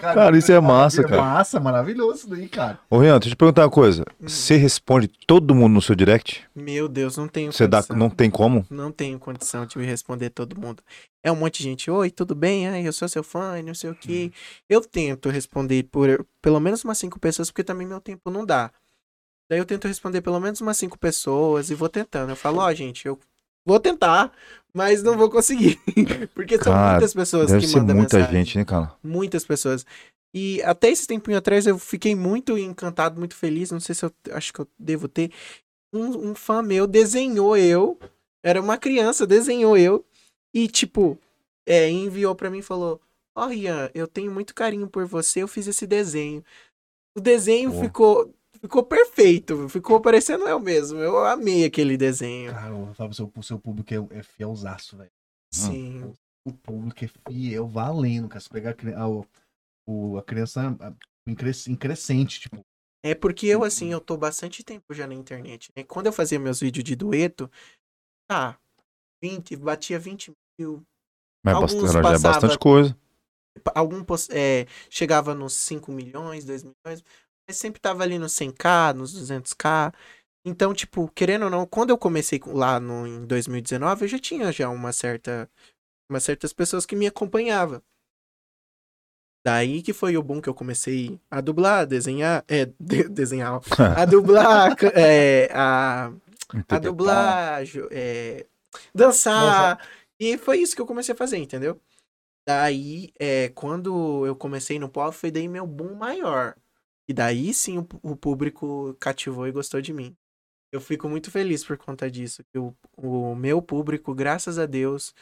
Cara, 0.00 0.36
isso 0.36 0.50
é 0.52 0.60
massa, 0.60 1.02
cara. 1.02 1.22
Massa, 1.22 1.60
maravilhoso 1.60 2.18
isso 2.18 2.28
daí, 2.30 2.48
cara. 2.48 2.78
Ô, 2.88 2.98
Rian, 2.98 3.18
deixa 3.18 3.28
eu 3.28 3.34
te 3.34 3.36
perguntar 3.36 3.62
uma 3.64 3.70
coisa. 3.70 4.04
Hum. 4.20 4.28
Você 4.28 4.56
responde 4.56 5.08
todo 5.08 5.54
mundo 5.54 5.74
no 5.74 5.82
seu 5.82 5.94
direct? 5.94 6.44
Meu 6.54 6.88
Deus, 6.88 7.16
não 7.16 7.28
tenho 7.28 7.52
Você 7.52 7.66
dá, 7.66 7.78
condição. 7.78 7.96
não 7.96 8.10
tem 8.10 8.30
como? 8.30 8.66
Não 8.70 8.90
tenho 8.92 9.18
condição 9.18 9.66
de 9.66 9.78
responder 9.80 10.30
todo 10.30 10.58
mundo. 10.58 10.82
É 11.22 11.30
um 11.30 11.36
monte 11.36 11.58
de 11.58 11.64
gente, 11.64 11.90
oi, 11.90 12.10
tudo 12.10 12.34
bem? 12.34 12.66
Ai, 12.68 12.86
eu 12.86 12.92
sou 12.92 13.08
seu 13.08 13.22
fã, 13.22 13.58
e 13.58 13.62
não 13.62 13.74
sei 13.74 13.90
o 13.90 13.94
quê. 13.94 14.32
Eu 14.68 14.80
tento 14.80 15.28
responder 15.28 15.82
por 15.84 16.26
pelo 16.40 16.58
menos 16.60 16.82
umas 16.84 16.98
cinco 16.98 17.18
pessoas, 17.20 17.50
porque 17.50 17.62
também 17.64 17.86
meu 17.86 18.00
tempo 18.00 18.30
não 18.30 18.46
dá. 18.46 18.70
Daí 19.50 19.58
eu 19.58 19.66
tento 19.66 19.88
responder 19.88 20.20
pelo 20.20 20.38
menos 20.40 20.60
umas 20.60 20.76
cinco 20.78 20.98
pessoas 20.98 21.70
e 21.70 21.74
vou 21.74 21.88
tentando. 21.88 22.30
Eu 22.30 22.36
falo, 22.36 22.58
ó, 22.60 22.72
gente, 22.72 23.06
eu 23.06 23.18
vou 23.66 23.80
tentar, 23.80 24.32
mas 24.74 25.02
não 25.02 25.16
vou 25.16 25.30
conseguir. 25.30 25.80
porque 26.34 26.56
são 26.56 26.72
Cara, 26.72 26.92
muitas 26.92 27.14
pessoas 27.14 27.52
que 27.52 27.66
ser 27.66 27.78
mandam 27.78 27.96
muita 27.96 28.18
mensagem. 28.18 28.44
gente, 28.44 28.58
né, 28.58 28.64
cara? 28.64 28.94
Muitas 29.02 29.44
pessoas. 29.44 29.84
E 30.32 30.62
até 30.62 30.90
esse 30.90 31.06
tempinho 31.06 31.36
atrás 31.36 31.66
eu 31.66 31.78
fiquei 31.78 32.14
muito 32.14 32.56
encantado, 32.56 33.18
muito 33.18 33.34
feliz. 33.34 33.70
Não 33.70 33.80
sei 33.80 33.94
se 33.94 34.04
eu 34.04 34.12
acho 34.32 34.52
que 34.52 34.60
eu 34.60 34.68
devo 34.78 35.08
ter. 35.08 35.30
Um, 35.92 36.30
um 36.30 36.34
fã 36.34 36.62
meu 36.62 36.86
desenhou 36.86 37.56
eu. 37.56 37.98
Era 38.42 38.60
uma 38.60 38.78
criança, 38.78 39.26
desenhou 39.26 39.76
eu. 39.76 40.04
E, 40.54 40.66
tipo, 40.68 41.18
é, 41.66 41.90
enviou 41.90 42.34
pra 42.34 42.50
mim 42.50 42.58
e 42.58 42.62
falou: 42.62 43.00
Ó, 43.34 43.46
Rian, 43.46 43.90
eu 43.94 44.06
tenho 44.06 44.30
muito 44.30 44.54
carinho 44.54 44.88
por 44.88 45.04
você, 45.06 45.42
eu 45.42 45.48
fiz 45.48 45.66
esse 45.66 45.86
desenho. 45.86 46.44
O 47.16 47.20
desenho 47.20 47.72
ficou. 47.80 48.32
Ficou 48.60 48.82
perfeito, 48.84 49.68
ficou 49.68 50.00
parecendo 50.00 50.46
eu 50.46 50.60
mesmo. 50.60 50.98
Eu 50.98 51.24
amei 51.24 51.64
aquele 51.64 51.96
desenho. 51.96 52.52
Cara, 52.52 52.74
eu 52.74 52.94
falo 52.94 53.08
pro 53.08 53.14
seu, 53.16 53.42
seu 53.42 53.58
público 53.58 53.94
é, 54.12 54.18
é 54.18 54.22
fielzaço, 54.22 54.96
velho. 54.98 55.10
Sim. 55.52 56.12
O 56.46 56.52
público 56.52 57.04
é 57.04 57.08
fiel, 57.32 57.66
valendo, 57.66 58.28
cara. 58.28 58.40
Se 58.40 58.48
pegar 58.50 58.74
a, 58.94 59.00
a, 59.00 59.08
o- 59.08 59.26
o- 59.88 60.18
a 60.18 60.22
criança 60.22 60.76
a- 60.80 60.92
em, 61.26 61.34
cres- 61.34 61.66
em 61.68 61.74
crescente, 61.74 62.40
tipo. 62.40 62.60
É 63.02 63.14
porque 63.14 63.46
eu, 63.46 63.64
assim, 63.64 63.92
eu 63.92 64.00
tô 64.00 64.14
bastante 64.16 64.62
tempo 64.62 64.92
já 64.92 65.06
na 65.06 65.14
internet, 65.14 65.70
né? 65.74 65.82
Quando 65.84 66.06
eu 66.06 66.12
fazia 66.12 66.38
meus 66.38 66.60
vídeos 66.60 66.84
de 66.84 66.94
dueto, 66.94 67.50
tá, 68.30 68.58
20, 69.24 69.56
batia 69.56 69.98
20 69.98 70.32
mil. 70.60 70.82
Mas 71.44 71.54
Alguns 71.54 71.72
bastante, 71.74 71.92
já 71.94 71.98
é 71.98 72.02
passava- 72.02 72.34
bastante 72.34 72.58
coisa. 72.58 72.98
Algum 73.74 74.04
pos- 74.04 74.28
é, 74.30 74.66
chegava 74.90 75.34
nos 75.34 75.54
5 75.54 75.90
milhões, 75.90 76.44
2 76.44 76.62
milhões, 76.62 77.02
mas 77.50 77.56
sempre 77.56 77.80
tava 77.80 78.04
ali 78.04 78.16
nos 78.18 78.32
100k, 78.32 78.92
nos 78.94 79.12
200k. 79.12 79.92
Então, 80.44 80.72
tipo, 80.72 81.08
querendo 81.08 81.44
ou 81.44 81.50
não, 81.50 81.66
quando 81.66 81.90
eu 81.90 81.98
comecei 81.98 82.38
com- 82.38 82.52
lá 82.54 82.78
no, 82.80 83.06
em 83.06 83.26
2019, 83.26 84.04
eu 84.04 84.08
já 84.08 84.18
tinha 84.18 84.52
já 84.52 84.68
uma 84.70 84.92
certa, 84.92 85.50
umas 86.10 86.24
certas 86.24 86.52
pessoas 86.52 86.86
que 86.86 86.96
me 86.96 87.06
acompanhavam. 87.06 87.82
Daí 89.44 89.82
que 89.82 89.92
foi 89.92 90.16
o 90.16 90.22
boom 90.22 90.40
que 90.40 90.48
eu 90.48 90.54
comecei 90.54 91.18
a 91.30 91.40
dublar, 91.40 91.86
desenhar, 91.86 92.44
é, 92.46 92.66
de- 92.78 93.08
desenhar, 93.08 93.60
a 93.96 94.04
dublar, 94.04 94.76
é, 94.94 95.48
a, 95.52 96.12
a 96.68 96.78
dublar, 96.78 97.62
é, 97.90 98.46
dançar. 98.94 99.78
E 100.20 100.36
foi 100.38 100.58
isso 100.60 100.76
que 100.76 100.82
eu 100.82 100.86
comecei 100.86 101.14
a 101.14 101.18
fazer, 101.18 101.38
entendeu? 101.38 101.80
Daí, 102.46 103.12
é, 103.18 103.48
quando 103.50 104.26
eu 104.26 104.36
comecei 104.36 104.78
no 104.78 104.88
pop, 104.88 105.14
foi 105.16 105.30
daí 105.30 105.48
meu 105.48 105.66
boom 105.66 105.94
maior. 105.94 106.56
E 107.10 107.12
daí 107.12 107.52
sim 107.52 107.76
o, 107.76 107.88
o 108.04 108.14
público 108.14 108.94
cativou 109.00 109.44
e 109.48 109.50
gostou 109.50 109.80
de 109.80 109.92
mim. 109.92 110.16
Eu 110.72 110.80
fico 110.80 111.08
muito 111.08 111.28
feliz 111.28 111.64
por 111.64 111.76
conta 111.76 112.08
disso. 112.08 112.44
Que 112.52 112.56
o, 112.60 112.72
o 112.96 113.34
meu 113.34 113.60
público, 113.60 114.14
graças 114.14 114.60
a 114.60 114.64
Deus, 114.64 115.12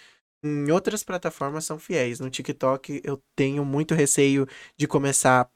em 0.44 0.70
outras 0.70 1.02
plataformas 1.02 1.64
são 1.64 1.78
fiéis. 1.78 2.20
No 2.20 2.28
TikTok 2.28 3.00
eu 3.02 3.22
tenho 3.34 3.64
muito 3.64 3.94
receio 3.94 4.46
de 4.76 4.86
começar 4.86 5.50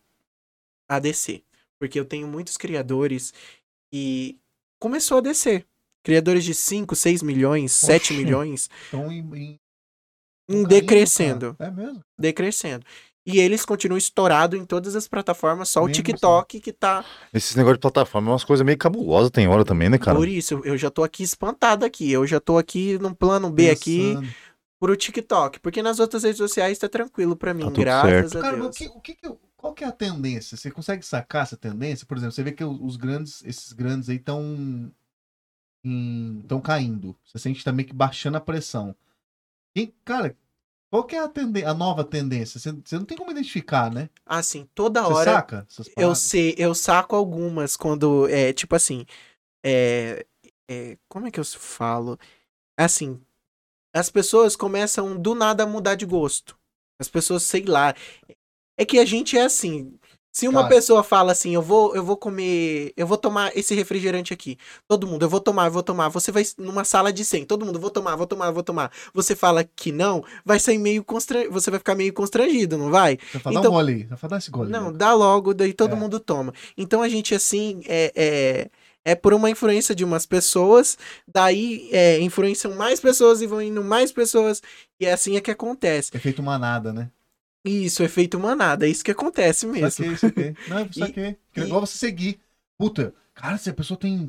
a 0.88 0.98
descer. 0.98 1.44
Porque 1.78 2.00
eu 2.00 2.04
tenho 2.06 2.26
muitos 2.26 2.56
criadores 2.56 3.34
e 3.92 4.38
começou 4.80 5.18
a 5.18 5.20
descer. 5.20 5.66
Criadores 6.02 6.44
de 6.44 6.54
5, 6.54 6.96
6 6.96 7.22
milhões, 7.22 7.72
7 7.72 8.14
Oxi. 8.14 8.14
milhões, 8.14 8.70
Estão 8.84 9.12
em. 9.12 9.18
em 9.36 9.60
em 10.48 10.64
caindo, 10.64 10.68
decrescendo. 10.68 11.54
cara. 11.56 11.70
É 11.70 11.74
mesmo? 11.74 12.00
Decrescendo. 12.18 12.86
E 13.24 13.38
eles 13.38 13.64
continuam 13.64 13.96
estourados 13.96 14.58
em 14.58 14.64
todas 14.64 14.96
as 14.96 15.06
plataformas, 15.06 15.68
só 15.68 15.80
o 15.80 15.86
Mesmo 15.86 16.02
TikTok 16.02 16.58
que 16.60 16.72
tá. 16.72 17.04
Esses 17.32 17.54
negócios 17.54 17.76
de 17.78 17.82
plataforma 17.82 18.30
é 18.30 18.32
umas 18.32 18.42
coisas 18.42 18.66
meio 18.66 18.76
cabulosas, 18.76 19.30
tem 19.30 19.46
hora 19.46 19.64
também, 19.64 19.88
né, 19.88 19.96
cara? 19.96 20.16
Por 20.18 20.26
isso, 20.26 20.60
eu 20.64 20.76
já 20.76 20.90
tô 20.90 21.04
aqui 21.04 21.22
espantado 21.22 21.84
aqui. 21.84 22.10
Eu 22.10 22.26
já 22.26 22.40
tô 22.40 22.58
aqui 22.58 22.98
no 22.98 23.14
plano 23.14 23.48
B 23.48 23.70
aqui 23.70 24.14
Pensando. 24.14 24.28
pro 24.80 24.96
TikTok. 24.96 25.60
Porque 25.60 25.80
nas 25.82 26.00
outras 26.00 26.24
redes 26.24 26.38
sociais 26.38 26.78
tá 26.78 26.88
tranquilo 26.88 27.36
pra 27.36 27.54
mim, 27.54 27.60
Tá 27.62 27.66
tudo 27.70 27.80
graças 27.80 28.10
certo. 28.32 28.38
a 28.38 28.40
Cara, 28.40 28.56
mas 28.56 28.66
o 28.66 28.70
Deus. 28.70 28.76
que, 28.78 28.86
o 28.98 29.00
que 29.00 29.14
que- 29.14 29.36
qual 29.56 29.72
que 29.72 29.84
é 29.84 29.86
a 29.86 29.92
tendência? 29.92 30.56
Você 30.56 30.72
consegue 30.72 31.06
sacar 31.06 31.44
essa 31.44 31.56
tendência? 31.56 32.04
Por 32.04 32.16
exemplo, 32.16 32.32
você 32.34 32.42
vê 32.42 32.50
que 32.50 32.64
os 32.64 32.96
grandes, 32.96 33.44
esses 33.44 33.72
grandes 33.72 34.08
aí 34.08 34.16
estão 34.16 34.90
estão 35.84 36.60
caindo. 36.60 37.16
Você 37.24 37.38
sente 37.38 37.64
também 37.64 37.84
que 37.86 37.92
baixando 37.94 38.36
a 38.36 38.40
pressão. 38.40 38.94
Quem, 39.74 39.92
cara, 40.04 40.36
qual 40.92 41.04
que 41.04 41.16
é 41.16 41.20
a, 41.20 41.70
a 41.70 41.72
nova 41.72 42.04
tendência? 42.04 42.60
Você, 42.60 42.70
não 42.96 43.06
tem 43.06 43.16
como 43.16 43.30
identificar, 43.30 43.90
né? 43.90 44.10
Assim, 44.26 44.68
toda 44.74 45.00
Você 45.00 45.12
hora. 45.14 45.32
saca 45.32 45.66
essas 45.66 45.88
Eu 45.96 46.14
sei, 46.14 46.54
eu 46.58 46.74
saco 46.74 47.16
algumas 47.16 47.78
quando 47.78 48.28
é 48.28 48.52
tipo 48.52 48.76
assim, 48.76 49.06
é, 49.64 50.26
é, 50.68 50.98
como 51.08 51.26
é 51.26 51.30
que 51.30 51.40
eu 51.40 51.44
falo? 51.46 52.18
Assim, 52.78 53.18
as 53.94 54.10
pessoas 54.10 54.54
começam 54.54 55.18
do 55.18 55.34
nada 55.34 55.62
a 55.62 55.66
mudar 55.66 55.94
de 55.94 56.04
gosto. 56.04 56.58
As 57.00 57.08
pessoas, 57.08 57.42
sei 57.44 57.64
lá, 57.64 57.94
é 58.76 58.84
que 58.84 58.98
a 58.98 59.06
gente 59.06 59.38
é 59.38 59.44
assim. 59.44 59.98
Se 60.32 60.48
uma 60.48 60.62
Cara. 60.62 60.74
pessoa 60.74 61.02
fala 61.02 61.32
assim, 61.32 61.52
eu 61.54 61.60
vou, 61.60 61.94
eu 61.94 62.02
vou 62.02 62.16
comer, 62.16 62.94
eu 62.96 63.06
vou 63.06 63.18
tomar 63.18 63.54
esse 63.54 63.74
refrigerante 63.74 64.32
aqui. 64.32 64.56
Todo 64.88 65.06
mundo, 65.06 65.22
eu 65.22 65.28
vou 65.28 65.40
tomar, 65.40 65.66
eu 65.66 65.70
vou 65.70 65.82
tomar. 65.82 66.08
Você 66.08 66.32
vai 66.32 66.42
numa 66.56 66.84
sala 66.84 67.12
de 67.12 67.22
100, 67.22 67.44
todo 67.44 67.66
mundo, 67.66 67.78
vou 67.78 67.90
tomar, 67.90 68.16
vou 68.16 68.26
tomar, 68.26 68.50
vou 68.50 68.62
tomar. 68.62 68.90
Você 69.12 69.36
fala 69.36 69.62
que 69.62 69.92
não, 69.92 70.24
vai 70.42 70.58
sair 70.58 70.78
meio 70.78 71.04
constrangido, 71.04 71.52
você 71.52 71.70
vai 71.70 71.78
ficar 71.78 71.94
meio 71.94 72.14
constrangido, 72.14 72.78
não 72.78 72.90
vai? 72.90 73.18
Você 73.30 73.38
fala, 73.40 73.54
dá 73.54 73.60
então- 73.60 73.70
um 73.72 73.74
gole 73.74 73.92
aí. 73.92 74.04
Você 74.04 74.16
fala, 74.16 74.30
dá 74.30 74.38
esse 74.38 74.50
gole. 74.50 74.70
Não, 74.72 74.90
né? 74.90 74.96
dá 74.96 75.12
logo, 75.12 75.52
daí 75.52 75.74
todo 75.74 75.92
É. 75.92 75.96
mundo 75.98 76.18
toma. 76.18 76.54
Então 76.78 77.02
a 77.02 77.08
gente, 77.10 77.34
assim, 77.34 77.82
é, 77.86 78.10
é, 78.16 78.70
é 79.04 79.14
por 79.14 79.34
uma 79.34 79.50
influência 79.50 79.94
de 79.94 80.02
umas 80.02 80.24
pessoas, 80.24 80.96
daí 81.28 81.90
é, 81.92 82.18
influenciam 82.20 82.74
mais 82.74 83.00
pessoas 83.00 83.42
e 83.42 83.46
vão 83.46 83.60
indo 83.60 83.84
mais 83.84 84.10
pessoas, 84.10 84.62
e 84.98 85.04
é 85.04 85.12
assim 85.12 85.36
é 85.36 85.42
que 85.42 85.50
acontece. 85.50 86.10
Efeito 86.14 86.42
manada, 86.42 86.90
né? 86.90 87.10
Isso, 87.64 88.02
efeito 88.02 88.38
manada, 88.40 88.86
é 88.86 88.90
isso 88.90 89.04
que 89.04 89.10
acontece 89.10 89.66
mesmo. 89.66 89.90
Saquei, 89.90 90.16
saquei. 90.16 90.56
Não, 90.68 90.78
saquei. 90.92 91.36
Que 91.52 91.60
e- 91.60 91.62
é 91.62 91.66
igual 91.66 91.80
você 91.86 91.96
seguir. 91.96 92.40
Puta, 92.76 93.14
cara, 93.34 93.56
se 93.56 93.70
a 93.70 93.74
pessoa 93.74 93.96
tem, 93.98 94.28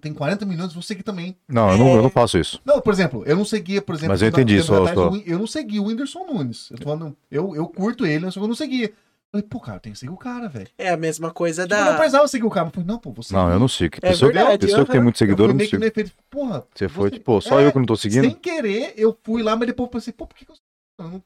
tem 0.00 0.12
40 0.12 0.44
minutos, 0.44 0.74
vou 0.74 0.82
seguir 0.82 1.02
também. 1.02 1.34
Não, 1.48 1.70
eu 1.70 1.78
não, 1.78 1.96
eu 1.96 2.02
não 2.02 2.10
faço 2.10 2.36
isso. 2.38 2.60
Não, 2.64 2.80
por 2.80 2.92
exemplo, 2.92 3.22
eu 3.24 3.36
não 3.36 3.44
seguia, 3.44 3.80
por 3.80 3.94
exemplo. 3.94 4.10
Mas 4.10 4.20
eu 4.20 4.28
entendi, 4.28 4.58
atrás, 4.60 4.66
só- 4.66 4.82
o 4.82 4.94
só- 4.94 5.10
Whin- 5.10 5.22
Eu 5.26 5.38
não 5.38 5.46
seguia 5.46 5.80
o 5.80 5.86
Whindersson 5.86 6.26
Nunes. 6.26 6.70
Eu, 6.70 6.76
tô 6.78 6.84
falando, 6.84 7.16
eu, 7.30 7.56
eu 7.56 7.66
curto 7.68 8.04
ele, 8.04 8.26
mas 8.26 8.36
eu 8.36 8.46
não 8.46 8.54
seguia. 8.54 8.92
Falei, 9.30 9.46
pô, 9.46 9.60
cara, 9.60 9.78
tem 9.78 9.92
que 9.92 9.98
seguir 9.98 10.12
o 10.12 10.16
cara, 10.16 10.48
velho. 10.48 10.68
É 10.78 10.88
a 10.90 10.96
mesma 10.96 11.30
coisa 11.30 11.62
Tipo, 11.64 11.74
eu 11.74 11.84
não 11.84 11.92
da. 11.92 11.96
precisava 11.98 12.28
seguir 12.28 12.44
o 12.46 12.50
cara. 12.50 12.68
Eu 12.68 12.70
falei, 12.72 12.86
não, 12.86 12.98
pô, 12.98 13.12
você. 13.12 13.34
Não, 13.34 13.50
eu 13.50 13.58
não 13.58 13.68
sigo. 13.68 13.96
É 14.00 14.10
Pessoa, 14.10 14.32
verdade, 14.32 14.66
pessoa 14.66 14.86
que 14.86 14.92
tem 14.92 15.02
muito 15.02 15.18
seguidor, 15.18 15.46
eu 15.46 15.50
eu 15.50 15.54
não 15.54 15.58
que 15.58 15.66
sigo. 15.66 15.84
efeito, 15.84 16.12
porra. 16.30 16.66
Você 16.74 16.88
foi, 16.88 17.10
você- 17.10 17.16
tipo, 17.16 17.40
só 17.40 17.60
é, 17.60 17.66
eu 17.66 17.72
que 17.72 17.78
não 17.78 17.84
tô 17.86 17.96
seguindo? 17.96 18.24
Sem 18.24 18.34
querer, 18.34 18.94
eu 18.96 19.18
fui 19.22 19.42
lá, 19.42 19.54
mas 19.56 19.66
depois 19.68 19.86
eu 19.86 19.90
pensei, 19.92 20.12
pô, 20.12 20.26
por 20.26 20.34
que, 20.36 20.44
que 20.46 20.50
eu. 20.52 20.56
eu 20.98 21.08
não... 21.10 21.22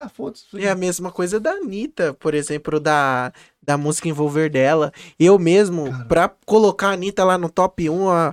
Ah, 0.00 0.08
foda-se. 0.08 0.46
É 0.64 0.70
a 0.70 0.76
mesma 0.76 1.10
coisa 1.10 1.40
da 1.40 1.50
Anitta, 1.50 2.14
por 2.14 2.32
exemplo, 2.32 2.78
da, 2.78 3.32
da 3.62 3.76
música 3.76 4.08
Envolver 4.08 4.48
dela. 4.48 4.92
Eu 5.18 5.38
mesmo, 5.38 5.90
Cara. 5.90 6.04
pra 6.04 6.28
colocar 6.46 6.90
a 6.90 6.92
Anitta 6.92 7.24
lá 7.24 7.36
no 7.36 7.50
top 7.50 7.90
1, 7.90 8.04
ó, 8.04 8.32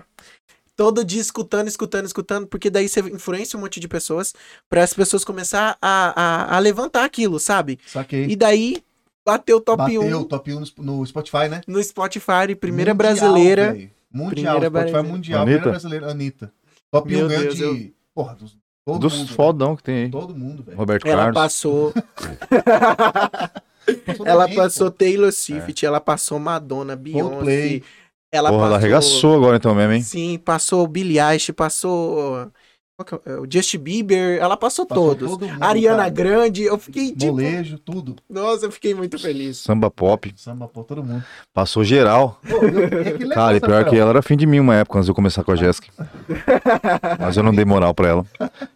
todo 0.76 1.04
dia 1.04 1.20
escutando, 1.22 1.68
escutando, 1.68 2.06
escutando, 2.06 2.46
porque 2.48 2.70
daí 2.70 2.88
você 2.88 3.00
influencia 3.00 3.58
um 3.58 3.62
monte 3.64 3.80
de 3.80 3.88
pessoas 3.88 4.34
pra 4.70 4.84
as 4.84 4.94
pessoas 4.94 5.24
começar 5.26 5.76
a, 5.82 6.14
a, 6.52 6.56
a 6.56 6.60
levantar 6.60 7.04
aquilo, 7.04 7.40
sabe? 7.40 7.80
Saquei. 7.88 8.26
E 8.30 8.36
daí 8.36 8.84
bateu 9.26 9.60
top 9.60 9.78
Bateu 9.80 10.02
1 10.04 10.24
top 10.26 10.54
1 10.54 10.60
no, 10.60 10.66
no 11.00 11.06
Spotify, 11.08 11.50
né? 11.50 11.62
no 11.68 11.82
Spotify, 11.84 12.54
primeira 12.60 12.94
Mundial, 12.94 12.96
brasileira. 13.16 13.74
velho. 13.74 13.92
Mundial, 14.14 14.30
Primeira 14.60 14.66
Spotify 14.68 14.70
brasileira. 14.92 15.04
mundial, 15.14 15.42
Anitta? 15.42 15.58
primeira 15.60 15.72
brasileira, 15.72 16.12
Anitta. 16.12 16.54
Top 16.92 17.12
1 17.14 17.18
Meu 17.18 17.28
ganhou 17.28 17.44
Deus, 17.44 17.56
de. 17.56 17.64
eu- 17.64 17.92
Porra, 18.14 18.36
dos, 18.36 18.56
todo 18.86 19.00
Dos 19.00 19.14
mundo. 19.14 19.36
né? 19.36 19.36
fodão 19.36 19.76
que 19.76 19.84
tem 19.84 19.96
aí. 20.06 20.12
Todo 20.12 20.36
mundo, 20.36 20.64
velho. 20.64 20.78
Roberto 20.78 21.06
Ela 21.06 21.32
Carlos. 21.34 21.34
passou, 21.34 21.94
Passou 24.06 24.26
ela 24.26 24.48
também, 24.48 24.64
pô. 24.64 24.64
passou 24.64 24.92
Taylor 24.92 25.32
Swift, 25.32 25.86
ela 25.86 26.02
passou 26.02 26.40
Madonna, 26.40 26.96
Beyoncé. 26.96 27.82
Ela 28.32 28.52
Porra, 28.52 28.68
ela 28.68 28.76
passou... 28.76 28.76
arregaçou 28.76 29.36
agora 29.36 29.58
então 29.58 29.76
mesmo, 29.76 29.94
hein? 29.94 30.04
Sim, 30.04 30.38
passou 30.40 30.88
Billie 30.88 31.20
Eilish, 31.20 31.52
passou 31.54 32.42
é 32.42 32.50
o- 32.98 33.42
o 33.42 33.52
Justin 33.52 33.78
Bieber, 33.80 34.40
ela 34.40 34.56
passou, 34.56 34.86
Passou 34.86 35.10
todos. 35.16 35.30
todo 35.30 35.48
mundo, 35.48 35.62
Ariana 35.64 35.98
cara. 35.98 36.10
Grande, 36.10 36.64
eu 36.64 36.78
fiquei 36.78 37.12
tipo, 37.12 37.26
Molejo, 37.34 37.78
tudo. 37.78 38.16
nossa, 38.30 38.66
eu 38.68 38.72
fiquei 38.72 38.94
muito 38.96 39.20
feliz. 39.20 39.58
Samba 39.58 39.92
pop. 39.92 40.34
Samba, 40.38 40.68
pô, 40.70 40.82
todo 40.84 41.04
mundo. 41.04 41.24
Passou 41.54 41.84
geral. 41.84 42.40
Pô, 42.48 42.56
eu- 42.64 43.32
é 43.32 43.34
Cara, 43.34 43.58
e 43.58 43.60
pior 43.60 43.84
que 43.90 43.98
ela 43.98 44.12
era 44.12 44.22
fim 44.22 44.38
de 44.38 44.46
mim 44.46 44.60
uma 44.62 44.76
época 44.76 44.98
antes 45.00 45.08
de 45.08 45.12
eu 45.12 45.16
começar 45.16 45.44
com 45.44 45.52
a 45.52 45.56
Jéssica. 45.58 45.90
Mas 47.20 47.36
eu 47.36 47.44
não 47.44 47.54
dei 47.54 47.66
moral 47.66 47.94
pra 47.94 48.08
ela. 48.08 48.26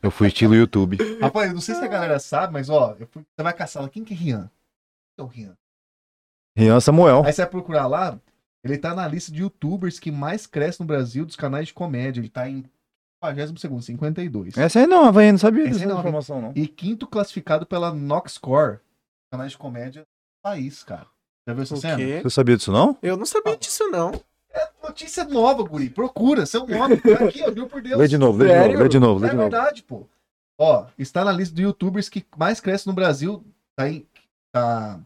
Eu 0.04 0.12
fui 0.12 0.28
estilo 0.28 0.54
YouTube. 0.54 0.98
Rapaz, 1.22 1.48
eu 1.48 1.54
não 1.54 1.62
sei 1.62 1.76
se 1.76 1.84
a 1.84 1.88
galera 1.88 2.20
sabe, 2.20 2.52
mas 2.54 2.70
ó, 2.70 2.96
eu 3.00 3.08
fui- 3.08 3.24
você 3.36 3.44
vai 3.44 3.54
caçar 3.54 3.84
lá. 3.84 3.90
Quem 3.90 4.04
que 4.04 4.14
é 4.14 4.18
Rian? 4.18 4.50
Quem 5.18 5.20
é 5.20 5.24
o 5.24 5.28
Rian? 5.28 5.54
Rian 6.58 6.80
Samuel. 6.82 7.24
Aí 7.26 7.32
você 7.32 7.42
vai 7.44 7.50
procurar 7.52 7.88
lá, 7.88 8.20
ele 8.64 8.78
tá 8.78 8.94
na 8.94 9.08
lista 9.08 9.32
de 9.32 9.42
youtubers 9.44 9.98
que 10.00 10.12
mais 10.12 10.46
cresce 10.46 10.80
no 10.82 10.86
Brasil 10.86 11.26
dos 11.26 11.36
canais 11.38 11.68
de 11.68 11.74
comédia. 11.74 12.20
Ele 12.20 12.30
tá 12.30 12.50
em 12.50 12.66
42 13.20 13.86
52. 13.86 14.58
Essa 14.58 14.80
aí 14.80 14.88
não, 14.88 15.12
vai, 15.12 15.32
não 15.32 15.38
sabia 15.40 15.64
Essa 15.64 15.72
dessa 15.74 15.84
aí 15.84 15.90
não, 15.90 16.00
informação, 16.00 16.42
não. 16.42 16.52
E 16.56 16.68
quinto 16.68 17.06
classificado 17.06 17.66
pela 17.66 17.94
Noxcore, 17.94 18.80
canais 19.32 19.52
de 19.52 19.58
comédia 19.58 20.02
do 20.04 20.08
país, 20.42 20.84
cara. 20.84 21.06
Já 21.48 21.54
viu 21.54 21.64
essa 21.64 21.76
cena? 21.78 21.98
quê? 21.98 22.22
Você 22.24 22.30
sabia 22.30 22.58
disso, 22.58 22.72
não? 22.72 22.98
Eu 23.02 23.18
não 23.18 23.26
sabia 23.26 23.58
disso, 23.58 23.90
não. 23.90 24.12
Notícia 24.84 25.24
nova, 25.26 25.64
guri. 25.64 25.90
Procura, 25.90 26.46
seu 26.46 26.66
nome. 26.66 26.98
Tá 26.98 27.26
aqui, 27.26 27.44
ó, 27.44 27.48
juro 27.48 27.68
por 27.68 27.82
Deus. 27.82 27.98
Lê 28.00 28.08
de 28.08 28.18
novo, 28.18 28.40
lê 28.40 28.48
de 28.48 28.54
novo, 28.58 28.80
lê 28.84 28.90
de 28.90 29.00
novo, 29.00 29.20
lê 29.20 29.28
É 29.28 29.30
de 29.32 29.36
novo. 29.36 29.50
verdade, 29.50 29.84
pô. 29.84 30.08
Ó, 30.58 30.86
está 30.98 31.24
na 31.24 31.32
lista 31.32 31.56
de 31.56 31.64
youtubers 31.64 32.10
que 32.10 32.26
mais 32.38 32.60
cresce 32.60 32.88
no 32.88 32.94
Brasil. 32.94 33.44
Tá 33.76 33.90
em. 33.90 34.06
Tá, 34.52 35.00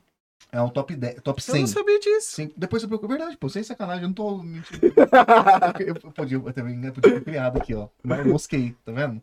é 0.53 0.61
um 0.61 0.69
top 0.69 0.95
10, 0.95 1.21
top 1.23 1.41
Eu 1.41 1.53
100. 1.53 1.61
não 1.61 1.67
sabia 1.67 1.99
disso. 1.99 2.35
Sim, 2.35 2.53
depois 2.55 2.83
eu 2.83 2.87
procuro. 2.87 3.09
Verdade, 3.09 3.35
pô, 3.35 3.49
sem 3.49 3.63
sacanagem, 3.63 4.03
eu 4.03 4.09
não 4.09 4.13
tô 4.13 4.37
mentindo. 4.37 4.85
eu, 5.79 5.87
eu 5.87 6.11
podia, 6.11 6.37
eu 6.37 6.53
também 6.53 6.77
né, 6.77 6.91
podia 6.91 7.11
ter 7.11 7.23
criado 7.23 7.57
aqui, 7.57 7.73
ó. 7.73 7.87
Mas 8.03 8.19
eu 8.19 8.31
mosquei, 8.31 8.75
tá 8.85 8.91
vendo? 8.91 9.19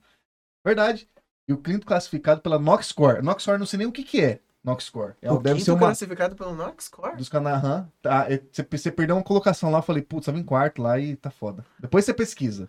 Verdade. 0.65 1.09
E 1.47 1.53
o 1.53 1.57
quinto 1.59 1.87
classificado 1.87 2.41
pela 2.41 2.59
Noxcore. 2.59 3.23
Noxcore 3.23 3.59
não 3.59 3.67
sei 3.67 3.79
nem 3.79 3.87
o 3.87 3.93
que 3.93 4.03
que 4.03 4.21
é. 4.21 4.41
Noxcore. 4.65 5.15
É, 5.23 5.31
o 5.31 5.39
deve 5.39 5.55
quinto 5.57 5.65
ser 5.67 5.71
uma 5.71 5.79
classificado 5.79 6.35
pelo 6.35 6.53
Noxcore? 6.53 7.17
dos 7.17 7.29
canais. 7.29 7.63
aham. 7.65 7.89
Tá, 8.03 8.27
é, 8.29 8.43
você, 8.51 8.67
você 8.69 8.91
perdeu 8.91 9.15
uma 9.17 9.23
colocação 9.23 9.71
lá, 9.71 9.79
eu 9.79 9.83
falei, 9.83 10.03
putz, 10.03 10.27
tava 10.27 10.39
em 10.39 10.43
quarto 10.43 10.83
lá 10.83 10.99
e 10.99 11.15
tá 11.15 11.31
foda. 11.31 11.65
Depois 11.79 12.05
você 12.05 12.13
pesquisa. 12.13 12.69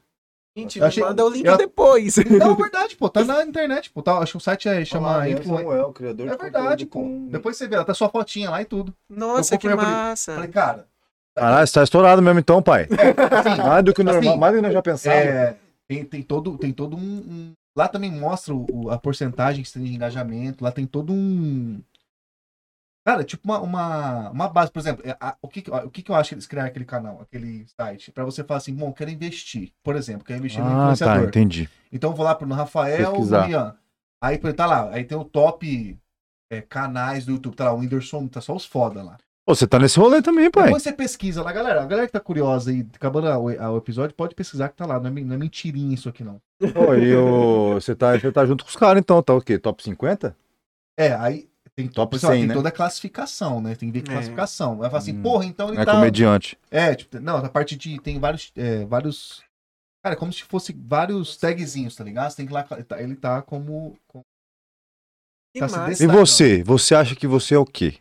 Gente, 0.55 0.79
Eu 0.79 0.85
achei- 0.85 1.01
manda 1.03 1.25
o 1.25 1.29
link 1.29 1.45
eu- 1.45 1.57
depois. 1.57 2.17
Não, 2.29 2.55
verdade, 2.55 2.95
pô, 2.97 3.07
tá 3.09 3.23
na 3.23 3.43
internet, 3.43 3.89
pô. 3.89 4.01
Tá, 4.01 4.17
acho 4.17 4.33
que 4.33 4.37
o 4.37 4.41
site 4.41 4.67
é, 4.67 4.83
chama 4.83 5.27
Influ... 5.29 5.57
Samuel, 5.57 5.93
criador 5.93 6.27
É 6.27 6.35
verdade, 6.37 6.85
pô. 6.85 7.03
Depois 7.29 7.55
você 7.55 7.67
vê, 7.67 7.75
ela 7.75 7.85
tá 7.85 7.93
sua 7.93 8.09
fotinha 8.09 8.49
lá 8.49 8.61
e 8.61 8.65
tudo. 8.65 8.93
Nossa, 9.09 9.55
Eu 9.55 9.59
que 9.59 9.69
massa. 9.73 10.33
Falei, 10.35 10.49
cara, 10.49 10.87
Caralho, 11.33 11.65
você 11.65 11.73
tá 11.73 11.83
estourado 11.83 12.21
mesmo 12.21 12.39
então, 12.39 12.61
pai. 12.61 12.87
assim, 12.91 13.61
Mais 13.63 13.83
do 13.85 13.93
que 13.93 14.01
o 14.01 14.03
normal, 14.03 14.31
Assim, 14.31 14.39
mais 14.39 14.53
do 14.53 14.57
que 14.57 14.61
nós 14.63 14.73
já 14.73 14.81
pensávamos. 14.81 15.25
É, 15.25 15.57
tem, 15.87 16.03
tem 16.03 16.21
todo, 16.21 16.57
tem 16.57 16.73
todo 16.73 16.97
um, 16.97 16.99
um- 16.99 17.53
Lá 17.73 17.87
também 17.87 18.11
mostra 18.11 18.53
o- 18.53 18.89
a 18.91 18.97
porcentagem 18.97 19.63
que 19.63 19.71
tem 19.71 19.83
de 19.85 19.93
engajamento. 19.93 20.61
Lá 20.61 20.73
tem 20.73 20.85
todo 20.85 21.13
um. 21.13 21.79
Cara, 23.05 23.23
tipo 23.23 23.41
uma, 23.45 23.59
uma, 23.59 24.29
uma 24.29 24.47
base. 24.49 24.71
Por 24.71 24.79
exemplo, 24.79 25.01
é, 25.07 25.17
a- 25.19 25.35
o, 25.41 25.47
que, 25.47 25.61
que- 25.63 25.71
o 25.71 25.89
que, 25.89 26.03
que 26.03 26.11
eu 26.11 26.15
acho 26.15 26.29
que 26.29 26.35
eles 26.35 26.45
criaram 26.47 26.69
aquele 26.69 26.85
canal, 26.85 27.19
aquele 27.21 27.65
site? 27.79 28.11
Pra 28.11 28.23
você 28.23 28.43
falar 28.43 28.59
assim, 28.59 28.73
bom, 28.75 28.93
quero 28.93 29.09
investir. 29.09 29.71
Por 29.83 29.95
exemplo, 29.95 30.23
quero 30.23 30.37
investir 30.39 30.61
no 30.63 30.67
Ah, 30.67 30.69
tá, 30.71 30.81
influenciador. 30.93 31.27
entendi. 31.29 31.69
então 31.91 32.11
eu 32.11 32.15
vou 32.15 32.25
lá 32.25 32.35
pro 32.35 32.47
no 32.47 32.53
Rafael, 32.55 33.11
Pesquisar. 33.11 33.45
no 33.47 33.51
Ian. 33.51 33.75
Aí 34.23 34.37
tá 34.37 34.65
lá, 34.67 34.89
aí 34.91 35.03
tem 35.03 35.17
o 35.17 35.25
top 35.25 35.97
é, 36.51 36.61
canais 36.61 37.25
do 37.25 37.31
YouTube. 37.31 37.55
Tá 37.55 37.65
lá, 37.65 37.73
o 37.73 37.79
Whindersson, 37.79 38.27
tá 38.27 38.39
só 38.39 38.55
os 38.55 38.65
foda 38.65 39.01
lá. 39.01 39.17
Pô, 39.47 39.55
você 39.55 39.65
tá 39.65 39.79
nesse 39.79 39.97
rolê 39.99 40.21
também, 40.21 40.51
pai. 40.51 40.65
Depois 40.65 40.83
você 40.83 40.93
pesquisa 40.93 41.41
lá, 41.41 41.51
galera. 41.51 41.81
A 41.81 41.85
galera 41.87 42.05
que 42.05 42.13
tá 42.13 42.19
curiosa 42.19 42.69
aí, 42.69 42.85
acabando 42.93 43.27
a- 43.27 43.39
o, 43.39 43.45
o 43.45 43.77
episódio, 43.77 44.15
pode 44.15 44.35
pesquisar 44.35 44.69
que 44.69 44.75
tá 44.75 44.85
lá. 44.85 44.99
Não 44.99 45.07
é, 45.07 45.21
não 45.23 45.33
é 45.33 45.37
mentirinha 45.39 45.95
isso 45.95 46.07
aqui, 46.07 46.23
não. 46.23 46.39
Pô, 46.71 46.93
e 46.93 47.15
o... 47.15 47.73
você, 47.73 47.95
tá, 47.95 48.15
você 48.17 48.31
tá 48.31 48.45
junto 48.45 48.63
com 48.63 48.69
os 48.69 48.75
caras 48.75 48.99
então, 49.01 49.23
tá 49.23 49.33
o 49.33 49.41
quê? 49.41 49.57
Top 49.57 49.81
50? 49.81 50.35
É, 50.99 51.13
aí 51.13 51.49
tem, 51.75 51.87
Top 51.87 52.11
pessoal, 52.15 52.33
100, 52.33 52.41
tem 52.41 52.47
né? 52.49 52.53
toda 52.53 52.69
a 52.69 52.71
classificação, 52.71 53.61
né? 53.61 53.75
Tem 53.75 53.91
que 53.91 53.99
ver 53.99 54.07
É. 54.09 54.13
classificação. 54.13 54.77
Vai 54.77 54.89
falar 54.89 54.99
assim, 55.01 55.17
Hum. 55.17 55.21
porra, 55.21 55.45
então 55.45 55.69
ele 55.69 55.79
É 55.81 55.85
tá. 55.85 55.93
comediante. 55.93 56.57
É, 56.69 56.93
tipo, 56.95 57.19
não, 57.19 57.37
a 57.37 57.49
parte 57.49 57.75
de. 57.75 57.99
Tem 57.99 58.19
vários. 58.19 58.51
é, 58.55 58.85
vários. 58.85 59.41
Cara, 60.03 60.15
como 60.15 60.33
se 60.33 60.43
fosse 60.43 60.73
vários 60.73 61.37
tagzinhos, 61.37 61.95
tá 61.95 62.03
ligado? 62.03 62.29
Você 62.31 62.37
tem 62.37 62.45
que 62.45 62.51
ir 62.51 62.55
lá. 62.55 62.63
tá- 62.63 63.01
Ele 63.01 63.15
tá 63.15 63.41
como. 63.41 63.95
como- 64.07 64.23
Tá. 65.59 65.91
E 65.99 66.07
você? 66.07 66.63
Você 66.63 66.95
acha 66.95 67.13
que 67.15 67.27
você 67.27 67.55
é 67.55 67.57
o 67.59 67.65
quê? 67.65 67.95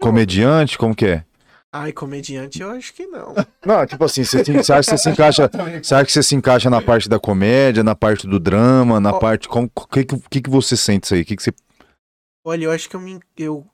Comediante? 0.00 0.76
Como 0.78 0.94
que 0.94 1.06
é? 1.06 1.24
Ai, 1.72 1.92
comediante, 1.92 2.60
eu 2.60 2.70
acho 2.72 2.92
que 2.92 3.06
não. 3.06 3.32
Não, 3.64 3.86
tipo 3.86 4.02
assim, 4.04 4.24
você, 4.24 4.42
você 4.42 4.72
acha 4.72 4.90
que 4.90 4.96
você 4.96 4.98
se 4.98 5.08
encaixa. 5.10 5.48
Você 5.80 5.94
acha 5.94 6.04
que 6.04 6.10
você 6.12 6.22
se 6.24 6.34
encaixa 6.34 6.68
na 6.68 6.82
parte 6.82 7.08
da 7.08 7.20
comédia, 7.20 7.84
na 7.84 7.94
parte 7.94 8.26
do 8.26 8.40
drama, 8.40 8.98
na 8.98 9.10
Ó. 9.12 9.18
parte. 9.20 9.46
O 9.48 9.68
que, 9.86 10.04
que, 10.28 10.40
que 10.42 10.50
você 10.50 10.76
sente 10.76 11.04
isso 11.04 11.14
aí? 11.14 11.24
Que 11.24 11.36
que 11.36 11.42
você... 11.44 11.52
Olha, 12.44 12.64
eu 12.64 12.70
acho 12.70 12.88
que 12.88 12.96
eu, 12.96 13.00
me, 13.00 13.20
eu 13.36 13.66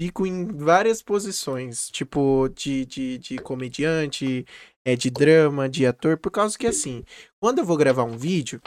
fico 0.00 0.26
em 0.26 0.46
várias 0.46 1.02
posições, 1.02 1.88
tipo, 1.90 2.48
de, 2.48 2.84
de, 2.86 3.18
de 3.18 3.38
comediante, 3.38 4.44
é, 4.84 4.96
de 4.96 5.10
drama, 5.10 5.68
de 5.68 5.86
ator, 5.86 6.16
por 6.18 6.30
causa 6.30 6.58
que, 6.58 6.66
assim, 6.66 7.04
quando 7.38 7.58
eu 7.60 7.64
vou 7.64 7.76
gravar 7.76 8.04
um 8.04 8.16
vídeo, 8.16 8.60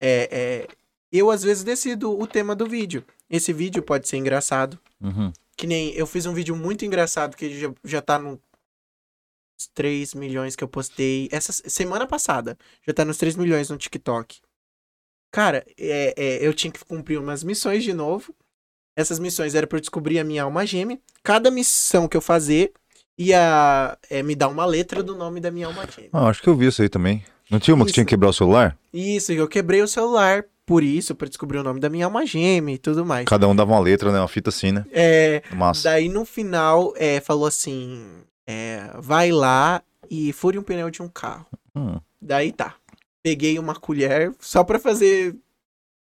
é, 0.00 0.28
é, 0.32 0.68
eu 1.12 1.30
às 1.30 1.42
vezes 1.42 1.62
decido 1.62 2.18
o 2.18 2.26
tema 2.26 2.56
do 2.56 2.66
vídeo. 2.66 3.04
Esse 3.30 3.52
vídeo 3.52 3.82
pode 3.82 4.08
ser 4.08 4.16
engraçado, 4.16 4.78
Uhum. 5.00 5.32
que 5.56 5.66
nem 5.66 5.92
eu 5.94 6.06
fiz 6.06 6.26
um 6.26 6.34
vídeo 6.34 6.56
muito 6.56 6.84
engraçado 6.84 7.36
que 7.36 7.58
já, 7.60 7.72
já 7.84 8.02
tá 8.02 8.18
nos 8.18 8.38
3 9.74 10.12
milhões 10.14 10.56
que 10.56 10.64
eu 10.64 10.68
postei 10.68 11.28
essa 11.30 11.52
se- 11.52 11.68
semana 11.70 12.06
passada. 12.06 12.58
Já 12.86 12.92
tá 12.92 13.04
nos 13.04 13.16
3 13.16 13.36
milhões 13.36 13.70
no 13.70 13.76
TikTok. 13.78 14.40
Cara, 15.30 15.64
é, 15.78 16.14
é, 16.16 16.46
eu 16.46 16.52
tinha 16.52 16.72
que 16.72 16.84
cumprir 16.84 17.18
umas 17.18 17.44
missões 17.44 17.84
de 17.84 17.92
novo. 17.92 18.34
Essas 18.96 19.18
missões 19.18 19.54
era 19.54 19.66
pra 19.66 19.78
eu 19.78 19.80
descobrir 19.80 20.18
a 20.18 20.24
minha 20.24 20.42
alma 20.42 20.66
gêmea. 20.66 20.98
Cada 21.22 21.50
missão 21.50 22.06
que 22.06 22.16
eu 22.16 22.20
fazer 22.20 22.72
ia 23.18 23.96
é, 24.10 24.22
me 24.22 24.34
dar 24.34 24.48
uma 24.48 24.64
letra 24.66 25.02
do 25.02 25.14
nome 25.14 25.40
da 25.40 25.50
minha 25.50 25.66
alma 25.66 25.86
gêmea. 25.86 26.10
Ah, 26.12 26.26
acho 26.28 26.42
que 26.42 26.48
eu 26.48 26.56
vi 26.56 26.66
isso 26.66 26.82
aí 26.82 26.88
também. 26.88 27.24
Não 27.50 27.58
tinha 27.60 27.74
uma 27.74 27.84
que 27.84 27.90
Isso. 27.90 27.94
tinha 27.94 28.04
que 28.06 28.10
quebrar 28.10 28.30
o 28.30 28.32
celular? 28.32 28.76
Isso, 28.92 29.30
eu 29.32 29.46
quebrei 29.46 29.82
o 29.82 29.88
celular 29.88 30.44
por 30.64 30.82
isso, 30.82 31.14
pra 31.14 31.28
descobrir 31.28 31.58
o 31.58 31.62
nome 31.62 31.80
da 31.80 31.90
minha 31.90 32.06
alma 32.06 32.24
gêmea 32.24 32.74
e 32.74 32.78
tudo 32.78 33.04
mais. 33.04 33.26
Cada 33.26 33.46
um 33.46 33.54
dava 33.54 33.72
uma 33.72 33.80
letra, 33.80 34.10
né? 34.10 34.18
Uma 34.18 34.28
fita 34.28 34.48
assim, 34.48 34.72
né? 34.72 34.86
É, 34.90 35.42
Massa. 35.52 35.90
Daí 35.90 36.08
no 36.08 36.24
final, 36.24 36.94
é, 36.96 37.20
falou 37.20 37.46
assim: 37.46 38.02
é, 38.46 38.88
vai 38.98 39.30
lá 39.30 39.82
e 40.10 40.32
fure 40.32 40.58
um 40.58 40.62
pneu 40.62 40.88
de 40.90 41.02
um 41.02 41.08
carro. 41.08 41.46
Hum. 41.76 42.00
Daí 42.20 42.52
tá. 42.52 42.74
Peguei 43.22 43.58
uma 43.58 43.74
colher 43.74 44.32
só 44.40 44.64
pra 44.64 44.78
fazer. 44.78 45.36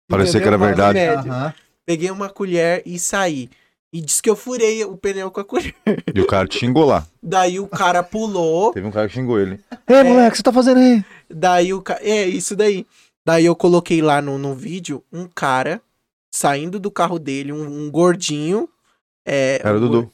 Parecia 0.08 0.40
que 0.40 0.48
era 0.48 0.58
verdade. 0.58 1.00
comédia. 1.00 1.56
Peguei 1.86 2.10
uma 2.12 2.30
colher 2.30 2.82
e 2.86 2.98
saí. 3.00 3.50
E 3.94 4.02
disse 4.02 4.22
que 4.22 4.30
eu 4.30 4.36
furei 4.36 4.84
o 4.84 4.98
pneu 4.98 5.32
com 5.32 5.40
a 5.40 5.44
colher. 5.46 5.74
E 6.14 6.20
o 6.20 6.28
cara 6.28 6.48
te 6.48 6.60
xingou 6.60 6.86
lá. 6.86 7.08
Daí 7.24 7.60
o 7.60 7.68
cara 7.68 8.04
pulou. 8.04 8.72
Teve 8.74 8.88
um 8.88 8.92
cara 8.92 9.08
que 9.08 9.14
xingou 9.14 9.40
ele. 9.40 9.60
Ei, 9.88 10.04
moleque, 10.04 10.28
o 10.28 10.32
que 10.32 10.38
você 10.38 10.44
tá 10.44 10.52
fazendo 10.52 10.80
aí? 10.80 11.04
Daí 11.30 11.74
o 11.74 11.82
cara. 11.82 12.02
É, 12.04 12.26
isso 12.26 12.56
daí. 12.56 12.86
Daí 13.26 13.46
eu 13.46 13.56
coloquei 13.56 14.02
lá 14.02 14.22
no, 14.22 14.38
no 14.38 14.54
vídeo 14.54 15.04
um 15.12 15.28
cara 15.28 15.82
saindo 16.34 16.80
do 16.80 16.92
carro 16.92 17.18
dele, 17.18 17.52
um, 17.54 17.86
um 17.86 17.90
gordinho. 17.90 18.68
É, 19.26 19.60
Era 19.64 19.74
o 19.74 19.78
um 19.78 19.82
Dudu. 19.82 20.12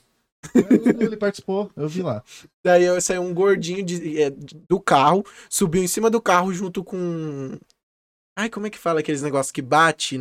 Ele 0.99 1.17
participou, 1.17 1.69
eu 1.75 1.87
vi 1.87 2.01
lá. 2.01 2.23
Daí 2.63 2.83
eu 2.83 2.99
saiu 3.01 3.21
um 3.21 3.33
gordinho 3.33 3.83
de- 3.83 4.21
é, 4.21 4.29
do 4.67 4.79
carro, 4.79 5.23
subiu 5.49 5.83
em 5.83 5.87
cima 5.87 6.09
do 6.09 6.21
carro 6.21 6.53
junto 6.53 6.83
com. 6.83 7.57
Ai, 8.37 8.49
como 8.49 8.65
é 8.67 8.69
que 8.69 8.77
fala 8.77 9.01
aqueles 9.01 9.21
negócios 9.21 9.51
que 9.51 9.61
bate? 9.61 10.17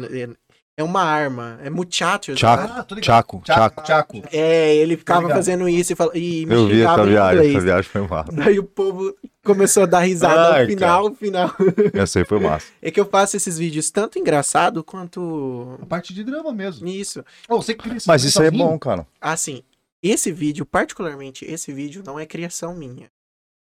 É 0.77 0.83
uma 0.83 1.03
arma. 1.03 1.59
É 1.63 1.69
muchacho. 1.69 2.37
Chaco. 2.37 2.73
Ah. 2.73 2.87
Chaco, 3.03 3.43
Chaco. 3.47 3.87
Chaco. 3.87 4.23
É, 4.33 4.75
ele 4.77 4.97
ficava 4.97 5.29
fazendo 5.29 5.69
isso 5.69 5.93
e, 5.93 5.97
fala, 5.97 6.17
e 6.17 6.47
me 6.47 6.55
Eu 6.55 6.67
vi 6.67 6.83
essa 6.83 7.03
em 7.03 7.07
viagem, 7.07 7.51
essa 7.51 7.61
viagem 7.61 7.91
foi 7.91 8.07
massa. 8.07 8.33
Daí 8.33 8.59
o 8.59 8.65
povo 8.65 9.15
começou 9.45 9.83
a 9.83 9.87
dar 9.87 10.01
risada 10.01 10.55
Ai, 10.55 10.63
no 10.63 10.69
final, 10.71 11.09
no 11.11 11.15
final. 11.15 11.55
Essa 11.93 12.19
aí 12.21 12.25
foi 12.25 12.41
massa. 12.41 12.67
É 12.81 12.91
que 12.91 13.01
eu 13.01 13.07
faço 13.07 13.37
esses 13.37 13.59
vídeos 13.59 13.91
tanto 13.91 14.19
engraçado 14.19 14.83
quanto 14.85 15.79
A 15.83 15.87
parte 15.87 16.15
de 16.15 16.25
drama 16.25 16.53
mesmo. 16.53 16.87
isso. 16.87 17.25
Ô, 17.49 17.61
você 17.61 17.75
cria 17.75 17.99
Mas 18.07 18.25
isso 18.25 18.41
aí 18.41 18.49
é 18.49 18.51
bom, 18.51 18.79
cara. 18.79 19.07
Assim, 19.21 19.63
esse 20.03 20.33
vídeo, 20.33 20.65
particularmente 20.65 21.45
esse 21.45 21.73
vídeo, 21.73 22.03
não 22.05 22.19
é 22.19 22.25
criação 22.25 22.75
minha. 22.75 23.11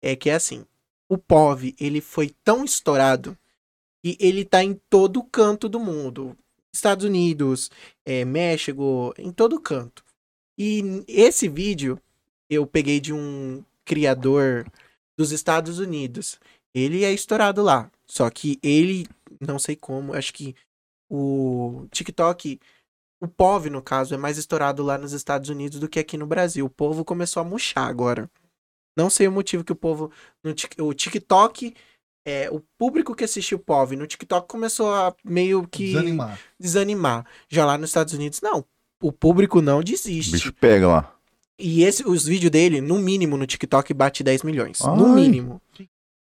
É 0.01 0.15
que 0.15 0.29
é 0.29 0.35
assim, 0.35 0.65
o 1.09 1.17
POV, 1.17 1.75
ele 1.79 2.01
foi 2.01 2.33
tão 2.43 2.63
estourado 2.63 3.37
que 4.03 4.17
ele 4.19 4.43
tá 4.43 4.63
em 4.63 4.79
todo 4.89 5.23
canto 5.23 5.69
do 5.69 5.79
mundo. 5.79 6.35
Estados 6.77 7.05
Unidos, 7.05 7.71
é, 8.05 8.25
México, 8.25 9.13
em 9.17 9.31
todo 9.31 9.59
canto. 9.59 10.03
E 10.57 11.03
esse 11.07 11.47
vídeo 11.47 11.99
eu 12.49 12.65
peguei 12.65 12.99
de 12.99 13.13
um 13.13 13.63
criador 13.83 14.65
dos 15.17 15.31
Estados 15.31 15.79
Unidos. 15.79 16.39
Ele 16.73 17.03
é 17.03 17.11
estourado 17.11 17.61
lá. 17.61 17.91
Só 18.05 18.29
que 18.29 18.59
ele, 18.61 19.07
não 19.39 19.57
sei 19.57 19.75
como, 19.75 20.13
acho 20.13 20.33
que 20.33 20.55
o 21.09 21.87
TikTok, 21.91 22.59
o 23.19 23.27
POV, 23.27 23.69
no 23.69 23.81
caso, 23.81 24.13
é 24.13 24.17
mais 24.17 24.37
estourado 24.37 24.83
lá 24.83 24.97
nos 24.97 25.13
Estados 25.13 25.49
Unidos 25.49 25.79
do 25.79 25.89
que 25.89 25.99
aqui 25.99 26.17
no 26.17 26.27
Brasil. 26.27 26.65
O 26.65 26.69
povo 26.69 27.03
começou 27.03 27.41
a 27.41 27.43
murchar 27.43 27.87
agora. 27.87 28.29
Não 28.97 29.09
sei 29.09 29.27
o 29.27 29.31
motivo 29.31 29.63
que 29.63 29.71
o 29.71 29.75
povo. 29.75 30.11
No, 30.43 30.53
o 30.85 30.93
TikTok. 30.93 31.73
É, 32.25 32.49
o 32.51 32.59
público 32.77 33.13
que 33.13 33.23
assistiu 33.23 33.57
o 33.59 33.61
POV 33.61 33.95
no 33.95 34.07
TikTok 34.07 34.47
começou 34.47 34.91
a 34.93 35.13
meio 35.23 35.67
que 35.67 35.87
Desanimar. 35.87 36.39
desanimar. 36.59 37.25
Já 37.47 37.65
lá 37.65 37.77
nos 37.77 37.91
Estados 37.91 38.13
Unidos, 38.13 38.41
não. 38.41 38.65
O 39.01 39.11
público 39.11 39.61
não 39.61 39.79
O 39.79 39.83
desiste. 39.83 40.31
bicho 40.31 40.51
pega 40.53 40.87
lá. 40.87 41.15
E 41.59 41.83
esse, 41.83 42.03
os 42.07 42.25
vídeos 42.25 42.49
dele, 42.51 42.81
no 42.81 42.97
mínimo, 42.97 43.37
no 43.37 43.45
TikTok, 43.45 43.93
bate 43.93 44.23
10 44.23 44.41
milhões. 44.43 44.81
Ai. 44.81 44.97
No 44.97 45.09
mínimo. 45.09 45.61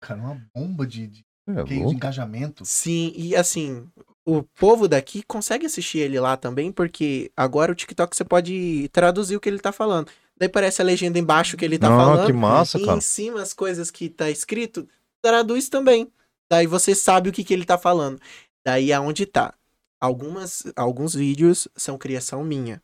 Cara, 0.00 0.18
uma 0.20 0.40
bomba 0.54 0.86
de, 0.86 1.06
de, 1.06 1.24
É 1.46 1.62
de 1.62 1.74
engajamento. 1.74 2.64
Sim, 2.64 3.12
e 3.14 3.36
assim, 3.36 3.86
o 4.24 4.42
povo 4.42 4.88
daqui 4.88 5.22
consegue 5.28 5.66
assistir 5.66 5.98
ele 5.98 6.18
lá 6.18 6.36
também, 6.36 6.72
porque 6.72 7.30
agora 7.36 7.70
o 7.70 7.74
TikTok 7.74 8.16
você 8.16 8.24
pode 8.24 8.88
traduzir 8.92 9.36
o 9.36 9.40
que 9.40 9.48
ele 9.50 9.58
tá 9.58 9.70
falando. 9.70 10.08
Daí 10.38 10.48
parece 10.48 10.80
a 10.80 10.84
legenda 10.84 11.18
embaixo 11.18 11.56
que 11.58 11.64
ele 11.66 11.78
tá 11.78 11.88
Ah, 11.88 11.96
falando. 11.96 12.26
que 12.26 12.32
massa, 12.32 12.78
e 12.78 12.84
cara. 12.86 12.96
em 12.96 13.00
cima 13.02 13.42
as 13.42 13.52
coisas 13.52 13.90
que 13.90 14.08
tá 14.08 14.30
escrito, 14.30 14.88
traduz 15.22 15.68
também. 15.68 16.12
Daí 16.50 16.66
você 16.66 16.94
sabe 16.94 17.28
o 17.28 17.32
que, 17.32 17.44
que 17.44 17.54
ele 17.54 17.64
tá 17.64 17.78
falando. 17.78 18.20
Daí 18.64 18.92
aonde 18.92 19.26
tá. 19.26 19.54
Algumas, 20.00 20.64
alguns 20.74 21.14
vídeos 21.14 21.68
são 21.76 21.98
criação 21.98 22.42
minha. 22.42 22.82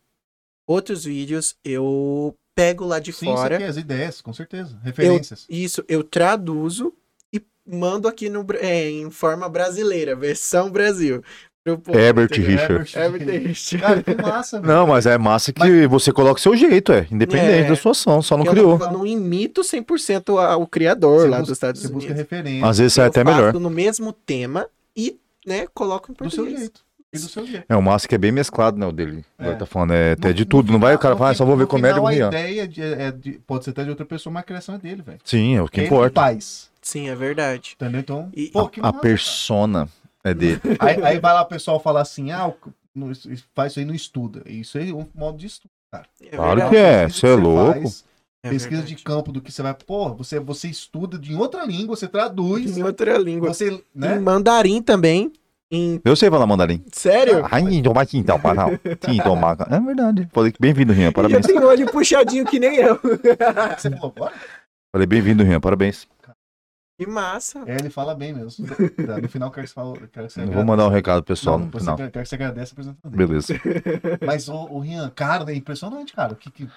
Outros 0.66 1.04
vídeos 1.04 1.56
eu 1.64 2.36
pego 2.54 2.84
lá 2.84 2.98
de 2.98 3.12
Sim, 3.12 3.26
fora. 3.26 3.54
isso 3.54 3.64
aqui, 3.64 3.70
as 3.70 3.76
ideias, 3.76 4.20
com 4.20 4.32
certeza. 4.32 4.78
Referências. 4.82 5.46
Isso, 5.48 5.84
eu 5.88 6.02
traduzo 6.02 6.92
e 7.32 7.40
mando 7.64 8.08
aqui 8.08 8.28
no, 8.28 8.44
é, 8.60 8.90
em 8.90 9.10
forma 9.10 9.48
brasileira, 9.48 10.16
versão 10.16 10.70
Brasil. 10.70 11.22
Pro 11.66 11.78
povo, 11.78 11.98
Herbert 11.98 12.28
entendeu? 12.30 12.50
Richard. 12.78 12.92
Herbert 12.96 13.42
Richard. 13.42 13.82
Cara, 13.82 14.02
que 14.02 14.22
massa, 14.22 14.60
velho. 14.60 14.72
Não, 14.72 14.86
mas 14.86 15.04
é 15.04 15.18
massa 15.18 15.52
que 15.52 15.86
você 15.88 16.12
coloca 16.12 16.38
o 16.38 16.42
seu 16.42 16.56
jeito, 16.56 16.92
é. 16.92 17.06
Independente 17.10 17.64
É. 17.64 17.68
da 17.68 17.74
sua 17.74 17.90
ação, 17.90 18.22
só 18.22 18.36
não 18.36 18.44
Eu 18.44 18.52
criou. 18.52 18.78
Eu 18.80 18.92
não 18.92 19.04
imito 19.06 19.62
100% 19.64 20.38
a- 20.38 20.56
o 20.56 20.64
criador 20.66 21.22
Você 21.22 21.28
lá 21.28 21.38
busca- 21.38 21.42
dos 21.42 21.50
Estados 21.50 21.82
Você 21.82 21.88
busca 21.88 22.10
Unidos. 22.12 22.18
referência 22.30 22.66
Às 22.68 22.78
vezes 22.78 22.92
sai 22.92 23.06
eu 23.06 23.08
até 23.08 23.24
faço 23.24 23.36
melhor. 23.36 23.54
no 23.54 23.68
mesmo 23.70 24.12
tema 24.12 24.66
e, 24.96 25.18
né, 25.44 25.66
coloco 25.74 26.12
em 26.12 26.14
do 26.14 26.30
seu 26.30 26.44
português. 26.44 26.60
jeito. 26.60 26.80
E 27.12 27.18
do 27.18 27.28
seu 27.28 27.44
jeito. 27.46 27.64
É, 27.68 27.74
o 27.74 27.82
massa 27.82 28.06
que 28.06 28.14
é 28.14 28.18
bem 28.18 28.30
mesclado, 28.30 28.78
né, 28.78 28.86
o 28.86 28.92
dele. 28.92 29.24
Agora 29.36 29.56
É. 29.56 29.58
tá 29.58 29.66
falando, 29.66 29.92
é 29.92 30.12
até 30.12 30.28
No- 30.28 30.34
de 30.34 30.44
tudo. 30.44 30.70
Não 30.72 30.78
vai 30.78 30.94
o 30.94 30.98
cara 31.00 31.16
falar, 31.16 31.30
ah, 31.30 31.34
só 31.34 31.44
vou 31.44 31.56
ver 31.56 31.66
comédia 31.66 31.94
final, 31.96 32.04
ou 32.04 32.08
a 32.08 32.12
Rian. 32.12 32.28
ideia 32.28 32.68
de- 32.68 32.82
é 32.82 33.10
de- 33.10 33.40
pode 33.44 33.64
ser 33.64 33.70
até 33.70 33.82
de 33.82 33.90
outra 33.90 34.04
pessoa, 34.06 34.32
mas 34.32 34.42
a 34.42 34.44
criação 34.44 34.74
é 34.76 34.78
dele, 34.78 35.02
velho. 35.02 35.18
Sim, 35.24 35.56
é 35.56 35.62
o 35.62 35.66
que 35.66 35.80
Ele 35.80 35.86
importa. 35.86 36.20
faz. 36.20 36.68
Sim, 36.80 37.08
é 37.08 37.14
verdade. 37.16 37.74
Entendeu? 37.74 38.00
Então, 38.00 38.28
E- 38.34 38.50
pô, 38.50 38.68
que 38.68 38.78
A 38.78 38.84
massa, 38.84 38.98
persona 39.00 39.88
é 40.30 40.34
dele. 40.34 40.60
cara. 40.60 40.76
Aí, 40.92 41.02
aí 41.04 41.18
vai 41.20 41.32
lá 41.34 41.42
o 41.42 41.46
pessoal 41.46 41.78
falar 41.80 42.00
assim, 42.02 42.30
ah, 42.30 42.52
não- 42.94 43.12
faz 43.54 43.72
isso 43.72 43.78
aí, 43.80 43.84
não 43.84 43.94
estuda. 43.94 44.42
Isso 44.46 44.78
aí 44.78 44.90
é 44.90 44.94
um 44.94 45.06
modo 45.14 45.38
de 45.38 45.46
estudo. 45.46 45.70
É 46.22 46.36
Claro 46.36 46.68
que 46.68 46.76
é, 46.76 47.08
você 47.08 47.26
é 47.28 47.34
louco. 47.34 47.80
faz, 47.82 48.04
É 48.42 48.50
pesquisa 48.50 48.80
verdade. 48.82 48.94
de 48.96 49.02
campo 49.02 49.32
do 49.32 49.40
que 49.40 49.50
você 49.50 49.62
vai. 49.62 49.72
Pô, 49.74 50.14
você, 50.14 50.38
você 50.38 50.68
estuda 50.68 51.18
de 51.18 51.34
outra 51.34 51.64
língua, 51.64 51.96
você 51.96 52.06
traduz. 52.08 52.76
Em 52.76 52.82
outra 52.82 53.16
língua. 53.18 53.52
Você, 53.54 53.70
Em 53.70 53.82
né? 53.94 54.18
mandarim 54.18 54.82
também. 54.82 55.32
Em... 55.70 56.00
Eu 56.04 56.14
sei 56.14 56.30
falar 56.30 56.46
mandarim. 56.46 56.84
Sério? 56.92 57.44
Ai, 57.50 57.82
tomar 57.82 58.06
então, 58.12 58.38
para 58.38 58.78
tomar. 59.24 59.56
É 59.68 59.80
verdade. 59.80 60.28
Falei 60.32 60.52
que 60.52 60.60
bem-vindo, 60.60 60.92
Rian, 60.92 61.06
Já 61.06 61.12
parabéns. 61.12 61.46
tem 61.46 61.58
o 61.58 61.66
olho 61.66 61.90
puxadinho 61.90 62.44
que 62.44 62.60
nem 62.60 62.76
eu. 62.76 63.00
Você 63.76 63.90
falou? 63.90 64.14
Falei 64.92 65.06
bem-vindo, 65.06 65.42
Rian, 65.42 65.60
parabéns. 65.60 66.06
Que 66.98 67.06
massa. 67.06 67.62
É, 67.66 67.76
ele 67.76 67.90
fala 67.90 68.14
bem 68.14 68.32
mesmo. 68.32 68.66
No 69.22 69.28
final, 69.28 69.50
quero 69.50 69.64
que 69.66 69.68
você, 69.68 69.74
fala, 69.74 69.96
quero 70.12 70.26
que 70.26 70.32
você 70.32 70.46
Vou 70.46 70.64
mandar 70.64 70.86
um 70.86 70.90
recado 70.90 71.22
pro 71.22 71.34
pessoal 71.34 71.58
Não, 71.58 71.66
no 71.66 71.78
final. 71.78 71.96
quer, 71.96 72.10
quero 72.10 72.22
que 72.22 72.28
você 72.28 72.34
agradece 72.34 72.70
a 72.70 72.74
apresentação 72.74 73.10
dele. 73.10 73.26
Beleza. 73.26 73.54
Mas, 74.24 74.48
o, 74.48 74.54
o 74.54 74.78
Rian, 74.80 75.10
cara, 75.10 75.50
é 75.52 75.54
impressionante, 75.54 76.14
cara. 76.14 76.32
O 76.32 76.36
que, 76.36 76.50
que... 76.50 76.68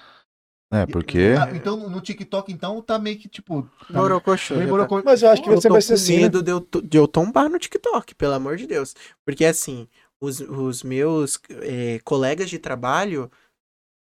É, 0.72 0.86
porque. 0.86 1.34
Ah, 1.38 1.50
então, 1.54 1.88
no 1.88 2.00
TikTok, 2.00 2.52
então, 2.52 2.80
tá 2.82 2.98
meio 2.98 3.18
que, 3.18 3.28
tipo... 3.28 3.62
Tá 3.88 3.94
Borocochô. 3.94 4.54
tá. 4.54 5.02
Mas 5.04 5.22
eu 5.22 5.30
acho 5.30 5.42
que 5.42 5.48
Eu 5.48 5.60
você 5.60 5.68
tô 5.68 5.74
vai 5.74 5.82
ser 5.82 5.94
assim. 5.94 6.16
né? 6.16 6.22
medo 6.22 6.42
de 6.42 6.50
eu, 6.52 6.60
de 6.60 6.98
eu 6.98 7.08
tombar 7.08 7.48
no 7.48 7.58
TikTok, 7.58 8.14
pelo 8.14 8.34
amor 8.34 8.56
de 8.56 8.66
Deus. 8.66 8.94
Porque 9.24 9.44
assim, 9.44 9.88
os, 10.20 10.40
os 10.40 10.82
meus 10.82 11.40
é, 11.62 11.98
colegas 12.04 12.50
de 12.50 12.58
trabalho, 12.58 13.30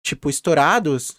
tipo, 0.03 0.29
estourados, 0.29 1.18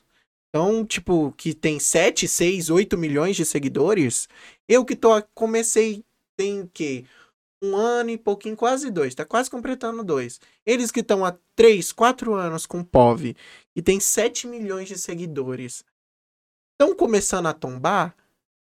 então, 0.51 0.85
tipo, 0.85 1.33
que 1.33 1.55
tem 1.55 1.79
7, 1.79 2.27
6, 2.27 2.71
8 2.71 2.99
milhões 2.99 3.37
de 3.37 3.45
seguidores, 3.45 4.29
eu 4.69 4.85
que 4.85 4.97
tô, 4.97 5.11
comecei, 5.33 6.05
tem 6.37 6.63
o 6.63 6.69
quê? 6.69 7.05
Um 7.63 7.77
ano 7.77 8.11
e 8.11 8.19
pouquinho, 8.19 8.57
quase 8.57 8.91
dois, 8.91 9.15
tá 9.15 9.25
quase 9.25 9.49
completando 9.49 10.03
dois. 10.03 10.41
Eles 10.67 10.91
que 10.91 11.01
estão 11.01 11.25
há 11.25 11.37
3, 11.55 11.93
4 11.93 12.35
anos 12.35 12.67
com 12.67 12.83
POV 12.83 13.37
e 13.77 13.83
tem 13.83 14.01
7 14.01 14.49
milhões 14.49 14.89
de 14.89 14.99
seguidores, 14.99 15.85
estão 16.73 16.97
começando 16.97 17.47
a 17.47 17.53
tombar, 17.53 18.17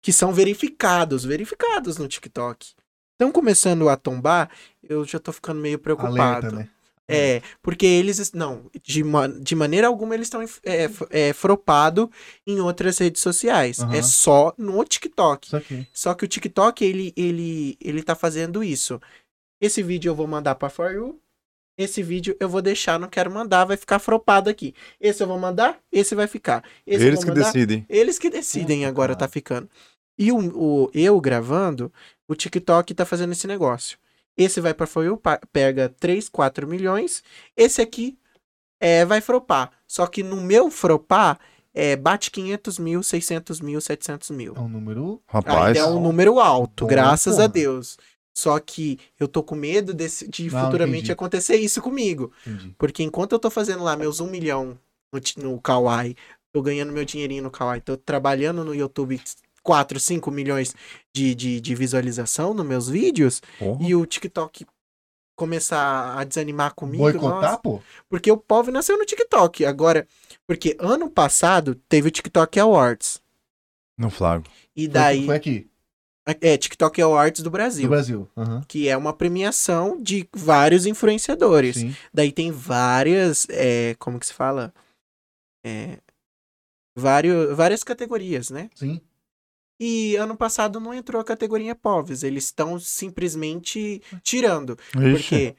que 0.00 0.12
são 0.12 0.32
verificados, 0.32 1.24
verificados 1.24 1.96
no 1.96 2.06
TikTok. 2.06 2.74
Estão 3.14 3.32
começando 3.32 3.88
a 3.88 3.96
tombar, 3.96 4.50
eu 4.82 5.04
já 5.04 5.18
tô 5.18 5.32
ficando 5.32 5.60
meio 5.60 5.78
preocupado. 5.78 6.46
Alerta, 6.46 6.52
né? 6.52 6.70
É, 7.08 7.42
porque 7.60 7.84
eles, 7.84 8.32
não, 8.32 8.70
de, 8.82 9.02
de 9.42 9.54
maneira 9.54 9.86
alguma 9.86 10.14
eles 10.14 10.26
estão 10.26 10.42
é, 10.64 10.88
é, 11.10 11.32
fropado 11.32 12.10
em 12.46 12.60
outras 12.60 12.96
redes 12.98 13.20
sociais. 13.20 13.80
Aham. 13.80 13.94
É 13.94 14.02
só 14.02 14.54
no 14.56 14.82
TikTok. 14.84 15.50
Só 15.92 16.14
que 16.14 16.24
o 16.24 16.28
TikTok, 16.28 16.84
ele, 16.84 17.12
ele, 17.16 17.76
ele 17.80 18.02
tá 18.02 18.14
fazendo 18.14 18.62
isso. 18.64 19.00
Esse 19.60 19.82
vídeo 19.82 20.10
eu 20.10 20.14
vou 20.14 20.26
mandar 20.26 20.54
pra 20.54 20.70
For 20.70 20.92
You. 20.92 21.18
Esse 21.78 22.02
vídeo 22.02 22.36
eu 22.38 22.48
vou 22.48 22.60
deixar, 22.60 22.98
não 23.00 23.08
quero 23.08 23.30
mandar, 23.30 23.64
vai 23.64 23.76
ficar 23.76 23.98
fropado 23.98 24.48
aqui. 24.50 24.74
Esse 25.00 25.22
eu 25.22 25.26
vou 25.26 25.38
mandar, 25.38 25.78
esse 25.90 26.14
vai 26.14 26.26
ficar. 26.26 26.62
Esse 26.86 27.04
Eles 27.04 27.16
vou 27.16 27.24
que 27.24 27.30
mandar, 27.30 27.52
decidem. 27.52 27.86
eles 27.88 28.18
que 28.18 28.28
decidem 28.30 28.84
agora 28.84 29.14
cara. 29.14 29.26
tá 29.26 29.28
ficando. 29.32 29.68
E 30.18 30.30
o, 30.30 30.36
o- 30.84 30.90
eu 30.92 31.18
gravando, 31.20 31.90
o 32.28 32.34
TikTok 32.34 32.92
tá 32.94 33.04
fazendo 33.06 33.32
esse 33.32 33.46
negócio. 33.46 33.98
Esse 34.36 34.60
vai 34.60 34.72
pra 34.74 34.86
For 34.86 35.04
You, 35.04 35.20
pega 35.52 35.88
3, 36.00 36.28
4 36.28 36.66
milhões. 36.66 37.22
Esse 37.56 37.80
aqui 37.82 38.18
é, 38.80 39.04
vai 39.04 39.20
fropar. 39.20 39.70
Só 39.86 40.06
que 40.06 40.22
no 40.22 40.40
meu 40.40 40.70
fropar, 40.70 41.38
é, 41.74 41.96
bate 41.96 42.30
500 42.30 42.78
mil, 42.78 43.02
600 43.02 43.60
mil, 43.60 43.80
700 43.80 44.30
mil. 44.30 44.54
É 44.56 44.60
um 44.60 44.68
número... 44.68 45.22
Rapaz. 45.26 45.76
Ainda 45.76 45.78
é 45.80 45.84
um 45.86 46.00
número 46.00 46.40
alto, 46.40 46.84
Bom, 46.84 46.88
graças 46.90 47.34
a 47.34 47.42
porra. 47.42 47.48
Deus. 47.48 47.98
Só 48.34 48.58
que 48.58 48.98
eu 49.20 49.28
tô 49.28 49.42
com 49.42 49.54
medo 49.54 49.92
desse- 49.92 50.26
de 50.26 50.50
Não, 50.50 50.64
futuramente 50.64 50.98
entendi. 51.00 51.12
acontecer 51.12 51.56
isso 51.56 51.82
comigo. 51.82 52.32
Entendi. 52.46 52.74
Porque 52.78 53.02
enquanto 53.02 53.32
eu 53.32 53.38
tô 53.38 53.50
fazendo 53.50 53.84
lá 53.84 53.94
meus 53.94 54.20
1 54.20 54.26
milhão 54.30 54.78
no, 55.12 55.20
no 55.50 55.60
Kawaii, 55.60 56.16
tô 56.50 56.62
ganhando 56.62 56.92
meu 56.92 57.04
dinheirinho 57.04 57.42
no 57.42 57.50
Kawaii, 57.50 57.82
tô 57.82 57.94
trabalhando 57.98 58.64
no 58.64 58.74
YouTube 58.74 59.20
4, 59.62 59.98
5 60.00 60.30
milhões 60.30 60.74
de, 61.14 61.34
de, 61.34 61.60
de 61.60 61.74
visualização 61.74 62.52
nos 62.54 62.66
meus 62.66 62.88
vídeos, 62.88 63.40
e 63.80 63.94
o 63.94 64.04
TikTok 64.04 64.66
começar 65.36 66.18
a 66.18 66.24
desanimar 66.24 66.74
comigo. 66.74 67.02
Boicotar, 67.04 67.58
pô? 67.60 67.80
porque 68.08 68.30
o 68.30 68.36
povo 68.36 68.70
nasceu 68.70 68.98
no 68.98 69.04
TikTok. 69.06 69.64
Agora, 69.64 70.06
porque 70.46 70.76
ano 70.78 71.10
passado 71.10 71.74
teve 71.88 72.08
o 72.08 72.10
TikTok 72.10 72.60
Awards. 72.60 73.20
No 73.98 74.10
flago. 74.10 74.44
E 74.76 74.84
Foi- 74.84 74.92
daí. 74.92 75.26
Foi 75.26 75.36
aqui, 75.36 75.68
É, 76.40 76.56
TikTok 76.56 77.00
Awards 77.02 77.42
do 77.42 77.50
Brasil. 77.50 77.84
no 77.84 77.90
Brasil. 77.90 78.28
Aham. 78.36 78.62
Que 78.68 78.88
é 78.88 78.96
uma 78.96 79.12
premiação 79.12 80.00
de 80.00 80.28
vários 80.32 80.86
influenciadores. 80.86 81.76
Sim. 81.76 81.96
Daí 82.14 82.30
tem 82.30 82.50
várias. 82.52 83.46
é, 83.50 83.94
como 83.98 84.20
que 84.20 84.26
se 84.26 84.32
fala? 84.34 84.72
É, 85.64 85.98
vários, 86.96 87.56
várias 87.56 87.82
categorias, 87.82 88.50
né? 88.50 88.70
Sim. 88.74 89.00
E 89.84 90.14
ano 90.14 90.36
passado 90.36 90.78
não 90.78 90.94
entrou 90.94 91.20
a 91.20 91.24
categoria 91.24 91.74
POVs. 91.74 92.22
Eles 92.22 92.44
estão 92.44 92.78
simplesmente 92.78 94.00
tirando. 94.22 94.78
Ixi. 94.94 95.10
Porque 95.10 95.56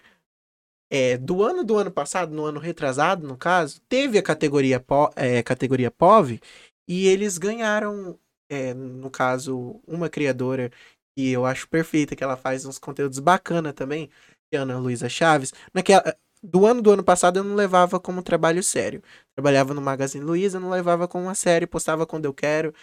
é, 0.89 1.17
do 1.17 1.43
ano 1.43 1.61
do 1.61 1.77
ano 1.77 1.91
passado, 1.91 2.33
no 2.33 2.45
ano 2.45 2.57
retrasado, 2.57 3.27
no 3.27 3.35
caso, 3.35 3.81
teve 3.89 4.17
a 4.17 4.23
categoria, 4.23 4.79
po, 4.79 5.11
é, 5.17 5.43
categoria 5.43 5.91
POV 5.91 6.39
e 6.87 7.05
eles 7.05 7.37
ganharam, 7.37 8.17
é, 8.49 8.73
no 8.73 9.09
caso, 9.09 9.81
uma 9.85 10.07
criadora 10.07 10.71
que 11.17 11.29
eu 11.29 11.45
acho 11.45 11.67
perfeita, 11.67 12.15
que 12.15 12.23
ela 12.23 12.37
faz 12.37 12.65
uns 12.65 12.79
conteúdos 12.79 13.19
bacana 13.19 13.73
também, 13.73 14.07
que 14.49 14.55
é 14.55 14.57
Ana 14.57 14.79
Luísa 14.79 15.09
Chaves. 15.09 15.51
Naquela, 15.73 16.15
do 16.41 16.65
ano 16.65 16.81
do 16.81 16.91
ano 16.91 17.03
passado 17.03 17.39
eu 17.39 17.43
não 17.43 17.55
levava 17.55 17.99
como 17.99 18.21
trabalho 18.21 18.61
sério. 18.61 19.01
Trabalhava 19.35 19.73
no 19.73 19.81
Magazine 19.81 20.23
Luiza, 20.23 20.59
não 20.61 20.69
levava 20.69 21.07
como 21.07 21.25
uma 21.25 21.35
série, 21.35 21.67
postava 21.67 22.05
quando 22.05 22.25
eu 22.25 22.33
quero. 22.33 22.73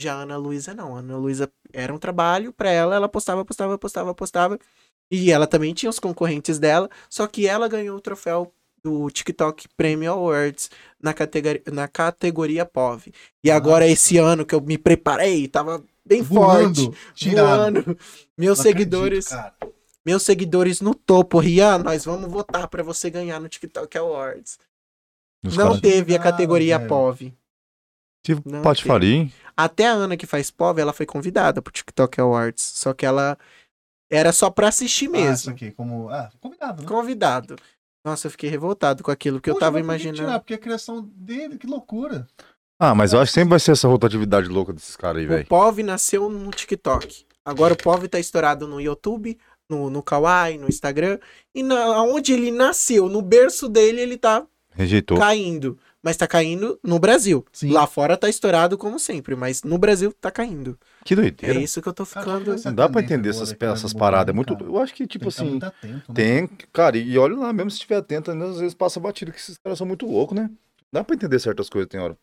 Já 0.00 0.14
a 0.14 0.22
Ana 0.22 0.38
Luísa 0.38 0.72
não. 0.72 0.96
A 0.96 1.00
Ana 1.00 1.18
Luísa 1.18 1.52
era 1.74 1.94
um 1.94 1.98
trabalho 1.98 2.54
para 2.54 2.70
ela, 2.70 2.94
ela 2.94 3.08
postava, 3.08 3.44
postava, 3.44 3.76
postava, 3.76 4.14
postava. 4.14 4.58
E 5.10 5.30
ela 5.30 5.46
também 5.46 5.74
tinha 5.74 5.90
os 5.90 5.98
concorrentes 5.98 6.58
dela, 6.58 6.88
só 7.10 7.26
que 7.26 7.46
ela 7.46 7.68
ganhou 7.68 7.98
o 7.98 8.00
troféu 8.00 8.50
do 8.82 9.10
TikTok 9.10 9.68
Premium 9.76 10.12
Awards 10.12 10.70
na 11.02 11.12
categoria, 11.12 11.62
na 11.70 11.86
categoria 11.86 12.64
POV. 12.64 13.12
E 13.44 13.50
agora, 13.50 13.86
esse 13.86 14.16
ano 14.16 14.46
que 14.46 14.54
eu 14.54 14.60
me 14.62 14.78
preparei, 14.78 15.46
tava 15.46 15.84
bem 16.02 16.22
Voando, 16.22 16.84
forte, 16.84 16.98
tirado. 17.14 17.82
voando. 17.82 17.98
Meus 18.38 18.56
Não 18.56 18.62
seguidores, 18.62 19.30
acredito, 19.30 19.74
meus 20.06 20.22
seguidores 20.22 20.80
no 20.80 20.94
topo, 20.94 21.38
Rian, 21.38 21.78
nós 21.78 22.06
vamos 22.06 22.30
votar 22.30 22.68
pra 22.68 22.82
você 22.82 23.10
ganhar 23.10 23.38
no 23.38 23.50
TikTok 23.50 23.98
Awards. 23.98 24.58
Os 25.44 25.58
não 25.58 25.78
teve 25.78 26.14
a 26.14 26.18
categoria. 26.18 26.80
POV. 26.80 27.34
Tive 28.22 28.42
não 28.44 28.62
patifaria, 28.62 29.14
hein? 29.14 29.32
Até 29.64 29.86
a 29.88 29.92
Ana 29.92 30.16
que 30.16 30.26
faz 30.26 30.50
POV, 30.50 30.80
ela 30.80 30.92
foi 30.92 31.06
convidada 31.06 31.60
pro 31.60 31.72
TikTok 31.72 32.20
Awards, 32.20 32.62
só 32.62 32.92
que 32.94 33.04
ela 33.04 33.36
era 34.10 34.32
só 34.32 34.50
pra 34.50 34.68
assistir 34.68 35.06
Ah, 35.06 35.08
isso 35.08 35.16
mesmo, 35.20 35.52
aqui, 35.52 35.70
como. 35.72 36.08
Ah, 36.10 36.30
convidado, 36.40 36.82
né? 36.82 36.88
convidado. 36.88 37.56
Nossa, 38.04 38.26
eu 38.26 38.30
fiquei 38.30 38.48
revoltado 38.48 39.02
com 39.02 39.10
aquilo 39.10 39.40
que 39.40 39.50
eu 39.50 39.54
Poxa, 39.54 39.66
tava 39.66 39.74
por 39.74 39.80
que 39.80 39.84
imaginando. 39.84 40.18
Tirar, 40.18 40.38
porque 40.40 40.54
a 40.54 40.58
criação 40.58 41.06
dele, 41.14 41.58
que 41.58 41.66
loucura. 41.66 42.26
Ah, 42.80 42.94
mas 42.94 43.12
eu 43.12 43.20
acho 43.20 43.30
que 43.30 43.34
sempre 43.34 43.50
vai 43.50 43.60
ser 43.60 43.72
essa 43.72 43.86
rotatividade 43.86 44.48
louca 44.48 44.72
desses 44.72 44.96
caras 44.96 45.20
aí, 45.20 45.26
O 45.26 45.28
velho. 45.28 45.46
POV 45.46 45.82
nasceu 45.82 46.30
no 46.30 46.50
TikTok. 46.50 47.26
Agora 47.44 47.74
o 47.74 47.76
POV 47.76 48.08
tá 48.08 48.18
estourado 48.18 48.66
no 48.66 48.80
YouTube, 48.80 49.38
no, 49.70 49.90
no 49.90 50.02
Kawaii, 50.02 50.56
no 50.56 50.66
Instagram. 50.68 51.18
E 51.54 51.62
na, 51.62 52.02
onde 52.02 52.32
ele 52.32 52.50
nasceu, 52.50 53.06
no 53.08 53.20
berço 53.20 53.68
dele, 53.68 54.00
ele 54.00 54.16
tá 54.16 54.46
Rejeitou. 54.70 55.18
caindo. 55.18 55.78
Mas 56.02 56.16
tá 56.16 56.26
caindo 56.26 56.80
no 56.82 56.98
Brasil. 56.98 57.44
Sim. 57.52 57.72
Lá 57.72 57.86
fora 57.86 58.16
tá 58.16 58.28
estourado 58.28 58.78
como 58.78 58.98
sempre, 58.98 59.36
mas 59.36 59.62
no 59.62 59.76
Brasil 59.76 60.12
tá 60.18 60.30
caindo. 60.30 60.78
Que 61.04 61.12
É 61.12 61.16
doideira. 61.16 61.60
isso 61.60 61.82
que 61.82 61.88
eu 61.88 61.92
tô 61.92 62.06
ficando. 62.06 62.56
Não 62.64 62.74
dá 62.74 62.88
pra 62.88 63.02
tendência 63.02 63.14
entender 63.14 63.28
essas, 63.28 63.56
essas 63.78 63.92
paradas. 63.92 64.32
É 64.32 64.32
né, 64.32 64.36
muito. 64.36 64.64
Eu 64.64 64.78
acho 64.78 64.92
que, 64.94 65.00
Tem 65.00 65.06
tipo 65.06 65.24
que 65.24 65.28
estar 65.28 65.44
assim. 65.44 65.58
né? 65.92 66.02
Tem, 66.14 66.46
cara, 66.72 66.96
e 66.96 67.18
olha 67.18 67.36
lá, 67.36 67.52
mesmo 67.52 67.70
se 67.70 67.76
estiver 67.76 67.96
atento, 67.96 68.30
às 68.30 68.58
vezes 68.58 68.74
passa 68.74 68.98
batido, 68.98 69.30
que 69.30 69.38
esses 69.38 69.58
caras 69.58 69.76
são 69.76 69.86
muito 69.86 70.06
loucos, 70.06 70.34
né? 70.36 70.50
Dá 70.90 71.04
pra 71.04 71.14
entender 71.14 71.38
certas 71.38 71.68
coisas, 71.68 71.88
tem 71.88 72.00
hora. 72.00 72.16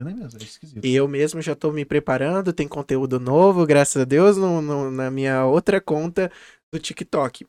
É 0.00 0.04
mesmo, 0.04 0.40
é 0.40 0.42
esquisito. 0.42 0.84
Eu 0.84 1.06
mesmo 1.06 1.40
já 1.40 1.54
tô 1.54 1.70
me 1.70 1.84
preparando, 1.84 2.52
tem 2.52 2.66
conteúdo 2.66 3.20
novo, 3.20 3.64
graças 3.64 4.02
a 4.02 4.04
Deus, 4.04 4.36
no, 4.36 4.60
no- 4.60 4.90
na 4.90 5.08
minha 5.10 5.46
outra 5.46 5.80
conta 5.80 6.30
do 6.72 6.78
TikTok. 6.80 7.46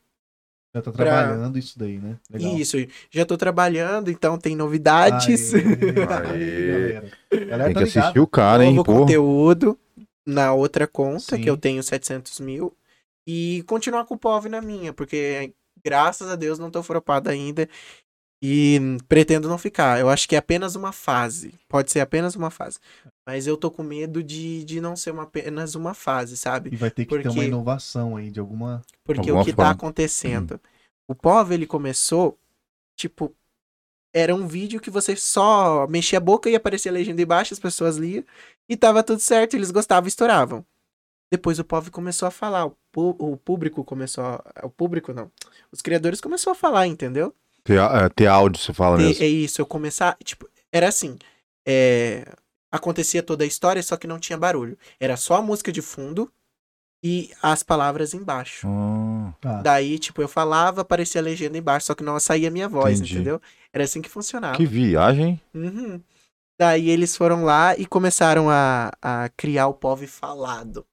Já 0.76 0.82
tá 0.82 0.92
pra- 0.92 1.06
trabalhando 1.06 1.58
isso 1.60 1.78
daí, 1.78 2.00
né? 2.00 2.18
Legal. 2.32 2.58
Isso, 2.58 2.78
já 3.12 3.26
tô 3.26 3.38
trabalhando, 3.38 4.10
então 4.10 4.38
tem 4.40 4.56
novidades. 4.56 5.54
Aê, 5.54 5.62
Aê. 5.62 5.92
galera. 5.94 7.12
Galera, 7.32 7.64
Tem 7.66 7.74
tá 7.74 7.80
que 7.80 7.86
ligado? 7.86 8.04
assistir 8.04 8.20
o 8.20 8.28
cara, 8.28 8.66
hein, 8.66 8.74
novo 8.76 8.84
pô. 8.86 9.00
conteúdo 9.02 9.78
na 10.26 10.54
outra 10.54 10.88
conta, 10.88 11.36
Sim. 11.36 11.42
que 11.42 11.50
eu 11.50 11.58
tenho 11.58 11.84
700 11.84 12.40
mil, 12.40 12.76
e 13.28 13.64
continuar 13.68 14.06
com 14.06 14.16
o 14.16 14.18
POV 14.18 14.50
na 14.50 14.62
minha, 14.62 14.92
porque 14.94 15.54
graças 15.86 16.30
a 16.30 16.36
Deus 16.36 16.58
não 16.58 16.72
tô 16.72 16.82
fropado 16.82 17.30
ainda 17.30 17.68
e 18.42 18.80
pretendo 19.08 19.48
não 19.48 19.58
ficar. 19.58 20.00
Eu 20.00 20.10
acho 20.10 20.28
que 20.28 20.36
é 20.36 20.40
apenas 20.40 20.76
uma 20.76 20.92
fase, 20.92 21.54
pode 21.70 21.92
ser 21.92 22.00
apenas 22.00 22.36
uma 22.36 22.50
fase, 22.50 22.80
mas 23.26 23.48
eu 23.48 23.56
tô 23.58 23.70
com 23.72 23.84
medo 23.84 24.22
de, 24.24 24.64
de 24.66 24.82
não 24.82 24.96
ser 24.96 25.12
uma, 25.12 25.24
apenas 25.24 25.76
uma 25.76 25.94
fase, 25.94 26.36
sabe? 26.38 26.70
E 26.74 26.76
vai 26.76 26.92
ter 26.92 27.06
que 27.06 27.10
ter 27.18 27.28
uma 27.28 27.34
Porque- 27.34 27.48
inovação 27.48 28.18
aí 28.18 28.30
de 28.30 28.40
alguma. 28.40 28.82
Porque 29.04 29.22
Alguma 29.30 29.42
o 29.42 29.46
que 29.46 29.52
tá 29.52 29.58
forma. 29.58 29.72
acontecendo? 29.72 30.60
O 31.08 31.14
POV, 31.16 31.54
ele 31.54 31.66
começou, 31.68 32.38
tipo, 32.98 33.34
era 34.16 34.34
um 34.34 34.48
vídeo 34.48 34.80
que 34.80 34.90
você 34.90 35.16
só 35.16 35.86
mexia 35.88 36.18
a 36.18 36.22
boca 36.22 36.50
e 36.50 36.56
aparecia 36.56 36.92
a 36.92 36.94
legenda 36.94 37.22
embaixo, 37.22 37.54
as 37.54 37.60
pessoas 37.60 37.98
liam, 37.98 38.24
e 38.70 38.78
tava 38.78 39.04
tudo 39.04 39.20
certo, 39.20 39.56
eles 39.56 39.72
gostavam 39.72 40.08
e 40.08 40.10
estouravam. 40.10 40.66
Depois 41.32 41.58
o 41.60 41.64
POV 41.66 41.90
começou 41.90 42.28
a 42.28 42.32
falar, 42.32 42.66
o, 42.68 42.78
pu- 42.92 43.16
o 43.20 43.36
público 43.38 43.84
começou 43.84 44.24
a... 44.24 44.44
O 44.64 44.70
público 44.70 45.12
não. 45.14 45.32
Os 45.72 45.82
criadores 45.82 46.22
começaram 46.22 46.52
a 46.52 46.56
falar, 46.56 46.86
entendeu? 46.88 47.34
Ter, 47.64 47.80
é, 47.80 48.10
ter 48.10 48.28
áudio, 48.28 48.62
você 48.62 48.72
fala 48.72 49.02
É, 49.02 49.08
mesmo. 49.08 49.24
é 49.24 49.28
isso, 49.28 49.60
eu 49.60 49.66
começar, 49.66 50.16
tipo, 50.24 50.48
era 50.72 50.88
assim, 50.88 51.18
é, 51.68 52.24
acontecia 52.74 53.22
toda 53.22 53.44
a 53.44 53.48
história, 53.48 53.84
só 53.84 53.96
que 53.96 54.08
não 54.08 54.18
tinha 54.18 54.36
barulho. 54.36 54.76
Era 55.00 55.16
só 55.16 55.36
a 55.36 55.42
música 55.44 55.72
de 55.72 55.80
fundo 55.80 56.34
e 57.04 57.30
as 57.40 57.62
palavras 57.62 58.16
embaixo. 58.16 58.68
Tá. 59.40 59.62
Daí, 59.62 60.00
tipo, 60.00 60.22
eu 60.24 60.28
falava, 60.28 60.82
aparecia 60.82 61.22
a 61.22 61.24
legenda 61.24 61.56
embaixo, 61.56 61.86
só 61.86 61.94
que 61.94 62.04
não 62.04 62.20
saía 62.20 62.48
a 62.48 62.52
minha 62.52 62.68
voz, 62.68 62.98
Entendi. 63.00 63.14
entendeu? 63.14 63.42
Era 63.72 63.84
assim 63.84 64.02
que 64.02 64.10
funcionava. 64.10 64.58
que 64.58 64.66
viagem. 64.66 65.40
Uhum. 65.54 66.02
Daí 66.60 66.90
eles 66.90 67.16
foram 67.16 67.44
lá 67.44 67.78
e 67.78 67.86
começaram 67.86 68.50
a, 68.50 68.92
a 69.02 69.30
criar 69.38 69.68
o 69.68 69.74
POV 69.76 70.08
falado. 70.08 70.86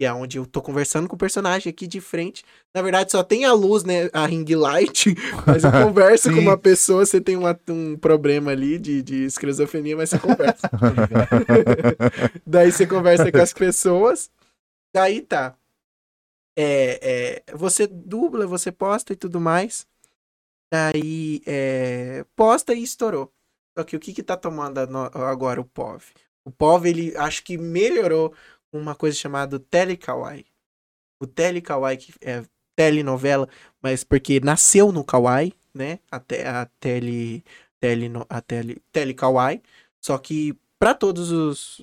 Que 0.00 0.06
é 0.06 0.12
onde 0.14 0.38
eu 0.38 0.46
tô 0.46 0.62
conversando 0.62 1.06
com 1.06 1.14
o 1.14 1.18
personagem 1.18 1.68
aqui 1.68 1.86
de 1.86 2.00
frente. 2.00 2.42
Na 2.74 2.80
verdade, 2.80 3.12
só 3.12 3.22
tem 3.22 3.44
a 3.44 3.52
luz, 3.52 3.84
né? 3.84 4.08
A 4.14 4.24
ring 4.24 4.46
light. 4.54 5.14
Mas 5.46 5.62
eu 5.62 5.70
converso 5.70 6.32
com 6.32 6.38
uma 6.40 6.56
pessoa, 6.56 7.04
você 7.04 7.20
tem 7.20 7.36
uma- 7.36 7.60
um 7.68 7.98
problema 7.98 8.50
ali 8.50 8.78
de, 8.78 9.02
de 9.02 9.24
esquizofrenia, 9.24 9.94
mas 9.98 10.08
você 10.08 10.18
conversa. 10.18 10.70
Daí 12.46 12.72
você 12.72 12.86
conversa 12.86 13.30
com 13.30 13.36
as 13.42 13.52
pessoas. 13.52 14.30
Daí 14.94 15.20
tá. 15.20 15.54
É, 16.56 17.42
é, 17.50 17.54
você 17.54 17.86
dubla, 17.86 18.46
você 18.46 18.72
posta 18.72 19.12
e 19.12 19.16
tudo 19.16 19.38
mais. 19.38 19.86
Daí 20.72 21.42
é, 21.46 22.24
posta 22.34 22.72
e 22.72 22.82
estourou. 22.82 23.30
Só 23.76 23.84
que 23.84 23.96
o 23.96 24.00
que 24.00 24.14
que 24.14 24.22
tá 24.22 24.34
tomando 24.34 24.78
agora 24.78 25.60
o 25.60 25.64
POV? 25.66 26.04
O 26.46 26.50
POV, 26.50 26.88
ele 26.88 27.16
acho 27.18 27.44
que 27.44 27.58
melhorou 27.58 28.32
uma 28.72 28.94
coisa 28.94 29.16
chamada 29.16 29.58
Telekawaii. 29.58 30.46
O 31.20 31.26
Telekawaii, 31.26 31.96
que 31.96 32.14
é 32.20 32.44
telenovela, 32.76 33.48
mas 33.82 34.02
porque 34.02 34.40
nasceu 34.40 34.90
no 34.90 35.04
Kawaii, 35.04 35.52
né? 35.74 35.98
Até 36.10 36.48
a 36.48 36.66
tele, 36.80 37.44
tele, 37.78 38.10
a 38.28 38.40
tele, 38.40 38.82
Telekawaii. 38.90 39.62
Só 40.00 40.16
que 40.16 40.56
para 40.78 40.94
todos 40.94 41.30
os, 41.30 41.80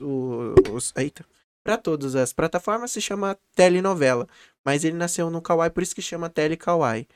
os, 0.72 0.92
eita, 0.98 1.24
para 1.64 1.78
todas 1.78 2.16
as 2.16 2.34
plataformas 2.34 2.92
se 2.92 3.02
chama 3.02 3.38
telenovela, 3.54 4.28
mas 4.66 4.84
ele 4.84 4.98
nasceu 4.98 5.30
no 5.30 5.42
Kawaii, 5.42 5.70
por 5.70 5.84
isso 5.84 5.94
que 5.94 6.02
chama 6.02 6.30
Telekawaii. 6.30 7.08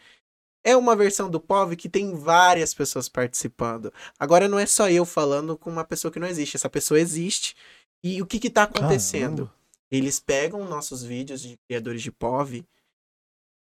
É 0.63 0.77
uma 0.77 0.95
versão 0.95 1.27
do 1.27 1.39
POV 1.39 1.75
que 1.75 1.89
tem 1.89 2.13
várias 2.13 2.71
pessoas 2.71 3.09
participando. 3.09 3.91
Agora 4.19 4.47
não 4.47 4.59
é 4.59 4.67
só 4.67 4.87
eu 4.91 5.05
falando 5.05 5.57
com 5.57 5.71
uma 5.71 5.83
pessoa 5.83 6.11
que 6.11 6.19
não 6.19 6.27
existe, 6.27 6.55
essa 6.55 6.69
pessoa 6.69 6.99
existe. 6.99 7.55
E 8.03 8.21
o 8.21 8.27
que 8.27 8.39
que 8.39 8.49
tá 8.49 8.63
acontecendo? 8.63 9.47
Caramba. 9.47 9.60
Eles 9.91 10.19
pegam 10.19 10.65
nossos 10.65 11.03
vídeos 11.03 11.41
de 11.41 11.57
criadores 11.67 12.01
de 12.01 12.11
POV, 12.11 12.65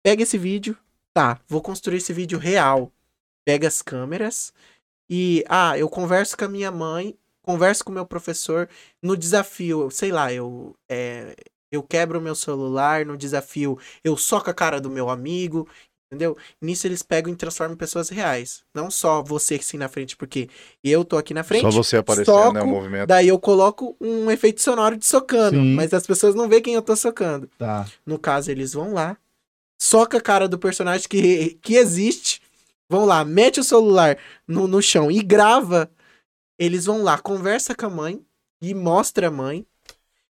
pega 0.02 0.22
esse 0.22 0.36
vídeo, 0.36 0.76
tá, 1.14 1.40
vou 1.46 1.62
construir 1.62 1.98
esse 1.98 2.12
vídeo 2.12 2.38
real. 2.38 2.92
Pega 3.44 3.66
as 3.66 3.80
câmeras 3.80 4.52
e, 5.08 5.42
ah, 5.48 5.78
eu 5.78 5.88
converso 5.88 6.36
com 6.36 6.44
a 6.44 6.48
minha 6.48 6.70
mãe, 6.70 7.18
converso 7.40 7.82
com 7.82 7.90
o 7.90 7.94
meu 7.94 8.04
professor 8.04 8.68
no 9.02 9.16
desafio, 9.16 9.90
sei 9.90 10.12
lá, 10.12 10.30
eu, 10.30 10.76
é, 10.86 11.34
eu 11.72 11.82
quebro 11.82 12.18
o 12.18 12.22
meu 12.22 12.34
celular, 12.34 13.06
no 13.06 13.16
desafio 13.16 13.78
eu 14.04 14.18
soco 14.18 14.50
a 14.50 14.54
cara 14.54 14.78
do 14.80 14.90
meu 14.90 15.08
amigo, 15.08 15.66
entendeu? 16.09 16.36
Nisso 16.60 16.86
eles 16.86 17.02
pegam 17.02 17.32
e 17.32 17.36
transformam 17.36 17.74
em 17.74 17.78
pessoas 17.78 18.09
reais. 18.09 18.62
Não 18.74 18.90
só 18.90 19.22
você 19.22 19.56
assim 19.56 19.76
na 19.76 19.89
frente, 19.89 20.16
porque 20.16 20.48
eu 20.82 21.05
tô 21.05 21.16
aqui 21.16 21.35
na 21.35 21.44
frente. 21.44 21.62
Só 21.62 21.70
você 21.70 21.98
aparecendo, 21.98 22.52
né? 22.52 22.60
O 22.60 22.64
soco, 22.64 22.66
movimento. 22.66 23.06
Daí 23.06 23.28
eu 23.28 23.39
coloco 23.39 23.97
um 24.01 24.30
efeito 24.30 24.62
sonoro 24.62 24.97
de 24.97 25.05
socando, 25.05 25.56
Sim. 25.56 25.74
mas 25.74 25.93
as 25.93 26.06
pessoas 26.06 26.35
não 26.35 26.48
veem 26.48 26.62
quem 26.62 26.74
eu 26.74 26.82
tô 26.82 26.97
socando. 26.97 27.48
Tá. 27.59 27.86
No 28.05 28.18
caso, 28.18 28.51
eles 28.51 28.72
vão 28.72 28.94
lá, 28.94 29.16
soca 29.80 30.18
a 30.18 30.22
cara 30.22 30.48
do 30.48 30.59
personagem 30.59 31.06
que, 31.09 31.59
que 31.60 31.76
existe, 31.76 32.40
vão 32.89 33.05
lá, 33.05 33.24
mete 33.24 33.60
o 33.60 33.64
celular 33.64 34.16
no, 34.47 34.66
no 34.66 34.80
chão 34.80 35.10
e 35.10 35.22
grava. 35.22 35.90
Eles 36.59 36.86
vão 36.86 37.02
lá, 37.02 37.18
conversa 37.18 37.74
com 37.74 37.86
a 37.86 37.90
mãe 37.90 38.20
e 38.60 38.74
mostra 38.74 39.28
a 39.28 39.30
mãe. 39.30 39.64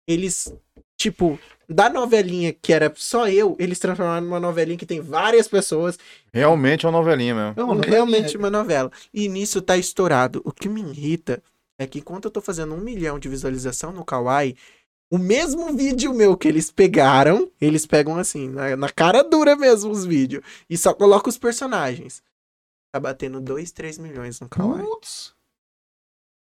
Eles, 0.08 0.52
tipo, 0.98 1.40
da 1.70 1.90
novelinha 1.90 2.52
que 2.52 2.74
era 2.74 2.92
só 2.96 3.28
eu, 3.28 3.56
eles 3.60 3.78
transformaram 3.80 4.26
numa 4.26 4.40
novelinha 4.40 4.78
que 4.78 4.86
tem 4.86 5.00
várias 5.02 5.48
pessoas. 5.48 5.98
Realmente 6.34 6.86
é 6.86 6.90
uma 6.90 6.98
novelinha 6.98 7.36
mesmo. 7.36 7.54
Não, 7.56 7.76
não 7.76 7.82
realmente 7.82 8.36
é- 8.36 8.40
uma 8.40 8.50
novela. 8.50 8.92
E 9.14 9.28
nisso 9.30 9.62
tá 9.62 9.78
estourado. 9.78 10.42
O 10.44 10.52
que 10.52 10.68
me 10.68 10.82
irrita 10.82 11.42
é 11.80 11.86
que 11.88 12.00
enquanto 12.00 12.26
eu 12.26 12.32
tô 12.32 12.42
fazendo 12.42 12.74
um 12.74 12.80
milhão 12.82 13.20
de 13.20 13.30
visualização 13.30 13.92
no 13.92 14.04
Kawaii, 14.04 14.58
O 15.12 15.18
mesmo 15.18 15.74
vídeo 15.76 16.14
meu 16.14 16.38
que 16.38 16.48
eles 16.48 16.70
pegaram, 16.70 17.52
eles 17.60 17.84
pegam 17.84 18.16
assim, 18.18 18.48
na, 18.48 18.76
na 18.76 18.90
cara 18.92 19.24
dura 19.24 19.56
mesmo 19.56 19.90
os 19.90 20.06
vídeos. 20.06 20.44
E 20.70 20.78
só 20.78 20.94
coloca 20.94 21.28
os 21.30 21.36
personagens. 21.38 22.22
Tá 22.94 23.00
batendo 23.00 23.42
2, 23.42 23.72
3 23.72 23.98
milhões 23.98 24.40
no 24.40 24.48
Kawaii. 24.48 24.84
Putz. 24.86 25.34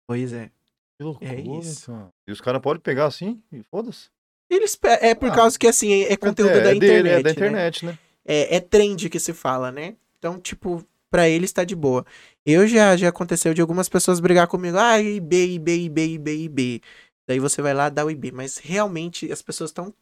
Pois 0.07 0.31
é. 0.33 0.49
Que 0.97 1.03
loucura, 1.03 1.29
É 1.33 1.41
isso. 1.41 1.91
cara. 1.91 2.09
E 2.27 2.31
os 2.31 2.39
caras 2.39 2.61
podem 2.61 2.81
pegar 2.81 3.05
assim 3.05 3.41
e 3.51 3.61
foda-se. 3.63 4.09
Eles 4.53 4.77
é 5.01 5.15
por 5.15 5.29
Ah, 5.29 5.35
causa 5.35 5.57
que 5.57 5.67
assim, 5.67 6.03
é, 6.03 6.15
conteúdo 6.17 6.51
é, 6.57 6.61
da 6.61 6.71
é 6.71 6.75
dele, 6.75 7.09
internet. 7.09 7.19
é 7.19 7.23
da 7.23 7.29
né? 7.29 7.31
internet, 7.31 7.85
né? 7.85 7.99
é, 8.25 8.55
é 8.55 8.59
trend 8.59 9.09
que 9.09 9.19
se 9.19 9.33
fala, 9.33 9.71
né? 9.71 9.95
Então, 10.19 10.39
tipo, 10.39 10.83
pra 11.11 11.27
eles 11.27 11.51
tá 11.51 11.63
de 11.63 11.75
boa. 11.75 12.05
Eu 12.45 12.67
já, 12.67 12.95
já 12.95 13.09
aconteceu 13.09 13.53
de 13.53 13.61
algumas 13.61 13.87
pessoas 13.89 14.19
brigar 14.19 14.47
comigo, 14.47 14.77
ah, 14.77 14.99
IB, 14.99 15.53
IB, 15.55 15.85
IB, 15.85 16.05
IB, 16.15 16.43
IB. 16.45 16.81
Daí 17.27 17.39
você 17.39 17.61
vai 17.61 17.73
lá 17.73 17.89
dar 17.89 18.05
o 18.05 18.11
IB. 18.11 18.31
Mas 18.31 18.57
realmente 18.57 19.31
as 19.31 19.41
pessoas 19.41 19.69
estão 19.69 19.93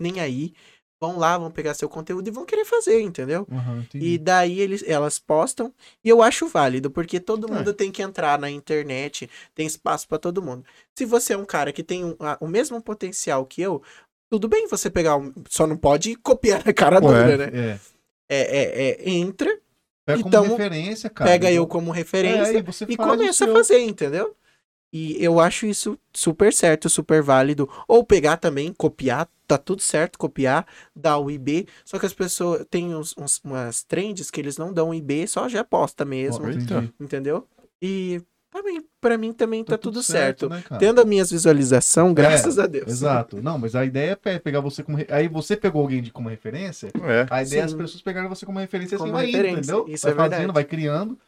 nem 0.00 0.20
aí. 0.20 0.52
Vão 1.00 1.16
lá, 1.16 1.38
vão 1.38 1.50
pegar 1.50 1.74
seu 1.74 1.88
conteúdo 1.88 2.26
e 2.26 2.30
vão 2.32 2.44
querer 2.44 2.64
fazer, 2.64 3.00
entendeu? 3.00 3.46
Entendi. 3.80 4.04
E 4.14 4.18
daí 4.18 4.58
eles, 4.60 4.82
elas 4.86 5.18
postam. 5.18 5.72
E 6.04 6.08
eu 6.08 6.22
acho 6.22 6.48
válido, 6.48 6.90
porque 6.90 7.20
todo 7.20 7.46
É. 7.52 7.54
mundo 7.56 7.72
tem 7.72 7.92
que 7.92 8.02
entrar 8.02 8.36
na 8.38 8.50
internet, 8.50 9.30
tem 9.54 9.64
espaço 9.66 10.08
pra 10.08 10.18
todo 10.18 10.42
mundo. 10.42 10.64
Se 10.96 11.04
você 11.04 11.34
é 11.34 11.36
um 11.36 11.44
cara 11.44 11.72
que 11.72 11.84
tem 11.84 12.04
um- 12.04 12.16
a- 12.18 12.36
o 12.40 12.48
mesmo 12.48 12.82
potencial 12.82 13.46
que 13.46 13.62
eu, 13.62 13.80
tudo 14.28 14.48
bem 14.48 14.66
você 14.66 14.90
pegar 14.90 15.16
um. 15.16 15.32
Só 15.48 15.66
não 15.68 15.76
pode 15.76 16.16
copiar 16.16 16.68
a 16.68 16.72
cara 16.72 16.96
Ué. 16.96 17.22
dura, 17.22 17.36
né? 17.36 17.50
É. 17.54 17.78
É, 18.30 18.40
é, 18.58 18.90
é, 18.90 19.10
entra, 19.10 19.56
Pega 20.04 20.20
Então, 20.20 20.42
como 20.42 20.56
referência, 20.56 21.10
cara. 21.10 21.30
pega 21.30 21.52
eu 21.52 21.66
como 21.66 21.92
é, 21.92 21.96
referência 21.98 22.56
e 22.58 22.62
você 22.62 22.86
e 22.88 22.94
o 22.94 22.96
começa 22.96 23.44
a 23.44 23.46
seu. 23.46 23.52
fazer, 23.54 23.80
entendeu? 23.80 24.34
E 24.92 25.22
eu 25.22 25.38
acho 25.38 25.66
isso 25.66 25.98
super 26.14 26.52
certo, 26.52 26.88
super 26.88 27.22
válido. 27.22 27.68
Ou 27.86 28.02
pegar 28.04 28.36
também, 28.38 28.72
copiar, 28.72 29.28
tá 29.46 29.58
tudo 29.58 29.82
certo, 29.82 30.18
copiar, 30.18 30.66
dar 30.96 31.18
o 31.18 31.30
IB. 31.30 31.66
Só 31.84 31.98
que 31.98 32.06
as 32.06 32.14
pessoas 32.14 32.64
têm 32.70 32.94
uns, 32.94 33.14
uns- 33.18 33.40
umas 33.44 33.82
trends 33.82 34.30
que 34.30 34.40
eles 34.40 34.56
não 34.56 34.72
dão 34.72 34.94
IB, 34.94 35.26
só 35.26 35.46
já 35.48 35.62
posta 35.62 36.04
mesmo, 36.04 36.46
Ó, 36.46 36.50
entendi. 36.50 36.92
entendeu? 36.98 37.46
E 37.82 38.22
também, 38.50 38.82
pra 38.98 39.18
mim 39.18 39.30
também 39.34 39.62
tá, 39.62 39.76
tudo, 39.76 40.02
certo. 40.02 40.48
né, 40.48 40.62
cara? 40.66 40.78
Tendo 40.80 41.00
as 41.02 41.06
minhas 41.06 41.30
visualizações, 41.30 42.14
graças 42.14 42.58
a 42.58 42.66
Deus. 42.66 42.88
Exato. 42.90 43.42
Não, 43.42 43.58
mas 43.58 43.74
a 43.76 43.84
ideia 43.84 44.12
é 44.12 44.16
pe- 44.16 44.40
pegar 44.40 44.60
você 44.60 44.82
como. 44.82 44.96
re- 44.96 45.06
Aí 45.10 45.28
você 45.28 45.54
pegou 45.54 45.82
alguém 45.82 46.00
de 46.02 46.10
como 46.10 46.30
referência. 46.30 46.88
É. 47.02 47.26
A 47.30 47.42
ideia 47.42 47.60
é 47.60 47.64
as 47.64 47.72
Sim. 47.72 47.76
pessoas 47.76 48.02
pegarem 48.02 48.26
você 48.28 48.46
como 48.46 48.58
referência 48.58 48.94
assim 48.96 49.04
Como 49.04 49.12
vai 49.12 49.28
indo, 49.28 49.36
referência, 49.36 49.58
entendeu? 49.72 49.86
isso 49.94 50.06
vai 50.06 50.12
é 50.12 50.16
fazendo, 50.16 50.30
verdade. 50.38 50.54
vai 50.54 50.64
criando. 50.64 51.18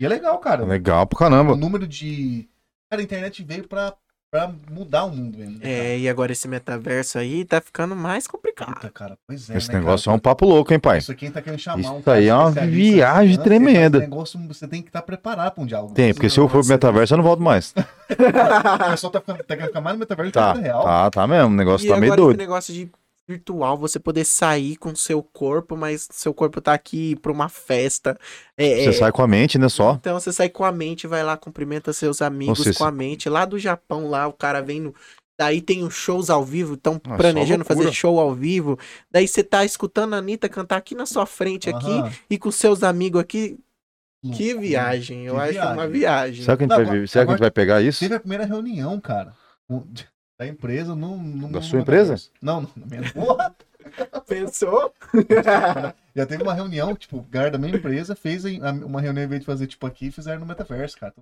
E 0.00 0.06
é 0.06 0.08
legal, 0.08 0.38
cara. 0.38 0.64
Legal 0.64 1.06
pra 1.06 1.16
O 1.16 1.18
caramba. 1.18 1.54
número 1.54 1.86
de. 1.86 2.48
Cara, 2.94 3.00
a 3.00 3.04
internet 3.04 3.42
veio 3.42 3.66
pra, 3.66 3.92
pra 4.30 4.52
mudar 4.70 5.04
o 5.04 5.10
mundo 5.10 5.36
mesmo. 5.38 5.58
né, 5.58 5.60
É, 5.62 5.98
e 5.98 6.08
agora 6.08 6.30
esse 6.30 6.46
metaverso 6.46 7.18
aí 7.18 7.44
tá 7.44 7.60
ficando 7.60 7.96
mais 7.96 8.26
complicado. 8.28 8.72
Puta, 8.74 8.88
cara, 8.90 9.18
pois 9.26 9.50
é. 9.50 9.56
Esse 9.56 9.68
né, 9.72 9.78
negócio 9.80 10.04
cara? 10.04 10.14
é 10.14 10.16
um 10.16 10.20
papo 10.20 10.46
louco, 10.46 10.72
hein, 10.72 10.78
pai? 10.78 10.98
Isso 10.98 11.10
aqui 11.10 11.28
tá 11.30 11.42
querendo 11.42 11.58
chamar 11.58 11.80
Isso 11.80 11.92
um 11.92 12.02
aí 12.12 12.28
é 12.28 12.34
uma 12.34 12.50
viagem 12.52 13.36
tremenda. 13.38 13.98
Esse 13.98 14.06
negócio 14.06 14.38
você 14.46 14.68
tem 14.68 14.80
que 14.80 14.88
estar 14.90 15.02
preparado 15.02 15.52
pra 15.54 15.62
um 15.62 15.66
diálogo. 15.66 15.92
Tem, 15.94 16.14
porque 16.14 16.30
se 16.30 16.38
eu 16.38 16.48
for 16.48 16.60
pro 16.60 16.68
metaverso, 16.68 17.14
eu 17.14 17.18
não 17.18 17.24
volto 17.24 17.42
mais. 17.42 17.74
O 18.14 18.90
pessoal 18.90 19.10
tá, 19.12 19.20
ficando, 19.20 19.38
tá 19.38 19.44
querendo 19.56 19.66
ficar 19.68 19.80
mais 19.80 19.96
no 19.96 20.00
metaverso 20.00 20.30
que 20.32 20.38
na 20.38 20.46
Tá, 20.46 20.52
vida 20.52 20.66
real. 20.66 20.84
tá, 20.84 21.10
tá 21.10 21.26
mesmo. 21.26 21.48
O 21.48 21.56
negócio 21.56 21.86
E 21.86 21.88
tá 21.88 21.96
meio 21.96 22.12
agora 22.12 22.20
esse 22.30 22.36
doido. 22.36 22.38
negócio 22.38 22.74
de 22.74 22.90
virtual, 23.28 23.78
você 23.78 23.98
poder 23.98 24.24
sair 24.24 24.76
com 24.76 24.94
seu 24.94 25.22
corpo, 25.22 25.76
mas 25.76 26.06
seu 26.12 26.34
corpo 26.34 26.60
tá 26.60 26.74
aqui 26.74 27.16
pra 27.16 27.32
uma 27.32 27.48
festa. 27.48 28.18
É, 28.56 28.84
Você 28.84 28.88
é, 28.90 28.92
sai 28.92 29.12
com 29.12 29.22
a 29.22 29.26
mente, 29.28 29.58
né, 29.58 29.68
só. 29.68 29.94
Então 29.94 30.18
você 30.20 30.32
sai 30.32 30.48
com 30.48 30.64
a 30.64 30.70
mente, 30.72 31.06
vai 31.06 31.22
lá, 31.24 31.36
cumprimenta 31.36 31.92
seus 31.92 32.20
amigos 32.20 32.58
Nossa, 32.58 32.74
com 32.78 32.84
a 32.84 32.90
mente. 32.90 33.28
Lá 33.28 33.44
do 33.44 33.58
Japão, 33.58 34.08
lá, 34.08 34.26
o 34.26 34.32
cara 34.32 34.60
vem 34.60 34.80
no. 34.80 34.94
Daí 35.40 35.60
tem 35.60 35.82
os 35.82 35.94
shows 35.94 36.30
ao 36.30 36.44
vivo, 36.44 36.74
estão 36.74 36.96
planejando 36.96 37.64
fazer 37.64 37.92
show 37.92 38.20
ao 38.20 38.32
vivo. 38.32 38.78
Daí 39.10 39.26
você 39.26 39.42
tá 39.42 39.64
escutando 39.64 40.14
a 40.14 40.18
Anitta 40.18 40.48
cantar 40.48 40.76
aqui 40.76 40.94
na 40.94 41.06
sua 41.06 41.26
frente, 41.26 41.68
aqui, 41.68 41.90
e 42.30 42.38
com 42.38 42.52
seus 42.52 42.84
amigos 42.84 43.20
aqui. 43.20 43.58
Que 44.32 44.54
viagem, 44.54 45.24
eu 45.26 45.34
Que 45.34 45.40
acho 45.40 45.52
viagem. 45.52 45.72
uma 45.72 45.88
viagem. 45.88 46.44
Será 46.44 46.56
que 46.56 46.62
a 46.62 46.66
gente, 46.66 46.70
Não, 46.70 46.76
vai, 46.76 46.84
agora- 46.86 47.00
ver- 47.00 47.08
será 47.08 47.24
que 47.24 47.30
a 47.30 47.32
gente 47.34 47.40
agora- 47.40 47.44
vai 47.44 47.50
pegar 47.50 47.82
isso? 47.82 48.00
Teve 48.00 48.14
a 48.14 48.20
primeira 48.20 48.44
reunião, 48.44 48.98
cara. 49.00 49.34
Da 50.38 50.46
empresa 50.46 50.94
no. 50.94 51.16
no 51.16 51.48
Da 51.48 51.60
no 51.60 51.62
sua 51.62 51.78
metaverso. 51.80 52.30
Não, 52.42 52.62
não, 52.62 52.70
na 52.76 52.86
minha. 52.86 53.12
Porra! 53.12 53.54
Pensou? 54.26 54.92
Já 56.16 56.26
teve 56.26 56.42
uma 56.42 56.54
reunião, 56.54 56.94
tipo, 56.94 57.18
o 57.18 57.24
cara 57.24 57.50
da 57.50 57.58
minha 57.58 57.76
empresa 57.76 58.16
fez 58.16 58.44
uma 58.44 59.00
reunião 59.00 59.24
em 59.24 59.28
vez 59.28 59.40
de 59.40 59.46
fazer 59.46 59.66
tipo 59.66 59.86
aqui, 59.86 60.10
fizeram 60.10 60.40
no 60.40 60.46
metaverso, 60.46 60.98
cara. 60.98 61.14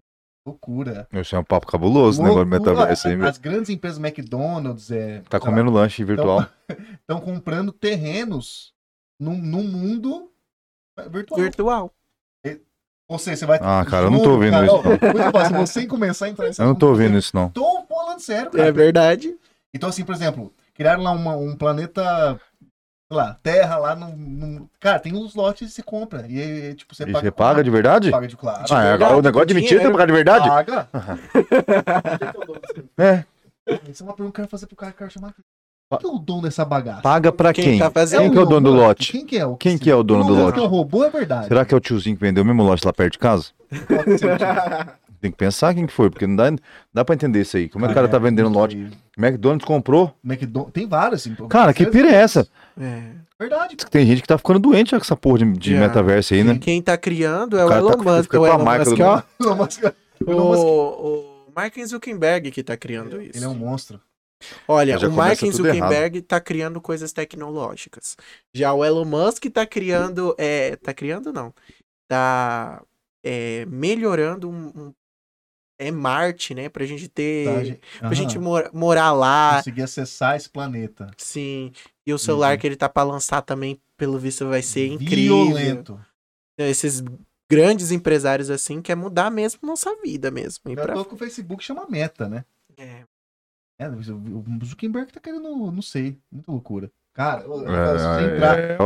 Loucura. 0.46 1.06
Isso 1.12 1.36
é 1.36 1.38
um 1.38 1.44
papo 1.44 1.66
cabuloso, 1.66 2.20
né, 2.22 2.28
agora 2.28 2.44
metaverso 2.44 3.08
aí. 3.08 3.14
As 3.22 3.38
grandes 3.38 3.70
empresas 3.70 3.98
McDonald's 3.98 4.90
é, 4.90 5.20
Tá 5.28 5.38
comendo 5.38 5.70
lanche 5.70 6.04
virtual. 6.04 6.46
estão 7.00 7.20
comprando 7.22 7.72
terrenos 7.72 8.72
num, 9.20 9.38
num 9.38 9.62
mundo 9.62 10.32
virtual. 11.10 11.40
Virtual. 11.40 11.94
Ou 13.12 13.18
seja, 13.18 13.36
você 13.36 13.46
vai. 13.46 13.58
Ah, 13.60 13.84
cara, 13.84 14.06
eu 14.06 14.10
não 14.10 14.22
tô 14.22 14.30
ouvindo 14.32 14.52
cara, 14.52 14.64
isso, 14.64 14.74
ó, 14.76 14.82
muito 14.82 15.30
fácil, 15.32 15.66
Se 15.66 15.72
você 15.72 15.86
começar 15.86 16.24
a 16.24 16.28
entrar 16.30 16.46
nesse 16.46 16.62
Eu 16.62 16.66
não 16.66 16.74
tô 16.74 16.88
ouvindo 16.88 17.18
isso, 17.18 17.30
não. 17.36 17.50
Tô 17.50 17.84
falando 17.86 18.20
sério, 18.20 18.50
cara. 18.50 18.66
É 18.68 18.72
verdade. 18.72 19.36
Então, 19.74 19.90
assim, 19.90 20.02
por 20.02 20.14
exemplo, 20.14 20.50
criaram 20.74 21.02
lá 21.02 21.10
uma- 21.12 21.36
um 21.36 21.54
planeta, 21.54 22.40
sei 23.10 23.16
lá, 23.18 23.36
Terra 23.42 23.76
lá 23.76 23.94
no. 23.94 24.16
no- 24.16 24.70
Cara, 24.80 24.98
tem 24.98 25.14
uns 25.14 25.34
lotes 25.34 25.70
e 25.70 25.74
se 25.74 25.82
compra. 25.82 26.24
E 26.26 26.40
aí, 26.40 26.74
tipo, 26.74 26.94
você 26.94 27.02
E 27.02 27.12
paga. 27.12 27.20
você 27.26 27.30
paga 27.30 27.62
de 27.62 27.68
verdade? 27.70 28.10
Paga 28.10 28.26
de 28.26 28.34
claro. 28.36 28.64
Ah, 28.70 28.82
é, 28.82 28.90
verdade, 28.92 29.14
o 29.14 29.22
negócio 29.22 29.46
de 29.48 29.54
mentira 29.54 29.80
tem 29.82 29.92
pagar 29.92 30.06
de 30.06 30.12
verdade? 30.12 30.48
Paga. 30.48 30.88
É. 32.98 33.24
Isso 33.90 34.02
é 34.02 34.06
uma 34.06 34.14
pergunta 34.14 34.16
que 34.16 34.40
eu 34.40 34.44
quero 34.44 34.48
fazer 34.48 34.66
pro 34.66 34.74
cara 34.76 34.90
que 34.92 34.96
eu 34.96 34.98
quero 35.06 35.10
chamar 35.12 35.28
aqui. 35.28 35.42
Quem 35.98 36.10
que 36.10 36.14
é 36.14 36.16
o 36.16 36.18
dono 36.18 36.42
dessa 36.42 36.64
bagaça? 36.64 37.02
Paga 37.02 37.32
pra 37.32 37.52
Quem 37.52 37.64
quem? 37.64 37.78
tá 37.78 37.90
fazendo? 37.90 38.20
Quem 38.22 38.30
que 38.32 38.38
é 38.38 38.40
o 38.40 38.46
dono 38.46 38.60
do 38.70 38.76
Elon 38.76 38.86
lote? 38.86 39.12
Quem 39.12 39.26
que 39.26 39.38
é 39.38 39.46
o 39.46 39.56
Quem 39.56 39.78
que 39.78 39.90
é 39.90 39.94
o 39.94 40.02
dono 40.02 40.24
do 40.24 40.32
Elon 40.34 40.42
lote? 40.44 40.54
que 40.54 40.60
é 40.60 40.62
o 40.62 40.66
robô, 40.68 41.04
é 41.04 41.10
verdade. 41.10 41.48
Será 41.48 41.64
que 41.64 41.74
é 41.74 41.76
o 41.76 41.80
tiozinho 41.80 42.16
que 42.16 42.20
vendeu 42.22 42.42
o 42.42 42.46
mesmo 42.46 42.62
lote 42.62 42.84
lá 42.86 42.92
perto 42.92 43.12
de 43.12 43.18
casa? 43.18 43.46
Pode 43.88 44.18
ser, 44.18 44.36
Tem 45.22 45.30
que 45.30 45.36
pensar 45.36 45.72
quem 45.72 45.86
que 45.86 45.92
foi, 45.92 46.10
porque 46.10 46.26
não 46.26 46.34
dá, 46.34 46.52
dá 46.92 47.04
pra 47.04 47.14
entender 47.14 47.42
isso 47.42 47.56
aí. 47.56 47.68
Como 47.68 47.84
é 47.84 47.88
que 47.88 47.92
o 47.92 47.94
cara 47.94 48.08
tá 48.08 48.18
vendendo 48.18 48.50
não 48.50 48.58
lote? 48.58 48.90
McDonald's 49.16 49.64
comprou. 49.64 50.12
McDonald's. 50.24 50.72
Tem 50.72 50.84
vários, 50.84 51.20
assim. 51.20 51.32
Cara, 51.48 51.72
que 51.72 51.86
pira 51.86 52.08
é 52.10 52.14
essa? 52.14 52.48
É. 52.80 53.02
Verdade. 53.38 53.76
Tem 53.88 54.04
gente 54.04 54.20
que 54.22 54.26
tá 54.26 54.36
ficando 54.36 54.58
doente 54.58 54.90
já 54.90 54.98
com 54.98 55.04
essa 55.04 55.14
porra 55.16 55.38
de, 55.38 55.52
de 55.52 55.74
Já. 55.74 55.80
metaverso 55.80 56.34
aí, 56.34 56.42
né? 56.42 56.58
Quem 56.60 56.82
tá 56.82 56.96
criando 56.98 57.56
é 57.56 57.62
O 57.62 57.66
o, 57.66 57.68
cara 57.68 57.80
Elon 57.80 57.90
tá- 57.92 57.96
Musk. 58.02 58.22
fica 58.24 58.36
O 58.36 58.40
com 58.40 58.46
a 58.46 58.54
Elon 58.54 58.64
marca 58.64 58.84
Musk, 58.90 58.96
do- 58.98 59.04
ó. 59.04 59.22
Elon 59.40 59.54
Musk, 59.56 59.82
O, 59.84 60.30
Elon 60.30 60.44
Musk, 60.48 60.62
o 60.64 61.24
Mark 61.54 61.74
Zuckerberg 61.86 62.50
que 62.50 62.62
tá 62.64 62.76
criando 62.76 63.22
isso. 63.22 63.36
ele 63.38 63.44
é 63.44 63.48
um 63.48 63.54
monstro. 63.54 64.00
Olha, 64.68 64.98
o 64.98 65.12
Mark 65.12 65.38
Zuckerberg 65.40 66.22
tá 66.22 66.40
criando 66.40 66.80
coisas 66.80 67.12
tecnológicas. 67.12 68.16
Já 68.54 68.72
o 68.72 68.84
Elon 68.84 69.04
Musk 69.04 69.44
tá 69.52 69.66
criando. 69.66 70.34
É, 70.38 70.76
tá 70.76 70.92
criando, 70.94 71.32
não. 71.32 71.52
Tá 72.08 72.82
é, 73.24 73.64
melhorando 73.66 74.48
um, 74.50 74.66
um- 74.74 74.94
É 75.78 75.90
Marte, 75.90 76.54
né? 76.54 76.68
Pra 76.68 76.84
gente 76.86 77.08
ter. 77.08 77.44
Tá, 77.46 77.64
gente? 77.64 77.80
Pra 77.98 78.14
gente 78.14 78.38
mora- 78.38 78.70
morar 78.72 79.10
lá. 79.12 79.56
Conseguir 79.56 79.82
acessar 79.82 80.36
esse 80.36 80.48
planeta. 80.48 81.10
Sim. 81.18 81.72
E 82.06 82.12
o 82.12 82.18
celular 82.18 82.52
Uhum. 82.54 82.60
que 82.60 82.66
ele 82.68 82.76
tá 82.76 82.88
pra 82.88 83.02
lançar 83.02 83.42
também, 83.42 83.80
pelo 83.96 84.16
visto, 84.18 84.46
vai 84.48 84.62
ser 84.62 84.86
incrível. 84.88 85.46
Violento. 85.46 86.00
Esses 86.58 87.02
grandes 87.50 87.90
empresários 87.90 88.48
assim 88.48 88.80
quer 88.80 88.94
mudar 88.94 89.30
mesmo 89.30 89.60
nossa 89.62 89.94
vida 90.02 90.30
mesmo. 90.30 90.62
Eu 90.70 90.74
pra- 90.76 91.04
que 91.04 91.14
o 91.14 91.16
Facebook 91.16 91.64
chama 91.64 91.86
meta, 91.88 92.28
né? 92.28 92.44
É. 92.76 93.02
É, 93.82 93.88
o 93.88 94.64
Zuckerberg 94.64 95.12
tá 95.12 95.20
querendo, 95.20 95.42
não 95.70 95.82
sei, 95.82 96.16
muita 96.30 96.50
loucura. 96.50 96.90
Cara, 97.14 97.42
eu- 97.42 97.62
eu- 97.66 97.74
É, 97.74 97.98
se 97.98 98.04
você 98.04 98.34
entrar- 98.36 98.58
é, 98.58 98.78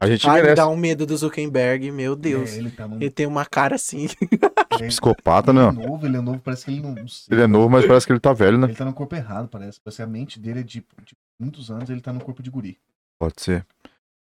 a 0.00 0.06
gente 0.08 0.26
Ai, 0.28 0.36
me 0.36 0.42
merece. 0.42 0.56
dá 0.56 0.68
um 0.68 0.76
medo 0.76 1.06
do 1.06 1.16
Zuckerberg, 1.16 1.92
meu 1.92 2.16
Deus. 2.16 2.50
É, 2.52 2.56
ele 2.58 2.70
tá 2.70 2.88
num 2.88 2.96
Ele 2.96 3.10
tem 3.10 3.26
uma 3.26 3.46
cara 3.46 3.76
assim. 3.76 4.08
ele- 4.80 4.88
Psicopata, 4.88 5.52
ele 5.52 5.58
é 5.60 5.62
né? 5.62 5.70
novo, 5.86 6.04
ele 6.06 6.16
é 6.16 6.20
novo, 6.20 6.40
parece 6.40 6.64
que 6.64 6.72
ele 6.72 6.80
não, 6.80 6.94
não 6.94 7.06
sei. 7.06 7.32
Ele 7.36 7.42
é 7.42 7.46
novo, 7.46 7.68
mas 7.70 7.86
parece 7.86 8.06
que 8.06 8.12
ele 8.12 8.18
tá 8.18 8.32
velho, 8.32 8.58
né? 8.58 8.66
Ele 8.66 8.74
tá 8.74 8.84
no 8.84 8.92
corpo 8.92 9.14
errado, 9.14 9.46
parece. 9.48 9.80
Parece 9.80 9.98
que 9.98 10.02
a 10.02 10.06
mente 10.06 10.40
dele 10.40 10.60
é 10.60 10.62
de, 10.64 10.80
de 11.04 11.14
muitos 11.38 11.70
anos, 11.70 11.88
ele 11.88 12.00
tá 12.00 12.12
no 12.12 12.20
corpo 12.20 12.42
de 12.42 12.50
guri. 12.50 12.76
Pode 13.20 13.34
ser. 13.40 13.64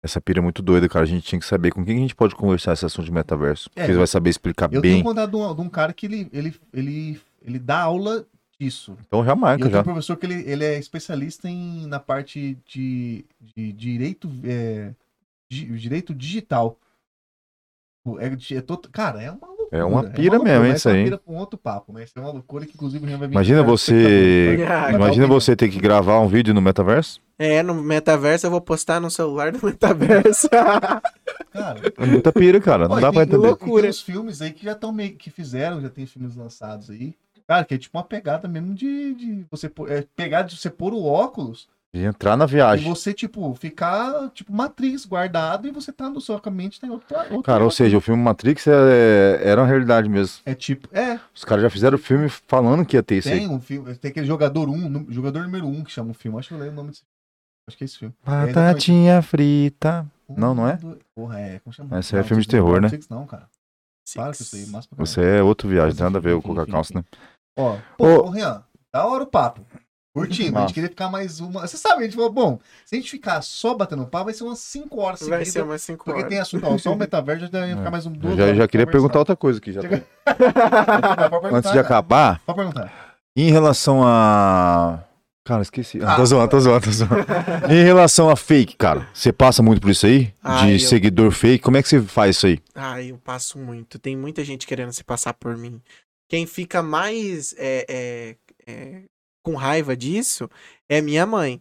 Essa 0.02 0.20
pira 0.20 0.40
é 0.40 0.42
muito 0.42 0.60
doida, 0.62 0.88
cara. 0.88 1.04
A 1.04 1.08
gente 1.08 1.24
tinha 1.26 1.38
que 1.40 1.46
saber 1.46 1.70
com 1.72 1.84
quem 1.84 1.96
a 1.96 2.00
gente 2.00 2.14
pode 2.16 2.34
conversar 2.34 2.72
esse 2.72 2.86
assunto 2.86 3.04
de 3.06 3.12
metaverso. 3.12 3.68
É, 3.74 3.80
Porque 3.80 3.90
ele 3.92 3.98
vai 3.98 4.06
saber 4.06 4.30
explicar 4.30 4.68
Eu 4.72 4.80
bem. 4.80 4.92
tenho 4.94 5.04
contato 5.04 5.30
de 5.30 5.36
um, 5.36 5.54
de 5.54 5.60
um 5.60 5.68
cara 5.68 5.92
que 5.92 6.06
ele, 6.06 6.28
ele, 6.32 6.54
ele, 6.72 7.20
ele 7.42 7.58
dá 7.58 7.80
aula 7.82 8.24
disso. 8.60 8.96
Então 9.06 9.24
já 9.24 9.32
E 9.32 9.36
marca, 9.36 9.64
eu 9.64 9.68
tenho 9.68 9.72
já. 9.76 9.80
um 9.80 9.84
professor 9.84 10.16
que 10.16 10.26
ele, 10.26 10.42
ele 10.50 10.64
é 10.64 10.78
especialista 10.78 11.48
em, 11.48 11.86
na 11.86 12.00
parte 12.00 12.58
de, 12.66 13.24
de 13.40 13.72
direito, 13.72 14.28
é, 14.44 14.92
di- 15.50 15.66
direito 15.78 16.14
digital. 16.14 16.78
É, 18.18 18.30
de- 18.30 18.56
é 18.56 18.60
tot- 18.62 18.88
cara, 18.90 19.22
é 19.22 19.30
uma 19.30 19.46
loucura. 19.46 19.68
É 19.70 19.84
uma 19.84 20.02
pira 20.04 20.38
mesmo, 20.38 20.64
hein, 20.64 20.70
mas 20.70 20.78
isso 20.78 20.88
é 20.88 20.92
uma 20.92 20.98
aí. 20.98 21.04
pira 21.04 21.18
pra 21.18 21.32
um 21.34 21.36
outro 21.36 21.58
papo, 21.58 21.92
mas 21.92 22.10
é 22.16 22.20
uma 22.20 22.32
loucura 22.32 22.64
que 22.64 22.72
inclusive 22.74 23.04
o 23.04 23.06
Rian 23.06 23.18
vai 23.18 23.28
vir 23.28 23.34
Imagina 23.34 23.62
você-. 23.62 24.56
Ah, 24.66 24.80
dar 24.90 24.94
Imagina 24.94 25.26
você 25.26 25.54
ter 25.54 25.68
que 25.68 25.78
gravar 25.78 26.18
um 26.20 26.26
vídeo 26.28 26.54
no 26.54 26.62
metaverso. 26.62 27.20
É, 27.38 27.62
no 27.62 27.74
metaverso 27.74 28.46
eu 28.46 28.50
vou 28.50 28.60
postar 28.62 28.98
no 28.98 29.10
celular 29.10 29.52
do 29.52 29.64
metaverso. 29.64 30.48
Cara, 31.52 31.80
É 31.98 32.06
muita 32.06 32.32
pira, 32.32 32.60
cara. 32.60 32.88
Não 32.88 32.96
Ó, 32.96 33.00
dá 33.00 33.08
e 33.08 33.12
pra 33.12 33.26
tem- 33.26 33.34
entender. 33.34 33.46
loucura. 33.48 33.82
Tem 33.82 33.90
uns 33.90 34.00
filmes 34.00 34.40
aí 34.42 34.52
que 34.52 34.64
já 34.64 34.72
estão 34.72 34.92
meio 34.92 35.14
que 35.16 35.28
fizeram, 35.30 35.80
já 35.80 35.88
tem 35.90 36.06
filmes 36.06 36.34
lançados 36.36 36.88
aí. 36.90 37.14
Cara, 37.48 37.64
que 37.64 37.74
é 37.74 37.78
tipo 37.78 37.96
uma 37.96 38.04
pegada 38.04 38.46
mesmo 38.46 38.74
de, 38.74 39.14
de 39.14 39.46
você 39.50 39.70
pôr- 39.70 39.90
é 39.90 40.02
pegada 40.14 40.46
de 40.48 40.56
você 40.58 40.68
pôr 40.68 40.92
o 40.92 41.02
óculos 41.02 41.66
De 41.94 42.04
entrar 42.04 42.36
na 42.36 42.44
e 42.44 42.48
viagem. 42.48 42.86
você, 42.86 43.14
tipo, 43.14 43.54
ficar, 43.54 44.28
tipo, 44.32 44.52
matriz 44.52 45.06
guardado 45.06 45.66
e 45.66 45.70
você 45.70 45.90
tá 45.90 46.10
no 46.10 46.20
sua 46.20 46.38
mente 46.50 46.78
tem 46.78 46.90
outro, 46.90 47.16
outro 47.16 47.42
Cara, 47.42 47.64
ou 47.64 47.70
seja, 47.70 47.96
o 47.96 48.02
filme 48.02 48.22
Matrix 48.22 48.66
é- 48.66 49.40
era 49.42 49.62
uma 49.62 49.66
realidade 49.66 50.10
mesmo. 50.10 50.42
É 50.44 50.54
tipo, 50.54 50.94
é, 50.94 51.18
Os 51.34 51.42
caras 51.42 51.62
já 51.62 51.70
fizeram 51.70 51.96
o 51.96 52.00
filme 52.00 52.28
falando 52.28 52.84
que 52.84 52.96
ia 52.98 53.02
ter 53.02 53.16
isso 53.16 53.28
aí. 53.28 53.38
tem 53.40 53.48
um 53.48 53.60
filme, 53.60 53.94
tem 53.94 54.10
aquele 54.10 54.26
jogador 54.26 54.68
1, 54.68 54.74
um, 54.74 55.06
jogador 55.10 55.42
número 55.44 55.66
1 55.66 55.78
um 55.78 55.84
que 55.84 55.90
chama 55.90 56.10
o 56.10 56.14
filme, 56.14 56.38
acho 56.38 56.48
que 56.48 56.54
eu 56.54 56.58
lembro 56.58 56.74
o 56.74 56.76
nome 56.76 56.90
desse 56.90 57.00
filme. 57.00 57.14
Acho 57.66 57.78
que 57.78 57.84
é 57.84 57.86
esse 57.86 57.98
filme. 57.98 58.14
Batatinha 58.24 59.22
frita. 59.22 60.06
Não, 60.28 60.54
não 60.54 60.68
é? 60.68 60.78
Porra, 61.14 61.40
é, 61.40 61.58
como 61.60 61.72
chama? 61.72 61.98
Esse 61.98 62.14
é 62.14 62.18
Não, 62.18 62.24
filme 62.24 62.42
de 62.42 62.48
terror, 62.48 62.78
né? 62.82 62.90
Six 62.90 63.08
Não, 63.08 63.26
cara. 63.26 63.48
Para 64.14 64.26
com 64.26 64.42
isso 64.42 64.56
aí, 64.56 64.64
caralho. 64.66 64.86
Você 64.96 65.20
é 65.22 65.42
outro 65.42 65.68
viagem, 65.68 65.88
Mas 65.88 65.96
tem 65.96 66.04
nada 66.04 66.18
a 66.18 66.20
ver 66.20 66.32
com 66.32 66.38
o 66.38 66.42
Coca 66.42 66.62
enfim, 66.62 66.72
Calça, 66.72 66.94
né? 66.94 67.04
Ó, 67.58 67.76
pô, 67.96 68.06
Ô. 68.06 68.30
Rian, 68.30 68.62
da 68.92 69.04
hora 69.06 69.24
o 69.24 69.26
papo. 69.26 69.60
Curtimos, 70.14 70.56
a 70.56 70.60
gente 70.62 70.74
queria 70.74 70.88
ficar 70.88 71.08
mais 71.08 71.38
uma. 71.38 71.60
Você 71.66 71.76
sabe, 71.76 72.00
a 72.00 72.04
gente 72.04 72.16
falou, 72.16 72.32
bom, 72.32 72.58
se 72.84 72.96
a 72.96 72.98
gente 72.98 73.10
ficar 73.10 73.40
só 73.42 73.72
batendo 73.74 74.04
papo, 74.06 74.24
vai 74.24 74.34
ser 74.34 74.42
umas 74.42 74.58
5 74.58 75.00
horas 75.00 75.20
Vai 75.20 75.28
seguidas. 75.30 75.52
ser 75.52 75.62
umas 75.62 75.82
5 75.82 76.04
Porque 76.04 76.18
horas. 76.20 76.30
tem 76.30 76.38
assunto, 76.40 76.66
ó, 76.66 76.76
só 76.78 76.92
o 76.92 76.96
metaverso 76.98 77.48
já 77.52 77.66
ia 77.66 77.76
ficar 77.76 77.90
mais 77.90 78.04
um 78.06 78.10
Eu 78.10 78.16
duas 78.16 78.36
já, 78.36 78.44
horas 78.44 78.56
já 78.56 78.66
queria 78.66 78.86
perguntar 78.86 79.18
outra 79.20 79.36
coisa 79.36 79.58
aqui. 79.60 79.70
Já. 79.72 79.80
Antes 81.52 81.70
de 81.70 81.76
cara. 81.76 81.80
acabar, 81.80 82.40
Pode 82.44 82.56
perguntar. 82.56 82.92
em 83.36 83.50
relação 83.50 84.02
a. 84.04 85.04
Cara, 85.44 85.62
esqueci. 85.62 85.98
Ah, 86.02 86.12
Ah, 86.12 86.16
tô 86.16 86.26
zoando, 86.26 86.48
tô 86.50 86.60
zoando, 86.60 86.84
tô 86.84 86.90
zoando. 86.90 87.14
em 87.70 87.82
relação 87.84 88.28
a 88.28 88.36
fake, 88.36 88.76
cara, 88.76 89.06
você 89.14 89.32
passa 89.32 89.62
muito 89.62 89.80
por 89.80 89.90
isso 89.90 90.04
aí? 90.04 90.34
Ah, 90.42 90.66
de 90.66 90.72
eu- 90.74 90.78
seguidor 90.80 91.30
fake? 91.30 91.62
Como 91.64 91.76
é 91.76 91.82
que 91.82 91.88
você 91.88 92.02
faz 92.02 92.36
isso 92.36 92.46
aí? 92.46 92.58
Ah, 92.74 93.00
eu 93.00 93.16
passo 93.18 93.58
muito. 93.58 93.98
Tem 93.98 94.14
muita 94.16 94.44
gente 94.44 94.66
querendo 94.66 94.92
se 94.92 95.02
passar 95.02 95.32
por 95.32 95.56
mim. 95.56 95.80
Quem 96.28 96.46
fica 96.46 96.82
mais 96.82 97.54
é, 97.56 97.86
é, 97.88 98.36
é, 98.66 99.02
com 99.42 99.54
raiva 99.54 99.96
disso 99.96 100.48
é 100.88 101.00
minha 101.00 101.24
mãe. 101.26 101.60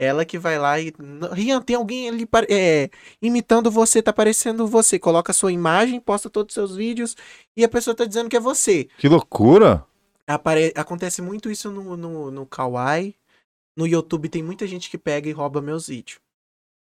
Ela 0.00 0.24
que 0.24 0.38
vai 0.38 0.58
lá 0.58 0.78
e. 0.80 0.92
"Não, 0.98 1.32
Rian, 1.32 1.60
tem 1.60 1.74
alguém 1.74 2.08
ali 2.08 2.28
é, 2.48 2.88
imitando 3.20 3.70
você, 3.70 4.00
tá 4.00 4.12
parecendo 4.12 4.66
você. 4.66 4.98
Coloca 4.98 5.32
sua 5.32 5.50
imagem, 5.52 5.98
posta 6.00 6.30
todos 6.30 6.52
os 6.52 6.54
seus 6.54 6.76
vídeos 6.76 7.16
e 7.56 7.64
a 7.64 7.68
pessoa 7.68 7.96
tá 7.96 8.04
dizendo 8.04 8.28
que 8.28 8.36
é 8.36 8.40
você. 8.40 8.88
Que 8.98 9.08
loucura! 9.08 9.84
Apare- 10.26 10.72
Acontece 10.76 11.20
muito 11.22 11.50
isso 11.50 11.70
no, 11.70 11.96
no, 11.96 12.30
no 12.30 12.46
Kawaii. 12.46 13.14
No 13.76 13.86
YouTube 13.86 14.28
tem 14.28 14.42
muita 14.42 14.66
gente 14.66 14.88
que 14.90 14.98
pega 14.98 15.28
e 15.28 15.32
rouba 15.32 15.60
meus 15.62 15.88
vídeos. 15.88 16.20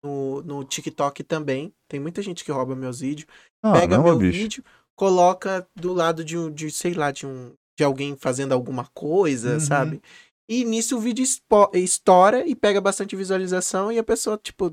No, 0.04 0.42
no 0.42 0.64
TikTok 0.64 1.24
também. 1.24 1.72
Tem 1.88 2.00
muita 2.00 2.22
gente 2.22 2.44
que 2.44 2.52
rouba 2.52 2.76
meus 2.76 3.00
vídeos 3.02 3.28
pega 3.62 3.90
Caramba, 3.90 4.04
meu 4.04 4.18
bicho. 4.18 4.40
vídeo, 4.40 4.64
coloca 4.96 5.68
do 5.76 5.94
lado 5.94 6.24
de, 6.24 6.38
um, 6.38 6.52
de 6.52 6.70
sei 6.72 6.94
lá, 6.94 7.12
de 7.12 7.26
um 7.26 7.54
de 7.78 7.84
alguém 7.84 8.16
fazendo 8.16 8.52
alguma 8.54 8.86
coisa, 8.94 9.54
Uhum. 9.54 9.60
sabe? 9.60 10.02
E 10.48 10.64
nisso 10.64 10.98
o 10.98 11.00
vídeo 11.00 11.26
estoura 11.74 12.46
e 12.46 12.54
pega 12.56 12.80
bastante 12.80 13.16
visualização 13.16 13.92
e 13.92 13.98
a 13.98 14.04
pessoa, 14.04 14.38
tipo, 14.38 14.72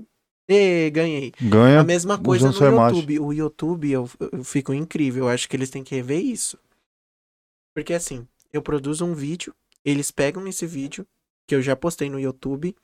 ganhei. 0.93 1.33
Ganha. 1.41 1.81
a 1.81 1.85
mesma 1.85 2.19
coisa 2.19 2.49
no 2.49 2.53
sua 2.53 2.69
imagem. 2.69 2.99
YouTube. 3.01 3.21
O 3.21 3.33
YouTube, 3.33 3.91
eu, 3.91 4.11
eu 4.33 4.45
fico 4.45 4.75
incrível. 4.75 5.25
Eu 5.25 5.29
acho 5.31 5.49
que 5.49 5.57
eles 5.57 5.71
têm 5.71 5.83
que 5.85 5.95
rever 5.95 6.21
isso. 6.23 6.59
Porque 7.75 7.95
assim, 7.95 8.27
eu 8.53 8.61
produzo 8.61 9.05
um 9.07 9.15
vídeo, 9.15 9.55
eles 9.85 10.11
pegam 10.11 10.47
esse 10.47 10.67
vídeo, 10.67 11.07
que 11.47 11.55
eu 11.55 11.63
já 11.63 11.75
postei 11.77 12.11
no 12.11 12.19
YouTube, 12.21 12.75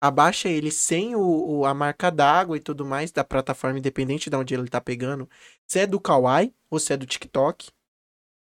abaixa 0.00 0.48
ele 0.48 0.70
sem 0.70 1.14
o, 1.16 1.20
o- 1.60 1.64
a 1.66 1.74
marca 1.74 2.10
d'água 2.10 2.56
e 2.56 2.60
tudo 2.60 2.84
mais 2.84 3.10
da 3.10 3.24
plataforma, 3.24 3.78
independente 3.78 4.30
de 4.30 4.36
onde 4.36 4.54
ele 4.54 4.68
tá 4.68 4.80
pegando. 4.80 5.28
Se 5.66 5.80
é 5.80 5.86
do 5.86 6.00
Kawaii 6.00 6.54
ou 6.70 6.78
se 6.78 6.92
é 6.92 6.96
do 6.96 7.06
TikTok, 7.06 7.70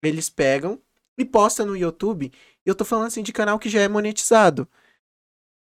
eles 0.02 0.28
pegam 0.28 0.80
e 1.18 1.24
postam 1.24 1.66
no 1.66 1.76
YouTube. 1.76 2.32
Eu 2.64 2.74
tô 2.74 2.84
falando 2.84 3.06
assim 3.06 3.22
de 3.22 3.32
canal 3.32 3.58
que 3.58 3.68
já 3.68 3.80
é 3.80 3.88
monetizado. 3.88 4.68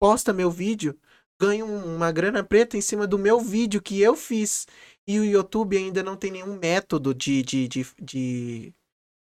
Posta 0.01 0.32
meu 0.32 0.51
vídeo, 0.51 0.98
ganha 1.40 1.65
um- 1.65 1.97
uma 1.97 2.12
grana 2.12 2.43
preta 2.44 2.77
em 2.77 2.81
cima 2.81 3.07
do 3.07 3.19
meu 3.19 3.40
vídeo 3.40 3.81
que 3.81 4.01
eu 4.01 4.15
fiz. 4.16 4.66
E 5.07 5.19
o 5.19 5.24
YouTube 5.24 5.77
ainda 5.77 6.03
não 6.03 6.16
tem 6.16 6.31
nenhum 6.31 6.59
método 6.59 7.15
de, 7.15 7.43
de, 7.43 7.69
de, 7.69 7.86
de, 8.03 8.74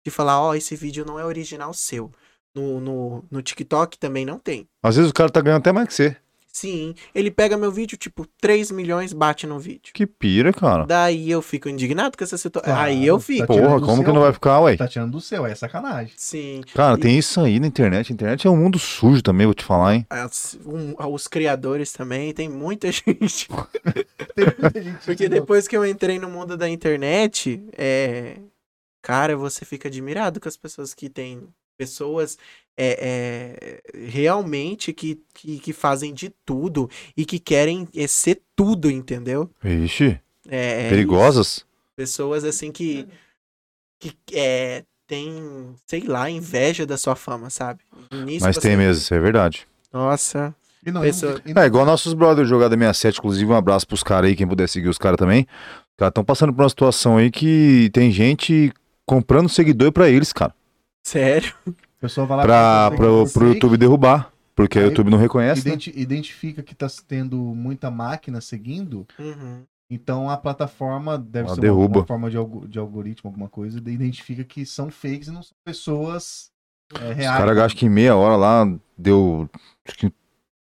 de 0.06 0.12
falar, 0.12 0.42
ó, 0.42 0.56
esse 0.56 0.76
vídeo 0.76 1.06
não 1.06 1.20
é 1.20 1.26
original 1.26 1.74
seu. 1.74 2.12
No, 2.56 2.80
no, 2.82 3.26
no 3.30 3.42
TikTok 3.42 3.98
também 4.00 4.26
não 4.26 4.40
tem. 4.40 4.68
Às 4.82 4.96
vezes 4.96 5.12
o 5.12 5.14
cara 5.14 5.32
tá 5.32 5.40
ganhando 5.40 5.60
até 5.62 5.72
mais 5.72 5.88
que 5.88 5.94
você. 5.94 6.18
Sim, 6.60 6.94
ele 7.16 7.32
pega 7.32 7.56
meu 7.58 7.72
vídeo, 7.72 7.98
tipo, 7.98 8.26
3 8.42 8.70
milhões, 8.72 9.14
bate 9.14 9.48
no 9.48 9.58
vídeo. 9.58 9.94
Que 9.94 10.06
pira, 10.06 10.52
cara. 10.52 10.86
Daí 10.86 11.32
eu 11.32 11.42
fico 11.42 11.70
indignado 11.70 12.18
com 12.18 12.24
essa 12.24 12.38
situação. 12.38 12.74
Claro, 12.74 12.90
Aí 12.90 13.06
eu 13.06 13.18
tá 13.18 13.24
fico. 13.24 13.54
tirando 13.54 13.68
Porra, 13.70 13.80
como 13.86 14.00
que 14.00 14.06
seu. 14.06 14.14
não 14.14 14.22
vai 14.22 14.34
ficar, 14.34 14.60
ué? 14.62 14.76
Tá 14.76 14.88
tirando 14.88 15.12
do 15.12 15.22
seu, 15.22 15.46
é 15.46 15.56
sacanagem. 15.56 16.14
Sim. 16.18 16.62
Cara, 16.74 16.98
E- 16.98 17.02
tem 17.02 17.18
isso 17.18 17.40
aí 17.40 17.60
na 17.60 17.68
internet. 17.68 18.12
A 18.12 18.14
internet 18.14 18.46
é 18.46 18.50
um 18.50 18.58
mundo 18.58 18.78
sujo 18.78 19.22
também, 19.22 19.46
vou 19.48 19.54
te 19.54 19.64
falar, 19.64 19.96
hein? 19.96 20.06
As- 20.10 20.58
um- 20.66 20.94
os 21.14 21.28
criadores 21.28 21.94
também, 21.94 22.34
tem 22.34 22.50
muita 22.50 22.92
gente. 22.92 23.48
Tem 24.36 24.46
muita 24.60 24.82
gente 24.84 24.98
Porque 25.06 25.24
que- 25.24 25.30
depois 25.30 25.68
que 25.68 25.78
eu 25.78 25.86
entrei 25.86 26.20
no 26.20 26.30
mundo 26.30 26.58
da 26.58 26.68
internet, 26.70 27.64
é. 27.78 28.38
Cara, 29.02 29.38
você 29.38 29.64
fica 29.64 29.88
admirado 29.88 30.40
com 30.42 30.50
as 30.50 30.58
pessoas 30.58 30.94
que 30.94 31.10
têm. 31.10 31.48
Pessoas 31.78 32.38
é, 32.82 33.82
é, 33.94 34.00
realmente 34.08 34.94
que, 34.94 35.20
que, 35.34 35.60
que 35.60 35.74
fazem 35.74 36.14
de 36.14 36.30
tudo 36.46 36.90
e 37.18 37.26
que 37.26 37.38
querem 37.40 37.88
é, 37.94 38.08
ser 38.08 38.42
tudo, 38.56 38.90
entendeu? 38.90 39.50
Vixe, 39.62 40.18
É, 40.48 40.86
é 40.88 40.90
perigosas. 40.90 41.66
Pessoas 41.96 42.46
assim 42.46 42.72
que. 42.72 43.06
que 44.00 44.14
é, 44.34 44.84
tem, 45.06 45.76
sei 45.86 46.04
lá, 46.04 46.30
inveja 46.30 46.86
da 46.86 46.98
sua 46.98 47.16
fama, 47.16 47.50
sabe? 47.50 47.82
Nisso 48.26 48.46
Mas 48.46 48.58
tem 48.58 48.78
mesmo, 48.78 49.02
isso 49.02 49.14
é 49.14 49.20
verdade. 49.20 49.68
Nossa. 49.92 50.56
E 50.86 50.92
não, 50.92 51.02
pessoa- 51.02 51.42
e 51.46 51.54
não- 51.54 51.62
É 51.62 51.66
igual 51.66 51.86
nossos 51.86 52.14
brothers 52.14 52.48
jogada 52.48 52.78
67, 52.78 53.18
inclusive 53.18 53.52
um 53.52 53.56
abraço 53.56 53.86
pros 53.86 54.04
caras 54.04 54.30
aí, 54.30 54.36
quem 54.36 54.48
puder 54.48 54.70
seguir 54.70 54.88
os 54.88 54.98
caras 54.98 55.18
também. 55.18 55.42
Os 55.42 55.98
caras 55.98 56.12
estão 56.12 56.24
passando 56.24 56.54
por 56.54 56.62
uma 56.64 56.70
situação 56.70 57.18
aí 57.18 57.30
que 57.30 57.90
tem 57.92 58.10
gente 58.12 58.72
comprando 59.06 59.50
seguidor 59.50 59.92
pra 59.92 60.08
eles, 60.08 60.32
cara. 60.32 60.54
Sério? 61.04 61.54
A 62.00 62.02
pessoa 62.02 62.26
vai 62.26 62.38
lá 62.38 62.44
Pra, 62.44 62.88
compra 62.92 62.98
pro, 62.98 63.06
seguidor 63.28 63.34
pro 63.34 63.42
fake, 63.42 63.56
YouTube 63.56 63.78
derrubar. 63.78 64.32
Porque 64.56 64.78
o 64.80 64.84
YouTube 64.84 65.10
não 65.10 65.18
reconhece, 65.18 65.66
né? 65.66 65.72
identi- 65.74 65.94
identifica 65.96 66.62
que 66.64 66.76
tá 66.76 66.88
tendo 67.08 67.38
muita 67.38 67.90
máquina 67.90 68.42
seguindo, 68.42 69.08
Uhum. 69.18 69.64
então 69.90 70.30
a 70.30 70.36
plataforma 70.36 71.18
deve 71.18 71.48
Ela 71.48 71.56
ser 71.56 71.62
uma, 71.62 71.68
derruba. 71.68 72.00
uma 72.00 72.06
forma 72.06 72.30
de, 72.30 72.36
algo- 72.38 72.68
de 72.68 72.78
algoritmo, 72.78 73.30
alguma 73.30 73.48
coisa, 73.48 73.80
e 73.86 73.92
identifica 73.92 74.44
que 74.44 74.66
são 74.66 74.90
fakes 74.92 75.30
e 75.30 75.32
não 75.32 75.42
são 75.44 75.54
pessoas 75.64 76.52
é, 77.00 77.12
Os 77.12 77.16
reais. 77.16 77.38
caras 77.38 77.58
acham 77.58 77.78
que 77.78 77.86
em 77.86 77.90
meia 77.90 78.16
hora 78.16 78.36
lá 78.36 78.78
deu 78.98 79.48
acho 79.88 80.12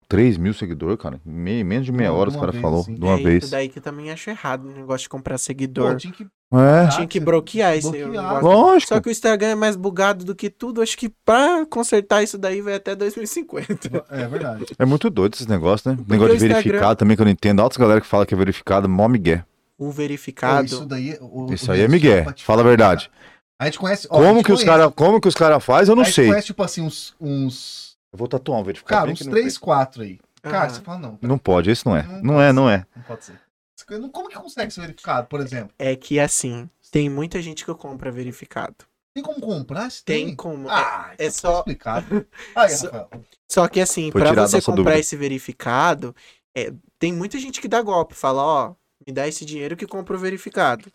3 0.08 0.36
mil 0.36 0.54
seguidores, 0.54 0.96
cara. 0.98 1.20
Menos 1.24 1.84
de 1.84 1.92
meia 1.92 2.12
hora 2.12 2.30
os 2.30 2.36
caras 2.36 2.56
falou, 2.56 2.80
assim. 2.80 2.94
de 2.94 3.00
uma 3.04 3.18
é 3.18 3.22
vez. 3.22 3.42
isso 3.44 3.50
daí 3.52 3.68
que 3.68 3.78
eu 3.78 3.82
também 3.82 4.10
acho 4.10 4.30
errado, 4.30 4.68
o 4.68 4.72
negócio 4.72 5.02
de 5.04 5.08
comprar 5.08 5.34
Pô, 5.34 5.38
seguidor. 5.38 5.96
tinha 5.96 6.12
que 6.12 6.26
É, 6.52 6.86
Tinha 6.88 7.06
que 7.08 7.18
bloquear 7.18 7.74
negócio. 8.12 8.40
lógico. 8.46 8.94
Só 8.94 9.00
que 9.00 9.08
o 9.08 9.10
Instagram 9.10 9.48
é 9.48 9.54
mais 9.56 9.74
bugado 9.74 10.24
do 10.24 10.32
que 10.32 10.48
tudo. 10.48 10.80
Acho 10.80 10.96
que 10.96 11.08
pra 11.24 11.66
consertar 11.68 12.22
isso 12.22 12.38
daí 12.38 12.60
vai 12.62 12.74
até 12.74 12.94
2050. 12.94 14.04
É 14.08 14.28
verdade. 14.28 14.64
É 14.78 14.84
muito 14.84 15.10
doido 15.10 15.34
esses 15.34 15.48
negócios, 15.48 15.84
né? 15.86 15.96
Porque 15.96 16.12
Negócio 16.12 16.36
de 16.38 16.44
Instagram- 16.44 16.62
verificado 16.62 16.96
também, 16.96 17.16
que 17.16 17.22
eu 17.22 17.24
não 17.24 17.32
entendo. 17.32 17.60
Altas 17.60 17.76
galera 17.76 18.00
que 18.00 18.06
fala 18.06 18.24
que 18.24 18.32
é 18.32 18.36
verificado, 18.36 18.88
mó 18.88 19.08
migué. 19.08 19.44
O 19.76 19.86
Pô, 19.86 19.90
verificado. 19.90 20.66
isso 20.66 20.86
daí. 20.86 21.18
o- 21.20 21.52
Isso 21.52 21.68
o- 21.68 21.74
aí 21.74 21.80
é 21.80 21.88
migué, 21.88 22.24
fala 22.44 22.60
a 22.62 22.64
verdade. 22.64 23.10
A 23.58 23.64
gente 23.64 23.78
conhece. 23.80 24.06
ó, 24.08 24.14
a 24.16 24.18
Como 24.22 24.34
gente 24.36 24.44
que, 24.46 24.52
os 24.52 24.62
conhece- 24.62 24.78
cara, 24.78 24.90
como 24.92 25.20
que 25.20 25.28
os 25.28 25.34
caras 25.34 25.64
fazem, 25.64 25.90
eu 25.90 25.96
não 25.96 26.02
a 26.02 26.04
gente 26.06 26.14
sei. 26.14 26.28
conhece, 26.28 26.46
tipo 26.46 26.62
assim, 26.62 26.80
uns. 26.82 27.14
uns 27.20 27.85
Eu 28.16 28.18
vou 28.18 28.26
tatuar 28.28 28.58
um 28.60 28.64
verificado. 28.64 29.00
cara, 29.02 29.12
uns 29.12 29.18
3, 29.18 29.58
4 29.58 30.02
aí. 30.02 30.18
Cara, 30.40 30.58
Aham. 30.64 30.68
você 30.70 30.80
fala, 30.80 30.98
não. 30.98 31.16
tem. 31.16 31.28
Não 31.28 31.36
pode, 31.36 31.70
esse 31.70 31.84
não 31.84 31.94
é. 31.94 32.02
Não 32.04 32.22
Não 32.22 32.40
é, 32.40 32.50
não 32.52 32.70
é. 32.70 32.86
Não 32.96 33.02
pode 33.02 33.24
ser. 33.26 33.38
Como 34.10 34.28
que 34.30 34.36
consegue 34.36 34.70
ser 34.72 34.80
verificado, 34.80 35.26
por 35.26 35.40
exemplo? 35.40 35.74
É 35.78 35.94
que 35.94 36.18
assim, 36.18 36.68
tem 36.90 37.10
muita 37.10 37.42
gente 37.42 37.62
que 37.62 37.74
compra 37.74 38.10
verificado. 38.10 38.74
Tem 39.14 39.22
como 39.22 39.38
comprar? 39.40 39.90
Tem 40.04 40.26
tem. 40.28 40.34
como. 40.36 40.66
Ah, 40.70 41.10
é 41.18 41.26
então 41.26 41.30
só- 41.30 41.52
tá 41.52 41.58
explicado. 41.58 42.26
Aí, 42.54 42.70
Só- 42.74 42.86
Rafael. 42.86 43.10
Só 43.52 43.68
que 43.68 43.80
assim, 43.80 44.10
Foi 44.10 44.22
pra 44.22 44.30
tirada 44.30 44.48
você 44.48 44.62
comprar 44.62 44.76
dúvida. 44.84 44.98
esse 44.98 45.14
verificado, 45.16 46.16
é, 46.56 46.72
tem 46.98 47.12
muita 47.12 47.38
gente 47.38 47.60
que 47.60 47.68
dá 47.68 47.82
golpe. 47.82 48.14
Fala, 48.14 48.42
ó, 48.42 48.74
me 49.06 49.12
dá 49.12 49.28
esse 49.28 49.44
dinheiro 49.44 49.76
que 49.76 49.86
compra 49.86 50.16
o 50.16 50.18
verificado. 50.18 50.90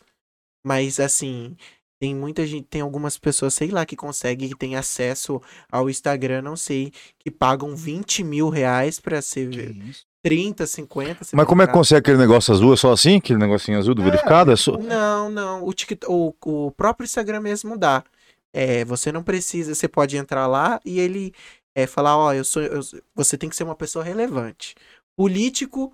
Mas 0.65 0.99
assim, 0.99 1.55
tem 2.01 2.15
muita 2.15 2.47
gente, 2.47 2.65
tem 2.67 2.81
algumas 2.81 3.15
pessoas, 3.15 3.53
sei 3.53 3.69
lá, 3.69 3.85
que 3.85 3.95
conseguem, 3.95 4.49
que 4.49 4.55
tem 4.57 4.75
acesso 4.75 5.39
ao 5.71 5.87
Instagram, 5.87 6.41
não 6.41 6.55
sei, 6.55 6.91
que 7.19 7.29
pagam 7.29 7.75
20 7.75 8.23
mil 8.23 8.49
reais 8.49 8.99
pra 8.99 9.21
ser 9.21 9.51
Que 9.51 9.61
isso? 9.87 10.07
30, 10.23 10.65
50. 10.65 11.23
ser 11.23 11.35
Mas 11.35 11.45
como 11.45 11.61
é 11.61 11.67
que 11.67 11.73
consegue 11.73 11.99
aquele 11.99 12.17
negócio 12.17 12.51
azul? 12.51 12.73
É 12.73 12.75
só 12.75 12.91
assim? 12.91 13.17
Aquele 13.17 13.37
negocinho 13.37 13.77
azul 13.77 13.93
do 13.93 14.01
É, 14.01 14.05
verificado? 14.05 14.51
É 14.51 14.55
só... 14.55 14.79
Não, 14.79 15.29
não. 15.29 15.63
O, 15.63 15.71
TikTok, 15.73 16.11
o, 16.11 16.33
o 16.67 16.71
próprio 16.71 17.05
Instagram 17.05 17.39
mesmo 17.39 17.77
dá. 17.77 18.03
É, 18.51 18.83
você 18.83 19.11
não 19.11 19.21
precisa, 19.21 19.75
você 19.75 19.87
pode 19.87 20.17
entrar 20.17 20.47
lá 20.47 20.79
e 20.83 20.99
ele 20.99 21.31
é, 21.75 21.85
falar, 21.85 22.17
ó, 22.17 22.33
eu 22.33 22.43
sou. 22.43 22.63
eu- 22.63 22.81
você 23.13 23.37
tem 23.37 23.47
que 23.47 23.55
ser 23.55 23.63
uma 23.63 23.75
pessoa 23.75 24.03
relevante. 24.03 24.73
Político, 25.15 25.93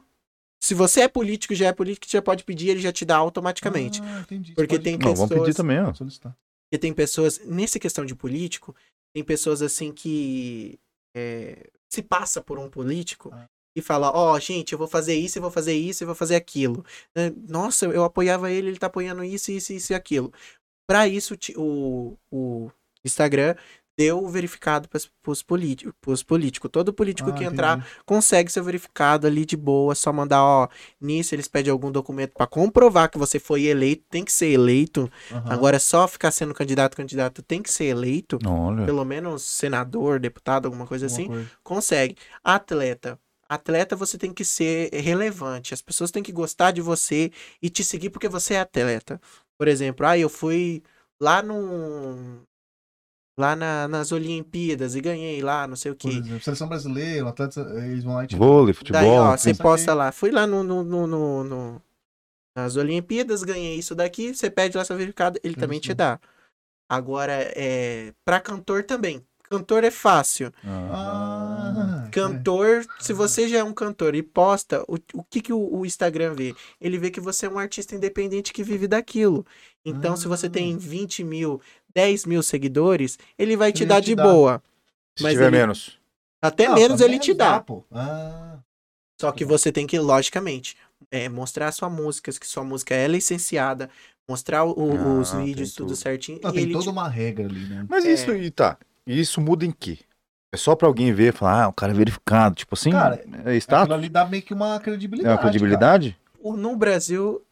se 0.60 0.74
você 0.74 1.02
é 1.02 1.08
político, 1.08 1.54
já 1.56 1.68
é 1.68 1.74
político, 1.74 2.06
já 2.10 2.22
pode 2.22 2.44
pedir, 2.44 2.70
ele 2.70 2.80
já 2.82 2.92
te 2.92 3.06
dá 3.06 3.18
automaticamente. 3.18 4.02
Ah, 4.04 4.22
entendi. 4.22 4.54
Porque 4.54 4.76
Pode 4.76 4.84
tem 4.84 4.94
Não, 4.98 5.14
vamos 5.14 5.30
pessoas- 5.30 5.42
pedir 5.48 5.56
também, 5.56 5.80
ó. 5.82 5.94
solicitar. 5.94 6.36
Porque 6.70 6.80
tem 6.80 6.94
pessoas, 6.94 7.40
nessa 7.46 7.80
questão 7.80 8.06
de 8.06 8.14
político, 8.16 8.76
tem 9.14 9.24
pessoas 9.24 9.62
assim 9.62 9.92
que 9.92 10.78
é, 11.16 11.70
se 11.90 12.02
passa 12.04 12.42
por 12.42 12.60
um 12.60 12.70
político 12.70 13.30
Ah. 13.34 13.48
e 13.76 13.82
fala, 13.82 14.12
ó, 14.14 14.38
gente, 14.40 14.74
eu 14.74 14.78
vou 14.78 14.88
fazer 14.88 15.16
isso, 15.16 15.38
eu 15.38 15.42
vou 15.42 15.50
fazer 15.52 15.74
isso, 15.74 16.04
eu 16.04 16.08
vou 16.08 16.16
fazer 16.16 16.36
aquilo. 16.36 16.86
É, 17.16 17.32
Nossa, 17.48 17.86
eu 17.86 18.04
apoiava 18.04 18.52
ele, 18.52 18.68
ele 18.70 18.78
tá 18.78 18.88
apoiando 18.88 19.24
isso, 19.24 19.52
isso, 19.52 19.72
isso 19.74 19.94
e 19.94 19.96
aquilo. 19.96 20.32
Pra 20.88 21.08
isso, 21.08 21.36
o, 21.56 22.18
o 22.32 22.70
Instagram 23.06 23.56
deu 23.98 24.24
o 24.24 24.30
verificado 24.30 24.88
pras, 24.88 25.10
pros, 25.24 25.41
políticos, 25.41 25.94
pros 25.99 26.22
políticos. 26.22 26.69
Todo 26.72 26.94
político 26.94 27.32
Ah, 27.32 27.34
que 27.34 27.44
entrar 27.44 27.78
entendi. 27.80 27.95
consegue 28.06 28.52
ser 28.52 28.61
verificado 28.61 29.26
ali 29.26 29.45
de 29.45 29.57
boa, 29.57 29.95
só 29.95 30.14
mandar, 30.14 30.44
ó, 30.44 30.68
nisso 31.02 31.34
eles 31.34 31.48
pedem 31.48 31.72
algum 31.72 31.91
documento 31.91 32.34
pra 32.34 32.45
comprovar 32.45 33.10
que 33.10 33.18
você 33.18 33.40
foi 33.40 33.64
eleito, 33.64 34.06
tem 34.10 34.24
que 34.24 34.32
ser 34.32 34.48
eleito. 34.52 35.10
Aham. 35.32 35.44
Agora 35.52 35.78
é 35.78 35.80
só 35.80 36.07
ficar 36.07 36.32
sendo 36.32 36.53
candidato, 36.53 36.95
candidato, 36.95 37.41
tem 37.41 37.61
que 37.61 37.72
ser 37.72 37.86
eleito, 37.86 38.38
Olha. 38.45 38.86
pelo 38.86 39.03
menos 39.03 39.41
senador, 39.44 40.19
deputado, 40.19 40.65
alguma 40.65 40.86
coisa 40.86 41.07
Alguma 41.07 41.19
assim, 41.22 41.28
coisa. 41.28 41.52
consegue. 41.64 42.15
Atleta. 42.44 43.19
Atleta 43.49 43.95
você 43.95 44.18
tem 44.18 44.34
que 44.34 44.44
ser 44.44 44.90
relevante. 44.94 45.74
As 45.74 45.82
pessoas 45.82 46.11
têm 46.11 46.22
que 46.22 46.32
gostar 46.34 46.72
de 46.72 46.82
você 46.82 47.32
e 47.61 47.69
te 47.69 47.84
seguir 47.84 48.10
porque 48.10 48.28
você 48.28 48.56
é 48.56 48.60
atleta. 48.60 49.19
Por 49.57 49.68
exemplo, 49.69 50.06
ah, 50.06 50.18
eu 50.18 50.30
fui 50.30 50.84
lá 51.19 51.41
no 51.41 52.41
lá 53.38 53.56
na- 53.56 53.88
nas 53.88 54.12
Olimpíadas 54.12 54.96
e 54.96 55.02
ganhei 55.02 55.42
lá, 55.42 55.68
não 55.68 55.76
sei 55.76 55.92
o 55.92 55.96
Por 55.96 56.10
quê. 56.10 56.18
exemplo, 56.18 56.42
seleção 56.42 56.68
brasileira, 56.68 57.26
o 57.26 57.28
atleta, 57.28 57.62
eles 57.86 58.04
vão 58.04 58.16
lá 58.16 58.24
e 58.24 58.28
te 58.28 58.36
Vôlei, 58.36 58.74
Daí, 58.74 58.74
futebol. 58.74 59.18
ó, 59.20 59.38
você 59.38 59.52
Isso 59.52 59.62
posta 59.62 59.92
aqui. 59.92 59.98
lá. 60.00 60.12
Fui 60.12 60.32
lá 60.32 60.48
no, 60.48 60.64
no, 60.64 60.84
no, 60.84 61.06
no- 61.08 61.44
no- 61.44 61.82
nas 62.56 62.76
Olimpíadas, 62.76 63.44
ganhei 63.44 63.76
isso 63.78 63.94
daqui, 63.94 64.34
você 64.34 64.50
pede 64.50 64.76
lá 64.76 64.84
seu 64.84 64.98
verificado, 64.98 65.40
ele 65.44 65.54
também 65.56 65.80
te 65.80 65.90
Isso. 65.90 65.96
dá. 65.96 66.20
Agora, 66.90 67.34
é, 67.56 68.14
pra 68.26 68.40
cantor 68.40 68.84
também. 68.84 69.24
Cantor 69.50 69.84
é 69.86 69.92
fácil. 69.92 70.52
Ah. 70.66 72.04
Ah, 72.06 72.10
Cantor, 72.12 72.86
se 73.00 73.14
você 73.14 73.48
já 73.48 73.60
é 73.60 73.64
um 73.64 73.74
cantor 73.74 74.14
e 74.16 74.22
posta, 74.24 74.84
o, 74.88 74.96
o 75.14 75.24
que, 75.24 75.40
que 75.42 75.54
o, 75.54 75.80
o 75.80 75.86
Instagram 75.86 76.34
vê? 76.34 76.54
Ele 76.82 76.98
vê 76.98 77.10
que 77.12 77.20
você 77.22 77.46
é 77.46 77.50
um 77.50 77.58
artista 77.60 77.96
independente 77.96 78.52
que 78.52 78.64
vive 78.64 78.88
daquilo. 78.88 79.46
Então, 79.86 80.18
se 80.18 80.28
você 80.28 80.48
Ah. 80.48 80.50
tem 80.50 80.78
20 80.78 81.24
mil, 81.24 81.62
10 81.94 82.26
mil 82.26 82.42
seguidores, 82.44 83.18
ele 83.38 83.56
vai 83.58 83.72
te 83.72 83.84
Ele 83.84 83.90
dar 83.90 84.02
te 84.02 84.06
de 84.08 84.16
dá. 84.16 84.24
boa. 84.24 84.62
Se 85.18 85.24
Mas 85.24 85.34
tiver 85.34 85.48
ele- 85.48 85.58
menos. 85.58 85.98
Até 86.42 86.68
Não, 86.68 86.76
menos 86.76 86.98
pra 86.98 87.06
ele 87.08 87.20
te 87.20 87.34
dá. 87.34 87.60
pô. 87.60 87.84
Ah, 87.92 88.58
Só 89.20 89.32
que 89.32 89.44
você 89.44 89.72
tem 89.72 89.88
que, 89.88 89.98
logicamente, 89.98 90.78
é, 91.10 91.28
mostrar 91.28 91.68
a 91.70 91.72
sua 91.72 91.90
música, 91.90 92.32
que 92.32 92.46
sua 92.48 92.64
música 92.64 92.94
é 92.94 93.08
licenciada, 93.08 93.90
mostrar 94.30 94.64
o- 94.64 94.72
o- 94.78 95.20
os 95.20 95.34
Ah, 95.34 95.40
vídeos, 95.40 95.74
tudo 95.74 95.88
tudo. 95.88 95.96
certinho. 95.98 96.40
não, 96.44 96.52
e 96.52 96.54
tem 96.54 96.64
ele 96.64 96.74
toda 96.74 96.84
te- 96.86 96.90
uma 96.90 97.10
regra 97.10 97.46
ali, 97.48 97.66
né? 97.66 97.84
Mas 97.90 98.06
É. 98.06 98.12
isso 98.14 98.30
aí, 98.30 98.52
tá. 98.52 98.78
E 99.08 99.20
isso 99.20 99.42
muda 99.42 99.66
em 99.66 99.72
quê? 99.72 99.98
É 100.54 100.58
só 100.58 100.76
pra 100.76 100.88
alguém 100.88 101.12
ver 101.14 101.34
e 101.34 101.36
falar, 101.36 101.64
ah, 101.64 101.68
o 101.68 101.74
cara 101.74 101.92
é 101.92 101.96
verificado. 101.96 102.54
Tipo 102.56 102.76
assim, 102.76 102.92
Cara, 102.92 103.16
é 103.16 103.20
Aquilo 103.40 103.52
status? 103.56 103.94
ali 103.94 104.08
dá 104.08 104.24
meio 104.26 104.44
que 104.44 104.54
uma 104.54 104.76
É 104.76 104.80
credibilidade. 104.80 105.34
uma 105.34 105.42
credibilidade? 105.42 106.18
o- 106.40 106.56
No 106.56 106.76
Brasil, 106.76 107.34
cara. 107.34 107.47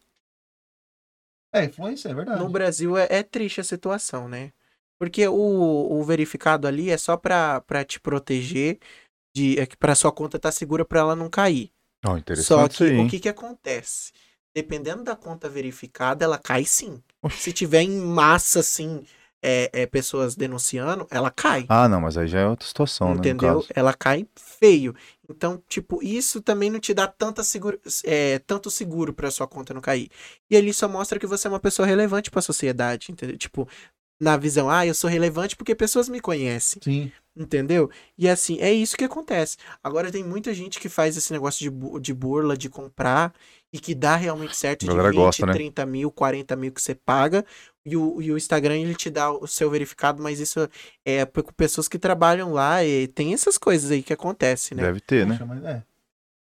É, 1.55 1.65
influência, 1.65 2.09
é 2.09 2.13
verdade. 2.13 2.43
no 2.43 2.49
Brasil 2.49 2.97
é, 2.97 3.07
é 3.09 3.23
triste 3.23 3.61
a 3.61 3.63
situação, 3.63 4.27
né? 4.27 4.51
Porque 4.99 5.27
o, 5.27 5.33
o 5.33 6.03
verificado 6.03 6.67
ali 6.67 6.89
é 6.89 6.97
só 6.97 7.17
pra, 7.17 7.61
pra 7.61 7.83
te 7.83 7.99
proteger, 7.99 8.79
de, 9.35 9.59
é 9.59 9.65
que 9.65 9.77
pra 9.77 9.95
sua 9.95 10.11
conta 10.11 10.37
estar 10.37 10.51
segura 10.51 10.85
pra 10.85 10.99
ela 10.99 11.15
não 11.15 11.29
cair. 11.29 11.71
Ó, 12.05 12.09
Só 12.09 12.17
interessante 12.17 12.67
que 12.69 12.73
isso 12.73 12.83
aí, 12.83 12.99
o 12.99 13.09
que 13.09 13.19
que 13.19 13.29
acontece? 13.29 14.11
Dependendo 14.53 15.03
da 15.03 15.15
conta 15.15 15.49
verificada, 15.49 16.23
ela 16.23 16.37
cai 16.37 16.63
sim. 16.65 17.01
Oxi. 17.21 17.37
Se 17.39 17.53
tiver 17.53 17.81
em 17.81 17.99
massa, 17.99 18.59
assim, 18.59 19.05
é, 19.41 19.69
é, 19.73 19.85
pessoas 19.85 20.35
denunciando, 20.35 21.05
ela 21.11 21.29
cai. 21.29 21.65
Ah, 21.67 21.87
não, 21.87 22.01
mas 22.01 22.17
aí 22.17 22.27
já 22.27 22.39
é 22.39 22.47
outra 22.47 22.65
situação, 22.65 23.09
né? 23.09 23.15
entendeu? 23.15 23.55
caso. 23.59 23.67
Ela 23.75 23.93
cai 23.93 24.27
feio. 24.35 24.95
Então, 25.29 25.61
tipo, 25.67 26.03
isso 26.03 26.41
também 26.41 26.69
não 26.69 26.79
te 26.79 26.93
dá 26.93 27.07
tanta 27.07 27.43
seguro, 27.43 27.79
é, 28.03 28.39
tanto 28.39 28.69
seguro 28.69 29.13
pra 29.13 29.31
sua 29.31 29.47
conta 29.47 29.73
não 29.73 29.81
cair. 29.81 30.09
E 30.49 30.55
ele 30.55 30.71
só 30.73 30.87
mostra 30.87 31.19
que 31.19 31.27
você 31.27 31.47
é 31.47 31.49
uma 31.49 31.59
pessoa 31.59 31.85
relevante 31.87 32.29
pra 32.29 32.41
sociedade, 32.41 33.11
entendeu? 33.11 33.37
Tipo, 33.37 33.67
na 34.19 34.37
visão, 34.37 34.69
ah, 34.69 34.85
eu 34.85 34.93
sou 34.93 35.09
relevante 35.09 35.55
porque 35.55 35.75
pessoas 35.75 36.07
me 36.07 36.21
conhecem, 36.21 36.79
Sim. 36.83 37.11
entendeu? 37.35 37.89
E 38.17 38.29
assim, 38.29 38.59
é 38.61 38.71
isso 38.71 38.95
que 38.95 39.03
acontece. 39.03 39.57
Agora 39.83 40.11
tem 40.11 40.23
muita 40.23 40.53
gente 40.53 40.79
que 40.79 40.87
faz 40.87 41.17
esse 41.17 41.33
negócio 41.33 41.59
de, 41.59 41.69
bu- 41.69 41.99
de 41.99 42.13
burla, 42.13 42.55
de 42.57 42.69
comprar, 42.69 43.33
e 43.73 43.79
que 43.79 43.93
dá 43.93 44.15
realmente 44.15 44.55
certo 44.55 44.81
de 44.81 44.87
galera 44.87 45.09
20, 45.09 45.17
gosta, 45.17 45.45
né? 45.45 45.53
30 45.53 45.85
mil, 45.85 46.09
40 46.09 46.55
mil 46.55 46.71
que 46.71 46.81
você 46.81 46.95
paga, 46.95 47.45
e 47.85 47.95
o, 47.95 48.21
e 48.21 48.31
o 48.31 48.37
Instagram 48.37 48.75
ele 48.77 48.95
te 48.95 49.09
dá 49.09 49.31
o 49.31 49.45
seu 49.47 49.69
verificado, 49.69 50.21
mas 50.23 50.39
isso 50.39 50.67
é 51.05 51.23
por 51.25 51.43
pessoas 51.53 51.87
que 51.87 51.99
trabalham 51.99 52.51
lá, 52.51 52.83
e 52.83 53.07
tem 53.07 53.33
essas 53.33 53.57
coisas 53.57 53.91
aí 53.91 54.01
que 54.01 54.11
acontecem, 54.13 54.75
né? 54.75 54.83
Deve 54.83 54.99
ter, 55.01 55.25
né? 55.25 55.33
Poxa, 55.33 55.45
mas 55.45 55.63
é. 55.63 55.83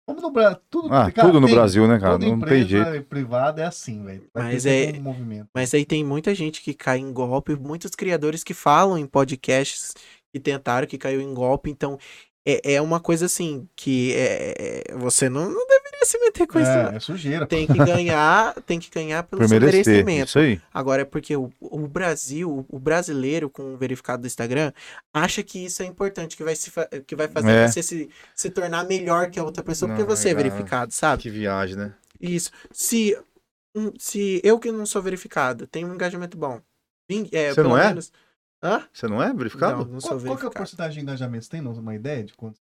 Como 0.08 0.22
no 0.22 0.30
Brasil. 0.30 0.60
Tudo, 0.70 0.94
Ah, 0.94 1.12
cara, 1.12 1.28
tudo 1.28 1.42
no 1.42 1.48
tem- 1.48 1.56
Brasil, 1.56 1.88
né, 1.88 2.00
cara? 2.00 2.14
Toda 2.14 2.26
Não 2.28 2.40
tem 2.40 2.62
empresa 2.62 2.92
jeito. 2.94 3.06
privada 3.08 3.64
é 3.64 3.66
assim, 3.66 4.04
velho. 4.06 4.30
Mas 4.36 4.66
é- 4.66 4.94
um 4.96 5.02
movimento. 5.02 5.50
Mas 5.54 5.74
aí 5.74 5.84
tem 5.84 6.04
muita 6.04 6.34
gente 6.36 6.62
que 6.62 6.74
cai 6.76 7.00
em 7.00 7.12
golpe, 7.12 7.56
muitos 7.56 7.90
criadores 7.92 8.44
que 8.44 8.54
falam 8.54 8.98
em 9.00 9.08
podcasts 9.08 9.94
que 10.32 10.40
tentaram, 10.40 10.86
que 10.88 10.98
caiu 10.98 11.20
em 11.22 11.34
golpe, 11.34 11.72
então 11.72 11.98
é, 12.46 12.76
é 12.76 12.82
uma 12.82 13.00
coisa 13.00 13.26
assim, 13.26 13.68
que 13.76 14.14
é, 14.14 14.84
é- 14.90 14.96
você 14.96 15.28
não, 15.30 15.50
não 15.50 15.68
deveria 15.68 16.06
se 16.06 16.20
meter 16.20 16.46
com 16.46 16.60
isso. 16.60 16.70
não. 16.70 16.92
É, 16.92 16.96
é 16.96 17.00
sujeira. 17.00 17.48
Tem 17.48 17.66
que 17.66 17.74
ganhar, 17.78 18.54
tem 18.62 18.80
que 18.80 18.90
ganhar 18.92 19.24
pelo 19.24 19.42
Por 19.42 19.50
seu 19.50 19.60
merecer. 19.60 19.86
merecimento. 20.06 20.30
Isso 20.30 20.40
aí. 20.40 20.62
Agora 20.74 21.02
é 21.02 21.06
porque 21.06 21.36
o, 21.36 21.52
o 21.60 21.80
Brasil, 21.88 22.66
o 22.70 22.80
brasileiro 22.80 23.50
com 23.50 23.74
o 23.74 23.78
verificado 23.78 24.22
do 24.22 24.28
Instagram, 24.28 24.72
acha 25.14 25.42
que 25.42 25.66
isso 25.66 25.82
é 25.82 25.86
importante, 25.86 26.38
que 26.38 26.44
vai, 26.44 26.56
se 26.56 26.72
que 27.08 27.16
vai 27.16 27.28
fazer 27.28 27.50
É. 27.52 27.68
você 27.68 27.82
se, 27.82 28.10
se 28.36 28.50
tornar 28.52 28.86
melhor 28.86 29.30
que 29.32 29.40
a 29.40 29.44
outra 29.44 29.64
pessoa, 29.64 29.90
porque 29.90 30.04
Não, 30.04 30.10
você 30.16 30.28
é 30.28 30.32
é, 30.32 30.36
verificado, 30.36 30.94
sabe? 30.94 31.24
Que 31.24 31.30
viagem, 31.30 31.76
né? 31.76 31.94
Isso. 32.22 32.52
Se, 32.72 33.18
um, 33.76 33.92
se 33.98 34.40
eu 34.44 34.60
que 34.60 34.72
não 34.72 34.86
sou 34.86 35.02
verificado 35.02 35.66
tenho 35.68 35.88
um 35.88 35.94
engajamento 35.96 36.38
bom, 36.38 36.62
é, 37.32 37.50
Você 37.50 37.56
pelo 37.56 37.70
não 37.70 37.78
é? 37.78 37.88
menos. 37.88 38.12
Hã? 38.66 38.88
Você 38.92 39.08
não 39.08 39.22
é 39.22 39.34
verificado? 39.34 39.86
Não, 39.86 39.94
não 39.94 40.02
sou 40.02 40.18
Qual, 40.18 40.20
qual 40.22 40.22
que 40.22 40.30
é 40.30 40.30
a 40.30 40.40
verificado. 40.40 40.54
porcentagem 40.56 40.94
de 40.96 41.02
engajamento? 41.02 41.46
Você 41.46 41.52
tem 41.52 41.62
uma 41.62 41.96
ideia 41.96 42.24
de 42.24 42.34
quanto? 42.34 42.60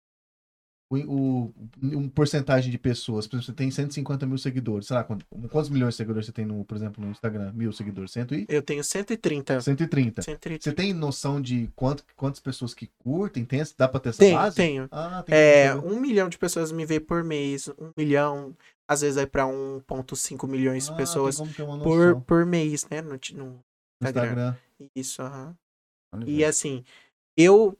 O, 0.90 0.96
o, 0.96 1.54
um 1.82 2.08
porcentagem 2.08 2.70
de 2.70 2.78
pessoas, 2.78 3.26
por 3.26 3.36
exemplo, 3.36 3.46
você 3.46 3.52
tem 3.52 3.70
150 3.70 4.26
mil 4.26 4.38
seguidores, 4.38 4.86
sei 4.86 4.96
lá, 4.96 5.04
quantos, 5.04 5.26
quantos 5.50 5.68
milhões 5.68 5.92
de 5.92 5.98
seguidores 5.98 6.24
você 6.26 6.32
tem, 6.32 6.46
no, 6.46 6.64
por 6.64 6.76
exemplo, 6.78 7.04
no 7.04 7.10
Instagram? 7.10 7.52
Mil 7.52 7.70
seguidores? 7.74 8.10
100 8.10 8.22
e? 8.32 8.46
Eu 8.48 8.62
tenho 8.62 8.82
130. 8.82 9.60
130. 9.60 10.22
130. 10.22 10.62
Você 10.64 10.72
tem 10.72 10.94
noção 10.94 11.42
de 11.42 11.68
quanto, 11.76 12.02
quantas 12.16 12.40
pessoas 12.40 12.72
que 12.72 12.90
curtem? 13.04 13.44
Tem, 13.44 13.62
dá 13.76 13.86
pra 13.86 14.00
ter 14.00 14.08
essa 14.10 14.24
Tenho, 14.24 14.38
base? 14.38 14.56
tenho. 14.56 14.88
Ah, 14.90 15.22
tem 15.22 15.34
É, 15.34 15.74
um 15.74 16.00
milhão 16.00 16.26
de 16.30 16.38
pessoas 16.38 16.72
me 16.72 16.86
vê 16.86 16.98
por 16.98 17.22
mês, 17.22 17.68
um 17.78 17.92
milhão, 17.94 18.56
às 18.88 19.02
vezes 19.02 19.16
vai 19.16 19.26
pra 19.26 19.44
1.5 19.44 20.46
milhões 20.46 20.86
de 20.86 20.92
Ah, 20.92 20.96
pessoas 20.96 21.38
ter 21.38 21.62
uma 21.64 21.76
por, 21.76 22.14
noção. 22.14 22.20
por 22.22 22.46
mês, 22.46 22.86
né? 22.90 23.02
No, 23.02 23.10
no 23.10 23.16
Instagram. 23.16 23.60
Instagram. 24.00 24.56
Isso, 24.96 25.20
aham. 25.20 25.54
Olha, 26.12 26.24
E 26.26 26.44
assim, 26.44 26.85
eu 27.36 27.76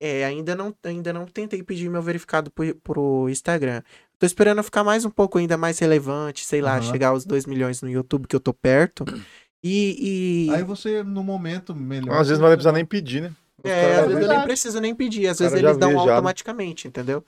é, 0.00 0.24
ainda, 0.24 0.56
não, 0.56 0.74
ainda 0.82 1.12
não 1.12 1.26
tentei 1.26 1.62
pedir 1.62 1.90
meu 1.90 2.02
verificado 2.02 2.50
pro, 2.50 2.74
pro 2.76 3.28
Instagram. 3.28 3.82
Tô 4.18 4.26
esperando 4.26 4.62
ficar 4.62 4.82
mais 4.82 5.04
um 5.04 5.10
pouco 5.10 5.38
ainda 5.38 5.56
mais 5.56 5.78
relevante, 5.78 6.44
sei 6.44 6.60
lá, 6.62 6.72
Aham. 6.78 6.82
chegar 6.82 7.08
aos 7.08 7.24
2 7.24 7.44
milhões 7.46 7.82
no 7.82 7.90
YouTube, 7.90 8.26
que 8.26 8.34
eu 8.34 8.40
tô 8.40 8.52
perto. 8.54 9.04
E. 9.62 10.46
e 10.48 10.54
Aí 10.54 10.64
você, 10.64 11.02
no 11.02 11.22
momento, 11.22 11.74
melhor. 11.74 12.18
Às 12.18 12.28
vezes 12.28 12.38
não 12.40 12.48
vai 12.48 12.56
precisar 12.56 12.72
nem 12.72 12.82
pedir, 12.82 13.20
né? 13.20 13.32
É, 13.62 13.96
às 13.96 14.06
vezes 14.06 14.22
eu 14.22 14.28
nem 14.28 14.40
preciso 14.42 14.80
nem 14.80 14.94
pedir, 14.94 15.26
às 15.26 15.38
vezes 15.38 15.52
eles 15.52 15.76
dão 15.76 15.90
né? 15.90 15.98
automaticamente, 15.98 16.88
entendeu? 16.88 17.22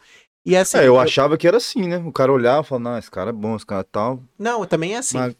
E 0.44 0.56
assim. 0.56 0.78
É, 0.78 0.88
eu 0.88 0.98
achava 0.98 1.36
que 1.36 1.46
era 1.46 1.58
assim, 1.58 1.86
né? 1.86 1.98
O 1.98 2.10
cara 2.10 2.32
olhava 2.32 2.62
e 2.62 2.68
falava, 2.68 2.90
não, 2.90 2.98
esse 2.98 3.10
cara 3.10 3.28
é 3.28 3.32
bom, 3.34 3.54
esse 3.54 3.66
cara 3.66 3.82
é 3.82 3.86
tal. 3.92 4.22
Não, 4.38 4.64
também 4.64 4.94
é 4.94 4.96
assim. 4.96 5.18
Mas- 5.18 5.36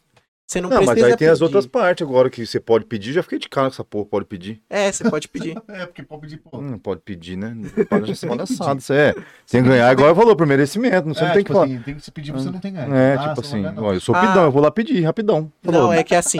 Você 0.53 0.61
não, 0.61 0.69
Não, 0.69 0.77
mas 0.77 0.85
precisa 0.85 1.07
aí 1.07 1.17
tem 1.17 1.27
as 1.27 1.33
pedir. 1.39 1.43
outras 1.45 1.65
partes 1.65 2.07
agora 2.07 2.29
que 2.29 2.45
você 2.45 2.59
pode 2.59 2.85
pedir. 2.85 3.11
Já 3.13 3.23
fiquei 3.23 3.39
de 3.39 3.49
cara 3.49 3.67
com 3.69 3.73
essa 3.73 3.83
porra, 3.83 4.05
pode 4.05 4.25
pedir. 4.25 4.61
É, 4.69 4.91
você 4.91 5.09
pode 5.09 5.27
pedir. 5.27 5.57
É, 5.67 5.85
porque 5.87 6.03
pode 6.03 6.21
pedir, 6.21 6.37
pô. 6.37 6.61
Não 6.61 6.77
pode 6.77 7.01
pedir, 7.01 7.35
né? 7.35 7.55
Não 7.55 7.85
palhaçada. 7.85 8.79
Você 8.79 8.93
é. 8.93 9.13
Tem 9.49 9.63
que 9.63 9.69
ganhar, 9.69 9.91
igual 9.91 10.15
falou, 10.15 10.35
por 10.35 10.45
merecimento. 10.45 11.07
Você 11.09 11.23
é, 11.23 11.27
não 11.27 11.33
tem 11.33 11.43
que 11.43 11.49
tipo 11.49 11.53
falar. 11.53 11.65
assim, 11.65 11.79
tem 11.81 11.95
que 11.95 12.01
se 12.01 12.11
pedir, 12.11 12.31
você 12.31 12.51
não 12.51 12.59
tem 12.59 12.71
ganho. 12.73 12.93
É, 12.93 13.15
Ah, 13.15 13.29
tipo 13.29 13.41
assim, 13.41 13.61
não 13.61 13.71
não. 13.73 13.83
ó, 13.85 13.93
eu 13.93 13.99
sou 13.99 14.13
Ah. 14.15 14.27
pidão, 14.27 14.43
eu 14.43 14.51
vou 14.51 14.61
lá 14.61 14.69
pedir, 14.69 15.01
rapidão. 15.01 15.51
Não, 15.63 15.73
Falou. 15.73 15.93
é 15.93 16.03
que 16.03 16.13
assim, 16.13 16.37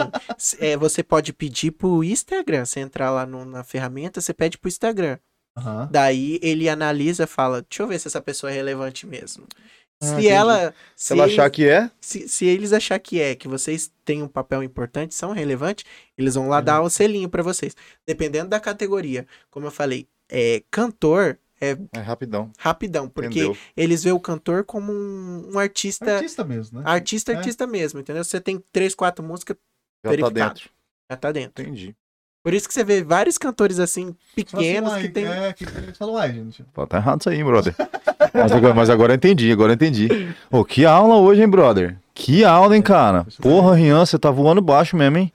é, 0.60 0.76
você 0.76 1.02
pode 1.02 1.32
pedir 1.32 1.72
pro 1.72 2.04
Instagram. 2.04 2.64
Você 2.64 2.78
entrar 2.80 3.10
lá 3.10 3.26
no- 3.26 3.44
na 3.44 3.64
ferramenta, 3.64 4.20
você 4.20 4.32
pede 4.32 4.56
pro 4.58 4.68
Instagram. 4.68 5.18
Aham. 5.58 5.88
Daí 5.90 6.38
ele 6.42 6.68
analisa, 6.68 7.26
fala, 7.26 7.62
deixa 7.68 7.82
eu 7.82 7.86
ver 7.88 7.98
se 7.98 8.06
essa 8.08 8.20
pessoa 8.20 8.50
é 8.50 8.54
relevante 8.54 9.06
mesmo. 9.06 9.44
Ah, 10.02 10.06
se 10.06 10.12
entendi. 10.12 10.28
ela. 10.28 10.74
Se 10.96 11.12
ela 11.12 11.24
achar 11.24 11.44
eles, 11.44 11.54
que 11.56 11.68
é, 11.68 11.90
se, 12.00 12.28
se 12.28 12.44
eles 12.46 12.72
achar 12.72 12.98
que 12.98 13.20
é, 13.20 13.34
que 13.34 13.48
vocês 13.48 13.90
têm 14.04 14.22
um 14.22 14.28
papel 14.28 14.62
importante, 14.62 15.14
são 15.14 15.32
relevantes, 15.32 15.84
eles 16.18 16.34
vão 16.34 16.48
lá 16.48 16.58
Uhum. 16.58 16.64
dar 16.64 16.80
o 16.82 16.90
selinho 16.90 17.28
pra 17.28 17.42
vocês. 17.42 17.74
Dependendo 18.06 18.50
da 18.50 18.60
categoria. 18.60 19.26
Como 19.50 19.66
eu 19.66 19.70
falei, 19.70 20.06
é, 20.30 20.62
cantor 20.70 21.38
é 21.60 21.78
é 21.92 22.00
rapidão. 22.00 22.50
rapidão, 22.58 23.08
porque 23.08 23.28
Entendeu? 23.40 23.56
eles 23.76 24.02
veem 24.02 24.14
o 24.14 24.20
cantor 24.20 24.64
como 24.64 24.92
um, 24.92 25.52
um 25.54 25.58
artista. 25.58 26.16
Artista 26.16 26.44
mesmo, 26.44 26.80
né? 26.80 26.84
Artista, 26.86 27.32
É. 27.32 27.36
artista 27.36 27.66
mesmo, 27.66 28.00
entendeu? 28.00 28.24
Você 28.24 28.40
tem 28.40 28.62
três, 28.72 28.94
quatro 28.94 29.24
músicas, 29.24 29.56
Já 30.04 30.10
tá 30.10 30.16
verificado. 30.16 30.54
dentro. 30.54 30.70
já 31.10 31.16
tá 31.16 31.32
dentro. 31.32 31.62
Entendi. 31.62 31.96
Por 32.42 32.52
isso 32.52 32.68
que 32.68 32.74
você 32.74 32.84
vê 32.84 33.02
vários 33.02 33.38
cantores 33.38 33.78
assim, 33.78 34.14
pequenos, 34.34 34.90
Fala 34.90 34.98
assim, 34.98 35.06
que 35.06 35.12
tem. 35.14 35.24
É, 35.26 35.52
que 35.54 35.64
uai, 36.02 36.32
gente. 36.34 36.62
Pô, 36.74 36.86
tá 36.86 36.98
errado 36.98 37.20
isso 37.20 37.30
aí, 37.30 37.42
brother. 37.42 37.74
Mas 38.34 38.52
agora, 38.52 38.74
mas 38.74 38.90
agora 38.90 39.12
eu 39.12 39.16
entendi, 39.16 39.50
agora 39.52 39.72
eu 39.72 39.74
entendi. 39.74 40.08
Ô, 40.50 40.64
que 40.64 40.84
aula 40.84 41.16
hoje, 41.16 41.40
hein, 41.42 41.48
brother? 41.48 41.96
Que 42.12 42.44
aula, 42.44 42.74
hein, 42.76 42.82
cara? 42.82 43.26
Porra, 43.40 43.74
Rian, 43.74 44.04
você 44.04 44.18
tá 44.18 44.30
voando 44.30 44.60
baixo 44.60 44.96
mesmo, 44.96 45.18
hein? 45.18 45.32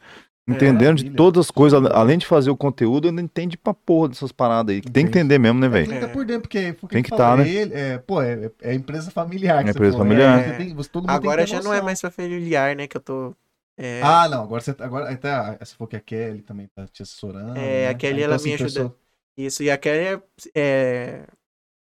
Entendendo 0.48 0.98
de 1.04 1.12
todas 1.12 1.46
as 1.46 1.52
coisas, 1.52 1.80
além 1.92 2.18
de 2.18 2.26
fazer 2.26 2.50
o 2.50 2.58
conteúdo, 2.58 3.08
ainda 3.08 3.22
entende 3.22 3.56
pra 3.56 3.72
porra 3.74 4.10
dessas 4.10 4.32
paradas 4.32 4.74
aí. 4.74 4.82
que 4.82 4.90
Tem 4.90 5.06
que 5.06 5.10
Entende. 5.12 5.20
entender 5.20 5.38
mesmo, 5.38 5.60
né, 5.60 5.70
Tem 5.70 5.86
velho? 5.86 5.94
que 5.94 6.00
tá 6.08 6.08
por 6.12 6.26
dentro, 6.26 6.42
porque, 6.42 6.74
porque 6.74 6.96
Tem 6.96 7.04
que 7.04 7.10
fala, 7.10 7.38
tá, 7.38 7.44
né? 7.44 7.48
Ele, 7.50 7.74
é, 7.74 7.98
pô, 8.00 8.20
é, 8.22 8.50
é 8.64 8.74
empresa 8.74 9.12
familiar. 9.12 9.62
que 9.64 9.70
É 9.70 9.72
empresa 9.72 9.92
falou, 9.92 10.08
familiar. 10.08 10.44
você 10.44 10.54
tem- 10.58 10.74
você- 10.74 10.90
todo 10.90 11.04
mundo 11.04 11.12
Agora 11.12 11.46
tem 11.46 11.56
já 11.56 11.62
não 11.62 11.72
é 11.74 11.82
mais 11.82 12.02
familiar, 12.02 12.76
né? 12.76 12.88
Que 12.88 12.98
eu 12.98 13.02
tô. 13.02 13.36
É, 13.78 14.02
Ah, 14.04 14.28
não, 14.28 14.44
agora 14.44 14.62
você 14.62 14.76
agora 14.80 15.10
até 15.10 15.32
a- 15.32 15.58
você 15.62 15.76
falou 15.76 15.88
que 15.88 15.96
a 15.96 16.00
Kelly 16.02 16.42
também 16.42 16.68
tá 16.76 16.86
te 16.88 17.04
assessorando. 17.04 17.58
É, 17.60 17.88
a 17.88 17.94
né? 17.94 17.94
Kelly, 17.94 18.16
Aí, 18.18 18.24
ela 18.24 18.36
assim, 18.36 18.50
me 18.50 18.56
ajuda. 18.56 18.72
pessoa- 18.72 18.96
Isso, 19.38 19.64
e 19.64 19.70
a 19.72 19.78
Kelly 19.78 20.22
é, 20.56 21.24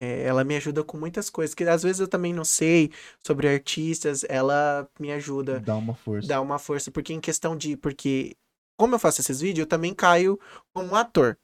é- 0.01 0.23
ela 0.25 0.45
me 0.45 0.57
ajuda 0.57 0.85
com 0.85 0.97
muitas 0.99 1.31
coisas, 1.31 1.55
que 1.55 1.65
às 1.65 1.83
vezes 1.83 2.01
eu 2.01 2.09
também 2.09 2.33
não 2.33 2.45
sei 2.45 2.91
sobre 3.27 3.49
artistas, 3.49 4.25
ela 4.29 4.89
me 4.99 5.13
ajuda, 5.13 5.61
Dá 5.61 5.77
uma 5.77 5.95
força. 5.95 6.29
dá 6.29 6.41
uma 6.41 6.59
força, 6.59 6.91
porque 6.91 7.13
em 7.13 7.21
questão 7.21 7.57
de, 7.57 7.77
porque 7.77 8.37
como 8.79 8.95
eu 8.95 8.99
faço 8.99 9.21
esses 9.21 9.41
vídeos, 9.41 9.61
eu 9.65 9.67
também 9.69 9.95
caio 9.95 10.39
como 10.75 10.95
ator. 10.97 11.39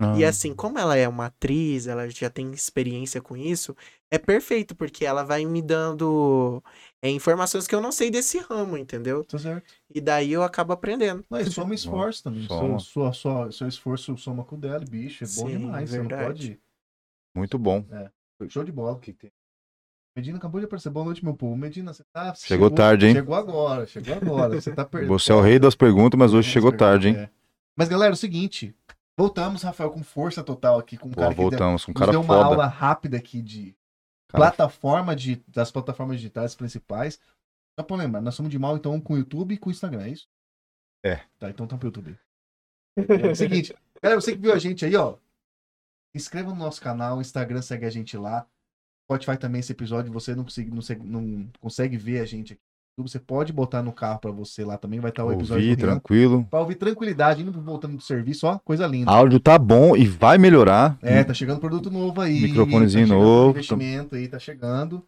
Ah, 0.00 0.16
E 0.18 0.24
assim, 0.24 0.52
como 0.54 0.78
ela 0.78 0.96
é 0.96 1.08
uma 1.08 1.26
atriz, 1.26 1.86
ela 1.86 2.08
já 2.10 2.28
tem 2.28 2.50
experiência 2.52 3.20
com 3.22 3.36
isso, 3.36 3.76
é 4.10 4.18
perfeito, 4.18 4.74
porque 4.74 5.04
ela 5.04 5.22
vai 5.22 5.44
me 5.44 5.62
dando 5.62 6.62
é, 7.00 7.08
informações 7.10 7.66
que 7.66 7.74
eu 7.74 7.80
não 7.80 7.92
sei 7.92 8.10
desse 8.10 8.38
ramo, 8.38 8.76
entendeu? 8.76 9.24
Tá 9.24 9.38
certo. 9.38 9.72
E 9.94 10.00
daí 10.00 10.32
eu 10.32 10.42
acabo 10.42 10.72
aprendendo. 10.72 11.24
Não, 11.30 11.38
e 11.40 11.50
soma 11.50 11.74
esforço 11.74 12.24
também. 12.24 12.46
Soma. 12.48 12.78
Sua, 12.78 13.12
sua, 13.12 13.12
sua- 13.12 13.52
seu 13.52 13.68
esforço 13.68 14.16
soma 14.18 14.44
com 14.44 14.56
o 14.56 14.58
dela, 14.58 14.80
bicho. 14.80 15.22
É 15.24 15.26
bom 15.26 15.48
Sim, 15.48 15.58
demais. 15.58 15.90
Você 15.90 15.98
não 15.98 16.08
verdade. 16.08 16.48
pode. 16.48 16.63
Muito 17.34 17.58
bom. 17.58 17.84
Show 18.48 18.64
de 18.64 18.72
bola. 18.72 19.00
Medina 20.16 20.38
acabou 20.38 20.60
de 20.60 20.66
aparecer. 20.66 20.90
Boa 20.90 21.06
noite, 21.06 21.24
meu 21.24 21.34
povo. 21.34 21.56
Medina, 21.56 21.92
você 21.92 22.04
tá. 22.12 22.32
você 22.34 22.46
Chegou 22.46 22.70
tarde, 22.70 23.06
hein? 23.06 23.14
Chegou 23.14 23.34
agora, 23.34 23.86
chegou 23.86 24.14
agora. 24.14 24.60
Você 24.60 24.72
tá 24.72 24.84
perdendo. 24.84 25.08
Você 25.18 25.32
é 25.32 25.34
o 25.34 25.40
rei 25.40 25.58
das 25.58 25.74
perguntas, 25.74 26.16
mas 26.16 26.32
hoje 26.32 26.50
chegou 26.50 26.70
tarde, 26.70 27.08
hein? 27.08 27.16
É. 27.16 27.30
Mas 27.76 27.88
galera, 27.88 28.12
é 28.12 28.14
o 28.14 28.16
seguinte. 28.16 28.74
Voltamos, 29.18 29.62
Rafael, 29.62 29.90
com 29.90 30.02
força 30.04 30.42
total 30.42 30.78
aqui, 30.78 30.96
com 30.96 31.08
um 31.08 31.12
Pô, 31.12 31.20
cara 31.20 31.34
que 31.34 31.40
deu, 31.40 31.50
voltamos 31.50 31.84
com 31.84 31.90
um 31.90 31.94
cara 31.94 32.12
deu 32.12 32.20
uma 32.20 32.34
foda. 32.34 32.46
aula 32.46 32.66
rápida 32.66 33.16
aqui 33.16 33.42
de 33.42 33.76
Cara, 34.28 34.44
plataforma 34.44 35.14
de, 35.14 35.42
das 35.48 35.70
plataformas 35.70 36.16
digitais 36.16 36.54
principais. 36.54 37.20
Só 37.78 37.84
pra 37.84 37.96
lembrar, 37.96 38.20
nós 38.20 38.34
somos 38.34 38.50
de 38.50 38.58
mal, 38.58 38.76
então, 38.76 39.00
com 39.00 39.14
o 39.14 39.18
YouTube 39.18 39.54
e 39.54 39.58
com 39.58 39.68
o 39.68 39.72
Instagram, 39.72 40.02
é 40.02 40.10
isso? 40.10 40.28
É. 41.04 41.16
Tá, 41.38 41.50
então 41.50 41.66
tá 41.66 41.76
pro 41.76 41.88
YouTube. 41.88 42.16
É 42.96 43.30
o 43.30 43.36
seguinte, 43.36 43.74
galera, 44.00 44.20
você 44.20 44.32
que 44.32 44.38
viu 44.38 44.52
a 44.52 44.58
gente 44.58 44.84
aí, 44.84 44.94
ó, 44.94 45.16
inscreva 46.14 46.50
no 46.50 46.56
nosso 46.56 46.80
canal, 46.80 47.20
Instagram 47.20 47.62
segue 47.62 47.86
a 47.86 47.90
gente 47.90 48.16
lá. 48.16 48.46
Spotify 49.04 49.36
também 49.36 49.60
esse 49.60 49.72
episódio, 49.72 50.12
você 50.12 50.34
não 50.34 50.44
consegue, 50.44 50.70
não, 50.70 51.20
não 51.20 51.48
consegue 51.60 51.96
ver 51.96 52.20
a 52.20 52.24
gente 52.24 52.54
aqui 52.54 52.62
no 52.96 53.02
YouTube, 53.02 53.10
você 53.10 53.18
pode 53.18 53.52
botar 53.52 53.82
no 53.82 53.92
carro 53.92 54.18
pra 54.18 54.30
você 54.30 54.64
lá 54.64 54.78
também, 54.78 54.98
vai 54.98 55.10
estar 55.10 55.24
o 55.24 55.32
episódio 55.32 55.64
Ouvi, 55.64 55.76
do 55.76 55.84
Rian. 55.84 55.92
tranquilo. 55.92 56.46
Pra 56.50 56.60
ouvir 56.60 56.76
tranquilidade, 56.76 57.42
indo 57.42 57.52
voltando 57.52 57.96
do 57.96 58.02
serviço, 58.02 58.46
ó, 58.46 58.58
coisa 58.64 58.86
linda. 58.86 59.10
Áudio 59.10 59.38
tá 59.38 59.58
bom 59.58 59.94
e 59.94 60.06
vai 60.06 60.38
melhorar. 60.38 60.96
É, 61.02 61.22
tá 61.22 61.34
chegando 61.34 61.60
produto 61.60 61.90
novo 61.90 62.20
aí. 62.20 62.40
Microfonezinho 62.40 63.08
tá 63.08 63.14
novo, 63.14 63.50
Investimento 63.50 64.14
aí, 64.14 64.26
tá 64.26 64.38
chegando. 64.38 65.04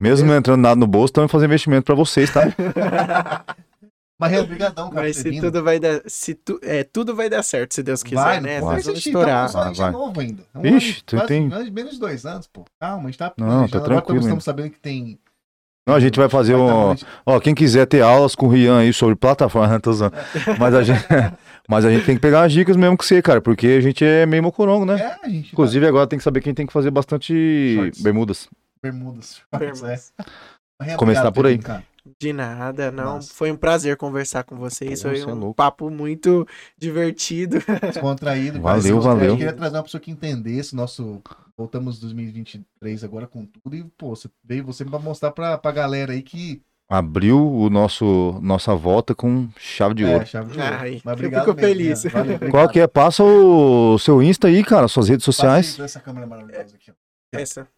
Mesmo 0.00 0.28
não 0.28 0.36
entrando 0.36 0.62
nada 0.62 0.76
no 0.76 0.86
bolso, 0.86 1.12
também 1.12 1.28
fazer 1.28 1.46
investimento 1.46 1.84
pra 1.84 1.94
vocês, 1.94 2.30
tá? 2.32 2.42
Mas 4.20 4.32
é 4.34 4.40
obrigadão, 4.40 4.90
cara, 4.90 5.02
Mas 5.06 5.16
se 5.16 5.40
tudo 5.40 5.64
vai 5.64 5.80
dar, 5.80 6.02
se 6.06 6.34
tu, 6.34 6.60
é, 6.62 6.84
tudo 6.84 7.16
vai 7.16 7.30
dar 7.30 7.42
certo, 7.42 7.74
se 7.74 7.82
Deus 7.82 8.02
quiser, 8.02 8.16
Vai, 8.22 8.40
né? 8.40 8.60
não 8.60 8.66
Nós 8.72 8.84
vamos 8.84 9.04
estourar. 9.06 9.50
Tá, 9.50 9.62
a 9.62 9.66
gente 9.68 9.78
Vai, 9.78 9.88
é 9.88 9.92
novo 9.92 10.20
ainda. 10.20 10.42
Um 10.54 10.76
Ixi, 10.76 10.90
ano, 10.90 11.02
tu 11.06 11.16
quase- 11.16 11.28
tem- 11.28 11.48
menos- 11.72 11.92
de 11.94 11.98
dois 12.00 12.26
anos, 12.26 12.46
pô. 12.46 12.64
Calma, 12.78 13.04
a 13.04 13.06
gente 13.06 13.18
tá 13.18 13.32
Não, 13.36 13.66
tá. 13.66 13.78
Agora 13.78 13.94
tranquilo 13.94 14.20
estamos, 14.20 14.44
sabendo 14.44 14.70
que 14.70 14.78
tem... 14.78 15.18
Não, 15.88 15.94
a 15.94 16.00
gente 16.00 16.18
vai 16.18 16.28
fazer 16.28 16.52
vai 16.52 16.62
um. 16.62 16.94
tá- 16.94 17.06
Ó, 17.24 17.40
quem 17.40 17.54
quiser 17.54 17.86
ter 17.86 18.02
aulas 18.02 18.34
com 18.34 18.46
o 18.46 18.48
Rian 18.50 18.78
aí 18.80 18.92
sobre 18.92 19.16
plataforma, 19.16 19.78
tô 19.80 19.90
usando. 19.90 20.12
Mas 20.58 20.74
a 20.74 20.82
gente, 20.82 21.00
mas 21.66 21.84
a 21.86 21.90
gente 21.90 22.04
tem 22.04 22.14
que 22.14 22.20
pegar 22.20 22.42
as 22.42 22.52
dicas 22.52 22.76
mesmo 22.76 22.96
com 22.98 23.02
você, 23.02 23.22
cara, 23.22 23.40
porque 23.40 23.66
a 23.66 23.80
gente 23.80 24.04
é 24.04 24.26
meio 24.26 24.42
mocorongo, 24.42 24.84
né? 24.84 25.00
É, 25.00 25.26
a 25.26 25.28
gente 25.28 25.50
Inclusive 25.52 25.86
agora 25.86 26.06
tem 26.06 26.18
que 26.18 26.22
saber 26.24 26.42
quem 26.42 26.52
tem 26.52 26.66
que 26.66 26.72
fazer 26.72 26.90
bastante 26.90 27.74
Shorts. 27.74 28.02
bermudas. 28.02 28.44
tá 28.44 28.50
bermudas. 28.82 29.40
Bermudas. 29.58 30.12
É. 30.18 30.84
Rian, 30.84 30.96
Começar 30.96 31.32
por 31.32 31.46
aí. 31.46 31.58
cara. 31.58 31.82
De 32.18 32.32
nada, 32.32 32.90
não. 32.90 33.14
Nossa. 33.16 33.32
Foi 33.34 33.50
um 33.52 33.56
prazer 33.56 33.96
conversar 33.96 34.44
com 34.44 34.56
vocês. 34.56 35.02
Foi 35.02 35.20
é 35.20 35.26
um 35.26 35.34
louco. 35.34 35.54
papo 35.54 35.90
muito 35.90 36.46
divertido. 36.78 37.58
Descontraído. 37.92 38.60
Valeu, 38.60 38.82
parece- 38.82 39.06
valeu. 39.06 39.30
Eu 39.30 39.36
queria 39.36 39.52
trazer 39.52 39.76
uma 39.76 39.82
pessoa 39.82 40.00
que 40.00 40.10
entendesse 40.10 40.74
nosso... 40.74 41.22
Voltamos 41.56 42.00
2023 42.00 43.04
agora 43.04 43.26
com 43.26 43.44
tudo 43.44 43.76
e, 43.76 43.84
pô, 43.98 44.16
você 44.16 44.30
veio 44.42 44.64
você 44.64 44.82
pra 44.82 44.98
mostrar 44.98 45.30
pra, 45.30 45.58
pra 45.58 45.70
galera 45.70 46.12
aí 46.12 46.22
que... 46.22 46.62
Abriu 46.88 47.38
o 47.38 47.70
nosso 47.70 48.40
nossa 48.42 48.74
volta 48.74 49.14
com 49.14 49.48
chave 49.56 49.94
de 49.94 50.04
é, 50.04 50.12
ouro. 50.12 50.26
chave 50.26 50.50
de 50.52 50.58
ouro. 50.58 50.74
Ai, 50.74 51.00
Mas 51.04 51.04
eu 51.04 51.12
obrigado 51.12 51.44
fico 51.44 51.56
mesmo, 51.56 51.68
feliz. 51.68 52.02
Valeu, 52.04 52.34
obrigado. 52.34 52.50
Qual 52.50 52.68
que 52.68 52.80
é? 52.80 52.86
Passa 52.88 53.22
o 53.22 53.96
seu 53.98 54.20
Insta 54.20 54.48
aí, 54.48 54.64
cara, 54.64 54.88
suas 54.88 55.08
redes 55.08 55.24
sociais. 55.24 55.72
Passa 55.72 55.84
essa 55.84 56.00
câmera 56.00 56.26
maravilhosa 56.26 56.74
aqui, 56.74 56.90
ó. 56.90 56.94
Essa. 57.32 57.68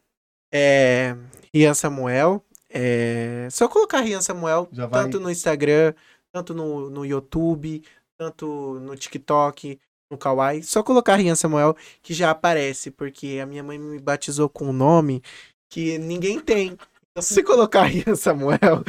É. 0.51 1.15
Rian 1.53 1.75
Samuel. 1.75 2.43
É. 2.73 3.49
Só 3.51 3.69
colocar 3.69 4.01
Rian 4.01 4.21
Samuel, 4.21 4.69
Já 4.73 4.87
vai- 4.87 5.03
tanto 5.03 5.21
no 5.21 5.31
Instagram, 5.31 5.95
tanto 6.33 6.55
no, 6.55 6.89
no 6.89 7.05
YouTube, 7.05 7.83
tanto 8.19 8.79
no 8.81 8.97
TikTok, 8.97 9.79
no 10.11 10.17
Kawaii. 10.19 10.63
Só 10.63 10.83
colocar 10.83 11.17
Rian 11.17 11.35
Samuel 11.35 11.77
que 12.03 12.15
já 12.15 12.31
aparece, 12.31 12.91
porque 12.91 13.39
a 13.43 13.47
minha 13.47 13.63
mãe 13.63 13.79
me 13.79 13.99
batizou 13.99 14.49
com 14.49 14.67
um 14.67 14.73
nome 14.73 15.23
que 15.71 15.99
ninguém 15.99 16.41
tem. 16.41 16.77
Então, 17.11 17.23
se 17.23 17.35
você 17.35 17.43
colocar 17.43 17.83
Rian 17.85 18.17
Samuel, 18.17 18.83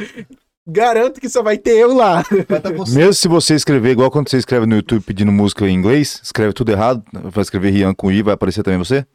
garanto 0.66 1.20
que 1.20 1.28
só 1.28 1.42
vai 1.42 1.58
ter 1.58 1.76
eu 1.76 1.94
lá. 1.94 2.22
Tá. 2.22 2.70
Mesmo 2.88 3.12
se 3.12 3.28
você 3.28 3.54
escrever 3.54 3.90
igual 3.90 4.10
quando 4.10 4.30
você 4.30 4.38
escreve 4.38 4.64
no 4.66 4.76
YouTube 4.76 5.02
pedindo 5.02 5.30
música 5.30 5.66
em 5.66 5.74
inglês, 5.74 6.20
escreve 6.22 6.52
tudo 6.54 6.72
errado, 6.72 7.02
vai 7.12 7.42
escrever 7.42 7.70
Rian 7.70 7.94
com 7.94 8.10
I, 8.10 8.22
vai 8.22 8.34
aparecer 8.34 8.62
também 8.62 8.78
você? 8.78 9.06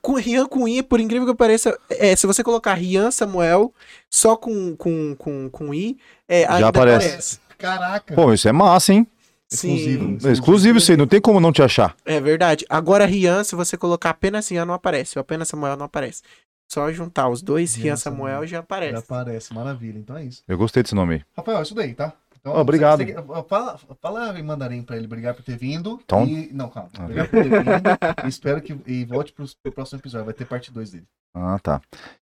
Com 0.00 0.14
Rian 0.14 0.46
com 0.46 0.66
I, 0.66 0.82
por 0.82 0.98
incrível 1.00 1.26
que 1.26 1.34
pareça, 1.34 1.78
é, 1.90 2.16
se 2.16 2.26
você 2.26 2.42
colocar 2.42 2.74
Rian 2.74 3.10
Samuel 3.10 3.72
só 4.10 4.36
com, 4.36 4.74
com, 4.76 5.14
com, 5.16 5.50
com 5.50 5.74
I, 5.74 5.98
é, 6.28 6.44
ainda 6.46 6.68
aparece. 6.68 7.38
Caraca. 7.58 8.14
Pô, 8.14 8.32
isso 8.32 8.48
é 8.48 8.52
massa, 8.52 8.92
hein? 8.92 9.06
Sim, 9.48 9.74
Exclusivo. 9.74 10.28
É 10.28 10.32
exclusivo 10.32 10.78
isso 10.78 10.90
aí, 10.90 10.96
não 10.96 11.06
tem 11.06 11.20
como 11.20 11.38
não 11.38 11.52
te 11.52 11.62
achar. 11.62 11.94
é 12.06 12.18
verdade. 12.20 12.64
Agora, 12.68 13.04
Rian, 13.04 13.44
se 13.44 13.54
você 13.54 13.76
colocar 13.76 14.10
apenas 14.10 14.48
Rian, 14.48 14.64
não 14.64 14.74
aparece. 14.74 15.18
Ou 15.18 15.20
apenas 15.20 15.48
Samuel, 15.48 15.76
não 15.76 15.84
aparece. 15.84 16.22
Só 16.66 16.90
juntar 16.90 17.28
os 17.28 17.42
dois, 17.42 17.74
Rian 17.74 17.84
Rian 17.84 17.96
Samuel. 17.96 18.32
Samuel, 18.32 18.46
já 18.46 18.56
Já 18.56 18.60
aparece. 18.60 18.98
aparece, 18.98 19.54
maravilha. 19.54 19.98
Então 19.98 20.16
é 20.16 20.24
isso. 20.24 20.42
Eu 20.48 20.56
gostei 20.56 20.82
desse 20.82 20.94
nome 20.94 21.14
aí. 21.16 21.22
Rafael, 21.36 21.58
é 21.58 21.62
isso 21.62 21.74
daí, 21.74 21.94
tá? 21.94 22.14
Então, 22.42 22.56
obrigado. 22.56 22.98
Você, 22.98 23.14
você, 23.14 23.48
fala, 23.48 23.78
fala 24.00 24.36
em 24.38 24.42
mandarim 24.42 24.82
para 24.82 24.96
ele, 24.96 25.06
obrigado 25.06 25.36
por 25.36 25.44
ter 25.44 25.56
vindo. 25.56 25.98
Tom? 26.08 26.26
E, 26.26 26.52
não, 26.52 26.68
calma. 26.68 26.90
Ah, 26.98 27.04
obrigado 27.04 27.30
por 27.30 27.40
ter 27.42 27.48
vindo. 27.48 28.28
espero 28.28 28.60
que 28.60 28.76
e 28.84 29.04
volte 29.04 29.32
pro, 29.32 29.44
o 29.44 29.72
próximo 29.72 30.00
episódio, 30.00 30.24
vai 30.24 30.34
ter 30.34 30.44
parte 30.44 30.72
2 30.72 30.90
dele. 30.90 31.06
Ah, 31.32 31.56
tá. 31.62 31.80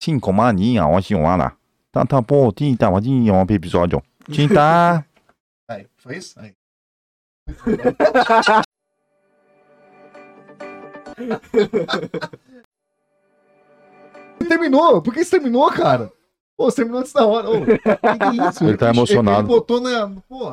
Sim, 0.02 0.14
5 0.14 0.32
maninha, 0.32 0.84
hoje 0.86 1.14
um 1.14 1.22
lá. 1.22 1.56
Tá, 1.92 2.04
tá, 2.04 2.20
pô, 2.20 2.52
tinta, 2.52 2.90
maninha, 2.90 3.32
um 3.32 3.42
episódio. 3.42 4.02
Tinta. 4.30 5.04
Aí, 5.70 5.86
foi 5.96 6.16
isso? 6.16 6.40
Aí. 6.40 6.52
terminou? 14.50 15.00
Por 15.00 15.14
que 15.14 15.20
isso 15.20 15.30
terminou, 15.30 15.70
cara? 15.70 16.12
Pô, 16.60 16.70
você 16.70 16.76
terminou 16.76 17.00
antes 17.00 17.12
da 17.14 17.24
hora. 17.24 17.48
Ô, 17.48 17.64
que 17.64 17.78
que 17.78 17.88
é 17.88 18.48
isso? 18.50 18.64
Ele 18.64 18.76
tá 18.76 18.90
Ele- 18.90 18.98
emocionado. 18.98 19.40
Ele 19.40 19.48
botou 19.48 19.80
na. 19.80 20.10
Pô, 20.28 20.50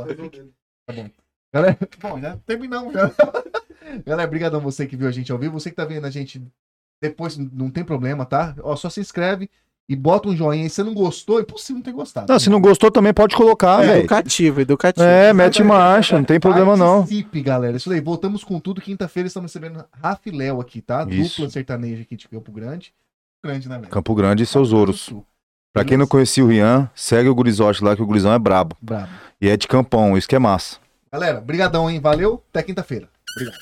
tá 0.86 0.94
bom. 0.94 1.10
Galera, 1.54 1.78
bom, 2.02 2.18
já 2.22 2.38
terminamos 2.46 2.94
já. 2.94 3.12
Galera, 4.08 4.26
obrigadão 4.26 4.62
você 4.62 4.86
que 4.88 4.96
viu 4.96 5.10
a 5.10 5.12
gente 5.12 5.34
ao 5.34 5.38
vivo. 5.38 5.60
Você 5.60 5.70
que 5.70 5.76
tá 5.76 5.84
vendo 5.84 6.06
a 6.06 6.10
gente 6.10 6.42
depois, 7.04 7.38
não 7.38 7.70
tem 7.70 7.84
problema, 7.84 8.26
tá? 8.26 8.56
Ó, 8.64 8.74
só 8.78 8.90
se 8.90 9.02
inscreve 9.02 9.50
e 9.90 9.98
bota 9.98 10.30
um 10.30 10.36
joinha. 10.36 10.70
Se 10.70 10.76
você 10.76 10.84
não 10.84 10.94
gostou, 10.94 11.42
é 11.42 11.44
possível 11.44 11.76
não 11.80 11.84
ter 11.84 11.92
gostado. 11.92 12.32
Não, 12.32 12.40
se 12.40 12.50
não 12.50 12.62
gostou 12.62 12.90
também 12.90 13.14
pode 13.14 13.36
colocar, 13.36 13.84
É 13.84 13.88
velho. 13.88 14.00
educativo, 14.00 14.62
educativo. 14.62 15.06
É, 15.06 15.34
mete 15.34 15.62
marcha, 15.62 16.18
não 16.18 16.24
tem 16.24 16.40
problema 16.40 16.78
não. 16.78 17.00
Participe, 17.00 17.42
galera. 17.42 17.76
Isso 17.76 17.90
daí, 17.90 18.00
voltamos 18.00 18.46
com 18.46 18.62
tudo. 18.62 18.80
Quinta-feira 18.80 19.28
estamos 19.28 19.52
recebendo 19.52 19.84
Rafa 19.92 20.22
e 20.30 20.32
Léo 20.32 20.62
aqui, 20.62 20.80
tá? 20.82 21.06
Isso. 21.10 21.42
Dupla 21.42 21.50
sertaneja 21.52 22.02
aqui 22.04 22.16
de 22.16 22.30
Campo 22.30 22.50
Grande. 22.50 22.94
Grande, 23.44 23.68
né, 23.68 23.78
velho? 23.78 23.90
Campo 23.90 24.16
Grande 24.16 24.44
e 24.44 24.46
seus 24.46 24.72
ouros. 24.72 25.14
Pra 25.78 25.86
quem 25.86 25.95
não 25.95 26.08
conhecia 26.08 26.44
o 26.44 26.48
Rian, 26.48 26.90
segue 26.95 27.30
o 27.30 27.36
Gurizote 27.36 27.84
lá, 27.84 27.95
que 27.95 28.02
o 28.02 28.06
Gurizão 28.06 28.34
é 28.34 28.40
brabo. 28.40 28.76
Brabo. 28.82 29.12
E 29.40 29.48
é 29.48 29.56
de 29.56 29.68
campão, 29.68 30.18
isso 30.18 30.28
que 30.28 30.36
é 30.36 30.40
massa. 30.40 30.78
Galera, 31.14 31.40
brigadão, 31.40 31.88
hein? 31.88 31.99
Valeu. 31.99 32.44
Até 32.49 32.64
quinta-feira. 32.64 33.08
Obrigado. 33.36 33.58